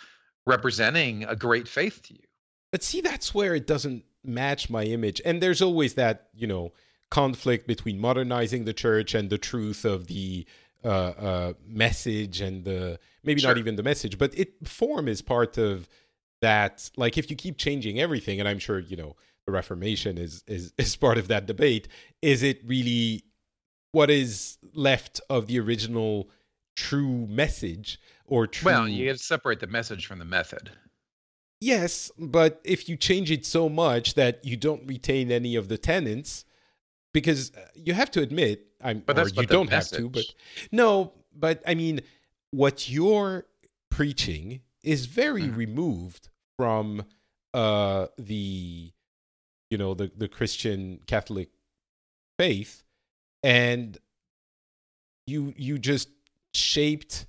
representing 0.47 1.23
a 1.25 1.35
great 1.35 1.67
faith 1.67 2.01
to 2.03 2.13
you. 2.13 2.23
But 2.71 2.83
see, 2.83 3.01
that's 3.01 3.35
where 3.35 3.53
it 3.53 3.67
doesn't 3.67 4.03
match 4.27 4.69
my 4.69 4.83
image. 4.83 5.21
And 5.25 5.41
there's 5.41 5.61
always 5.61 5.95
that, 5.95 6.29
you 6.35 6.47
know, 6.47 6.73
conflict 7.09 7.67
between 7.67 7.99
modernizing 7.99 8.65
the 8.65 8.73
church 8.73 9.15
and 9.15 9.29
the 9.29 9.37
truth 9.37 9.85
of 9.85 10.07
the 10.07 10.45
uh, 10.83 10.87
uh, 10.87 11.53
message 11.65 12.41
and 12.41 12.63
the 12.63 12.99
maybe 13.23 13.41
sure. 13.41 13.49
not 13.49 13.57
even 13.57 13.75
the 13.75 13.83
message, 13.83 14.17
but 14.17 14.37
it 14.37 14.67
form 14.67 15.07
is 15.07 15.21
part 15.21 15.57
of 15.57 15.89
that. 16.41 16.89
Like 16.97 17.17
if 17.17 17.29
you 17.29 17.35
keep 17.35 17.57
changing 17.57 17.99
everything, 17.99 18.39
and 18.39 18.47
I'm 18.47 18.59
sure, 18.59 18.79
you 18.79 18.97
know, 18.97 19.15
the 19.45 19.51
Reformation 19.51 20.17
is 20.17 20.43
is 20.47 20.73
is 20.77 20.95
part 20.95 21.17
of 21.17 21.27
that 21.29 21.45
debate. 21.45 21.87
Is 22.21 22.43
it 22.43 22.61
really 22.65 23.23
what 23.91 24.09
is 24.09 24.57
left 24.73 25.21
of 25.29 25.47
the 25.47 25.59
original 25.59 26.29
true 26.75 27.25
message 27.27 27.99
or 28.25 28.45
true? 28.47 28.71
Well, 28.71 28.87
you 28.87 29.07
got 29.07 29.17
to 29.17 29.23
separate 29.23 29.59
the 29.59 29.67
message 29.67 30.05
from 30.05 30.19
the 30.19 30.25
method. 30.25 30.71
Yes, 31.59 32.11
but 32.19 32.61
if 32.63 32.87
you 32.87 32.97
change 32.97 33.31
it 33.31 33.45
so 33.45 33.67
much 33.67 34.13
that 34.13 34.45
you 34.45 34.57
don't 34.57 34.85
retain 34.85 35.31
any 35.31 35.55
of 35.55 35.69
the 35.69 35.77
tenants, 35.77 36.45
because 37.13 37.51
uh, 37.55 37.61
you 37.73 37.93
have 37.93 38.11
to 38.11 38.21
admit, 38.21 38.67
I'm, 38.81 38.99
but 38.99 39.17
or 39.17 39.27
you 39.27 39.47
don't 39.47 39.71
message. 39.71 39.97
have 39.97 40.05
to, 40.05 40.09
but 40.09 40.25
no, 40.71 41.13
but 41.35 41.63
I 41.65 41.73
mean, 41.73 42.01
what 42.51 42.89
you're 42.89 43.45
preaching 43.89 44.61
is 44.83 45.07
very 45.07 45.43
mm. 45.43 45.55
removed 45.55 46.29
from 46.57 47.05
uh, 47.55 48.07
the 48.19 48.91
you 49.71 49.77
know 49.77 49.95
the 49.95 50.11
the 50.15 50.27
Christian 50.27 50.99
Catholic 51.07 51.49
faith, 52.37 52.83
and 53.41 53.97
you 55.25 55.55
you 55.57 55.79
just 55.79 56.09
shaped 56.53 57.25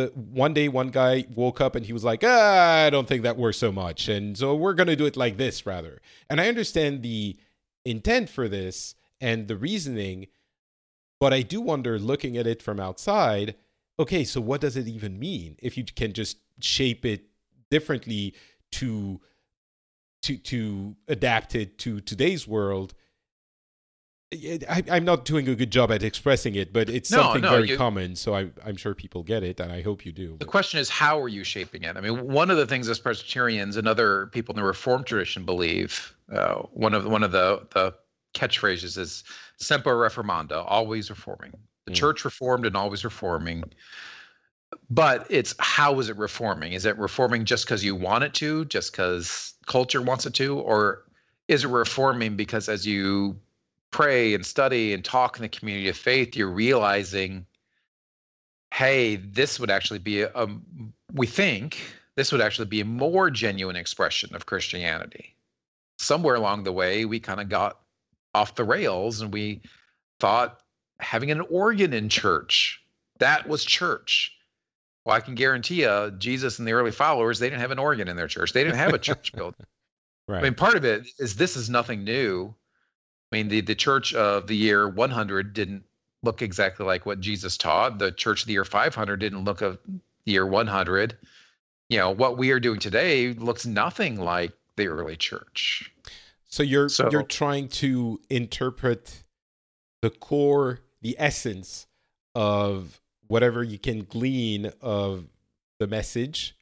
the 0.00 0.12
one 0.14 0.54
day 0.54 0.68
one 0.68 0.88
guy 0.88 1.24
woke 1.34 1.60
up 1.60 1.74
and 1.74 1.86
he 1.86 1.92
was 1.92 2.04
like 2.04 2.22
ah, 2.24 2.86
i 2.86 2.90
don't 2.90 3.08
think 3.08 3.22
that 3.22 3.36
works 3.36 3.58
so 3.58 3.72
much 3.72 4.08
and 4.08 4.36
so 4.36 4.54
we're 4.54 4.74
going 4.74 4.86
to 4.86 4.96
do 4.96 5.06
it 5.06 5.16
like 5.16 5.36
this 5.36 5.66
rather 5.66 6.00
and 6.28 6.40
i 6.40 6.48
understand 6.48 7.02
the 7.02 7.36
intent 7.84 8.28
for 8.28 8.48
this 8.48 8.94
and 9.20 9.48
the 9.48 9.56
reasoning 9.56 10.26
but 11.18 11.32
i 11.32 11.42
do 11.42 11.60
wonder 11.60 11.98
looking 11.98 12.36
at 12.36 12.46
it 12.46 12.62
from 12.62 12.80
outside 12.80 13.54
okay 13.98 14.24
so 14.24 14.40
what 14.40 14.60
does 14.60 14.76
it 14.76 14.88
even 14.88 15.18
mean 15.18 15.56
if 15.60 15.76
you 15.76 15.84
can 15.84 16.12
just 16.12 16.38
shape 16.60 17.04
it 17.04 17.26
differently 17.70 18.34
to 18.70 19.20
to 20.22 20.36
to 20.36 20.96
adapt 21.08 21.54
it 21.54 21.78
to 21.78 22.00
today's 22.00 22.46
world. 22.46 22.94
I, 24.32 24.84
am 24.86 25.04
not 25.04 25.24
doing 25.24 25.48
a 25.48 25.56
good 25.56 25.72
job 25.72 25.90
at 25.90 26.04
expressing 26.04 26.54
it, 26.54 26.72
but 26.72 26.88
it's 26.88 27.10
no, 27.10 27.22
something 27.22 27.42
no, 27.42 27.50
very 27.50 27.70
you, 27.70 27.76
common. 27.76 28.14
So 28.14 28.34
I, 28.34 28.50
am 28.64 28.76
sure 28.76 28.94
people 28.94 29.24
get 29.24 29.42
it, 29.42 29.58
and 29.58 29.72
I 29.72 29.82
hope 29.82 30.06
you 30.06 30.12
do. 30.12 30.36
The 30.38 30.44
question 30.44 30.78
is, 30.78 30.88
how 30.88 31.20
are 31.20 31.28
you 31.28 31.42
shaping 31.42 31.82
it? 31.82 31.96
I 31.96 32.00
mean, 32.00 32.28
one 32.28 32.48
of 32.48 32.56
the 32.56 32.66
things 32.66 32.88
as 32.88 33.00
Presbyterians 33.00 33.76
and 33.76 33.88
other 33.88 34.26
people 34.28 34.54
in 34.54 34.60
the 34.60 34.66
Reformed 34.66 35.06
tradition 35.06 35.44
believe, 35.44 36.14
uh, 36.32 36.62
one 36.72 36.94
of 36.94 37.06
one 37.06 37.24
of 37.24 37.32
the 37.32 37.66
the 37.74 37.92
catchphrases 38.32 38.96
is 38.96 39.24
"semper 39.56 39.96
reformanda," 39.96 40.64
always 40.64 41.10
reforming. 41.10 41.52
The 41.86 41.92
mm. 41.92 41.96
church 41.96 42.24
reformed 42.24 42.66
and 42.66 42.76
always 42.76 43.04
reforming. 43.04 43.64
But 44.88 45.26
it's 45.28 45.56
how 45.58 45.98
is 45.98 46.08
it 46.08 46.16
reforming? 46.16 46.74
Is 46.74 46.86
it 46.86 46.96
reforming 46.98 47.44
just 47.44 47.64
because 47.64 47.82
you 47.82 47.96
want 47.96 48.22
it 48.22 48.34
to, 48.34 48.64
just 48.66 48.92
because 48.92 49.54
culture 49.66 50.00
wants 50.00 50.24
it 50.24 50.34
to, 50.34 50.60
or 50.60 51.02
is 51.48 51.64
it 51.64 51.68
reforming 51.68 52.36
because 52.36 52.68
as 52.68 52.86
you 52.86 53.36
pray 53.90 54.34
and 54.34 54.44
study 54.44 54.92
and 54.92 55.04
talk 55.04 55.36
in 55.36 55.42
the 55.42 55.48
community 55.48 55.88
of 55.88 55.96
faith, 55.96 56.36
you're 56.36 56.50
realizing, 56.50 57.46
hey, 58.72 59.16
this 59.16 59.58
would 59.58 59.70
actually 59.70 59.98
be 59.98 60.22
a, 60.22 60.30
a 60.34 60.48
we 61.12 61.26
think 61.26 61.78
this 62.16 62.32
would 62.32 62.40
actually 62.40 62.66
be 62.66 62.80
a 62.80 62.84
more 62.84 63.30
genuine 63.30 63.76
expression 63.76 64.34
of 64.34 64.46
Christianity. 64.46 65.34
Somewhere 65.98 66.34
along 66.34 66.64
the 66.64 66.72
way, 66.72 67.04
we 67.04 67.20
kind 67.20 67.40
of 67.40 67.48
got 67.48 67.80
off 68.34 68.54
the 68.54 68.64
rails 68.64 69.20
and 69.20 69.32
we 69.32 69.60
thought 70.20 70.60
having 71.00 71.30
an 71.30 71.40
organ 71.40 71.92
in 71.92 72.08
church 72.08 72.80
that 73.20 73.48
was 73.48 73.64
church. 73.64 74.36
Well 75.04 75.16
i 75.16 75.20
can 75.20 75.34
guarantee 75.34 75.82
you 75.82 76.12
jesus 76.18 76.58
and 76.58 76.68
the 76.68 76.72
early 76.72 76.90
followers 76.90 77.38
they 77.38 77.48
didn't 77.48 77.62
have 77.62 77.70
an 77.70 77.78
organ 77.78 78.08
in 78.08 78.16
their 78.16 78.28
church. 78.28 78.52
They 78.52 78.64
didn't 78.64 78.78
have 78.78 78.92
a 78.92 78.98
church 78.98 79.32
building. 79.36 79.66
Right. 80.28 80.40
i 80.40 80.42
mean 80.42 80.54
part 80.54 80.76
of 80.76 80.84
it 80.84 81.06
is 81.18 81.36
this 81.36 81.56
is 81.56 81.70
nothing 81.70 82.04
new 82.04 82.54
i 83.32 83.36
mean 83.36 83.48
the, 83.48 83.60
the 83.60 83.74
church 83.74 84.14
of 84.14 84.46
the 84.46 84.56
year 84.56 84.88
100 84.88 85.52
didn't 85.52 85.84
look 86.22 86.42
exactly 86.42 86.84
like 86.84 87.06
what 87.06 87.20
jesus 87.20 87.56
taught. 87.56 87.98
The 87.98 88.12
church 88.12 88.42
of 88.42 88.46
the 88.46 88.52
year 88.52 88.64
500 88.64 89.16
didn't 89.16 89.44
look 89.44 89.62
of 89.62 89.78
the 89.86 90.32
year 90.32 90.46
100 90.46 91.16
you 91.88 91.98
know 91.98 92.10
what 92.10 92.38
we 92.38 92.50
are 92.52 92.60
doing 92.60 92.78
today 92.78 93.32
looks 93.34 93.66
nothing 93.66 94.18
like 94.20 94.52
the 94.76 94.88
early 94.88 95.16
church. 95.16 95.92
So 96.46 96.62
you're 96.62 96.88
so, 96.88 97.10
you're 97.10 97.22
trying 97.22 97.68
to 97.68 98.20
interpret 98.30 99.22
the 100.02 100.10
core, 100.10 100.80
the 101.02 101.14
essence 101.18 101.86
of 102.34 103.00
whatever 103.28 103.62
you 103.62 103.78
can 103.78 104.04
glean 104.04 104.72
of 104.80 105.26
the 105.78 105.86
message, 105.86 106.56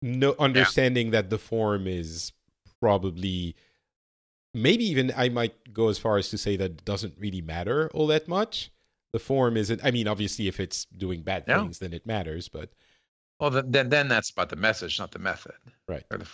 no 0.00 0.34
understanding 0.38 1.06
yeah. 1.08 1.22
that 1.22 1.30
the 1.30 1.38
form 1.38 1.86
is 1.86 2.32
probably 2.80 3.54
maybe 4.54 4.84
even 4.84 5.12
I 5.16 5.28
might 5.28 5.72
go 5.72 5.88
as 5.88 5.98
far 5.98 6.18
as 6.18 6.30
to 6.30 6.38
say 6.38 6.56
that 6.56 6.64
it 6.64 6.84
doesn't 6.84 7.14
really 7.18 7.40
matter 7.40 7.90
all 7.94 8.06
that 8.08 8.28
much. 8.28 8.70
The 9.12 9.18
form 9.18 9.56
isn't. 9.56 9.80
I 9.84 9.90
mean, 9.90 10.06
obviously, 10.06 10.46
if 10.46 10.60
it's 10.60 10.84
doing 10.84 11.22
bad 11.22 11.46
things, 11.46 11.80
then 11.80 11.92
it 11.92 12.06
matters. 12.06 12.48
But 12.48 12.70
well, 13.40 13.50
then 13.50 13.88
then 13.88 14.08
that's 14.08 14.30
about 14.30 14.50
the 14.50 14.56
message, 14.56 14.98
not 14.98 15.10
the 15.10 15.18
method, 15.18 15.54
right? 15.88 16.04
The, 16.10 16.26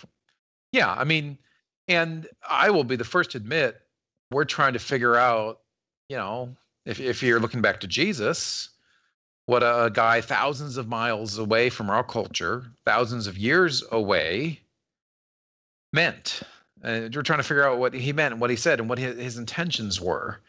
yeah, 0.71 0.93
I 0.93 1.03
mean, 1.03 1.39
and 1.87 2.27
I 2.47 2.69
will 2.69 2.83
be 2.83 2.95
the 2.95 3.03
first 3.03 3.31
to 3.31 3.37
admit 3.37 3.81
we're 4.29 4.45
trying 4.45 4.73
to 4.73 4.79
figure 4.79 5.15
out, 5.15 5.61
you 6.09 6.17
know, 6.17 6.55
if 6.85 6.99
if 6.99 7.23
you're 7.23 7.39
looking 7.39 7.61
back 7.61 7.79
to 7.79 7.87
Jesus, 7.87 8.69
what 9.47 9.63
a 9.63 9.89
guy 9.91 10.21
thousands 10.21 10.77
of 10.77 10.87
miles 10.87 11.39
away 11.39 11.69
from 11.69 11.89
our 11.89 12.03
culture, 12.03 12.65
thousands 12.85 13.25
of 13.25 13.37
years 13.37 13.83
away, 13.91 14.59
meant. 15.93 16.41
And 16.83 17.13
we're 17.15 17.23
trying 17.23 17.39
to 17.39 17.43
figure 17.43 17.67
out 17.67 17.79
what 17.79 17.93
he 17.93 18.13
meant, 18.13 18.33
and 18.33 18.41
what 18.41 18.49
he 18.49 18.55
said, 18.55 18.79
and 18.79 18.89
what 18.89 18.99
his, 18.99 19.17
his 19.17 19.37
intentions 19.37 19.99
were. 19.99 20.41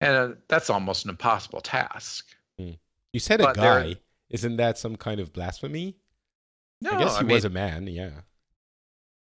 And 0.00 0.16
uh, 0.16 0.34
that's 0.48 0.70
almost 0.70 1.04
an 1.04 1.10
impossible 1.10 1.60
task. 1.60 2.26
Hmm. 2.58 2.72
You 3.12 3.20
said 3.20 3.40
but 3.40 3.56
a 3.56 3.60
guy. 3.60 3.96
Isn't 4.30 4.56
that 4.56 4.78
some 4.78 4.96
kind 4.96 5.20
of 5.20 5.32
blasphemy? 5.32 5.96
No, 6.80 6.90
I 6.90 6.98
guess 6.98 7.14
he 7.14 7.20
I 7.20 7.22
mean, 7.22 7.34
was 7.34 7.44
a 7.44 7.50
man. 7.50 7.86
Yeah. 7.86 8.10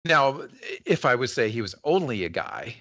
Now, 0.05 0.43
if 0.85 1.05
I 1.05 1.15
would 1.15 1.31
say 1.31 1.49
he 1.49 1.63
was 1.63 1.75
only 1.85 2.25
a 2.25 2.29
guy. 2.29 2.75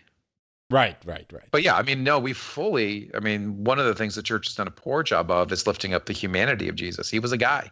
Right, 0.71 0.97
right, 1.05 1.25
right. 1.33 1.43
But 1.51 1.63
yeah, 1.63 1.75
I 1.75 1.81
mean, 1.81 2.03
no, 2.03 2.17
we 2.17 2.33
fully, 2.33 3.11
I 3.13 3.19
mean, 3.19 3.63
one 3.63 3.77
of 3.77 3.85
the 3.85 3.93
things 3.93 4.15
the 4.15 4.23
church 4.23 4.47
has 4.47 4.55
done 4.55 4.67
a 4.67 4.71
poor 4.71 5.03
job 5.03 5.29
of 5.29 5.51
is 5.51 5.67
lifting 5.67 5.93
up 5.93 6.05
the 6.05 6.13
humanity 6.13 6.69
of 6.69 6.75
Jesus. 6.75 7.09
He 7.09 7.19
was 7.19 7.33
a 7.33 7.37
guy. 7.37 7.69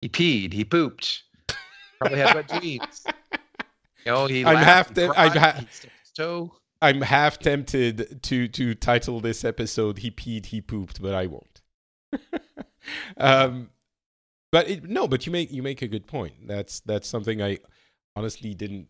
He 0.00 0.08
peed, 0.08 0.52
he 0.52 0.64
pooped, 0.64 1.22
probably 1.98 2.18
had 2.18 2.34
wet 2.34 2.48
jeans. 2.62 3.04
Know, 4.06 4.26
he 4.26 4.44
I'm 4.44 4.56
half 4.56 4.92
te- 4.92 5.08
cried, 5.08 5.36
I'm, 5.36 5.66
ha-. 6.16 6.48
I'm 6.82 7.00
half 7.00 7.38
tempted 7.38 8.22
to 8.22 8.48
to 8.48 8.74
title 8.74 9.20
this 9.20 9.44
episode 9.44 9.98
"He 9.98 10.10
peed, 10.10 10.46
he 10.46 10.60
pooped," 10.60 11.00
but 11.00 11.14
I 11.14 11.26
won't. 11.26 11.62
um, 13.16 13.70
but 14.52 14.68
it, 14.68 14.84
no, 14.84 15.08
but 15.08 15.26
you 15.26 15.32
make 15.32 15.50
you 15.50 15.62
make 15.62 15.82
a 15.82 15.88
good 15.88 16.06
point. 16.06 16.34
That's 16.46 16.80
that's 16.80 17.08
something 17.08 17.42
I 17.42 17.58
honestly 18.16 18.54
didn't 18.54 18.88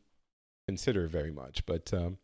consider 0.66 1.06
very 1.06 1.30
much. 1.30 1.64
But 1.66 1.92
um, 1.94 2.18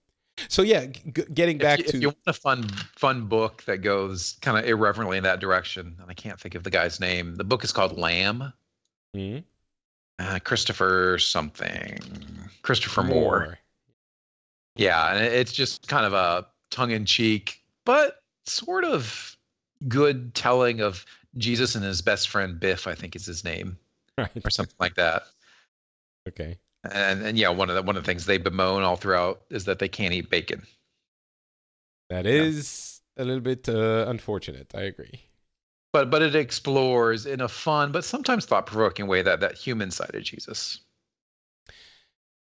so 0.48 0.62
yeah, 0.62 0.86
g- 0.86 1.24
getting 1.32 1.58
back 1.58 1.80
if 1.80 1.86
you, 1.86 1.90
to 1.92 1.96
if 1.96 2.02
you 2.02 2.08
want 2.08 2.18
a 2.26 2.32
fun 2.32 2.68
fun 2.96 3.26
book 3.26 3.62
that 3.64 3.78
goes 3.78 4.38
kind 4.42 4.58
of 4.58 4.64
irreverently 4.64 5.18
in 5.18 5.24
that 5.24 5.40
direction, 5.40 5.96
and 6.00 6.10
I 6.10 6.14
can't 6.14 6.38
think 6.38 6.54
of 6.54 6.64
the 6.64 6.70
guy's 6.70 7.00
name. 7.00 7.36
The 7.36 7.44
book 7.44 7.64
is 7.64 7.72
called 7.72 7.98
Lamb. 7.98 8.52
Mm-hmm. 9.16 9.38
Uh, 10.20 10.38
Christopher 10.38 11.18
something, 11.18 11.98
Christopher 12.62 13.02
Moore. 13.02 13.40
Moore. 13.40 13.58
Yeah, 14.76 15.14
and 15.14 15.24
it's 15.24 15.52
just 15.52 15.88
kind 15.88 16.06
of 16.06 16.12
a 16.12 16.46
tongue 16.70 16.90
in 16.90 17.04
cheek, 17.04 17.62
but 17.84 18.22
sort 18.46 18.84
of 18.84 19.36
good 19.88 20.34
telling 20.34 20.80
of 20.80 21.04
Jesus 21.38 21.74
and 21.74 21.84
his 21.84 22.02
best 22.02 22.28
friend 22.28 22.60
Biff. 22.60 22.86
I 22.86 22.94
think 22.94 23.16
is 23.16 23.26
his 23.26 23.44
name, 23.44 23.76
right. 24.18 24.30
or 24.44 24.50
something 24.50 24.76
like 24.78 24.94
that. 24.94 25.22
Okay 26.28 26.58
and 26.84 27.22
and 27.22 27.38
yeah, 27.38 27.48
one 27.48 27.68
of 27.68 27.76
the 27.76 27.82
one 27.82 27.96
of 27.96 28.02
the 28.02 28.06
things 28.06 28.26
they 28.26 28.38
bemoan 28.38 28.82
all 28.82 28.96
throughout 28.96 29.42
is 29.50 29.64
that 29.66 29.78
they 29.78 29.88
can't 29.88 30.14
eat 30.14 30.30
bacon. 30.30 30.62
That 32.08 32.26
is 32.26 33.00
yeah. 33.16 33.22
a 33.22 33.24
little 33.24 33.42
bit 33.42 33.68
uh, 33.68 34.06
unfortunate. 34.08 34.72
I 34.74 34.82
agree. 34.82 35.20
But 35.92 36.10
but 36.10 36.22
it 36.22 36.34
explores 36.36 37.26
in 37.26 37.40
a 37.40 37.48
fun 37.48 37.90
but 37.90 38.04
sometimes 38.04 38.46
thought 38.46 38.66
provoking 38.66 39.06
way 39.06 39.22
that 39.22 39.40
that 39.40 39.54
human 39.56 39.90
side 39.90 40.14
of 40.14 40.22
Jesus. 40.22 40.80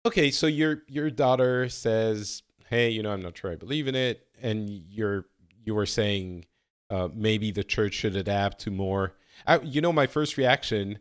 Okay, 0.06 0.30
so 0.30 0.46
your 0.46 0.82
your 0.86 1.10
daughter 1.10 1.68
says, 1.68 2.42
"Hey, 2.68 2.90
you 2.90 3.02
know, 3.02 3.10
I'm 3.10 3.22
not 3.22 3.36
sure 3.36 3.50
I 3.50 3.56
believe 3.56 3.88
in 3.88 3.94
it," 3.94 4.26
and 4.42 4.68
you're 4.68 5.26
you 5.64 5.74
were 5.74 5.86
saying 5.86 6.44
uh, 6.90 7.08
maybe 7.14 7.50
the 7.50 7.64
church 7.64 7.94
should 7.94 8.16
adapt 8.16 8.60
to 8.60 8.70
more. 8.70 9.14
I, 9.46 9.60
you 9.60 9.80
know, 9.80 9.92
my 9.92 10.06
first 10.06 10.36
reaction 10.36 10.98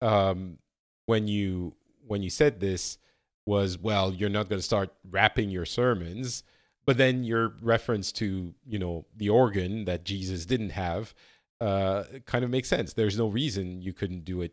um, 0.00 0.58
when 1.06 1.28
you 1.28 1.74
when 2.06 2.22
you 2.22 2.30
said 2.30 2.60
this 2.60 2.98
was, 3.46 3.78
well, 3.78 4.12
you're 4.12 4.28
not 4.28 4.48
going 4.48 4.58
to 4.58 4.64
start 4.64 4.92
rapping 5.08 5.50
your 5.50 5.64
sermons. 5.64 6.42
But 6.84 6.98
then 6.98 7.24
your 7.24 7.54
reference 7.60 8.12
to, 8.12 8.54
you 8.64 8.78
know, 8.78 9.06
the 9.16 9.28
organ 9.28 9.86
that 9.86 10.04
Jesus 10.04 10.46
didn't 10.46 10.70
have 10.70 11.14
uh, 11.60 12.04
kind 12.26 12.44
of 12.44 12.50
makes 12.50 12.68
sense. 12.68 12.92
There's 12.92 13.18
no 13.18 13.28
reason 13.28 13.80
you 13.82 13.92
couldn't 13.92 14.24
do 14.24 14.42
it 14.42 14.52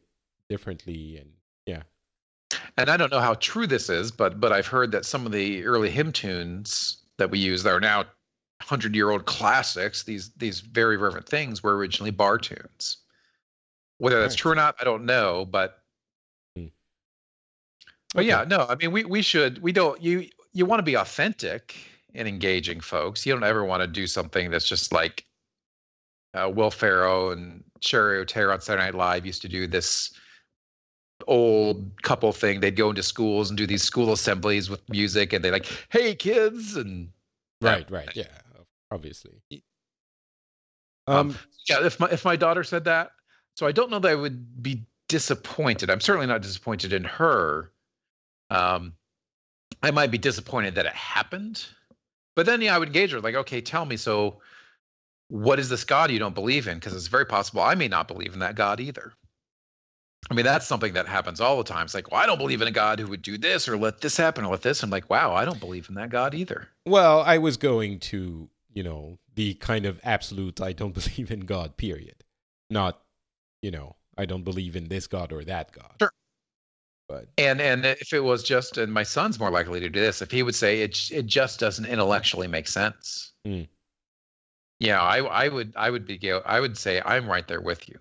differently. 0.49 1.17
And 1.17 1.29
yeah. 1.65 1.83
And 2.77 2.89
I 2.89 2.97
don't 2.97 3.11
know 3.11 3.19
how 3.19 3.35
true 3.35 3.67
this 3.67 3.89
is, 3.89 4.11
but 4.11 4.39
but 4.39 4.51
I've 4.51 4.67
heard 4.67 4.91
that 4.91 5.05
some 5.05 5.25
of 5.25 5.31
the 5.31 5.63
early 5.65 5.89
hymn 5.89 6.11
tunes 6.11 6.97
that 7.17 7.29
we 7.29 7.39
use 7.39 7.63
that 7.63 7.73
are 7.73 7.79
now 7.79 8.05
hundred 8.61 8.95
year 8.95 9.09
old 9.09 9.25
classics, 9.25 10.03
these 10.03 10.31
these 10.37 10.61
very 10.61 10.97
reverent 10.97 11.27
things 11.27 11.61
were 11.61 11.75
originally 11.77 12.11
bar 12.11 12.37
tunes. 12.37 12.97
Whether 13.97 14.19
that's 14.19 14.33
right. 14.33 14.39
true 14.39 14.51
or 14.51 14.55
not, 14.55 14.75
I 14.79 14.83
don't 14.83 15.05
know, 15.05 15.45
but 15.45 15.83
but 18.13 18.19
okay. 18.21 18.27
yeah, 18.27 18.45
no, 18.47 18.65
I 18.69 18.75
mean, 18.75 18.91
we 18.91 19.03
we 19.05 19.21
should 19.21 19.61
we 19.61 19.71
don't 19.71 20.01
you 20.01 20.27
you 20.53 20.65
want 20.65 20.79
to 20.79 20.83
be 20.83 20.95
authentic 20.95 21.75
and 22.13 22.27
engaging 22.27 22.79
folks. 22.79 23.25
You 23.25 23.33
don't 23.33 23.43
ever 23.43 23.65
want 23.65 23.81
to 23.81 23.87
do 23.87 24.05
something 24.05 24.51
that's 24.51 24.67
just 24.67 24.91
like 24.91 25.25
uh, 26.33 26.49
Will 26.53 26.71
Ferrell 26.71 27.31
and 27.31 27.63
Cheri 27.81 28.23
Oteri 28.23 28.53
on 28.53 28.61
Saturday 28.61 28.85
Night 28.85 28.95
Live 28.95 29.25
used 29.25 29.41
to 29.43 29.49
do 29.49 29.67
this 29.67 30.13
old 31.27 32.01
couple 32.01 32.31
thing. 32.31 32.59
They'd 32.59 32.75
go 32.75 32.89
into 32.89 33.03
schools 33.03 33.49
and 33.49 33.57
do 33.57 33.67
these 33.67 33.83
school 33.83 34.11
assemblies 34.11 34.69
with 34.69 34.87
music, 34.89 35.33
and 35.33 35.43
they 35.43 35.51
like, 35.51 35.67
"Hey 35.89 36.15
kids," 36.15 36.75
and 36.75 37.09
right, 37.61 37.89
right, 37.89 38.09
yeah, 38.15 38.25
obviously. 38.91 39.41
Um, 41.07 41.17
um, 41.17 41.37
yeah, 41.69 41.85
if 41.85 41.99
my 41.99 42.09
if 42.09 42.25
my 42.25 42.35
daughter 42.35 42.63
said 42.63 42.85
that, 42.85 43.11
so 43.55 43.67
I 43.67 43.71
don't 43.71 43.91
know 43.91 43.99
that 43.99 44.11
I 44.11 44.15
would 44.15 44.61
be 44.63 44.83
disappointed. 45.09 45.89
I'm 45.89 45.99
certainly 45.99 46.27
not 46.27 46.41
disappointed 46.41 46.93
in 46.93 47.03
her 47.03 47.71
um, 48.53 48.93
I 49.81 49.91
might 49.91 50.11
be 50.11 50.17
disappointed 50.17 50.75
that 50.75 50.85
it 50.85 50.93
happened, 50.93 51.65
but 52.35 52.45
then 52.45 52.61
yeah, 52.61 52.75
I 52.75 52.79
would 52.79 52.89
engage 52.89 53.11
her 53.11 53.19
like, 53.19 53.35
okay, 53.35 53.61
tell 53.61 53.85
me. 53.85 53.97
So, 53.97 54.39
what 55.29 55.59
is 55.59 55.69
this 55.69 55.83
God 55.83 56.11
you 56.11 56.19
don't 56.19 56.35
believe 56.35 56.67
in? 56.67 56.75
Because 56.75 56.93
it's 56.93 57.07
very 57.07 57.25
possible 57.25 57.61
I 57.61 57.75
may 57.75 57.87
not 57.87 58.07
believe 58.07 58.33
in 58.33 58.39
that 58.39 58.55
God 58.55 58.79
either. 58.79 59.13
I 60.31 60.33
mean, 60.35 60.45
that's 60.45 60.65
something 60.65 60.93
that 60.93 61.07
happens 61.07 61.41
all 61.41 61.57
the 61.57 61.63
time. 61.63 61.85
It's 61.85 61.93
like, 61.93 62.11
well, 62.11 62.21
I 62.21 62.25
don't 62.25 62.37
believe 62.37 62.61
in 62.61 62.67
a 62.67 62.71
God 62.71 62.99
who 62.99 63.07
would 63.07 63.21
do 63.21 63.37
this 63.37 63.67
or 63.67 63.77
let 63.77 64.01
this 64.01 64.15
happen 64.15 64.45
or 64.45 64.51
let 64.51 64.61
this. 64.61 64.81
I'm 64.81 64.89
like, 64.89 65.09
wow, 65.09 65.33
I 65.33 65.43
don't 65.43 65.59
believe 65.59 65.89
in 65.89 65.95
that 65.95 66.09
God 66.09 66.33
either. 66.33 66.69
Well, 66.85 67.21
I 67.21 67.37
was 67.39 67.57
going 67.57 67.99
to, 67.99 68.49
you 68.73 68.83
know, 68.83 69.17
the 69.35 69.55
kind 69.55 69.85
of 69.85 69.99
absolute 70.03 70.61
I 70.61 70.71
don't 70.71 70.93
believe 70.93 71.29
in 71.29 71.41
God, 71.41 71.75
period. 71.75 72.23
Not, 72.69 73.01
you 73.61 73.71
know, 73.71 73.95
I 74.17 74.25
don't 74.25 74.43
believe 74.43 74.75
in 74.75 74.87
this 74.87 75.07
God 75.07 75.33
or 75.33 75.43
that 75.43 75.71
God. 75.71 75.95
Sure. 75.99 76.11
But 77.09 77.27
And 77.37 77.59
and 77.59 77.85
if 77.85 78.13
it 78.13 78.21
was 78.21 78.43
just, 78.43 78.77
and 78.77 78.93
my 78.93 79.03
son's 79.03 79.39
more 79.39 79.51
likely 79.51 79.81
to 79.81 79.89
do 79.89 79.99
this, 79.99 80.21
if 80.21 80.31
he 80.31 80.41
would 80.41 80.55
say 80.55 80.81
it, 80.81 81.11
it 81.11 81.25
just 81.25 81.59
doesn't 81.59 81.85
intellectually 81.85 82.47
make 82.47 82.67
sense. 82.67 83.33
Mm. 83.45 83.67
Yeah, 84.83 85.01
I 85.01 85.19
I 85.19 85.47
would 85.47 85.71
I 85.77 85.89
would 85.89 86.05
be 86.05 86.19
I 86.45 86.59
would 86.59 86.77
say 86.77 87.01
I'm 87.05 87.25
right 87.25 87.47
there 87.47 87.61
with 87.61 87.87
you. 87.87 87.97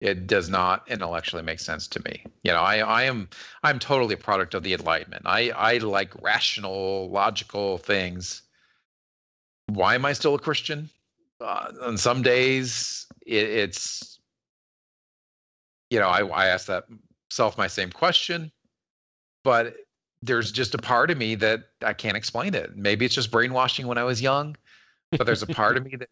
It 0.00 0.28
does 0.28 0.48
not 0.48 0.88
intellectually 0.88 1.42
make 1.42 1.58
sense 1.58 1.88
to 1.88 2.02
me. 2.04 2.22
You 2.44 2.52
know, 2.52 2.60
I 2.60 2.76
I 2.76 3.02
am 3.02 3.28
I'm 3.64 3.80
totally 3.80 4.14
a 4.14 4.16
product 4.16 4.54
of 4.54 4.62
the 4.62 4.72
Enlightenment. 4.72 5.22
I 5.26 5.50
I 5.50 5.78
like 5.78 6.22
rational, 6.22 7.10
logical 7.10 7.78
things. 7.78 8.42
Why 9.66 9.96
am 9.96 10.04
I 10.04 10.12
still 10.12 10.36
a 10.36 10.38
Christian? 10.38 10.90
Uh, 11.40 11.72
on 11.82 11.98
some 11.98 12.22
days, 12.22 13.06
it, 13.26 13.48
it's 13.48 14.20
you 15.90 15.98
know 15.98 16.08
I 16.08 16.24
I 16.24 16.46
ask 16.46 16.68
that 16.68 16.84
self 17.30 17.58
my 17.58 17.66
same 17.66 17.90
question, 17.90 18.52
but 19.42 19.74
there's 20.22 20.52
just 20.52 20.72
a 20.72 20.78
part 20.78 21.10
of 21.10 21.18
me 21.18 21.34
that 21.34 21.64
I 21.82 21.94
can't 21.94 22.16
explain 22.16 22.54
it. 22.54 22.76
Maybe 22.76 23.04
it's 23.04 23.14
just 23.16 23.32
brainwashing 23.32 23.88
when 23.88 23.98
I 23.98 24.04
was 24.04 24.22
young, 24.22 24.56
but 25.10 25.24
there's 25.24 25.42
a 25.42 25.46
part 25.46 25.76
of 25.76 25.84
me 25.84 25.96
that 25.96 26.08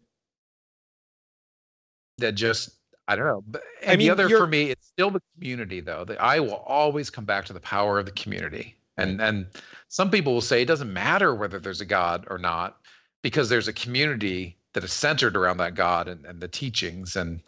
that 2.19 2.33
just 2.33 2.71
I 3.07 3.17
don't 3.17 3.27
know. 3.27 3.45
But, 3.47 3.63
and 3.83 3.91
I 3.93 3.97
mean, 3.97 4.07
the 4.07 4.13
other 4.13 4.29
for 4.31 4.47
me, 4.47 4.71
it's 4.71 4.87
still 4.87 5.11
the 5.11 5.21
community 5.35 5.81
though. 5.81 6.05
That 6.05 6.21
I 6.21 6.41
will 6.41 6.63
always 6.67 7.11
come 7.11 7.25
back 7.25 7.45
to 7.47 7.53
the 7.53 7.61
power 7.61 7.99
of 7.99 8.07
the 8.07 8.13
community. 8.13 8.77
And 8.97 9.21
and 9.21 9.47
some 9.89 10.11
people 10.11 10.33
will 10.33 10.41
say 10.41 10.63
it 10.63 10.67
doesn't 10.67 10.93
matter 10.93 11.35
whether 11.35 11.59
there's 11.59 11.81
a 11.81 11.85
God 11.85 12.27
or 12.31 12.39
not, 12.39 12.79
because 13.23 13.49
there's 13.49 13.69
a 13.69 13.73
community 13.73 14.57
that 14.73 14.85
is 14.85 14.93
centered 14.93 15.37
around 15.37 15.57
that 15.59 15.75
God 15.75 16.09
and, 16.09 16.25
and 16.25 16.41
the 16.41 16.49
teachings. 16.49 17.17
And 17.17 17.41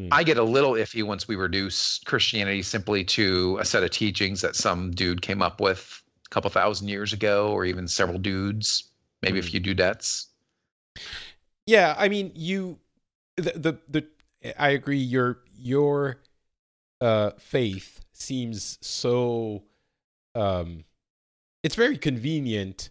Hmm. 0.00 0.08
I 0.10 0.24
get 0.24 0.38
a 0.38 0.42
little 0.42 0.72
iffy 0.72 1.04
once 1.04 1.28
we 1.28 1.36
reduce 1.36 2.00
Christianity 2.00 2.62
simply 2.62 3.04
to 3.04 3.58
a 3.60 3.64
set 3.64 3.84
of 3.84 3.90
teachings 3.90 4.40
that 4.40 4.56
some 4.56 4.90
dude 4.90 5.22
came 5.22 5.40
up 5.40 5.60
with 5.60 6.02
a 6.26 6.28
couple 6.30 6.50
thousand 6.50 6.88
years 6.88 7.12
ago, 7.12 7.52
or 7.52 7.64
even 7.64 7.86
several 7.86 8.18
dudes, 8.18 8.90
maybe 9.22 9.38
a 9.38 9.42
Hmm. 9.42 9.48
few 9.48 9.60
dudettes. 9.60 10.26
Yeah, 11.66 11.94
I 11.96 12.08
mean, 12.08 12.32
you, 12.34 12.78
the, 13.36 13.52
the, 13.52 13.78
the, 13.88 14.06
I 14.58 14.70
agree. 14.70 14.98
Your, 14.98 15.38
your, 15.56 16.18
uh, 17.00 17.30
faith 17.38 18.00
seems 18.12 18.78
so, 18.80 19.64
um, 20.34 20.84
it's 21.62 21.74
very 21.74 21.98
convenient 21.98 22.90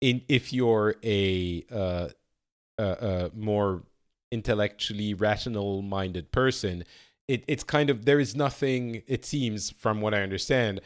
in 0.00 0.22
if 0.28 0.52
you're 0.52 0.94
a, 1.02 1.64
uh, 1.72 2.08
uh, 2.78 2.82
uh 2.82 3.28
more 3.34 3.82
intellectually 4.30 5.14
rational 5.14 5.82
minded 5.82 6.30
person 6.30 6.84
it, 7.28 7.44
it's 7.46 7.62
kind 7.62 7.90
of 7.90 8.04
there 8.04 8.18
is 8.18 8.34
nothing 8.34 9.02
it 9.06 9.24
seems 9.24 9.70
from 9.70 10.00
what 10.00 10.14
i 10.14 10.22
understand 10.22 10.80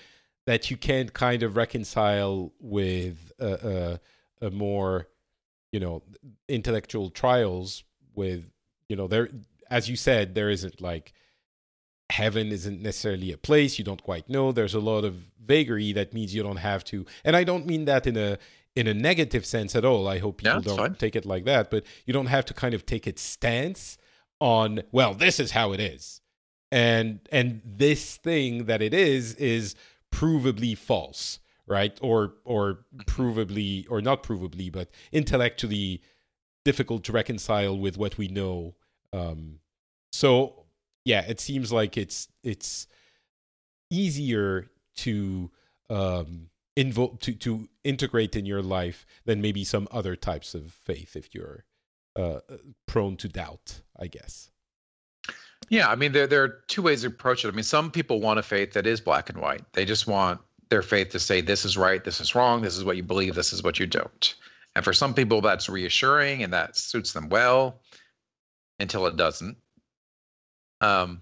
that 0.46 0.70
you 0.70 0.76
can't 0.76 1.12
kind 1.12 1.42
of 1.42 1.56
reconcile 1.56 2.52
with 2.60 3.32
a, 3.38 3.98
a, 4.42 4.46
a 4.46 4.50
more 4.50 5.06
you 5.72 5.80
know 5.80 6.02
intellectual 6.48 7.10
trials 7.10 7.82
with 8.14 8.44
you 8.88 8.94
know 8.96 9.08
there 9.08 9.28
as 9.70 9.88
you 9.88 9.96
said 9.96 10.34
there 10.34 10.50
isn't 10.50 10.80
like 10.80 11.12
heaven 12.10 12.52
isn't 12.52 12.82
necessarily 12.82 13.32
a 13.32 13.38
place 13.38 13.78
you 13.78 13.84
don't 13.84 14.02
quite 14.02 14.28
know. 14.28 14.52
There's 14.52 14.74
a 14.74 14.80
lot 14.80 15.02
of 15.04 15.14
vagary 15.42 15.92
that 15.94 16.12
means 16.12 16.34
you 16.34 16.42
don't 16.42 16.58
have 16.58 16.84
to. 16.84 17.06
And 17.24 17.34
i 17.34 17.42
don't 17.42 17.66
mean 17.66 17.86
that 17.86 18.06
in 18.06 18.16
a 18.16 18.38
in 18.76 18.86
a 18.86 18.94
negative 18.94 19.44
sense 19.46 19.74
at 19.74 19.84
all. 19.84 20.06
I 20.06 20.18
hope 20.18 20.38
people 20.38 20.58
it's 20.58 20.66
don't 20.66 20.76
fine. 20.76 20.94
take 20.94 21.16
it 21.16 21.24
like 21.26 21.44
that 21.46 21.70
but 21.70 21.84
you 22.06 22.12
don't 22.12 22.26
have 22.26 22.44
to 22.46 22.54
kind 22.54 22.74
of 22.74 22.84
take 22.86 23.06
its 23.06 23.22
stance 23.22 23.96
on 24.40 24.82
well 24.92 25.14
this 25.14 25.40
is 25.40 25.52
how 25.52 25.72
it 25.72 25.80
is. 25.80 26.20
And 26.70 27.20
and 27.30 27.62
this 27.64 28.16
thing 28.18 28.66
that 28.66 28.82
it 28.82 28.92
is 28.94 29.34
is 29.36 29.74
provably 30.10 30.76
false 30.76 31.38
right 31.72 31.98
or 32.02 32.34
or 32.44 32.84
provably 33.06 33.86
or 33.90 34.00
not 34.02 34.22
provably 34.22 34.70
but 34.70 34.88
intellectually 35.10 36.02
difficult 36.64 37.02
to 37.04 37.12
reconcile 37.12 37.76
with 37.76 37.96
what 37.96 38.18
we 38.18 38.28
know 38.28 38.74
um 39.12 39.58
so 40.12 40.64
yeah 41.04 41.22
it 41.32 41.40
seems 41.40 41.72
like 41.72 41.96
it's 41.96 42.28
it's 42.44 42.86
easier 43.90 44.70
to 44.96 45.50
um 45.90 46.48
to 46.76 47.32
to 47.34 47.68
integrate 47.84 48.36
in 48.36 48.46
your 48.46 48.62
life 48.62 49.04
than 49.24 49.40
maybe 49.40 49.64
some 49.64 49.88
other 49.90 50.14
types 50.16 50.54
of 50.54 50.72
faith 50.72 51.16
if 51.16 51.34
you're 51.34 51.64
uh 52.16 52.40
prone 52.86 53.16
to 53.16 53.28
doubt 53.28 53.80
i 53.98 54.06
guess 54.06 54.50
Yeah, 55.68 55.88
I 55.88 55.96
mean, 55.96 56.12
there 56.12 56.26
there 56.26 56.42
are 56.44 56.62
two 56.68 56.82
ways 56.82 57.02
to 57.02 57.08
approach 57.08 57.44
it. 57.44 57.48
I 57.48 57.52
mean, 57.52 57.62
some 57.62 57.90
people 57.90 58.20
want 58.20 58.38
a 58.38 58.42
faith 58.42 58.72
that 58.72 58.86
is 58.86 59.00
black 59.00 59.30
and 59.30 59.38
white. 59.38 59.62
They 59.72 59.84
just 59.84 60.06
want 60.06 60.40
their 60.72 60.82
faith 60.82 61.10
to 61.10 61.20
say 61.20 61.42
this 61.42 61.66
is 61.66 61.76
right, 61.76 62.02
this 62.02 62.18
is 62.18 62.34
wrong, 62.34 62.62
this 62.62 62.78
is 62.78 62.82
what 62.82 62.96
you 62.96 63.02
believe, 63.02 63.34
this 63.34 63.52
is 63.52 63.62
what 63.62 63.78
you 63.78 63.86
don't. 63.86 64.34
And 64.74 64.82
for 64.82 64.94
some 64.94 65.12
people, 65.12 65.42
that's 65.42 65.68
reassuring 65.68 66.42
and 66.42 66.54
that 66.54 66.78
suits 66.78 67.12
them 67.12 67.28
well 67.28 67.82
until 68.78 69.06
it 69.06 69.16
doesn't. 69.16 69.58
Um, 70.80 71.20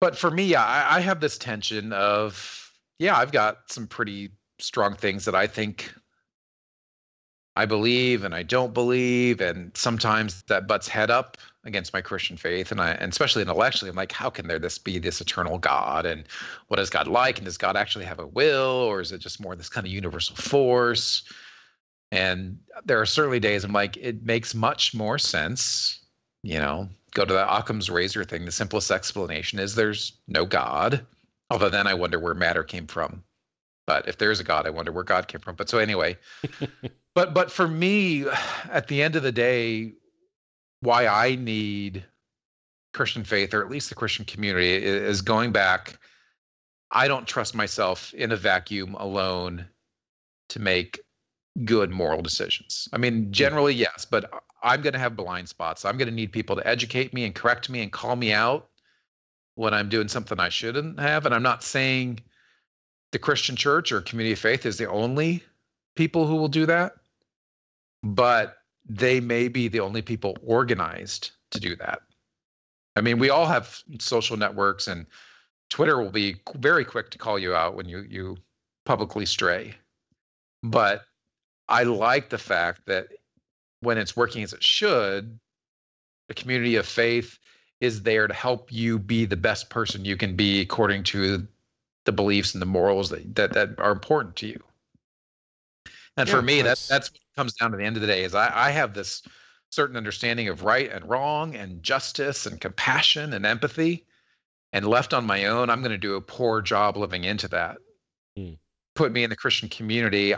but 0.00 0.16
for 0.16 0.30
me, 0.30 0.54
I, 0.54 0.98
I 0.98 1.00
have 1.00 1.18
this 1.18 1.36
tension 1.36 1.92
of 1.92 2.72
yeah, 3.00 3.16
I've 3.16 3.32
got 3.32 3.72
some 3.72 3.88
pretty 3.88 4.30
strong 4.60 4.94
things 4.94 5.24
that 5.24 5.34
I 5.34 5.48
think 5.48 5.92
I 7.56 7.66
believe 7.66 8.22
and 8.22 8.36
I 8.36 8.44
don't 8.44 8.72
believe, 8.72 9.40
and 9.40 9.76
sometimes 9.76 10.44
that 10.44 10.68
butts 10.68 10.86
head 10.86 11.10
up 11.10 11.38
against 11.64 11.92
my 11.92 12.00
Christian 12.00 12.36
faith, 12.36 12.70
and 12.70 12.80
I 12.80 12.92
and 12.92 13.10
especially 13.12 13.42
intellectually, 13.42 13.90
I'm 13.90 13.96
like, 13.96 14.12
how 14.12 14.30
can 14.30 14.48
there 14.48 14.58
this 14.58 14.78
be 14.78 14.98
this 14.98 15.20
eternal 15.20 15.58
God, 15.58 16.06
and 16.06 16.24
what 16.68 16.80
is 16.80 16.90
God 16.90 17.08
like, 17.08 17.38
and 17.38 17.44
does 17.44 17.58
God 17.58 17.76
actually 17.76 18.04
have 18.04 18.18
a 18.18 18.26
will, 18.26 18.86
or 18.88 19.00
is 19.00 19.12
it 19.12 19.18
just 19.18 19.40
more 19.40 19.56
this 19.56 19.68
kind 19.68 19.86
of 19.86 19.92
universal 19.92 20.36
force? 20.36 21.22
And 22.12 22.58
there 22.84 23.00
are 23.00 23.06
certainly 23.06 23.40
days 23.40 23.64
I'm 23.64 23.72
like, 23.72 23.96
it 23.96 24.24
makes 24.24 24.54
much 24.54 24.94
more 24.94 25.18
sense, 25.18 26.00
you 26.42 26.58
know, 26.58 26.88
go 27.12 27.24
to 27.24 27.32
the 27.32 27.56
Occam's 27.56 27.90
razor 27.90 28.24
thing. 28.24 28.44
The 28.44 28.52
simplest 28.52 28.90
explanation 28.90 29.58
is 29.58 29.74
there's 29.74 30.12
no 30.28 30.44
God. 30.44 31.04
Although 31.50 31.70
then 31.70 31.86
I 31.86 31.94
wonder 31.94 32.18
where 32.18 32.34
matter 32.34 32.62
came 32.62 32.86
from. 32.86 33.22
But 33.86 34.08
if 34.08 34.18
there 34.18 34.30
is 34.30 34.40
a 34.40 34.44
God, 34.44 34.66
I 34.66 34.70
wonder 34.70 34.92
where 34.92 35.04
God 35.04 35.28
came 35.28 35.40
from. 35.40 35.56
But 35.56 35.68
so 35.68 35.78
anyway, 35.78 36.16
but 37.14 37.34
but 37.34 37.50
for 37.50 37.68
me, 37.68 38.26
at 38.70 38.88
the 38.88 39.02
end 39.02 39.16
of 39.16 39.22
the 39.22 39.32
day, 39.32 39.92
why 40.84 41.06
I 41.06 41.34
need 41.34 42.04
Christian 42.92 43.24
faith, 43.24 43.52
or 43.52 43.62
at 43.62 43.70
least 43.70 43.88
the 43.88 43.94
Christian 43.94 44.24
community, 44.24 44.72
is 44.72 45.20
going 45.20 45.50
back. 45.50 45.98
I 46.90 47.08
don't 47.08 47.26
trust 47.26 47.54
myself 47.54 48.14
in 48.14 48.30
a 48.30 48.36
vacuum 48.36 48.94
alone 48.94 49.66
to 50.50 50.60
make 50.60 51.00
good 51.64 51.90
moral 51.90 52.22
decisions. 52.22 52.88
I 52.92 52.98
mean, 52.98 53.24
hmm. 53.24 53.30
generally, 53.32 53.74
yes, 53.74 54.04
but 54.04 54.30
I'm 54.62 54.82
going 54.82 54.92
to 54.92 54.98
have 54.98 55.16
blind 55.16 55.48
spots. 55.48 55.84
I'm 55.84 55.98
going 55.98 56.08
to 56.08 56.14
need 56.14 56.32
people 56.32 56.56
to 56.56 56.66
educate 56.66 57.12
me 57.12 57.24
and 57.24 57.34
correct 57.34 57.68
me 57.68 57.82
and 57.82 57.92
call 57.92 58.16
me 58.16 58.32
out 58.32 58.68
when 59.56 59.74
I'm 59.74 59.88
doing 59.88 60.08
something 60.08 60.40
I 60.40 60.48
shouldn't 60.48 60.98
have. 60.98 61.26
And 61.26 61.34
I'm 61.34 61.42
not 61.42 61.62
saying 61.62 62.20
the 63.12 63.18
Christian 63.18 63.56
church 63.56 63.92
or 63.92 64.00
community 64.00 64.32
of 64.32 64.38
faith 64.38 64.66
is 64.66 64.78
the 64.78 64.90
only 64.90 65.42
people 65.94 66.26
who 66.26 66.36
will 66.36 66.48
do 66.48 66.66
that, 66.66 66.94
but 68.02 68.56
they 68.86 69.20
may 69.20 69.48
be 69.48 69.68
the 69.68 69.80
only 69.80 70.02
people 70.02 70.36
organized 70.42 71.30
to 71.50 71.60
do 71.60 71.76
that. 71.76 72.00
I 72.96 73.00
mean, 73.00 73.18
we 73.18 73.30
all 73.30 73.46
have 73.46 73.82
social 73.98 74.36
networks, 74.36 74.86
and 74.86 75.06
Twitter 75.70 76.00
will 76.00 76.10
be 76.10 76.36
very 76.56 76.84
quick 76.84 77.10
to 77.10 77.18
call 77.18 77.38
you 77.38 77.54
out 77.54 77.74
when 77.74 77.88
you 77.88 78.00
you 78.08 78.36
publicly 78.84 79.26
stray. 79.26 79.74
But 80.62 81.04
I 81.68 81.84
like 81.84 82.30
the 82.30 82.38
fact 82.38 82.86
that 82.86 83.08
when 83.80 83.98
it's 83.98 84.16
working 84.16 84.42
as 84.42 84.52
it 84.52 84.62
should, 84.62 85.38
the 86.28 86.34
community 86.34 86.76
of 86.76 86.86
faith 86.86 87.38
is 87.80 88.02
there 88.02 88.26
to 88.26 88.34
help 88.34 88.72
you 88.72 88.98
be 88.98 89.24
the 89.24 89.36
best 89.36 89.68
person 89.70 90.04
you 90.04 90.16
can 90.16 90.36
be 90.36 90.60
according 90.60 91.02
to 91.04 91.46
the 92.04 92.12
beliefs 92.12 92.54
and 92.54 92.62
the 92.62 92.66
morals 92.66 93.10
that 93.10 93.34
that, 93.34 93.52
that 93.54 93.78
are 93.78 93.92
important 93.92 94.36
to 94.36 94.46
you. 94.46 94.62
And 96.16 96.28
Yeah, 96.28 96.34
for 96.36 96.42
me, 96.42 96.62
that's- 96.62 96.86
that's 96.86 97.10
that's 97.10 97.10
what 97.10 97.16
it 97.16 97.23
comes 97.36 97.54
down 97.54 97.70
to 97.70 97.76
the 97.76 97.84
end 97.84 97.96
of 97.96 98.00
the 98.00 98.06
day 98.06 98.24
is 98.24 98.34
I, 98.34 98.68
I 98.68 98.70
have 98.70 98.94
this 98.94 99.22
certain 99.70 99.96
understanding 99.96 100.48
of 100.48 100.62
right 100.62 100.90
and 100.90 101.08
wrong 101.08 101.56
and 101.56 101.82
justice 101.82 102.46
and 102.46 102.60
compassion 102.60 103.32
and 103.32 103.44
empathy. 103.44 104.06
And 104.72 104.86
left 104.86 105.14
on 105.14 105.24
my 105.24 105.44
own, 105.44 105.70
I'm 105.70 105.80
going 105.80 105.92
to 105.92 105.98
do 105.98 106.16
a 106.16 106.20
poor 106.20 106.60
job 106.60 106.96
living 106.96 107.22
into 107.22 107.46
that. 107.48 107.78
Hmm. 108.36 108.54
Put 108.96 109.12
me 109.12 109.22
in 109.22 109.30
the 109.30 109.36
Christian 109.36 109.68
community, 109.68 110.34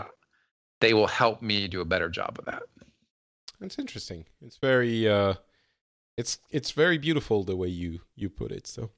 they 0.80 0.92
will 0.92 1.06
help 1.06 1.40
me 1.40 1.68
do 1.68 1.80
a 1.80 1.86
better 1.86 2.08
job 2.08 2.36
of 2.38 2.44
that. 2.44 2.64
That's 3.60 3.78
interesting. 3.78 4.26
It's 4.42 4.58
very 4.58 5.08
uh 5.08 5.34
it's 6.16 6.38
it's 6.50 6.72
very 6.72 6.98
beautiful 6.98 7.44
the 7.44 7.56
way 7.56 7.68
you 7.68 8.00
you 8.14 8.28
put 8.28 8.52
it. 8.52 8.66
So 8.66 8.90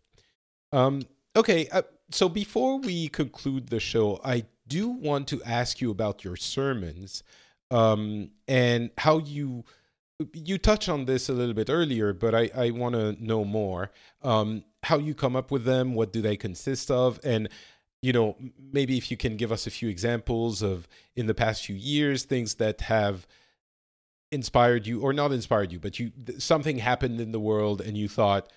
um 0.73 1.03
okay, 1.37 1.69
uh, 1.69 1.83
so 2.11 2.29
before 2.29 2.79
we 2.79 3.09
conclude 3.09 3.69
the 3.69 3.81
show, 3.81 4.21
I 4.25 4.47
do 4.67 4.89
want 4.89 5.29
to 5.29 5.43
ask 5.45 5.81
you 5.81 5.91
about 5.91 6.25
your 6.25 6.37
sermons 6.37 7.23
um, 7.71 8.31
and 8.47 8.91
how 8.99 9.19
you 9.19 9.65
you 10.33 10.59
touched 10.59 10.89
on 10.89 11.05
this 11.05 11.29
a 11.29 11.33
little 11.33 11.55
bit 11.55 11.71
earlier, 11.71 12.13
but 12.13 12.35
I, 12.35 12.51
I 12.55 12.71
want 12.71 12.97
to 12.97 13.17
know 13.25 13.45
more. 13.45 13.93
Um, 14.23 14.65
how 14.83 14.99
you 14.99 15.15
come 15.15 15.37
up 15.37 15.53
with 15.53 15.65
them? 15.65 15.95
What 15.95 16.13
do 16.13 16.21
they 16.21 16.37
consist 16.37 16.91
of? 16.91 17.21
And 17.23 17.49
you 18.03 18.13
know, 18.13 18.37
maybe 18.73 18.97
if 18.97 19.11
you 19.11 19.17
can 19.17 19.37
give 19.37 19.51
us 19.51 19.67
a 19.67 19.71
few 19.71 19.89
examples 19.89 20.63
of 20.63 20.89
in 21.17 21.27
the 21.27 21.35
past 21.35 21.67
few 21.67 21.75
years 21.75 22.25
things 22.25 22.55
that 22.55 22.83
have 22.83 23.27
inspired 24.31 24.87
you 24.87 25.01
or 25.01 25.13
not 25.13 25.33
inspired 25.33 25.73
you, 25.73 25.81
but 25.81 25.99
you 25.99 26.13
something 26.39 26.79
happened 26.79 27.21
in 27.21 27.33
the 27.33 27.41
world 27.41 27.81
and 27.81 27.97
you 27.97 28.09
thought, 28.09 28.53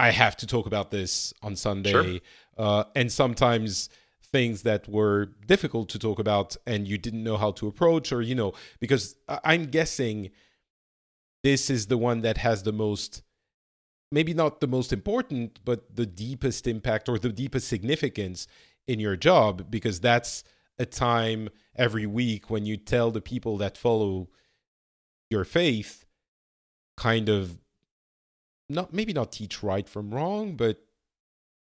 I 0.00 0.10
have 0.10 0.36
to 0.38 0.46
talk 0.46 0.66
about 0.66 0.90
this 0.90 1.32
on 1.42 1.54
Sunday. 1.54 1.90
Sure. 1.92 2.18
Uh, 2.58 2.84
and 2.96 3.10
sometimes 3.10 3.88
things 4.32 4.62
that 4.62 4.88
were 4.88 5.26
difficult 5.46 5.88
to 5.90 5.98
talk 5.98 6.18
about 6.18 6.56
and 6.66 6.88
you 6.88 6.98
didn't 6.98 7.22
know 7.22 7.36
how 7.36 7.52
to 7.52 7.68
approach, 7.68 8.12
or 8.12 8.22
you 8.22 8.34
know, 8.34 8.52
because 8.80 9.16
I'm 9.44 9.66
guessing 9.66 10.30
this 11.42 11.68
is 11.70 11.86
the 11.86 11.98
one 11.98 12.22
that 12.22 12.38
has 12.38 12.62
the 12.62 12.72
most 12.72 13.22
maybe 14.10 14.34
not 14.34 14.60
the 14.60 14.68
most 14.68 14.92
important 14.92 15.58
but 15.64 15.96
the 15.96 16.06
deepest 16.06 16.66
impact 16.66 17.08
or 17.08 17.18
the 17.18 17.32
deepest 17.32 17.66
significance 17.66 18.46
in 18.86 19.00
your 19.00 19.16
job 19.16 19.70
because 19.70 20.00
that's 20.00 20.44
a 20.78 20.86
time 20.86 21.48
every 21.76 22.06
week 22.06 22.50
when 22.50 22.66
you 22.66 22.76
tell 22.76 23.10
the 23.10 23.20
people 23.20 23.56
that 23.56 23.76
follow 23.76 24.28
your 25.30 25.44
faith 25.44 26.04
kind 26.96 27.28
of 27.28 27.58
not 28.68 28.92
maybe 28.92 29.12
not 29.12 29.32
teach 29.32 29.62
right 29.62 29.88
from 29.88 30.14
wrong 30.14 30.56
but 30.56 30.84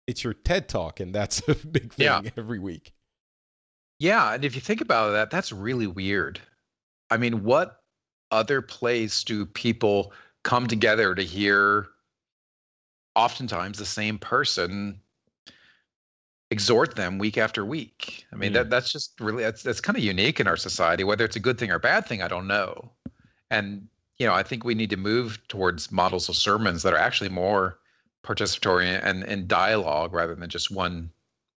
it's 0.07 0.25
your 0.25 0.35
ted 0.35 0.69
talk 0.69 1.01
and 1.01 1.15
that's 1.15 1.41
a 1.49 1.55
big 1.55 1.93
thing 1.93 2.05
yeah. 2.05 2.23
every 2.37 2.59
week 2.59 2.93
yeah 3.99 4.35
and 4.35 4.45
if 4.45 4.55
you 4.55 4.61
think 4.61 4.81
about 4.81 5.11
that 5.13 5.31
that's 5.31 5.53
really 5.53 5.87
weird 5.87 6.41
i 7.11 7.17
mean 7.17 7.43
what 7.45 7.81
other 8.31 8.61
place 8.61 9.23
do 9.25 9.47
people 9.47 10.13
come 10.43 10.67
together 10.67 11.15
to 11.15 11.23
hear 11.23 11.87
oftentimes 13.15 13.79
the 13.79 13.87
same 13.87 14.19
person 14.19 15.01
exhort 16.51 16.95
them 16.95 17.19
week 17.19 17.39
after 17.39 17.65
week. 17.65 18.27
I 18.33 18.37
mean, 18.37 18.53
that 18.53 18.71
that's 18.71 18.93
just 18.93 19.19
really 19.21 19.43
that's 19.43 19.63
that's 19.63 19.81
kind 19.81 19.97
of 19.97 20.05
unique 20.05 20.39
in 20.39 20.47
our 20.47 20.57
society. 20.57 21.05
Whether 21.05 21.25
it's 21.25 21.37
a 21.37 21.41
good 21.41 21.59
thing 21.59 21.71
or 21.71 21.77
a 21.77 21.81
bad 21.81 22.07
thing, 22.07 22.23
I 22.23 22.29
don't 22.29 22.47
know. 22.47 22.93
And 23.51 23.89
you 24.19 24.27
know, 24.27 24.35
I 24.35 24.43
think 24.43 24.65
we 24.65 24.75
need 24.75 24.91
to 24.91 24.97
move 24.97 25.41
towards 25.49 25.91
models 25.91 26.29
of 26.29 26.37
sermons 26.37 26.83
that 26.83 26.93
are 26.93 26.99
actually 26.99 27.29
more 27.31 27.79
participatory 28.27 29.01
and 29.03 29.23
and 29.25 29.49
dialogue 29.49 30.13
rather 30.13 30.35
than 30.35 30.51
just 30.51 30.71
one 30.71 31.11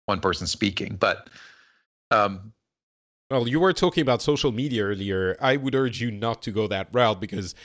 one 0.05 0.19
person 0.19 0.47
speaking. 0.47 0.95
But 0.95 1.29
um, 2.11 2.53
well, 3.29 3.47
you 3.47 3.59
were 3.59 3.73
talking 3.73 4.01
about 4.01 4.21
social 4.21 4.51
media 4.51 4.83
earlier. 4.83 5.37
I 5.41 5.57
would 5.57 5.75
urge 5.75 6.01
you 6.01 6.11
not 6.11 6.41
to 6.43 6.51
go 6.51 6.67
that 6.67 6.87
route 6.91 7.19
because 7.19 7.55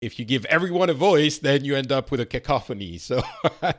if 0.00 0.18
you 0.18 0.24
give 0.24 0.44
everyone 0.46 0.90
a 0.90 0.94
voice, 0.94 1.38
then 1.38 1.64
you 1.64 1.76
end 1.76 1.92
up 1.92 2.10
with 2.10 2.20
a 2.20 2.26
cacophony. 2.26 2.98
So 2.98 3.22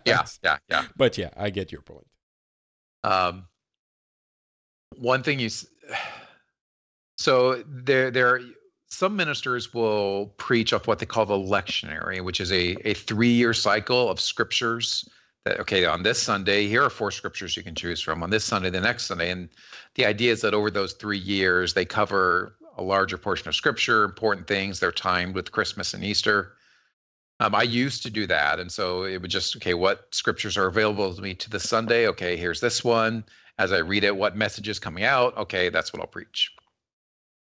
yeah, 0.05 0.25
yeah, 0.43 0.57
yeah. 0.69 0.85
But 0.95 1.17
yeah, 1.17 1.29
I 1.35 1.49
get 1.49 1.71
your 1.71 1.81
point. 1.81 2.07
Um, 3.03 3.45
one 4.97 5.23
thing 5.23 5.39
you 5.39 5.49
so 7.17 7.63
there 7.67 8.11
there 8.11 8.39
some 8.93 9.15
ministers 9.15 9.73
will 9.73 10.27
preach 10.37 10.71
off 10.71 10.87
what 10.87 10.99
they 10.99 11.05
call 11.05 11.25
the 11.25 11.33
lectionary, 11.33 12.23
which 12.23 12.39
is 12.39 12.51
a 12.51 12.77
a 12.87 12.93
three 12.93 13.31
year 13.31 13.53
cycle 13.53 14.09
of 14.09 14.19
scriptures. 14.19 15.09
That 15.45 15.59
okay, 15.59 15.85
on 15.85 16.03
this 16.03 16.21
Sunday, 16.21 16.67
here 16.67 16.83
are 16.83 16.89
four 16.89 17.11
scriptures 17.11 17.57
you 17.57 17.63
can 17.63 17.75
choose 17.75 18.01
from. 18.01 18.21
On 18.23 18.29
this 18.29 18.45
Sunday, 18.45 18.69
the 18.69 18.79
next 18.79 19.05
Sunday, 19.05 19.31
and 19.31 19.49
the 19.95 20.05
idea 20.05 20.31
is 20.31 20.41
that 20.41 20.53
over 20.53 20.69
those 20.69 20.93
three 20.93 21.17
years, 21.17 21.73
they 21.73 21.85
cover 21.85 22.55
a 22.77 22.83
larger 22.83 23.17
portion 23.17 23.47
of 23.47 23.55
scripture, 23.55 24.03
important 24.03 24.47
things. 24.47 24.79
They're 24.79 24.91
timed 24.91 25.35
with 25.35 25.51
Christmas 25.51 25.93
and 25.93 26.03
Easter. 26.03 26.53
Um, 27.39 27.55
I 27.55 27.63
used 27.63 28.03
to 28.03 28.09
do 28.09 28.27
that, 28.27 28.59
and 28.59 28.71
so 28.71 29.03
it 29.03 29.21
would 29.21 29.31
just 29.31 29.55
okay, 29.57 29.73
what 29.73 30.07
scriptures 30.11 30.55
are 30.55 30.67
available 30.67 31.13
to 31.13 31.21
me 31.21 31.33
to 31.33 31.49
this 31.49 31.67
Sunday? 31.67 32.07
Okay, 32.07 32.37
here's 32.37 32.61
this 32.61 32.83
one. 32.83 33.25
As 33.57 33.71
I 33.71 33.79
read 33.79 34.03
it, 34.03 34.15
what 34.15 34.37
message 34.37 34.69
is 34.69 34.79
coming 34.79 35.03
out? 35.03 35.35
Okay, 35.35 35.69
that's 35.69 35.91
what 35.93 36.01
I'll 36.01 36.07
preach. 36.07 36.51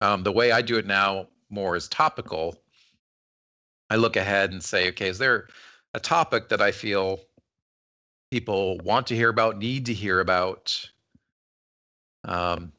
Um, 0.00 0.24
the 0.24 0.32
way 0.32 0.52
I 0.52 0.60
do 0.60 0.76
it 0.76 0.86
now 0.86 1.28
more 1.50 1.76
is 1.76 1.88
topical. 1.88 2.56
I 3.90 3.96
look 3.96 4.16
ahead 4.16 4.52
and 4.52 4.62
say, 4.62 4.88
okay, 4.88 5.08
is 5.08 5.18
there 5.18 5.48
a 5.94 6.00
topic 6.00 6.48
that 6.48 6.60
I 6.60 6.72
feel 6.72 7.20
people 8.30 8.78
want 8.78 9.06
to 9.08 9.16
hear 9.16 9.28
about, 9.28 9.58
need 9.58 9.86
to 9.86 9.94
hear 9.94 10.20
about? 10.20 10.90
Um, 12.24 12.72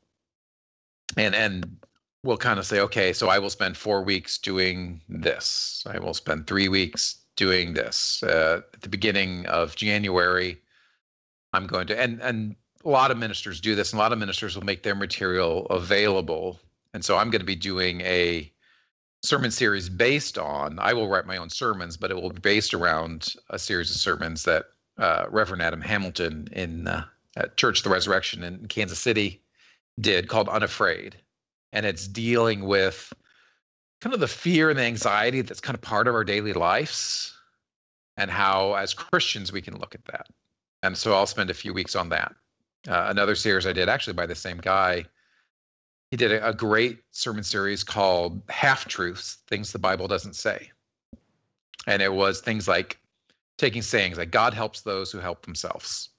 and 1.16 1.34
and 1.34 1.78
we'll 2.24 2.38
kind 2.38 2.60
of 2.60 2.66
say, 2.66 2.82
okay, 2.82 3.14
so 3.14 3.30
I 3.30 3.40
will 3.40 3.50
spend 3.50 3.78
four 3.78 4.04
weeks 4.04 4.38
doing 4.38 5.02
this. 5.08 5.86
I 5.88 6.00
will 6.00 6.14
spend 6.14 6.46
three 6.48 6.68
weeks 6.68 7.16
doing 7.38 7.74
this. 7.74 8.22
Uh, 8.24 8.62
at 8.74 8.82
the 8.82 8.90
beginning 8.90 9.46
of 9.46 9.76
January, 9.76 10.58
I'm 11.54 11.68
going 11.68 11.88
to, 11.88 12.00
and 12.00 12.22
and 12.22 12.56
a 12.84 12.90
lot 12.90 13.12
of 13.12 13.18
ministers 13.18 13.62
do 13.62 13.76
this, 13.76 13.94
and 13.94 14.00
a 14.00 14.04
lot 14.04 14.12
of 14.12 14.20
ministers 14.20 14.56
will 14.56 14.66
make 14.66 14.84
their 14.84 14.96
material 14.96 15.66
available. 15.68 16.60
And 16.94 17.04
so 17.04 17.18
I'm 17.18 17.30
going 17.30 17.42
to 17.42 17.46
be 17.46 17.56
doing 17.56 18.02
a 18.02 18.52
sermon 19.28 19.52
series 19.52 19.90
based 19.90 20.38
on. 20.38 20.80
I 20.80 20.94
will 20.94 21.08
write 21.08 21.26
my 21.26 21.38
own 21.38 21.50
sermons, 21.50 21.98
but 21.98 22.12
it 22.12 22.16
will 22.16 22.30
be 22.30 22.40
based 22.40 22.74
around 22.74 23.36
a 23.50 23.60
series 23.60 23.92
of 23.92 23.98
sermons 23.98 24.44
that 24.44 24.66
uh, 24.98 25.26
Reverend 25.30 25.62
Adam 25.62 25.82
Hamilton 25.82 26.48
in 26.52 26.88
uh, 26.88 27.04
Church 27.56 27.80
of 27.80 27.84
the 27.84 27.90
Resurrection 27.90 28.44
in 28.44 28.68
Kansas 28.68 29.00
City 29.00 29.42
did 30.00 30.28
called 30.28 30.50
Unafraid 30.50 31.18
and 31.74 31.86
it's 31.86 32.08
dealing 32.08 32.66
with 32.66 33.14
kind 34.02 34.14
of 34.14 34.20
the 34.20 34.28
fear 34.28 34.70
and 34.70 34.80
the 34.80 34.84
anxiety 34.84 35.42
that's 35.42 35.60
kind 35.60 35.76
of 35.76 35.82
part 35.82 36.08
of 36.08 36.16
our 36.16 36.24
daily 36.24 36.54
lives 36.54 37.36
and 38.18 38.32
how 38.32 38.74
as 38.76 38.94
christians 38.94 39.52
we 39.52 39.62
can 39.62 39.78
look 39.78 39.96
at 39.96 40.06
that 40.06 40.28
and 40.84 40.98
so 40.98 41.14
i'll 41.14 41.26
spend 41.26 41.50
a 41.50 41.54
few 41.56 41.74
weeks 41.74 41.96
on 41.96 42.10
that 42.10 42.34
uh, 42.88 43.08
another 43.10 43.36
series 43.36 43.68
i 43.68 43.74
did 43.74 43.90
actually 43.90 44.14
by 44.14 44.26
the 44.26 44.36
same 44.36 44.58
guy 44.58 45.04
he 46.12 46.18
did 46.18 46.32
a, 46.32 46.50
a 46.50 46.54
great 46.54 47.00
sermon 47.12 47.44
series 47.44 47.84
called 47.84 48.42
half 48.50 48.86
truths 48.86 49.40
things 49.48 49.72
the 49.72 49.80
bible 49.80 50.08
doesn't 50.08 50.36
say 50.36 50.70
and 51.88 52.02
it 52.02 52.14
was 52.14 52.42
things 52.42 52.68
like 52.68 53.00
taking 53.58 53.82
sayings 53.82 54.18
like 54.18 54.32
god 54.32 54.54
helps 54.54 54.82
those 54.82 55.12
who 55.12 55.20
help 55.20 55.46
themselves 55.46 56.10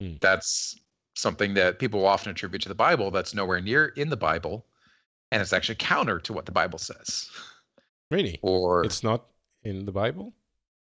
hmm. 0.00 0.14
that's 0.20 0.78
something 1.16 1.54
that 1.54 1.78
people 1.78 2.00
will 2.00 2.06
often 2.06 2.30
attribute 2.30 2.62
to 2.62 2.68
the 2.68 2.74
bible 2.74 3.10
that's 3.10 3.34
nowhere 3.34 3.60
near 3.60 3.86
in 3.96 4.08
the 4.08 4.16
bible 4.16 4.64
and 5.30 5.40
it's 5.40 5.52
actually 5.52 5.76
counter 5.76 6.18
to 6.18 6.32
what 6.32 6.46
the 6.46 6.52
Bible 6.52 6.78
says. 6.78 7.30
Really? 8.10 8.38
Or 8.42 8.84
it's 8.84 9.02
not 9.02 9.26
in 9.62 9.84
the 9.84 9.92
Bible? 9.92 10.32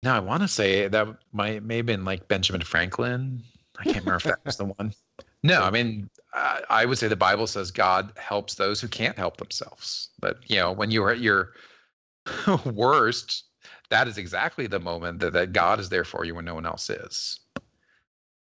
No, 0.02 0.14
I 0.14 0.20
want 0.20 0.42
to 0.42 0.48
say 0.48 0.88
that 0.88 1.08
might 1.32 1.64
may 1.64 1.78
have 1.78 1.86
been 1.86 2.06
like 2.06 2.28
Benjamin 2.28 2.62
Franklin. 2.62 3.44
I 3.80 3.84
can't 3.84 3.98
remember 3.98 4.16
if 4.16 4.24
that 4.24 4.40
was 4.46 4.58
the 4.58 4.66
one. 4.66 4.94
No, 5.44 5.62
I 5.62 5.70
mean, 5.70 6.10
I, 6.34 6.62
I 6.70 6.86
would 6.86 6.98
say 6.98 7.08
the 7.08 7.16
Bible 7.16 7.48
says 7.48 7.72
God 7.72 8.12
helps 8.18 8.56
those 8.56 8.80
who 8.80 8.88
can't 8.88 9.18
help 9.18 9.38
themselves. 9.38 10.10
But 10.20 10.38
you 10.48 10.58
know, 10.58 10.72
when 10.72 10.92
you're 10.92 11.12
at 11.12 11.20
your 11.20 11.54
worst, 12.66 13.46
that 13.90 14.08
is 14.08 14.18
exactly 14.18 14.68
the 14.68 14.80
moment 14.80 15.20
that, 15.20 15.34
that 15.34 15.54
God 15.54 15.80
is 15.80 15.90
there 15.90 16.04
for 16.04 16.26
you 16.26 16.36
when 16.36 16.46
no 16.46 16.56
one 16.56 16.66
else 16.66 16.90
is. 16.90 17.40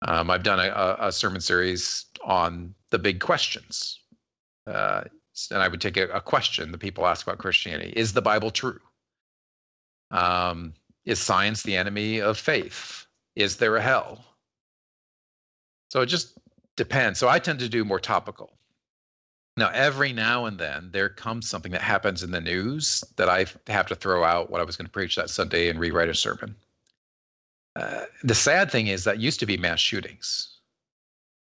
Um, 0.03 0.31
I've 0.31 0.43
done 0.43 0.59
a, 0.59 0.97
a, 0.99 1.13
sermon 1.13 1.43
series 1.43 2.07
on 2.25 2.75
the 2.89 2.99
big 2.99 3.21
questions. 3.21 4.01
Uh, 4.67 5.05
and 5.51 5.63
I 5.63 5.69
would 5.69 5.81
take 5.81 5.99
a, 5.99 6.09
a 6.09 6.21
question 6.21 6.73
that 6.73 6.79
people 6.79 7.07
ask 7.07 7.27
about 7.27 7.39
Christianity: 7.39 7.93
Is 7.97 8.13
the 8.13 8.23
Bible 8.23 8.51
true? 8.51 8.81
Um, 10.11 10.73
is 11.05 11.19
science 11.19 11.63
the 11.63 11.77
enemy 11.77 12.21
of 12.21 12.39
faith? 12.39 13.07
Is 13.37 13.59
there 13.59 13.77
a 13.77 13.83
hell? 13.83 14.25
So 15.91 16.05
just 16.05 16.39
depends. 16.81 17.19
So 17.19 17.29
I 17.29 17.39
tend 17.39 17.59
to 17.59 17.69
do 17.69 17.85
more 17.85 18.01
topical. 18.01 18.55
Now, 19.59 19.69
every 19.75 20.15
now 20.15 20.47
and 20.47 20.59
then 20.59 20.89
there 20.93 21.11
comes 21.11 21.47
something 21.47 21.73
that 21.73 21.83
happens 21.83 22.23
in 22.23 22.31
the 22.31 22.41
news 22.41 23.05
that 23.17 23.29
I 23.29 23.45
have 23.67 23.87
to 23.89 23.95
throw 23.95 24.25
out 24.25 24.49
what 24.49 24.63
I 24.63 24.65
was 24.65 24.79
going 24.79 24.87
to 24.87 24.91
preach 24.91 25.15
that 25.17 25.29
Sunday 25.29 25.69
and 25.69 25.79
rewrite 25.79 26.09
a 26.09 26.15
sermon. 26.15 26.57
Uh, 27.77 28.07
the 28.23 28.35
sad 28.35 28.71
thing 28.71 28.87
is 28.87 29.05
that 29.05 29.19
used 29.19 29.41
to 29.41 29.47
be 29.47 29.59
mass 29.59 29.79
shootings. 29.79 30.57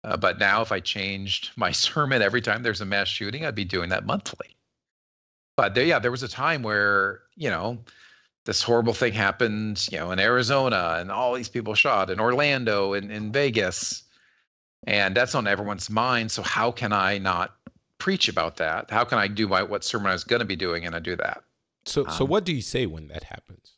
Uh, 0.04 0.18
but 0.18 0.38
now, 0.38 0.60
if 0.60 0.70
I 0.70 0.80
changed 0.80 1.52
my 1.56 1.72
sermon 1.86 2.20
every 2.20 2.42
time 2.42 2.62
there's 2.62 2.82
a 2.82 2.84
mass 2.84 3.08
shooting, 3.08 3.46
I'd 3.46 3.54
be 3.54 3.64
doing 3.64 3.88
that 3.88 4.04
monthly. 4.04 4.54
But 5.56 5.74
there, 5.74 5.86
yeah, 5.86 5.98
there 5.98 6.10
was 6.10 6.22
a 6.22 6.28
time 6.28 6.62
where 6.62 7.22
you 7.36 7.48
know 7.48 7.78
this 8.44 8.62
horrible 8.62 8.92
thing 8.92 9.14
happened, 9.14 9.88
you 9.90 9.98
know, 9.98 10.10
in 10.10 10.18
Arizona, 10.18 10.96
and 10.98 11.10
all 11.10 11.32
these 11.32 11.48
people 11.48 11.74
shot 11.74 12.10
in 12.10 12.20
Orlando 12.20 12.92
and 12.92 13.10
in 13.10 13.32
Vegas, 13.32 14.02
and 14.84 15.16
that's 15.16 15.34
on 15.34 15.46
everyone's 15.46 15.88
mind. 15.90 16.30
So 16.30 16.42
how 16.42 16.70
can 16.70 16.92
I 16.92 17.18
not 17.18 17.56
preach 17.98 18.28
about 18.28 18.56
that? 18.56 18.90
How 18.90 19.04
can 19.04 19.18
I 19.18 19.28
do 19.28 19.46
my 19.46 19.62
what 19.62 19.84
sermon 19.84 20.08
I 20.08 20.12
was 20.12 20.24
going 20.24 20.40
to 20.40 20.46
be 20.46 20.56
doing, 20.56 20.84
and 20.86 20.94
I 20.94 20.98
do 20.98 21.16
that? 21.16 21.44
So, 21.84 22.06
um, 22.06 22.12
so 22.12 22.24
what 22.24 22.44
do 22.44 22.54
you 22.54 22.62
say 22.62 22.86
when 22.86 23.08
that 23.08 23.24
happens? 23.24 23.72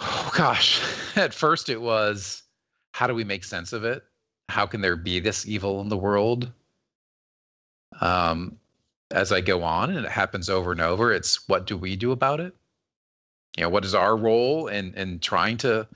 Oh 0.00 0.30
gosh, 0.36 0.80
at 1.16 1.34
first 1.34 1.68
it 1.68 1.80
was 1.80 2.42
how 2.92 3.06
do 3.06 3.14
we 3.14 3.24
make 3.24 3.44
sense 3.44 3.72
of 3.72 3.84
it? 3.84 4.04
How 4.48 4.66
can 4.66 4.80
there 4.80 4.96
be 4.96 5.20
this 5.20 5.46
evil 5.46 5.80
in 5.80 5.88
the 5.88 5.96
world? 5.96 6.50
Um, 8.00 8.58
as 9.10 9.32
I 9.32 9.40
go 9.40 9.62
on, 9.62 9.90
and 9.90 10.04
it 10.04 10.10
happens 10.10 10.50
over 10.50 10.72
and 10.72 10.80
over, 10.80 11.12
it's 11.12 11.48
what 11.48 11.66
do 11.66 11.76
we 11.76 11.96
do 11.96 12.12
about 12.12 12.40
it? 12.40 12.54
You 13.56 13.64
know, 13.64 13.68
what 13.68 13.84
is 13.84 13.94
our 13.94 14.16
role 14.16 14.68
in 14.68 14.94
in 14.94 15.18
trying 15.18 15.56
to 15.58 15.86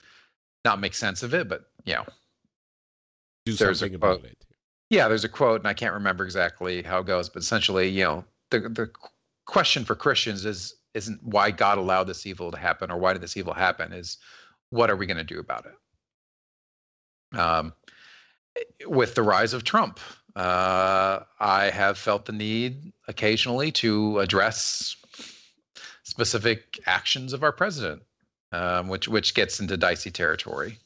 not 0.65 0.81
make 0.81 0.95
sense 0.95 1.23
of 1.23 1.35
it, 1.35 1.49
but 1.49 1.71
you 1.85 1.95
know, 1.95 2.05
Do 3.59 3.65
There's 3.65 3.81
something 3.81 3.95
about 3.95 4.25
it. 4.25 4.37
yeah, 4.91 5.09
there's 5.09 5.25
a 5.25 5.29
quote, 5.29 5.61
and 5.61 5.69
I 5.69 5.75
can't 5.75 5.95
remember 5.95 6.25
exactly 6.25 6.83
how 6.83 7.01
it 7.01 7.07
goes, 7.07 7.29
but 7.29 7.43
essentially, 7.43 7.89
you 7.89 8.05
know, 8.05 8.25
the 8.51 8.61
the 8.61 8.91
question 9.47 9.85
for 9.85 9.95
Christians 9.95 10.45
is 10.45 10.75
isn't 10.95 11.23
why 11.23 11.51
God 11.51 11.79
allowed 11.79 12.05
this 12.05 12.27
evil 12.27 12.51
to 12.51 12.59
happen 12.59 12.91
or 12.91 12.99
why 12.99 13.13
did 13.13 13.23
this 13.23 13.37
evil 13.37 13.55
happen? 13.55 13.93
Is 13.93 14.19
what 14.71 14.91
are 14.91 14.97
we 14.97 15.07
going 15.07 15.17
to 15.17 15.25
do 15.25 15.39
about 15.39 15.67
it? 15.67 17.39
Um, 17.39 17.73
with 18.87 19.15
the 19.15 19.23
rise 19.23 19.53
of 19.53 19.65
Trump, 19.65 20.01
uh, 20.37 21.21
I 21.39 21.71
have 21.71 21.99
felt 21.99 22.27
the 22.27 22.33
need 22.33 22.93
occasionally 23.09 23.73
to 23.73 24.19
address 24.19 24.97
specific 26.05 26.81
actions 26.87 27.33
of 27.33 27.43
our 27.43 27.53
president, 27.53 28.03
um, 28.53 28.89
which 28.89 29.09
which 29.09 29.35
gets 29.35 29.61
into 29.61 29.77
dicey 29.77 30.11
territory. 30.11 30.79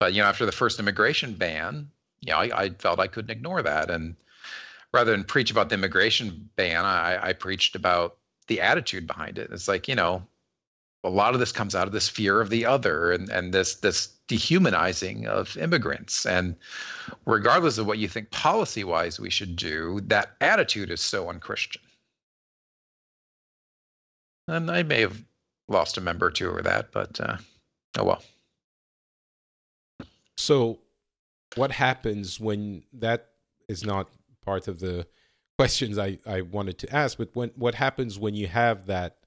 But 0.00 0.14
you 0.14 0.22
know, 0.22 0.28
after 0.28 0.46
the 0.46 0.52
first 0.52 0.78
immigration 0.78 1.34
ban, 1.34 1.90
you 2.22 2.32
know, 2.32 2.38
I, 2.38 2.62
I 2.62 2.70
felt 2.70 3.00
I 3.00 3.08
couldn't 3.08 3.30
ignore 3.30 3.62
that, 3.62 3.90
and 3.90 4.16
rather 4.94 5.10
than 5.10 5.24
preach 5.24 5.50
about 5.50 5.68
the 5.68 5.74
immigration 5.74 6.48
ban, 6.56 6.84
I, 6.84 7.28
I 7.28 7.32
preached 7.32 7.74
about 7.74 8.16
the 8.46 8.60
attitude 8.60 9.06
behind 9.06 9.38
it. 9.38 9.50
It's 9.52 9.68
like 9.68 9.88
you 9.88 9.94
know, 9.94 10.22
a 11.04 11.10
lot 11.10 11.34
of 11.34 11.40
this 11.40 11.52
comes 11.52 11.74
out 11.74 11.86
of 11.86 11.92
this 11.92 12.08
fear 12.08 12.40
of 12.40 12.50
the 12.50 12.64
other 12.64 13.12
and 13.12 13.28
and 13.28 13.52
this 13.52 13.76
this 13.76 14.08
dehumanizing 14.28 15.26
of 15.26 15.56
immigrants. 15.56 16.24
And 16.24 16.56
regardless 17.26 17.78
of 17.78 17.86
what 17.86 17.98
you 17.98 18.08
think 18.08 18.30
policy 18.30 18.84
wise 18.84 19.18
we 19.18 19.30
should 19.30 19.56
do, 19.56 20.00
that 20.06 20.36
attitude 20.40 20.90
is 20.90 21.00
so 21.00 21.28
unchristian. 21.28 21.82
And 24.48 24.70
I 24.70 24.82
may 24.82 25.00
have 25.00 25.22
lost 25.68 25.96
a 25.96 26.00
member 26.00 26.26
or 26.26 26.30
two 26.30 26.48
over 26.48 26.62
that, 26.62 26.92
but 26.92 27.20
uh, 27.20 27.36
oh 27.98 28.04
well. 28.04 28.22
So, 30.36 30.78
what 31.54 31.72
happens 31.72 32.40
when 32.40 32.84
that 32.92 33.28
is 33.68 33.84
not 33.84 34.10
part 34.44 34.68
of 34.68 34.80
the 34.80 35.06
questions 35.58 35.98
I, 35.98 36.18
I 36.26 36.40
wanted 36.42 36.78
to 36.78 36.94
ask, 36.94 37.18
but 37.18 37.30
when 37.34 37.50
what 37.56 37.74
happens 37.74 38.18
when 38.18 38.34
you 38.34 38.48
have 38.48 38.86
that 38.86 39.18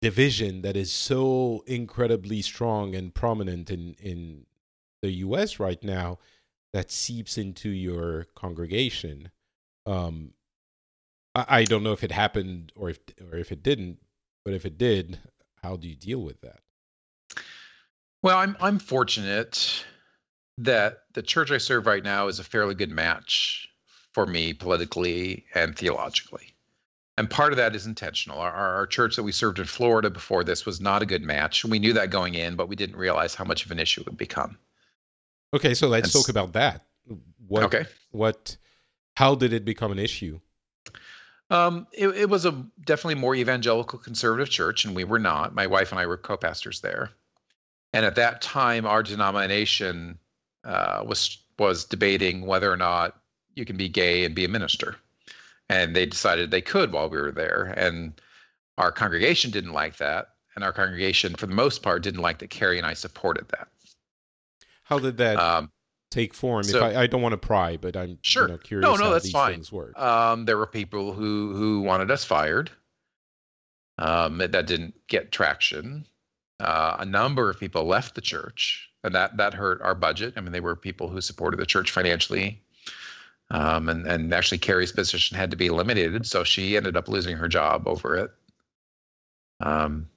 division 0.00 0.62
that 0.62 0.76
is 0.76 0.92
so 0.92 1.62
incredibly 1.66 2.42
strong 2.42 2.94
and 2.94 3.14
prominent 3.14 3.70
in, 3.70 3.94
in 4.00 4.46
the 5.00 5.10
US 5.10 5.60
right 5.60 5.82
now 5.82 6.18
that 6.72 6.90
seeps 6.90 7.36
into 7.36 7.68
your 7.68 8.26
congregation? 8.34 9.30
Um, 9.86 10.32
I, 11.34 11.44
I 11.48 11.64
don't 11.64 11.82
know 11.82 11.92
if 11.92 12.04
it 12.04 12.12
happened 12.12 12.72
or 12.76 12.90
if 12.90 12.98
or 13.30 13.38
if 13.38 13.52
it 13.52 13.62
didn't, 13.62 13.98
but 14.44 14.54
if 14.54 14.64
it 14.64 14.78
did, 14.78 15.18
how 15.62 15.76
do 15.76 15.88
you 15.88 15.96
deal 15.96 16.22
with 16.22 16.40
that? 16.40 16.60
Well, 18.22 18.38
I'm 18.38 18.56
I'm 18.60 18.78
fortunate 18.78 19.84
that 20.58 21.04
the 21.14 21.22
church 21.22 21.50
I 21.50 21.58
serve 21.58 21.86
right 21.86 22.04
now 22.04 22.28
is 22.28 22.38
a 22.38 22.44
fairly 22.44 22.74
good 22.74 22.90
match 22.90 23.68
for 24.12 24.26
me 24.26 24.52
politically 24.52 25.46
and 25.54 25.76
theologically. 25.76 26.54
And 27.18 27.28
part 27.28 27.52
of 27.52 27.56
that 27.58 27.74
is 27.74 27.86
intentional. 27.86 28.38
Our, 28.38 28.50
our 28.52 28.86
church 28.86 29.16
that 29.16 29.22
we 29.22 29.32
served 29.32 29.58
in 29.58 29.66
Florida 29.66 30.10
before 30.10 30.44
this 30.44 30.64
was 30.66 30.80
not 30.80 31.02
a 31.02 31.06
good 31.06 31.22
match. 31.22 31.64
We 31.64 31.78
knew 31.78 31.92
that 31.94 32.10
going 32.10 32.34
in, 32.34 32.56
but 32.56 32.68
we 32.68 32.76
didn't 32.76 32.96
realize 32.96 33.34
how 33.34 33.44
much 33.44 33.64
of 33.64 33.70
an 33.70 33.78
issue 33.78 34.00
it 34.00 34.06
would 34.06 34.16
become. 34.16 34.58
Okay, 35.54 35.74
so 35.74 35.88
let's 35.88 36.06
And 36.06 36.12
talk 36.12 36.28
about 36.28 36.52
that. 36.54 36.86
What 37.46 37.64
Okay. 37.64 37.86
what 38.10 38.56
how 39.16 39.34
did 39.34 39.52
it 39.52 39.64
become 39.64 39.92
an 39.92 39.98
issue? 39.98 40.40
Um, 41.50 41.86
it, 41.92 42.08
it 42.08 42.28
was 42.30 42.46
a 42.46 42.52
definitely 42.84 43.16
more 43.16 43.34
evangelical 43.34 43.98
conservative 43.98 44.48
church, 44.48 44.84
and 44.84 44.96
we 44.96 45.04
were 45.04 45.18
not. 45.18 45.54
My 45.54 45.66
wife 45.66 45.92
and 45.92 45.98
I 46.00 46.06
were 46.06 46.16
co-pastors 46.16 46.80
there, 46.80 47.10
and 47.92 48.06
at 48.06 48.14
that 48.16 48.40
time, 48.40 48.86
our 48.86 49.02
denomination 49.02 50.18
uh, 50.64 51.02
was 51.06 51.38
was 51.58 51.84
debating 51.84 52.46
whether 52.46 52.70
or 52.72 52.76
not 52.76 53.20
you 53.54 53.64
can 53.64 53.76
be 53.76 53.88
gay 53.88 54.24
and 54.24 54.34
be 54.34 54.44
a 54.44 54.48
minister, 54.48 54.96
and 55.68 55.94
they 55.94 56.06
decided 56.06 56.50
they 56.50 56.60
could 56.62 56.92
while 56.92 57.08
we 57.10 57.20
were 57.20 57.32
there, 57.32 57.74
and 57.76 58.20
our 58.78 58.90
congregation 58.92 59.50
didn't 59.50 59.72
like 59.72 59.96
that, 59.98 60.30
and 60.54 60.64
our 60.64 60.72
congregation, 60.72 61.34
for 61.34 61.46
the 61.46 61.54
most 61.54 61.82
part, 61.82 62.02
didn't 62.02 62.22
like 62.22 62.38
that 62.38 62.50
Carrie 62.50 62.78
and 62.78 62.86
I 62.86 62.94
supported 62.94 63.48
that. 63.50 63.68
How 64.84 64.98
did 64.98 65.16
that 65.18 65.38
Um, 65.38 65.70
take 66.10 66.32
form? 66.34 66.62
so- 66.64 66.78
if 66.78 66.82
I, 66.96 67.02
I 67.02 67.06
don't 67.06 67.22
want 67.22 67.32
to 67.34 67.38
pry, 67.38 67.76
but 67.76 67.96
I'm 67.96 68.18
Sure. 68.22 68.44
you 68.46 68.52
know, 68.52 68.58
curious 68.58 68.84
No, 68.88 68.96
no, 68.96 69.04
how 69.04 69.12
that's 69.12 69.24
these 69.24 69.32
fine. 69.32 69.52
things 69.54 69.72
work. 69.72 69.98
Um, 69.98 70.44
there 70.46 70.56
were 70.58 70.66
people 70.66 71.12
who 71.12 71.54
who 71.54 71.80
wanted 71.80 72.10
us 72.10 72.24
fired. 72.24 72.70
Um, 73.98 74.38
that 74.38 74.52
that 74.52 74.66
didn't 74.66 74.94
get 75.06 75.32
traction. 75.32 76.06
Uh, 76.58 76.96
a 77.00 77.04
number 77.04 77.50
of 77.50 77.60
people 77.60 77.84
left 77.84 78.14
the 78.14 78.20
church, 78.20 78.90
and 79.04 79.14
that 79.14 79.36
that 79.36 79.54
hurt 79.54 79.80
our 79.82 79.94
budget. 79.94 80.34
I 80.36 80.40
mean, 80.40 80.52
they 80.52 80.60
were 80.60 80.76
people 80.76 81.08
who 81.08 81.20
supported 81.20 81.58
the 81.58 81.66
church 81.66 81.90
financially, 81.90 82.60
um, 83.50 83.88
and 83.88 84.06
and 84.06 84.32
actually 84.32 84.58
Carrie's 84.58 84.92
position 84.92 85.36
had 85.36 85.50
to 85.50 85.56
be 85.56 85.66
eliminated, 85.66 86.26
so 86.26 86.44
she 86.44 86.76
ended 86.76 86.96
up 86.96 87.08
losing 87.08 87.36
her 87.36 87.48
job 87.48 87.86
over 87.86 88.16
it. 88.16 88.30
Um, 89.60 90.08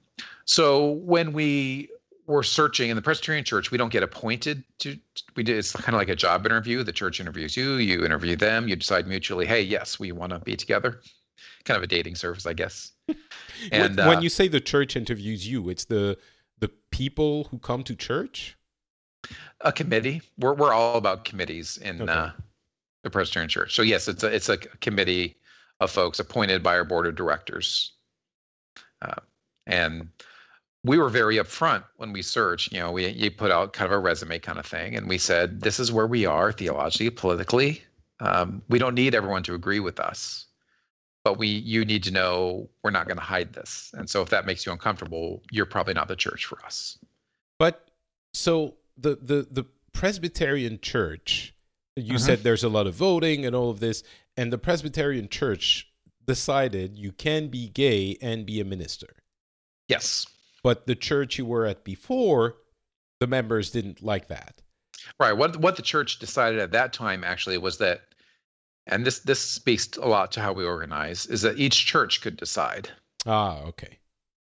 so 0.44 0.92
when 0.92 1.32
we 1.32 1.88
were 2.26 2.42
searching 2.42 2.90
in 2.90 2.96
the 2.96 3.02
Presbyterian 3.02 3.44
Church, 3.44 3.70
we 3.70 3.78
don't 3.78 3.92
get 3.92 4.02
appointed 4.02 4.64
to. 4.78 4.98
We 5.34 5.42
do. 5.42 5.56
It's 5.56 5.72
kind 5.72 5.94
of 5.94 6.00
like 6.00 6.08
a 6.08 6.16
job 6.16 6.46
interview. 6.46 6.82
The 6.82 6.92
church 6.92 7.20
interviews 7.20 7.56
you. 7.56 7.74
You 7.74 8.04
interview 8.04 8.36
them. 8.36 8.68
You 8.68 8.76
decide 8.76 9.06
mutually. 9.06 9.46
Hey, 9.46 9.62
yes, 9.62 9.98
we 9.98 10.12
want 10.12 10.30
to 10.30 10.38
be 10.38 10.56
together. 10.56 11.00
Kind 11.64 11.76
of 11.76 11.82
a 11.82 11.86
dating 11.86 12.14
service, 12.14 12.46
I 12.46 12.52
guess. 12.52 12.92
And 13.72 13.96
when, 13.96 14.08
when 14.08 14.18
uh, 14.18 14.20
you 14.20 14.28
say 14.28 14.48
the 14.48 14.60
church 14.60 14.96
interviews 14.96 15.48
you, 15.48 15.68
it's 15.68 15.84
the 15.84 16.18
the 16.58 16.68
people 16.90 17.44
who 17.44 17.58
come 17.58 17.82
to 17.84 17.94
church. 17.94 18.56
A 19.60 19.72
committee. 19.72 20.22
We're 20.38 20.54
we're 20.54 20.72
all 20.72 20.96
about 20.96 21.24
committees 21.24 21.78
in 21.78 22.02
Okay. 22.02 22.12
uh, 22.12 22.30
the 23.02 23.10
Presbyterian 23.10 23.48
Church. 23.48 23.74
So 23.74 23.82
yes, 23.82 24.08
it's 24.08 24.22
a 24.22 24.34
it's 24.34 24.48
a 24.48 24.56
committee 24.58 25.36
of 25.80 25.90
folks 25.90 26.18
appointed 26.18 26.62
by 26.62 26.76
our 26.76 26.84
board 26.84 27.06
of 27.06 27.14
directors, 27.14 27.92
uh, 29.02 29.14
and 29.66 30.08
we 30.84 30.98
were 30.98 31.08
very 31.08 31.36
upfront 31.36 31.84
when 31.96 32.12
we 32.12 32.22
searched. 32.22 32.72
You 32.72 32.80
know, 32.80 32.92
we 32.92 33.08
you 33.08 33.30
put 33.30 33.50
out 33.50 33.72
kind 33.72 33.86
of 33.86 33.92
a 33.92 33.98
resume 33.98 34.38
kind 34.38 34.58
of 34.58 34.66
thing, 34.66 34.96
and 34.96 35.08
we 35.08 35.18
said 35.18 35.60
this 35.60 35.80
is 35.80 35.92
where 35.92 36.06
we 36.06 36.26
are 36.26 36.52
theologically, 36.52 37.10
politically. 37.10 37.82
Um, 38.20 38.62
we 38.68 38.78
don't 38.78 38.94
need 38.94 39.14
everyone 39.14 39.42
to 39.42 39.54
agree 39.54 39.80
with 39.80 40.00
us, 40.00 40.46
but 41.24 41.38
we 41.38 41.48
you 41.48 41.84
need 41.84 42.02
to 42.04 42.10
know 42.10 42.68
we're 42.82 42.90
not 42.90 43.06
going 43.06 43.18
to 43.18 43.22
hide 43.22 43.52
this. 43.52 43.92
And 43.96 44.08
so 44.08 44.22
if 44.22 44.30
that 44.30 44.46
makes 44.46 44.64
you 44.64 44.72
uncomfortable, 44.72 45.42
you're 45.50 45.66
probably 45.66 45.92
not 45.94 46.08
the 46.08 46.16
church 46.16 46.46
for 46.46 46.64
us. 46.64 46.98
But 47.58 47.90
so 48.32 48.74
the 48.96 49.16
the 49.16 49.46
the 49.50 49.64
Presbyterian 49.92 50.78
Church, 50.80 51.54
you 51.96 52.14
Mhm. 52.14 52.20
said 52.20 52.42
there's 52.42 52.64
a 52.64 52.68
lot 52.68 52.86
of 52.86 52.94
voting 52.94 53.46
and 53.46 53.54
all 53.56 53.70
of 53.70 53.80
this, 53.80 54.02
and 54.36 54.52
the 54.52 54.58
Presbyterian 54.58 55.28
Church 55.28 55.90
decided 56.26 56.98
you 56.98 57.12
can 57.12 57.48
be 57.48 57.68
gay 57.68 58.16
and 58.20 58.44
be 58.44 58.60
a 58.60 58.64
minister. 58.64 59.16
Yes. 59.88 60.26
But 60.62 60.86
the 60.86 60.96
church 60.96 61.38
you 61.38 61.46
were 61.46 61.64
at 61.66 61.84
before, 61.84 62.56
the 63.20 63.26
members 63.26 63.70
didn't 63.70 64.02
like 64.02 64.26
that. 64.28 64.60
Right. 65.20 65.32
What 65.32 65.56
what 65.56 65.76
the 65.76 65.82
church 65.82 66.18
decided 66.18 66.58
at 66.58 66.72
that 66.72 66.92
time 66.92 67.22
actually 67.22 67.58
was 67.58 67.78
that, 67.78 68.14
and 68.86 69.06
this 69.06 69.20
this 69.20 69.40
speaks 69.40 69.88
a 69.96 70.06
lot 70.06 70.32
to 70.32 70.40
how 70.40 70.52
we 70.52 70.64
organize, 70.64 71.26
is 71.26 71.42
that 71.42 71.58
each 71.58 71.86
church 71.86 72.20
could 72.20 72.36
decide. 72.36 72.90
Ah, 73.24 73.60
okay. 73.62 73.98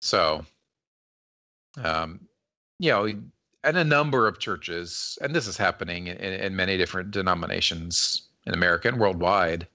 So, 0.02 0.46
um, 1.78 2.28
you 2.80 2.92
know, 2.92 3.22
and 3.66 3.78
a 3.78 3.84
number 3.84 4.28
of 4.28 4.40
churches, 4.40 5.18
and 5.22 5.36
this 5.36 5.48
is 5.48 5.58
happening 5.58 6.08
in, 6.08 6.16
in 6.16 6.56
many 6.56 6.78
different 6.78 7.12
denominations 7.12 8.22
in 8.46 8.54
America 8.54 8.88
and 8.88 9.00
worldwide. 9.00 9.68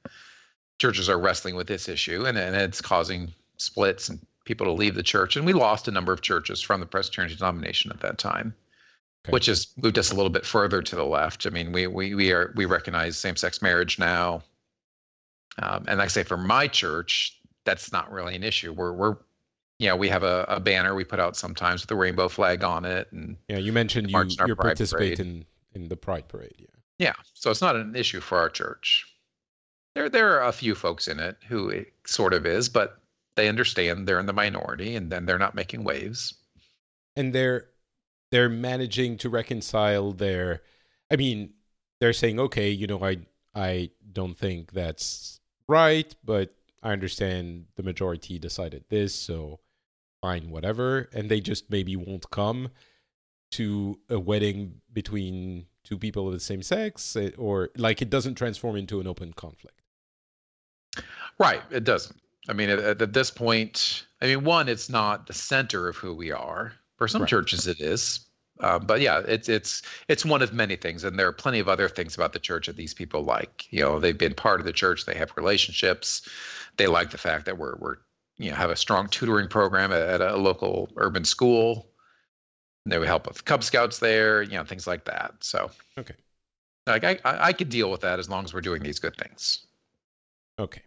Churches 0.78 1.08
are 1.08 1.18
wrestling 1.18 1.56
with 1.56 1.66
this 1.66 1.88
issue, 1.88 2.24
and, 2.24 2.38
and 2.38 2.56
it's 2.56 2.80
causing 2.80 3.32
splits 3.58 4.08
and 4.08 4.18
people 4.44 4.66
to 4.66 4.72
leave 4.72 4.94
the 4.94 5.02
church. 5.02 5.36
And 5.36 5.44
we 5.44 5.52
lost 5.52 5.88
a 5.88 5.90
number 5.90 6.12
of 6.12 6.22
churches 6.22 6.62
from 6.62 6.80
the 6.80 6.86
Presbyterian 6.86 7.36
denomination 7.36 7.90
at 7.90 8.00
that 8.00 8.16
time 8.18 8.54
Okay. 9.26 9.32
which 9.32 9.46
has 9.46 9.68
moved 9.76 9.98
us 9.98 10.12
a 10.12 10.14
little 10.14 10.30
bit 10.30 10.46
further 10.46 10.80
to 10.80 10.96
the 10.96 11.04
left. 11.04 11.46
I 11.46 11.50
mean, 11.50 11.72
we 11.72 11.86
we 11.86 12.14
we 12.14 12.32
are 12.32 12.54
we 12.56 12.64
recognize 12.64 13.18
same-sex 13.18 13.60
marriage 13.60 13.98
now, 13.98 14.42
um, 15.58 15.84
and 15.88 15.98
like 15.98 16.06
I 16.06 16.08
say, 16.08 16.22
for 16.22 16.38
my 16.38 16.66
church, 16.66 17.38
that's 17.64 17.92
not 17.92 18.10
really 18.10 18.34
an 18.34 18.42
issue. 18.42 18.72
We're 18.72 18.92
we're 18.92 19.18
know 19.88 19.96
we 19.96 20.08
have 20.08 20.22
a, 20.22 20.44
a 20.48 20.60
banner 20.60 20.94
we 20.94 21.04
put 21.04 21.20
out 21.20 21.36
sometimes 21.36 21.82
with 21.82 21.90
a 21.90 21.96
rainbow 21.96 22.28
flag 22.28 22.62
on 22.64 22.84
it, 22.84 23.10
and 23.12 23.36
Yeah, 23.48 23.58
you 23.58 23.72
mentioned 23.72 24.08
you 24.10 24.12
March 24.12 24.34
in 24.34 24.40
our 24.40 24.48
you 24.48 24.56
participate 24.56 25.16
Parade. 25.16 25.20
in 25.20 25.44
in 25.72 25.88
the 25.88 25.96
Pride 25.96 26.28
Parade. 26.28 26.54
Yeah. 26.58 26.66
yeah, 26.98 27.12
so 27.34 27.50
it's 27.50 27.60
not 27.62 27.76
an 27.76 27.94
issue 27.94 28.20
for 28.20 28.38
our 28.38 28.48
church. 28.50 29.06
There 29.94 30.08
there 30.08 30.38
are 30.40 30.48
a 30.48 30.52
few 30.52 30.74
folks 30.74 31.08
in 31.08 31.18
it 31.20 31.36
who 31.48 31.68
it 31.68 31.92
sort 32.06 32.32
of 32.34 32.46
is, 32.46 32.68
but 32.68 33.00
they 33.36 33.48
understand 33.48 34.06
they're 34.06 34.20
in 34.20 34.26
the 34.26 34.32
minority, 34.32 34.96
and 34.96 35.10
then 35.10 35.26
they're 35.26 35.38
not 35.38 35.54
making 35.54 35.84
waves. 35.84 36.34
and 37.16 37.32
they're 37.34 37.66
they're 38.30 38.48
managing 38.48 39.16
to 39.18 39.28
reconcile 39.28 40.12
their. 40.12 40.62
I 41.10 41.16
mean, 41.16 41.54
they're 42.00 42.12
saying, 42.12 42.38
okay, 42.38 42.70
you 42.70 42.86
know, 42.86 43.02
I 43.04 43.18
I 43.54 43.90
don't 44.12 44.36
think 44.38 44.72
that's 44.72 45.40
right, 45.66 46.14
but 46.24 46.54
I 46.82 46.92
understand 46.92 47.66
the 47.76 47.82
majority 47.82 48.38
decided 48.38 48.84
this, 48.88 49.14
so 49.14 49.58
fine, 50.20 50.50
whatever. 50.50 51.08
And 51.12 51.28
they 51.28 51.40
just 51.40 51.70
maybe 51.70 51.96
won't 51.96 52.30
come 52.30 52.70
to 53.52 53.98
a 54.08 54.18
wedding 54.18 54.80
between 54.92 55.66
two 55.84 55.98
people 55.98 56.26
of 56.26 56.32
the 56.32 56.40
same 56.40 56.62
sex, 56.62 57.16
eh, 57.16 57.30
or 57.36 57.70
like 57.76 58.00
it 58.00 58.10
doesn't 58.10 58.34
transform 58.34 58.76
into 58.76 59.00
an 59.00 59.06
open 59.06 59.32
conflict. 59.32 59.80
Right, 61.38 61.62
it 61.70 61.84
doesn't. 61.84 62.20
I 62.48 62.52
mean, 62.52 62.70
at, 62.70 63.00
at 63.02 63.12
this 63.12 63.30
point, 63.30 64.06
I 64.20 64.26
mean, 64.26 64.44
one, 64.44 64.68
it's 64.68 64.88
not 64.88 65.26
the 65.26 65.32
center 65.32 65.88
of 65.88 65.96
who 65.96 66.14
we 66.14 66.30
are. 66.30 66.72
For 66.96 67.08
some 67.08 67.22
right. 67.22 67.28
churches, 67.28 67.66
it 67.66 67.80
is, 67.80 68.26
uh, 68.60 68.78
but 68.78 69.00
yeah, 69.00 69.22
it's 69.26 69.48
it's 69.48 69.82
it's 70.08 70.24
one 70.24 70.42
of 70.42 70.52
many 70.52 70.76
things, 70.76 71.02
and 71.04 71.18
there 71.18 71.26
are 71.26 71.32
plenty 71.32 71.58
of 71.58 71.68
other 71.68 71.88
things 71.88 72.14
about 72.14 72.32
the 72.32 72.38
church 72.38 72.66
that 72.66 72.76
these 72.76 72.94
people 72.94 73.22
like. 73.22 73.72
You 73.72 73.80
know, 73.80 73.98
they've 73.98 74.16
been 74.16 74.34
part 74.34 74.60
of 74.60 74.66
the 74.66 74.72
church, 74.72 75.06
they 75.06 75.14
have 75.14 75.32
relationships, 75.36 76.28
they 76.76 76.86
like 76.86 77.10
the 77.10 77.18
fact 77.18 77.46
that 77.46 77.58
we're 77.58 77.76
we're 77.78 77.96
you 78.40 78.50
know 78.50 78.56
have 78.56 78.70
a 78.70 78.76
strong 78.76 79.06
tutoring 79.08 79.48
program 79.48 79.92
at, 79.92 80.00
at 80.00 80.20
a 80.22 80.36
local 80.36 80.88
urban 80.96 81.24
school. 81.24 81.86
And 82.84 82.92
they 82.92 82.98
would 82.98 83.08
help 83.08 83.28
with 83.28 83.44
Cub 83.44 83.62
Scouts 83.62 83.98
there, 83.98 84.42
you 84.42 84.52
know, 84.52 84.64
things 84.64 84.86
like 84.86 85.04
that. 85.04 85.34
So 85.40 85.70
okay, 85.98 86.14
like 86.86 87.04
I 87.04 87.18
I, 87.22 87.52
could 87.52 87.68
deal 87.68 87.90
with 87.90 88.00
that 88.00 88.18
as 88.18 88.30
long 88.30 88.44
as 88.44 88.54
we're 88.54 88.62
doing 88.62 88.82
these 88.82 88.98
good 88.98 89.14
things. 89.16 89.66
Okay. 90.58 90.80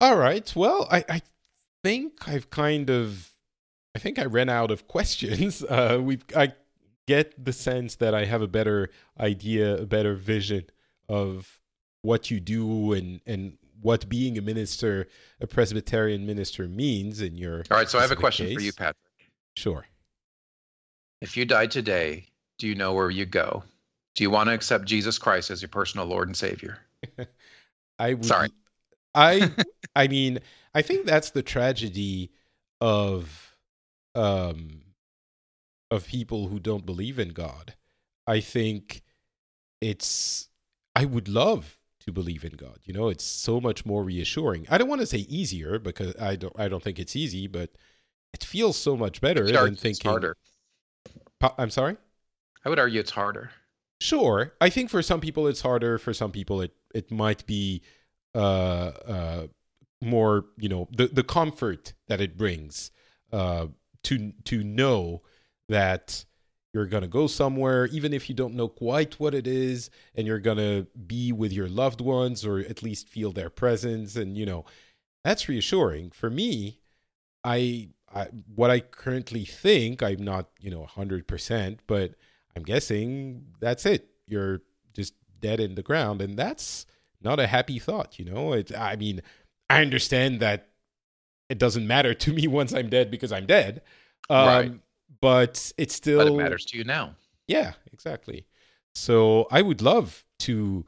All 0.00 0.16
right. 0.16 0.50
Well, 0.54 0.86
I 0.90 1.04
I 1.08 1.22
think 1.82 2.28
I've 2.28 2.50
kind 2.50 2.88
of 2.88 3.32
I 3.96 3.98
think 3.98 4.20
I 4.20 4.26
ran 4.26 4.48
out 4.48 4.70
of 4.70 4.86
questions. 4.88 5.64
Uh, 5.64 5.98
we 6.00 6.20
I 6.36 6.52
get 7.08 7.44
the 7.44 7.52
sense 7.52 7.96
that 7.96 8.14
I 8.14 8.24
have 8.26 8.40
a 8.40 8.48
better 8.48 8.90
idea, 9.18 9.78
a 9.78 9.86
better 9.86 10.14
vision 10.14 10.66
of 11.08 11.58
what 12.02 12.30
you 12.30 12.38
do 12.38 12.92
and 12.92 13.20
and 13.26 13.58
what 13.84 14.08
being 14.08 14.38
a 14.38 14.40
minister, 14.40 15.06
a 15.40 15.46
Presbyterian 15.46 16.26
minister, 16.26 16.66
means 16.66 17.20
in 17.20 17.36
your. 17.36 17.58
All 17.70 17.76
right. 17.76 17.88
So 17.88 17.98
I 17.98 18.02
have 18.02 18.10
a 18.10 18.16
question 18.16 18.46
case. 18.46 18.56
for 18.56 18.62
you, 18.62 18.72
Patrick. 18.72 18.96
Sure. 19.56 19.86
If 21.20 21.36
you 21.36 21.44
died 21.44 21.70
today, 21.70 22.26
do 22.58 22.66
you 22.66 22.74
know 22.74 22.94
where 22.94 23.10
you 23.10 23.26
go? 23.26 23.62
Do 24.14 24.24
you 24.24 24.30
want 24.30 24.48
to 24.48 24.54
accept 24.54 24.86
Jesus 24.86 25.18
Christ 25.18 25.50
as 25.50 25.60
your 25.60 25.68
personal 25.68 26.06
Lord 26.06 26.28
and 26.28 26.36
Savior? 26.36 26.78
I 27.98 28.14
would, 28.14 28.24
sorry. 28.24 28.50
I 29.14 29.50
I 29.96 30.08
mean 30.08 30.38
I 30.74 30.82
think 30.82 31.04
that's 31.04 31.30
the 31.30 31.42
tragedy 31.42 32.30
of 32.80 33.54
um, 34.14 34.80
of 35.90 36.06
people 36.06 36.48
who 36.48 36.58
don't 36.58 36.86
believe 36.86 37.18
in 37.18 37.28
God. 37.30 37.74
I 38.26 38.40
think 38.40 39.02
it's, 39.80 40.48
I 40.96 41.04
would 41.04 41.28
love 41.28 41.78
to 42.06 42.12
believe 42.12 42.44
in 42.44 42.52
God. 42.52 42.78
You 42.84 42.92
know, 42.92 43.08
it's 43.08 43.24
so 43.24 43.60
much 43.60 43.86
more 43.86 44.02
reassuring. 44.04 44.66
I 44.68 44.78
don't 44.78 44.88
want 44.88 45.00
to 45.00 45.06
say 45.06 45.18
easier 45.18 45.78
because 45.78 46.14
I 46.20 46.36
don't, 46.36 46.54
I 46.58 46.68
don't 46.68 46.82
think 46.82 46.98
it's 46.98 47.16
easy, 47.16 47.46
but 47.46 47.70
it 48.32 48.44
feels 48.44 48.76
so 48.76 48.96
much 48.96 49.20
better 49.20 49.46
than 49.46 49.76
thinking. 49.76 50.10
harder. 50.10 50.36
I'm 51.58 51.70
sorry. 51.70 51.96
I 52.64 52.68
would 52.68 52.78
argue 52.78 53.00
it's 53.00 53.10
harder. 53.10 53.50
Sure, 54.00 54.52
I 54.60 54.70
think 54.70 54.90
for 54.90 55.02
some 55.02 55.20
people 55.20 55.46
it's 55.46 55.60
harder. 55.60 55.98
For 55.98 56.12
some 56.12 56.32
people, 56.32 56.60
it 56.60 56.74
it 56.94 57.10
might 57.10 57.46
be 57.46 57.82
uh, 58.34 58.38
uh, 59.06 59.46
more, 60.00 60.46
you 60.56 60.68
know, 60.68 60.88
the 60.90 61.06
the 61.06 61.22
comfort 61.22 61.94
that 62.08 62.20
it 62.20 62.36
brings 62.36 62.90
uh, 63.32 63.66
to 64.04 64.32
to 64.44 64.64
know 64.64 65.22
that 65.68 66.24
you're 66.74 66.86
going 66.86 67.02
to 67.02 67.08
go 67.08 67.26
somewhere 67.26 67.86
even 67.86 68.12
if 68.12 68.28
you 68.28 68.34
don't 68.34 68.54
know 68.54 68.68
quite 68.68 69.14
what 69.20 69.34
it 69.34 69.46
is 69.46 69.88
and 70.14 70.26
you're 70.26 70.40
going 70.40 70.58
to 70.58 70.86
be 71.06 71.32
with 71.32 71.52
your 71.52 71.68
loved 71.68 72.00
ones 72.00 72.44
or 72.44 72.58
at 72.58 72.82
least 72.82 73.08
feel 73.08 73.32
their 73.32 73.48
presence 73.48 74.16
and 74.16 74.36
you 74.36 74.44
know 74.44 74.64
that's 75.22 75.48
reassuring 75.48 76.10
for 76.10 76.28
me 76.28 76.78
i, 77.44 77.88
I 78.14 78.26
what 78.54 78.70
i 78.70 78.80
currently 78.80 79.44
think 79.44 80.02
i'm 80.02 80.22
not 80.22 80.50
you 80.60 80.70
know 80.70 80.86
100% 80.96 81.78
but 81.86 82.14
i'm 82.56 82.64
guessing 82.64 83.46
that's 83.60 83.86
it 83.86 84.08
you're 84.26 84.60
just 84.92 85.14
dead 85.40 85.60
in 85.60 85.76
the 85.76 85.82
ground 85.82 86.20
and 86.20 86.36
that's 86.36 86.84
not 87.22 87.40
a 87.40 87.46
happy 87.46 87.78
thought 87.78 88.18
you 88.18 88.24
know 88.24 88.52
it 88.52 88.76
i 88.76 88.96
mean 88.96 89.22
i 89.70 89.80
understand 89.80 90.40
that 90.40 90.68
it 91.48 91.58
doesn't 91.58 91.86
matter 91.86 92.14
to 92.14 92.32
me 92.32 92.46
once 92.60 92.72
I'm 92.72 92.88
dead 92.88 93.10
because 93.10 93.32
I'm 93.32 93.46
dead. 93.46 93.82
Um, 94.30 94.46
right. 94.46 94.72
But 95.20 95.72
it's 95.76 95.94
still. 95.94 96.18
But 96.18 96.26
it 96.28 96.36
matters 96.36 96.64
to 96.66 96.78
you 96.78 96.84
now. 96.84 97.14
Yeah, 97.46 97.72
exactly. 97.92 98.46
So 98.94 99.46
I 99.50 99.62
would 99.62 99.82
love 99.82 100.24
to 100.40 100.86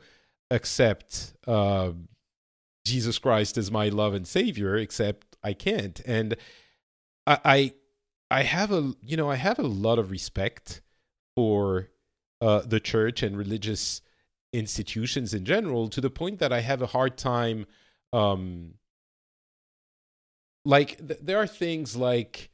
accept 0.50 1.34
uh, 1.46 1.92
Jesus 2.84 3.18
Christ 3.18 3.58
as 3.58 3.70
my 3.70 3.88
love 3.88 4.14
and 4.14 4.26
savior, 4.26 4.76
except 4.76 5.36
I 5.42 5.52
can't. 5.52 6.00
And 6.06 6.36
I, 7.26 7.38
I, 7.44 7.72
I 8.30 8.42
have 8.42 8.72
a, 8.72 8.94
you 9.02 9.16
know, 9.16 9.30
I 9.30 9.36
have 9.36 9.58
a 9.58 9.66
lot 9.66 9.98
of 9.98 10.10
respect 10.10 10.82
for 11.34 11.90
uh, 12.40 12.60
the 12.60 12.80
church 12.80 13.22
and 13.22 13.36
religious 13.36 14.00
institutions 14.52 15.34
in 15.34 15.44
general, 15.44 15.88
to 15.88 16.00
the 16.00 16.10
point 16.10 16.38
that 16.38 16.52
I 16.52 16.60
have 16.60 16.80
a 16.80 16.86
hard 16.86 17.18
time 17.18 17.66
um, 18.12 18.74
like 20.64 21.06
th- 21.06 21.20
there 21.22 21.38
are 21.38 21.46
things 21.46 21.96
like 21.96 22.50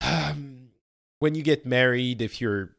um, 0.00 0.51
when 1.22 1.36
you 1.36 1.42
get 1.44 1.64
married 1.64 2.20
if 2.20 2.40
you're 2.40 2.70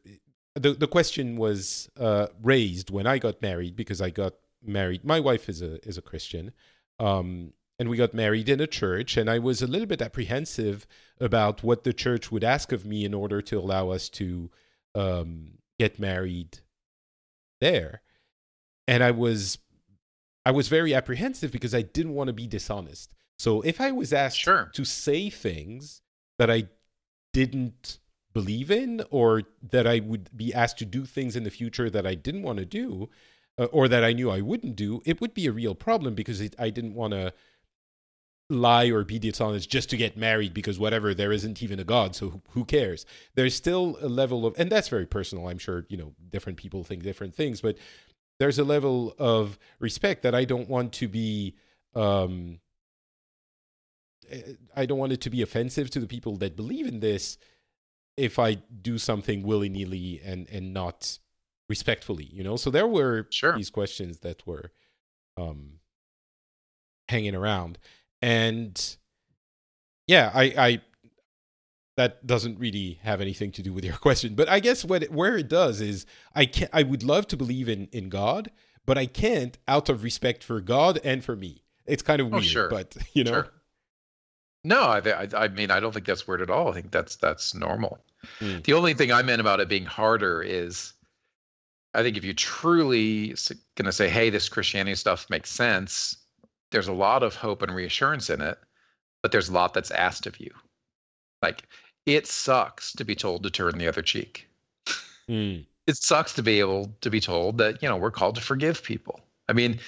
the, 0.54 0.74
the 0.74 0.86
question 0.86 1.38
was 1.38 1.88
uh, 1.98 2.26
raised 2.42 2.90
when 2.90 3.06
i 3.06 3.16
got 3.16 3.40
married 3.40 3.74
because 3.74 4.02
i 4.02 4.10
got 4.10 4.34
married 4.62 5.02
my 5.02 5.18
wife 5.18 5.48
is 5.48 5.62
a 5.62 5.72
is 5.88 5.96
a 5.96 6.02
christian 6.02 6.52
um, 7.00 7.54
and 7.78 7.88
we 7.88 7.96
got 7.96 8.12
married 8.12 8.50
in 8.50 8.60
a 8.60 8.66
church 8.66 9.16
and 9.16 9.30
i 9.30 9.38
was 9.38 9.62
a 9.62 9.66
little 9.66 9.86
bit 9.86 10.02
apprehensive 10.02 10.86
about 11.18 11.62
what 11.62 11.84
the 11.84 11.92
church 11.94 12.30
would 12.30 12.44
ask 12.44 12.70
of 12.70 12.84
me 12.84 13.06
in 13.06 13.14
order 13.14 13.40
to 13.40 13.58
allow 13.58 13.88
us 13.88 14.10
to 14.10 14.50
um, 14.94 15.52
get 15.78 15.98
married 15.98 16.58
there 17.62 18.02
and 18.86 19.02
i 19.02 19.10
was 19.10 19.56
i 20.44 20.50
was 20.50 20.68
very 20.68 20.94
apprehensive 20.94 21.50
because 21.50 21.74
i 21.74 21.80
didn't 21.80 22.14
want 22.14 22.28
to 22.28 22.34
be 22.34 22.46
dishonest 22.46 23.14
so 23.38 23.62
if 23.62 23.80
I 23.80 23.90
was 23.90 24.12
asked 24.12 24.38
sure. 24.38 24.70
to 24.74 24.84
say 24.84 25.28
things 25.28 26.02
that 26.38 26.50
I 26.50 26.68
didn't 27.32 27.98
believe 28.34 28.70
in, 28.70 29.02
or 29.10 29.42
that 29.70 29.86
I 29.86 30.00
would 30.00 30.36
be 30.36 30.52
asked 30.52 30.78
to 30.78 30.84
do 30.84 31.06
things 31.06 31.36
in 31.36 31.44
the 31.44 31.50
future 31.50 31.88
that 31.88 32.06
I 32.06 32.14
didn't 32.14 32.42
want 32.42 32.58
to 32.58 32.66
do, 32.66 33.08
uh, 33.58 33.64
or 33.66 33.88
that 33.88 34.04
I 34.04 34.12
knew 34.12 34.30
I 34.30 34.40
wouldn't 34.40 34.76
do, 34.76 35.00
it 35.06 35.20
would 35.20 35.32
be 35.32 35.46
a 35.46 35.52
real 35.52 35.74
problem 35.74 36.14
because 36.14 36.40
it, 36.40 36.54
I 36.58 36.70
didn't 36.70 36.94
want 36.94 37.12
to 37.12 37.32
lie 38.50 38.90
or 38.90 39.04
be 39.04 39.18
dishonest 39.18 39.70
just 39.70 39.88
to 39.90 39.96
get 39.96 40.16
married 40.16 40.52
because 40.52 40.78
whatever 40.78 41.14
there 41.14 41.32
isn't 41.32 41.62
even 41.62 41.80
a 41.80 41.84
god 41.84 42.14
so 42.14 42.42
who 42.50 42.64
cares? 42.64 43.06
There's 43.34 43.54
still 43.54 43.96
a 44.02 44.08
level 44.08 44.44
of 44.44 44.54
and 44.58 44.70
that's 44.70 44.88
very 44.88 45.06
personal 45.06 45.48
i'm 45.48 45.56
sure 45.56 45.86
you 45.88 45.96
know 45.96 46.12
different 46.30 46.58
people 46.58 46.84
think 46.84 47.02
different 47.02 47.34
things 47.34 47.62
but 47.62 47.78
there's 48.38 48.58
a 48.58 48.64
level 48.64 49.14
of 49.18 49.58
respect 49.80 50.22
that 50.24 50.34
i 50.34 50.44
don't 50.44 50.68
want 50.68 50.92
to 50.92 51.08
be 51.08 51.54
um 51.94 52.58
I 54.74 54.86
don't 54.86 54.98
want 54.98 55.12
it 55.12 55.20
to 55.22 55.30
be 55.30 55.42
offensive 55.42 55.90
to 55.90 56.00
the 56.00 56.06
people 56.06 56.36
that 56.36 56.56
believe 56.56 56.86
in 56.86 57.00
this 57.00 57.38
if 58.16 58.38
I 58.38 58.54
do 58.54 58.98
something 58.98 59.42
willy 59.42 59.68
nilly 59.68 60.20
and 60.24 60.48
and 60.50 60.72
not 60.72 61.18
respectfully, 61.68 62.24
you 62.24 62.44
know. 62.44 62.56
So 62.56 62.70
there 62.70 62.86
were 62.86 63.26
sure. 63.30 63.56
these 63.56 63.70
questions 63.70 64.18
that 64.20 64.46
were 64.46 64.72
um, 65.36 65.80
hanging 67.08 67.34
around, 67.34 67.78
and 68.22 68.96
yeah, 70.06 70.30
I, 70.34 70.42
I 70.56 70.80
that 71.96 72.26
doesn't 72.26 72.58
really 72.58 72.98
have 73.02 73.20
anything 73.20 73.52
to 73.52 73.62
do 73.62 73.72
with 73.72 73.84
your 73.84 73.96
question, 74.06 74.34
but 74.34 74.48
I 74.48 74.60
guess 74.60 74.84
what 74.84 75.04
it, 75.04 75.12
where 75.12 75.36
it 75.36 75.48
does 75.48 75.80
is 75.80 76.06
I 76.34 76.46
can 76.46 76.68
I 76.72 76.82
would 76.82 77.02
love 77.02 77.26
to 77.28 77.36
believe 77.36 77.68
in 77.68 77.88
in 77.92 78.08
God, 78.08 78.50
but 78.86 78.98
I 78.98 79.06
can't 79.06 79.58
out 79.66 79.88
of 79.88 80.02
respect 80.04 80.44
for 80.44 80.60
God 80.60 81.00
and 81.04 81.24
for 81.24 81.36
me. 81.36 81.62
It's 81.86 82.02
kind 82.02 82.20
of 82.20 82.28
oh, 82.28 82.30
weird, 82.30 82.44
oh, 82.44 82.48
sure. 82.48 82.68
but 82.68 82.96
you 83.12 83.24
know. 83.24 83.32
Sure. 83.32 83.50
No, 84.64 84.80
I, 84.80 85.28
I, 85.36 85.48
mean, 85.48 85.70
I 85.70 85.78
don't 85.78 85.92
think 85.92 86.06
that's 86.06 86.26
weird 86.26 86.40
at 86.40 86.48
all. 86.48 86.70
I 86.70 86.72
think 86.72 86.90
that's 86.90 87.16
that's 87.16 87.54
normal. 87.54 87.98
Mm. 88.40 88.64
The 88.64 88.72
only 88.72 88.94
thing 88.94 89.12
I 89.12 89.22
meant 89.22 89.40
about 89.40 89.60
it 89.60 89.68
being 89.68 89.84
harder 89.84 90.42
is, 90.42 90.94
I 91.92 92.02
think 92.02 92.16
if 92.16 92.24
you 92.24 92.32
truly 92.32 93.28
going 93.76 93.84
to 93.84 93.92
say, 93.92 94.08
"Hey, 94.08 94.30
this 94.30 94.48
Christianity 94.48 94.96
stuff 94.96 95.28
makes 95.28 95.50
sense," 95.50 96.16
there's 96.70 96.88
a 96.88 96.92
lot 96.92 97.22
of 97.22 97.34
hope 97.34 97.60
and 97.60 97.74
reassurance 97.74 98.30
in 98.30 98.40
it, 98.40 98.58
but 99.22 99.32
there's 99.32 99.50
a 99.50 99.52
lot 99.52 99.74
that's 99.74 99.90
asked 99.90 100.26
of 100.26 100.40
you. 100.40 100.50
Like, 101.42 101.68
it 102.06 102.26
sucks 102.26 102.94
to 102.94 103.04
be 103.04 103.14
told 103.14 103.42
to 103.42 103.50
turn 103.50 103.76
the 103.76 103.86
other 103.86 104.02
cheek. 104.02 104.48
Mm. 105.28 105.66
It 105.86 105.96
sucks 105.96 106.32
to 106.34 106.42
be 106.42 106.58
able 106.60 106.94
to 107.02 107.10
be 107.10 107.20
told 107.20 107.58
that 107.58 107.82
you 107.82 107.88
know 107.88 107.98
we're 107.98 108.10
called 108.10 108.36
to 108.36 108.40
forgive 108.40 108.82
people. 108.82 109.20
I 109.46 109.52
mean, 109.52 109.78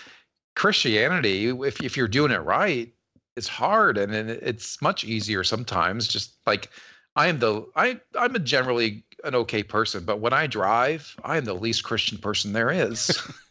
Christianity, 0.54 1.48
if 1.48 1.82
if 1.82 1.96
you're 1.96 2.08
doing 2.08 2.30
it 2.30 2.38
right, 2.38 2.92
it's 3.36 3.48
hard 3.48 3.98
and 3.98 4.14
it's 4.14 4.80
much 4.80 5.04
easier 5.04 5.44
sometimes 5.44 6.08
just 6.08 6.34
like 6.46 6.70
I 7.14 7.28
am 7.28 7.38
the 7.38 7.66
I 7.76 8.00
I'm 8.18 8.34
a 8.34 8.38
generally 8.38 9.04
an 9.24 9.34
okay 9.34 9.62
person, 9.62 10.04
but 10.04 10.20
when 10.20 10.32
I 10.32 10.46
drive, 10.46 11.16
I 11.24 11.36
am 11.36 11.44
the 11.44 11.54
least 11.54 11.84
Christian 11.84 12.18
person 12.18 12.52
there 12.52 12.70
is. 12.70 13.10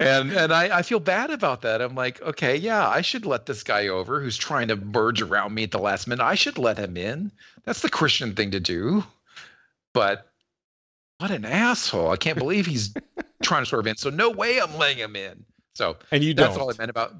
and 0.00 0.32
and 0.32 0.52
I, 0.52 0.78
I 0.78 0.82
feel 0.82 1.00
bad 1.00 1.30
about 1.30 1.62
that. 1.62 1.80
I'm 1.80 1.94
like, 1.94 2.20
okay, 2.22 2.56
yeah, 2.56 2.88
I 2.88 3.00
should 3.00 3.24
let 3.24 3.46
this 3.46 3.62
guy 3.62 3.88
over 3.88 4.20
who's 4.20 4.36
trying 4.36 4.68
to 4.68 4.76
merge 4.76 5.22
around 5.22 5.54
me 5.54 5.62
at 5.62 5.70
the 5.70 5.78
last 5.78 6.06
minute. 6.06 6.22
I 6.22 6.34
should 6.34 6.58
let 6.58 6.78
him 6.78 6.96
in. 6.96 7.30
That's 7.64 7.82
the 7.82 7.90
Christian 7.90 8.34
thing 8.34 8.50
to 8.50 8.60
do. 8.60 9.04
But 9.94 10.30
what 11.18 11.30
an 11.30 11.44
asshole. 11.44 12.10
I 12.10 12.16
can't 12.16 12.38
believe 12.38 12.66
he's 12.66 12.94
trying 13.42 13.62
to 13.62 13.66
swerve 13.66 13.86
in. 13.86 13.96
So 13.96 14.10
no 14.10 14.30
way 14.30 14.60
I'm 14.60 14.76
letting 14.76 14.98
him 14.98 15.16
in. 15.16 15.44
So 15.74 15.96
and 16.10 16.22
you 16.22 16.34
that's 16.34 16.54
don't. 16.54 16.62
all 16.62 16.70
I 16.70 16.74
meant 16.76 16.90
about 16.90 17.14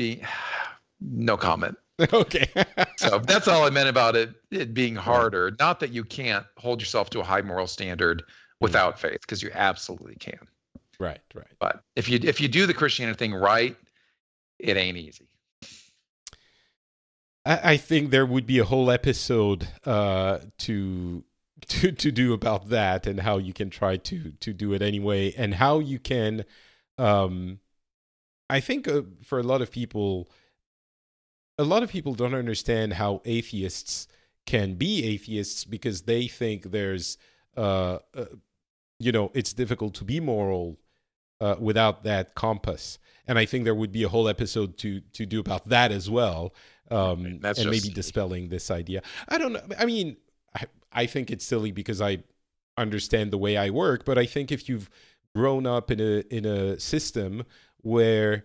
no 1.00 1.36
comment. 1.36 1.76
okay. 2.12 2.48
so 2.96 3.18
that's 3.26 3.48
all 3.48 3.64
I 3.64 3.70
meant 3.70 3.88
about 3.88 4.16
it, 4.16 4.30
it 4.50 4.74
being 4.74 4.96
harder. 4.96 5.54
Not 5.58 5.80
that 5.80 5.90
you 5.90 6.04
can't 6.04 6.46
hold 6.56 6.80
yourself 6.80 7.10
to 7.10 7.20
a 7.20 7.24
high 7.24 7.42
moral 7.42 7.66
standard 7.66 8.22
without 8.60 8.96
mm. 8.96 9.00
faith, 9.00 9.20
because 9.20 9.42
you 9.42 9.50
absolutely 9.54 10.16
can. 10.16 10.38
Right, 10.98 11.20
right. 11.34 11.46
But 11.58 11.82
if 11.96 12.08
you 12.08 12.18
if 12.22 12.40
you 12.40 12.48
do 12.48 12.66
the 12.66 12.74
Christianity 12.74 13.16
thing 13.16 13.34
right, 13.34 13.76
it 14.58 14.76
ain't 14.76 14.98
easy. 14.98 15.28
I, 17.46 17.72
I 17.72 17.76
think 17.78 18.10
there 18.10 18.26
would 18.26 18.46
be 18.46 18.58
a 18.58 18.64
whole 18.64 18.90
episode 18.90 19.68
uh, 19.84 20.40
to 20.58 21.24
to 21.68 21.92
to 21.92 22.12
do 22.12 22.32
about 22.32 22.68
that 22.68 23.06
and 23.06 23.20
how 23.20 23.38
you 23.38 23.52
can 23.52 23.70
try 23.70 23.96
to 23.96 24.32
to 24.40 24.52
do 24.52 24.72
it 24.72 24.82
anyway 24.82 25.32
and 25.36 25.54
how 25.54 25.78
you 25.78 25.98
can 25.98 26.44
um 26.98 27.60
i 28.50 28.60
think 28.60 28.88
uh, 28.88 29.02
for 29.22 29.38
a 29.38 29.42
lot 29.42 29.62
of 29.62 29.70
people 29.70 30.28
a 31.58 31.64
lot 31.64 31.82
of 31.82 31.90
people 31.90 32.14
don't 32.14 32.34
understand 32.34 32.94
how 32.94 33.20
atheists 33.24 34.08
can 34.46 34.74
be 34.74 35.04
atheists 35.04 35.64
because 35.64 36.02
they 36.02 36.26
think 36.26 36.70
there's 36.70 37.18
uh, 37.56 37.98
uh 38.14 38.24
you 38.98 39.12
know 39.12 39.30
it's 39.34 39.52
difficult 39.52 39.94
to 39.94 40.04
be 40.04 40.20
moral 40.20 40.78
uh, 41.40 41.56
without 41.58 42.04
that 42.04 42.34
compass. 42.34 42.98
And 43.26 43.38
i 43.38 43.44
think 43.44 43.64
there 43.64 43.74
would 43.74 43.92
be 43.92 44.02
a 44.02 44.08
whole 44.08 44.28
episode 44.28 44.76
to 44.78 45.00
to 45.12 45.26
do 45.26 45.40
about 45.40 45.68
that 45.68 45.92
as 45.92 46.10
well 46.10 46.54
um 46.90 47.24
and 47.26 47.70
maybe 47.70 47.90
dispelling 47.90 48.48
this 48.48 48.70
idea. 48.70 49.02
I 49.28 49.38
don't 49.38 49.52
know. 49.52 49.62
I 49.78 49.86
mean 49.86 50.16
I, 50.54 50.64
I 50.92 51.06
think 51.06 51.30
it's 51.30 51.44
silly 51.44 51.70
because 51.70 52.00
I 52.00 52.24
understand 52.76 53.30
the 53.30 53.38
way 53.38 53.56
I 53.56 53.70
work, 53.70 54.04
but 54.04 54.18
I 54.18 54.26
think 54.26 54.50
if 54.50 54.68
you've 54.68 54.90
grown 55.36 55.66
up 55.66 55.90
in 55.90 56.00
a 56.00 56.24
in 56.36 56.44
a 56.44 56.80
system 56.80 57.44
where 57.82 58.44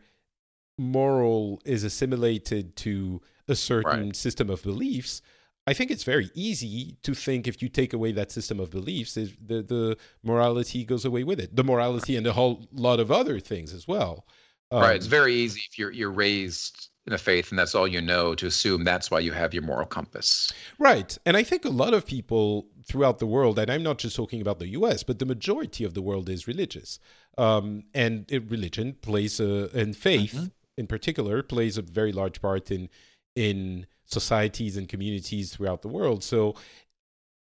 moral 0.78 1.62
is 1.66 1.84
assimilated 1.84 2.76
to 2.78 3.22
a 3.48 3.56
certain 3.56 4.08
right. 4.08 4.16
system 4.16 4.50
of 4.50 4.64
beliefs, 4.64 5.22
I 5.68 5.74
think 5.74 5.90
it's 5.90 6.04
very 6.04 6.30
easy 6.36 6.98
to 7.04 7.16
think 7.16 7.48
if 7.48 7.62
you 7.62 7.70
take 7.70 7.94
away 7.94 8.12
that 8.12 8.32
system 8.32 8.60
of 8.60 8.70
beliefs, 8.70 9.14
the 9.14 9.32
the 9.46 9.98
morality 10.24 10.86
goes 10.86 11.06
away 11.06 11.24
with 11.24 11.40
it. 11.40 11.56
The 11.56 11.64
morality 11.64 12.16
and 12.18 12.28
a 12.28 12.34
whole 12.34 12.68
lot 12.72 13.00
of 13.00 13.12
other 13.12 13.40
things 13.40 13.74
as 13.74 13.88
well. 13.88 14.28
Um, 14.72 14.82
right. 14.82 14.96
It's 14.96 15.08
very 15.08 15.34
easy 15.34 15.62
if 15.70 15.80
you're 15.80 15.92
you're 15.92 16.12
raised 16.12 16.90
in 17.08 17.14
a 17.14 17.18
faith 17.18 17.52
and 17.52 17.60
that's 17.60 17.76
all 17.76 17.88
you 17.88 18.02
know 18.02 18.34
to 18.34 18.48
assume 18.48 18.84
that's 18.84 19.12
why 19.12 19.20
you 19.20 19.32
have 19.32 19.54
your 19.54 19.64
moral 19.64 19.86
compass. 19.86 20.52
Right. 20.80 21.18
And 21.26 21.38
I 21.38 21.44
think 21.44 21.64
a 21.66 21.70
lot 21.70 21.94
of 21.94 22.06
people 22.06 22.68
throughout 22.84 23.20
the 23.20 23.28
world, 23.28 23.60
and 23.60 23.70
I'm 23.70 23.84
not 23.84 24.00
just 24.00 24.16
talking 24.16 24.42
about 24.42 24.60
the 24.60 24.70
US, 24.70 25.04
but 25.04 25.20
the 25.20 25.26
majority 25.26 25.84
of 25.84 25.94
the 25.94 26.02
world 26.02 26.30
is 26.30 26.48
religious. 26.48 27.00
Um, 27.38 27.84
and 27.94 28.26
it, 28.32 28.50
religion 28.50 28.96
plays 29.02 29.40
a, 29.40 29.70
and 29.74 29.96
faith 29.96 30.34
mm-hmm. 30.34 30.46
in 30.78 30.88
particular 30.88 31.44
plays 31.44 31.78
a 31.78 31.84
very 31.84 32.12
large 32.12 32.42
part 32.42 32.72
in, 32.72 32.90
in 33.36 33.86
societies 34.06 34.76
and 34.76 34.90
communities 34.90 35.54
throughout 35.54 35.84
the 35.84 35.88
world. 35.88 36.24
So 36.24 36.56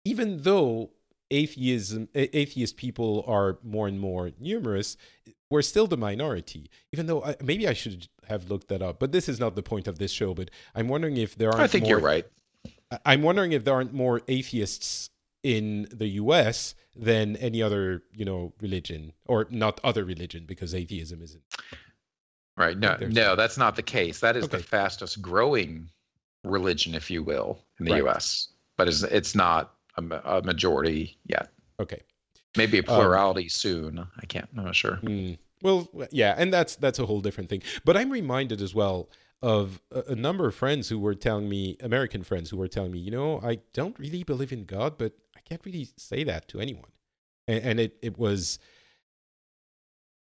even 0.04 0.44
though 0.44 0.92
atheism, 1.32 2.08
atheist 2.16 2.78
people 2.78 3.24
are 3.28 3.58
more 3.64 3.88
and 3.88 4.00
more 4.00 4.32
numerous, 4.40 4.98
we're 5.50 5.62
still 5.62 5.88
the 5.88 5.98
minority. 5.98 6.70
Even 6.92 7.06
though 7.08 7.24
I, 7.24 7.36
maybe 7.44 7.68
I 7.68 7.74
should 7.74 8.08
have 8.28 8.50
looked 8.50 8.68
that 8.70 8.82
up, 8.82 9.00
but 9.00 9.12
this 9.12 9.30
is 9.30 9.40
not 9.40 9.56
the 9.56 9.64
point 9.64 9.88
of 9.88 10.00
this 10.00 10.12
show. 10.12 10.34
But 10.34 10.52
I'm 10.74 10.88
wondering 10.88 11.18
if 11.18 11.36
there 11.36 11.50
aren't. 11.50 11.62
I 11.62 11.68
think 11.68 11.84
more, 11.84 11.92
you're 11.92 12.00
right. 12.00 12.26
I'm 13.06 13.22
wondering 13.22 13.52
if 13.52 13.64
there 13.64 13.74
aren't 13.74 13.94
more 13.94 14.22
atheists 14.28 15.10
in 15.44 15.88
the 15.92 16.08
U.S. 16.08 16.74
than 16.96 17.36
any 17.38 17.62
other, 17.62 18.04
you 18.14 18.26
know, 18.26 18.54
religion 18.62 19.14
or 19.28 19.48
not 19.50 19.80
other 19.84 20.04
religion 20.04 20.46
because 20.48 20.74
atheism 20.74 21.22
isn't. 21.22 21.44
Right. 22.58 22.78
No, 22.78 22.98
no, 23.02 23.36
that's 23.36 23.58
not 23.58 23.76
the 23.76 23.84
case. 23.84 24.20
That 24.22 24.36
is 24.36 24.46
okay. 24.46 24.58
the 24.58 24.64
fastest 24.64 25.22
growing 25.22 25.90
religion, 26.44 26.96
if 26.96 27.12
you 27.12 27.22
will, 27.22 27.60
in 27.80 27.86
the 27.86 27.92
right. 27.92 28.04
U.S. 28.04 28.50
But 28.78 28.88
it's 28.88 29.04
it's 29.04 29.36
not 29.36 29.75
a, 29.98 30.02
a 30.26 30.42
majority 30.44 31.18
yet. 31.26 31.50
Okay. 31.80 32.02
Maybe 32.58 32.78
a 32.78 32.82
um, 32.82 32.86
plurality 32.86 33.44
um, 33.44 33.50
soon. 33.50 34.08
I 34.18 34.26
can't. 34.26 34.50
I'm 34.58 34.66
not 34.66 34.76
sure. 34.76 34.96
Hmm. 34.98 35.34
Well, 35.62 35.90
yeah, 36.12 36.36
and 36.38 36.54
that's 36.54 36.76
that's 36.76 37.00
a 37.00 37.06
whole 37.06 37.22
different 37.22 37.50
thing. 37.50 37.64
But 37.84 37.98
I'm 37.98 38.12
reminded 38.12 38.62
as 38.62 38.76
well 38.76 39.10
of 39.42 39.82
a, 39.92 40.04
a, 40.10 40.16
number 40.16 40.48
of 40.48 40.56
friends 40.56 40.90
who 40.90 41.00
were 41.00 41.16
telling 41.16 41.50
me, 41.50 41.78
American 41.82 42.24
friends 42.24 42.50
who 42.50 42.58
were 42.58 42.68
telling 42.68 42.92
me, 42.92 43.00
you 43.00 43.12
know, 43.12 43.40
I 43.44 43.60
don't 43.74 43.98
really 44.00 44.24
believe 44.24 44.52
in 44.52 44.66
God, 44.66 44.98
but 44.98 45.14
I 45.36 45.40
can't 45.42 45.64
really 45.66 45.90
say 45.98 46.24
that 46.24 46.48
to 46.50 46.60
anyone. 46.60 46.92
And, 47.48 47.64
and 47.64 47.80
it 47.80 47.98
it 48.02 48.18
was 48.18 48.60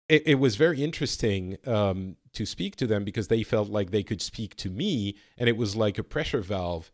it, 0.09 0.23
it 0.27 0.35
was 0.35 0.55
very 0.55 0.83
interesting 0.83 1.57
um, 1.65 2.17
to 2.33 2.45
speak 2.45 2.75
to 2.77 2.87
them 2.87 3.03
because 3.03 3.27
they 3.27 3.43
felt 3.43 3.69
like 3.69 3.91
they 3.91 4.03
could 4.03 4.21
speak 4.21 4.55
to 4.57 4.69
me, 4.69 5.15
and 5.37 5.49
it 5.49 5.57
was 5.57 5.75
like 5.75 5.97
a 5.97 6.03
pressure 6.03 6.41
valve. 6.41 6.91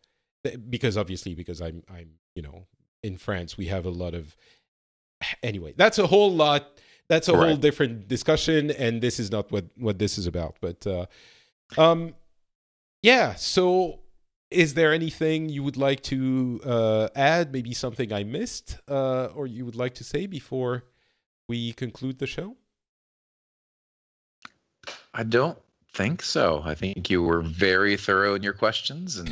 Because 0.70 0.98
obviously, 0.98 1.36
because 1.36 1.62
I'm 1.62 1.84
I'm 1.90 2.14
you 2.36 2.42
know 2.42 2.66
in 3.04 3.18
France, 3.18 3.58
we 3.58 3.68
have 3.68 3.86
a 3.86 3.90
lot 3.90 4.14
of 4.14 4.36
anyway. 5.44 5.74
That's 5.76 6.00
a 6.00 6.08
whole 6.08 6.32
lot 6.32 6.80
that's 7.12 7.28
a 7.28 7.34
right. 7.34 7.48
whole 7.48 7.58
different 7.58 8.08
discussion, 8.08 8.72
and 8.72 9.02
this 9.02 9.20
is 9.20 9.30
not 9.30 9.52
what 9.52 9.66
what 9.76 10.00
this 10.00 10.18
is 10.18 10.28
about. 10.28 10.56
But 10.62 10.88
uh, 10.88 11.08
um, 11.78 12.16
yeah. 13.04 13.36
So, 13.36 14.00
is 14.50 14.76
there 14.76 14.94
anything 14.94 15.50
you 15.50 15.62
would 15.62 15.76
like 15.76 16.02
to 16.04 16.62
uh, 16.64 17.10
add? 17.14 17.52
Maybe 17.52 17.74
something 17.74 18.14
I 18.14 18.24
missed, 18.24 18.78
uh, 18.88 19.26
or 19.36 19.46
you 19.46 19.66
would 19.66 19.76
like 19.76 19.94
to 19.96 20.06
say 20.06 20.26
before 20.26 20.86
we 21.50 21.74
conclude 21.74 22.18
the 22.18 22.28
show? 22.28 22.56
I 25.14 25.24
don't 25.24 25.60
think 25.94 26.22
so. 26.22 26.62
I 26.64 26.76
think 26.76 27.10
you 27.10 27.22
were 27.24 27.42
very 27.42 27.98
thorough 27.98 28.36
in 28.36 28.42
your 28.42 28.54
questions, 28.54 29.18
and 29.18 29.30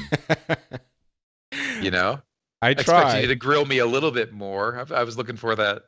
you 1.82 1.92
know, 1.92 2.20
I 2.62 2.74
tried 2.74 3.22
you 3.22 3.28
to 3.28 3.36
grill 3.36 3.66
me 3.66 3.78
a 3.78 3.86
little 3.86 4.12
bit 4.12 4.34
more. 4.34 4.86
I, 4.92 5.00
I 5.00 5.04
was 5.04 5.18
looking 5.18 5.38
for 5.38 5.56
that 5.56 5.84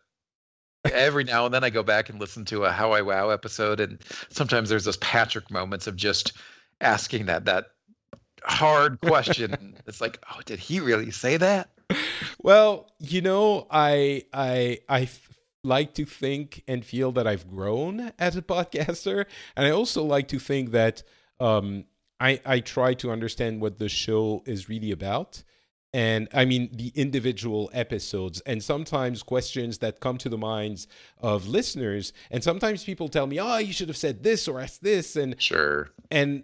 every 0.85 1.23
now 1.23 1.45
and 1.45 1.53
then 1.53 1.63
I 1.63 1.69
go 1.69 1.83
back 1.83 2.09
and 2.09 2.19
listen 2.19 2.45
to 2.45 2.65
a 2.65 2.71
How 2.71 2.91
I 2.91 3.01
Wow 3.01 3.29
episode, 3.29 3.79
and 3.79 3.99
sometimes 4.29 4.69
there's 4.69 4.85
those 4.85 4.97
Patrick 4.97 5.51
moments 5.51 5.87
of 5.87 5.95
just 5.95 6.33
asking 6.79 7.25
that 7.27 7.45
that 7.45 7.67
hard 8.43 8.99
question. 9.01 9.77
it's 9.87 10.01
like, 10.01 10.19
oh, 10.33 10.41
did 10.45 10.59
he 10.59 10.79
really 10.79 11.11
say 11.11 11.37
that? 11.37 11.69
Well, 12.41 12.91
you 12.99 13.21
know, 13.21 13.67
I 13.69 14.23
I 14.33 14.79
I 14.87 15.09
like 15.63 15.93
to 15.95 16.05
think 16.05 16.63
and 16.67 16.83
feel 16.83 17.11
that 17.11 17.27
I've 17.27 17.49
grown 17.49 18.11
as 18.17 18.35
a 18.35 18.41
podcaster, 18.41 19.25
and 19.55 19.67
I 19.67 19.71
also 19.71 20.03
like 20.03 20.29
to 20.29 20.39
think 20.39 20.71
that 20.71 21.03
um, 21.39 21.85
I 22.19 22.39
I 22.45 22.59
try 22.61 22.93
to 22.95 23.11
understand 23.11 23.61
what 23.61 23.77
the 23.77 23.89
show 23.89 24.41
is 24.45 24.69
really 24.69 24.91
about 24.91 25.43
and 25.93 26.27
I 26.33 26.45
mean 26.45 26.69
the 26.73 26.91
individual 26.95 27.69
episodes, 27.73 28.41
and 28.41 28.63
sometimes 28.63 29.23
questions 29.23 29.79
that 29.79 29.99
come 29.99 30.17
to 30.19 30.29
the 30.29 30.37
minds 30.37 30.87
of 31.19 31.47
listeners. 31.47 32.13
And 32.29 32.43
sometimes 32.43 32.83
people 32.83 33.09
tell 33.09 33.27
me, 33.27 33.39
"Oh, 33.39 33.57
you 33.57 33.73
should 33.73 33.89
have 33.89 33.97
said 33.97 34.23
this 34.23 34.47
or 34.47 34.59
asked 34.59 34.83
this," 34.83 35.15
and 35.15 35.41
sure. 35.41 35.89
And 36.09 36.43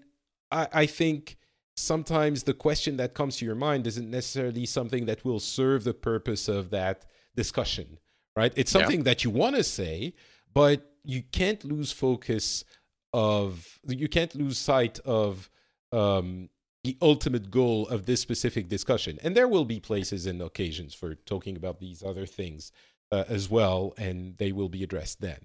I, 0.52 0.68
I 0.74 0.86
think 0.86 1.38
sometimes 1.76 2.44
the 2.44 2.54
question 2.54 2.98
that 2.98 3.14
comes 3.14 3.38
to 3.38 3.46
your 3.46 3.56
mind 3.56 3.88
isn't 3.88 4.10
necessarily 4.10 4.66
something 4.66 5.06
that 5.06 5.24
will 5.24 5.40
serve 5.40 5.84
the 5.84 5.94
purpose 5.94 6.48
of 6.48 6.72
that 6.72 7.06
discussion, 7.36 8.00
right? 8.36 8.52
It's 8.56 8.72
something 8.72 9.00
yeah. 9.00 9.06
that 9.06 9.24
you 9.24 9.30
want 9.30 9.56
to 9.56 9.64
say, 9.64 10.14
but 10.54 10.92
you 11.04 11.24
can't 11.32 11.64
lose 11.64 11.92
focus 11.92 12.66
of 13.14 13.80
you 13.88 14.10
can't 14.10 14.36
lose 14.36 14.58
sight 14.58 15.00
of 15.06 15.50
um, 15.92 16.50
the 16.84 16.98
ultimate 17.02 17.52
goal 17.52 17.88
of 17.88 18.06
this 18.06 18.22
specific 18.22 18.70
discussion. 18.70 19.20
And 19.22 19.36
there 19.36 19.48
will 19.48 19.66
be 19.66 19.80
places 19.80 20.26
and 20.26 20.42
occasions 20.42 20.94
for 20.94 21.16
talking 21.16 21.56
about 21.56 21.80
these 21.80 22.04
other 22.04 22.26
things 22.26 22.72
uh, 23.12 23.24
as 23.28 23.50
well, 23.50 23.94
and 23.98 24.38
they 24.38 24.52
will 24.52 24.70
be 24.70 24.84
addressed 24.84 25.22
then. 25.22 25.40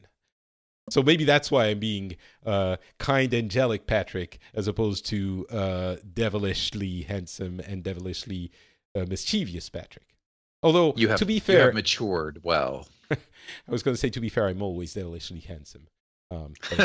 So 0.91 1.03
maybe 1.03 1.25
that's 1.25 1.51
why 1.51 1.67
I'm 1.67 1.79
being 1.79 2.17
uh, 2.45 2.77
kind, 2.99 3.33
angelic 3.33 3.87
Patrick, 3.87 4.41
as 4.53 4.67
opposed 4.67 5.07
to 5.07 5.47
uh, 5.51 5.97
devilishly 6.13 7.03
handsome 7.03 7.61
and 7.61 7.85
devilishly 7.85 8.51
uh, 8.97 9.05
mischievous 9.09 9.69
Patrick. 9.69 10.07
Although, 10.63 10.93
you 10.97 11.09
have, 11.09 11.19
to 11.19 11.27
be 11.27 11.41
fair, 11.41 11.67
have 11.67 11.75
matured 11.75 12.41
well. 12.43 12.89
I 13.11 13.17
was 13.69 13.83
going 13.83 13.95
to 13.95 14.01
say, 14.01 14.11
to 14.11 14.21
be 14.21 14.29
fair, 14.29 14.49
I'm 14.49 14.63
always 14.63 14.95
devilishly 14.95 15.41
handsome. 15.41 15.87
Um, 16.33 16.55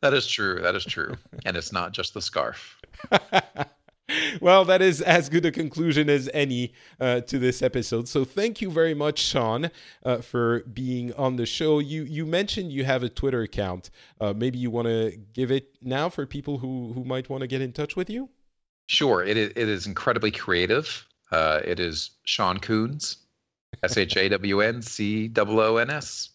that 0.00 0.12
is 0.14 0.26
true. 0.26 0.60
That 0.60 0.74
is 0.74 0.84
true. 0.84 1.16
and 1.44 1.56
it's 1.56 1.72
not 1.72 1.92
just 1.92 2.14
the 2.14 2.22
scarf. 2.22 2.80
well, 4.40 4.64
that 4.64 4.80
is 4.80 5.00
as 5.00 5.28
good 5.28 5.44
a 5.44 5.50
conclusion 5.50 6.08
as 6.08 6.30
any 6.32 6.72
uh, 7.00 7.20
to 7.22 7.38
this 7.38 7.62
episode. 7.62 8.06
So 8.06 8.24
thank 8.24 8.60
you 8.60 8.70
very 8.70 8.94
much, 8.94 9.18
Shawn, 9.18 9.70
uh, 10.04 10.18
for 10.18 10.60
being 10.60 11.12
on 11.14 11.36
the 11.36 11.46
show. 11.46 11.80
You 11.80 12.04
you 12.04 12.24
mentioned 12.26 12.72
you 12.72 12.84
have 12.84 13.02
a 13.02 13.08
Twitter 13.08 13.42
account. 13.42 13.90
Uh, 14.20 14.32
maybe 14.32 14.58
you 14.58 14.70
want 14.70 14.86
to 14.86 15.18
give 15.32 15.50
it 15.50 15.74
now 15.82 16.08
for 16.08 16.26
people 16.26 16.58
who 16.58 16.92
who 16.92 17.04
might 17.04 17.28
want 17.28 17.40
to 17.40 17.46
get 17.46 17.60
in 17.60 17.72
touch 17.72 17.96
with 17.96 18.08
you. 18.08 18.28
Sure. 18.86 19.24
It 19.24 19.36
is, 19.36 19.50
it 19.56 19.68
is 19.68 19.86
incredibly 19.86 20.30
creative. 20.30 21.06
Uh, 21.32 21.60
it 21.64 21.80
is 21.80 22.10
Shawn 22.24 22.60
Coons, 22.60 23.16
S 23.82 23.96
H 23.96 24.16
A 24.16 24.28
W 24.28 24.60
N 24.60 24.82
C 24.82 25.32
O 25.36 25.60
O 25.60 25.76
N 25.78 25.90
S. 25.90 26.30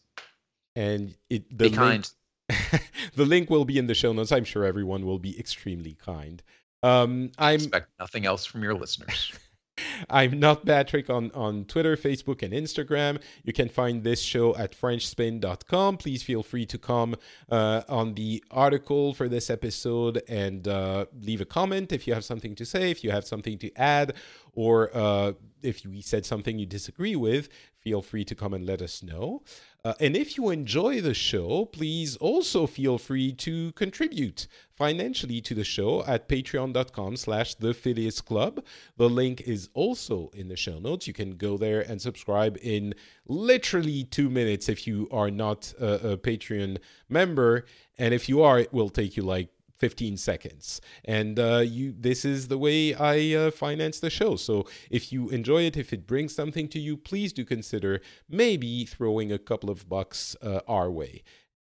And 0.80 1.15
it 1.30 1.43
the 1.49 1.69
Be 1.69 1.76
kind. 1.76 2.10
the 3.15 3.26
link 3.26 3.49
will 3.49 3.65
be 3.65 3.77
in 3.77 3.88
the 3.88 3.93
show 3.93 4.14
notes. 4.14 4.31
I'm 4.31 4.45
sure 4.45 4.64
everyone 4.64 5.06
will 5.06 5.19
be 5.19 5.38
extremely 5.38 5.93
kind. 5.93 6.41
Um, 6.84 7.31
I'm 7.38 7.56
expect 7.56 7.89
nothing 7.99 8.26
else 8.26 8.45
from 8.45 8.64
your 8.64 8.73
listeners. 8.73 9.34
I'm 10.10 10.39
not 10.39 10.65
Patrick 10.65 11.10
on, 11.10 11.31
on 11.34 11.65
Twitter, 11.65 11.95
Facebook, 11.95 12.43
and 12.43 12.53
Instagram. 12.53 13.22
You 13.43 13.53
can 13.53 13.69
find 13.69 14.03
this 14.03 14.22
show 14.22 14.56
at 14.56 14.80
FrenchSpin.com. 14.80 15.97
Please 15.97 16.23
feel 16.23 16.43
free 16.43 16.65
to 16.68 16.77
come 16.77 17.15
uh, 17.49 17.84
on 17.88 18.14
the 18.14 18.43
article 18.51 19.14
for 19.14 19.27
this 19.27 19.49
episode 19.49 20.22
and 20.27 20.68
uh, 20.68 21.06
leave 21.22 21.41
a 21.41 21.45
comment 21.45 21.91
if 21.91 22.07
you 22.07 22.14
have 22.14 22.26
something 22.26 22.56
to 22.56 22.65
say, 22.65 22.91
if 22.91 23.03
you 23.03 23.11
have 23.11 23.26
something 23.26 23.57
to 23.60 23.73
add, 23.76 24.14
or 24.53 24.95
uh, 24.95 25.34
if 25.61 25.85
we 25.85 26.01
said 26.01 26.26
something 26.26 26.60
you 26.60 26.65
disagree 26.65 27.15
with, 27.15 27.49
feel 27.80 28.01
free 28.01 28.26
to 28.26 28.35
come 28.35 28.53
and 28.53 28.65
let 28.65 28.81
us 28.81 29.03
know. 29.03 29.43
Uh, 29.85 29.93
and 30.01 30.15
if 30.18 30.35
you 30.38 30.49
enjoy 30.49 30.99
the 30.99 31.14
show, 31.14 31.65
please 31.65 32.18
also 32.18 32.68
feel 32.68 32.97
free 32.97 33.31
to 33.31 33.72
contribute 33.73 34.45
financially 34.73 35.39
to 35.39 35.56
the 35.56 35.64
show 35.64 36.03
at 36.06 36.27
patreon.com 36.27 37.15
slash 37.15 37.56
the 37.56 37.73
Phileas 37.73 38.19
Club. 38.19 38.64
The 38.97 39.10
link 39.10 39.41
is 39.41 39.69
also 39.73 40.31
in 40.34 40.49
the 40.49 40.57
show 40.57 40.80
notes. 40.80 41.07
You 41.07 41.14
can 41.14 41.38
go 41.38 41.57
there 41.57 41.81
and 41.81 42.01
subscribe 42.01 42.57
in 42.61 42.93
literally 43.27 44.03
two 44.03 44.30
minutes 44.30 44.68
if 44.68 44.85
you 44.85 45.07
are 45.11 45.31
not 45.31 45.73
a, 45.80 46.11
a 46.11 46.18
Patreon 46.18 46.80
member. 47.07 47.65
And 47.97 48.14
if 48.14 48.27
you 48.27 48.41
are, 48.41 48.60
it 48.60 48.73
will 48.73 48.89
take 48.89 49.15
you 49.15 49.23
like 49.23 49.49
15 49.80 50.18
seconds. 50.18 50.81
And 51.06 51.39
uh, 51.39 51.64
you 51.65 51.93
this 51.97 52.26
is 52.26 52.47
the 52.47 52.57
way 52.57 52.93
i 52.93 53.34
uh, 53.34 53.51
finance 53.51 53.99
the 53.99 54.10
show. 54.10 54.35
So 54.35 54.65
if 54.89 55.11
you 55.11 55.30
enjoy 55.30 55.64
it 55.64 55.77
if 55.77 55.93
it 55.93 56.06
brings 56.06 56.35
something 56.35 56.68
to 56.69 56.80
you 56.80 56.97
please 56.97 57.34
do 57.34 57.45
consider 57.45 58.01
maybe 58.30 58.85
throwing 58.85 59.31
a 59.31 59.39
couple 59.39 59.69
of 59.69 59.89
bucks 59.89 60.35
uh, 60.41 60.60
our 60.68 60.91
way. 60.91 61.23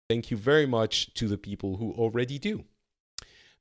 Thank 0.08 0.30
you 0.30 0.36
very 0.36 0.66
much 0.66 1.14
to 1.14 1.26
the 1.26 1.38
people 1.38 1.76
who 1.78 1.92
already 1.92 2.38
do. 2.38 2.64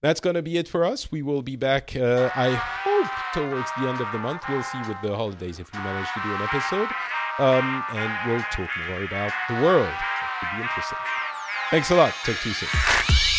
That's 0.01 0.19
going 0.19 0.33
to 0.33 0.41
be 0.41 0.57
it 0.57 0.67
for 0.67 0.83
us. 0.83 1.11
We 1.11 1.21
will 1.21 1.43
be 1.43 1.55
back 1.55 1.95
uh, 1.95 2.29
i 2.35 2.51
hope 2.53 3.11
towards 3.33 3.69
the 3.77 3.87
end 3.87 4.01
of 4.01 4.11
the 4.11 4.19
month. 4.19 4.43
We'll 4.49 4.63
see 4.63 4.79
with 4.87 4.97
the 5.01 5.15
holidays 5.15 5.59
if 5.59 5.71
we 5.73 5.79
manage 5.79 6.11
to 6.13 6.19
do 6.21 6.33
an 6.33 6.41
episode. 6.41 6.89
Um, 7.39 7.83
and 7.93 8.11
we'll 8.27 8.43
talk 8.51 8.69
more 8.89 9.03
about 9.03 9.31
the 9.47 9.55
world. 9.55 9.87
That 9.87 10.53
be 10.57 10.61
interesting. 10.63 10.97
Thanks 11.69 11.91
a 11.91 11.95
lot. 11.95 12.13
Talk 12.25 12.37
to 12.41 12.49
you 12.49 12.55
soon 12.55 13.30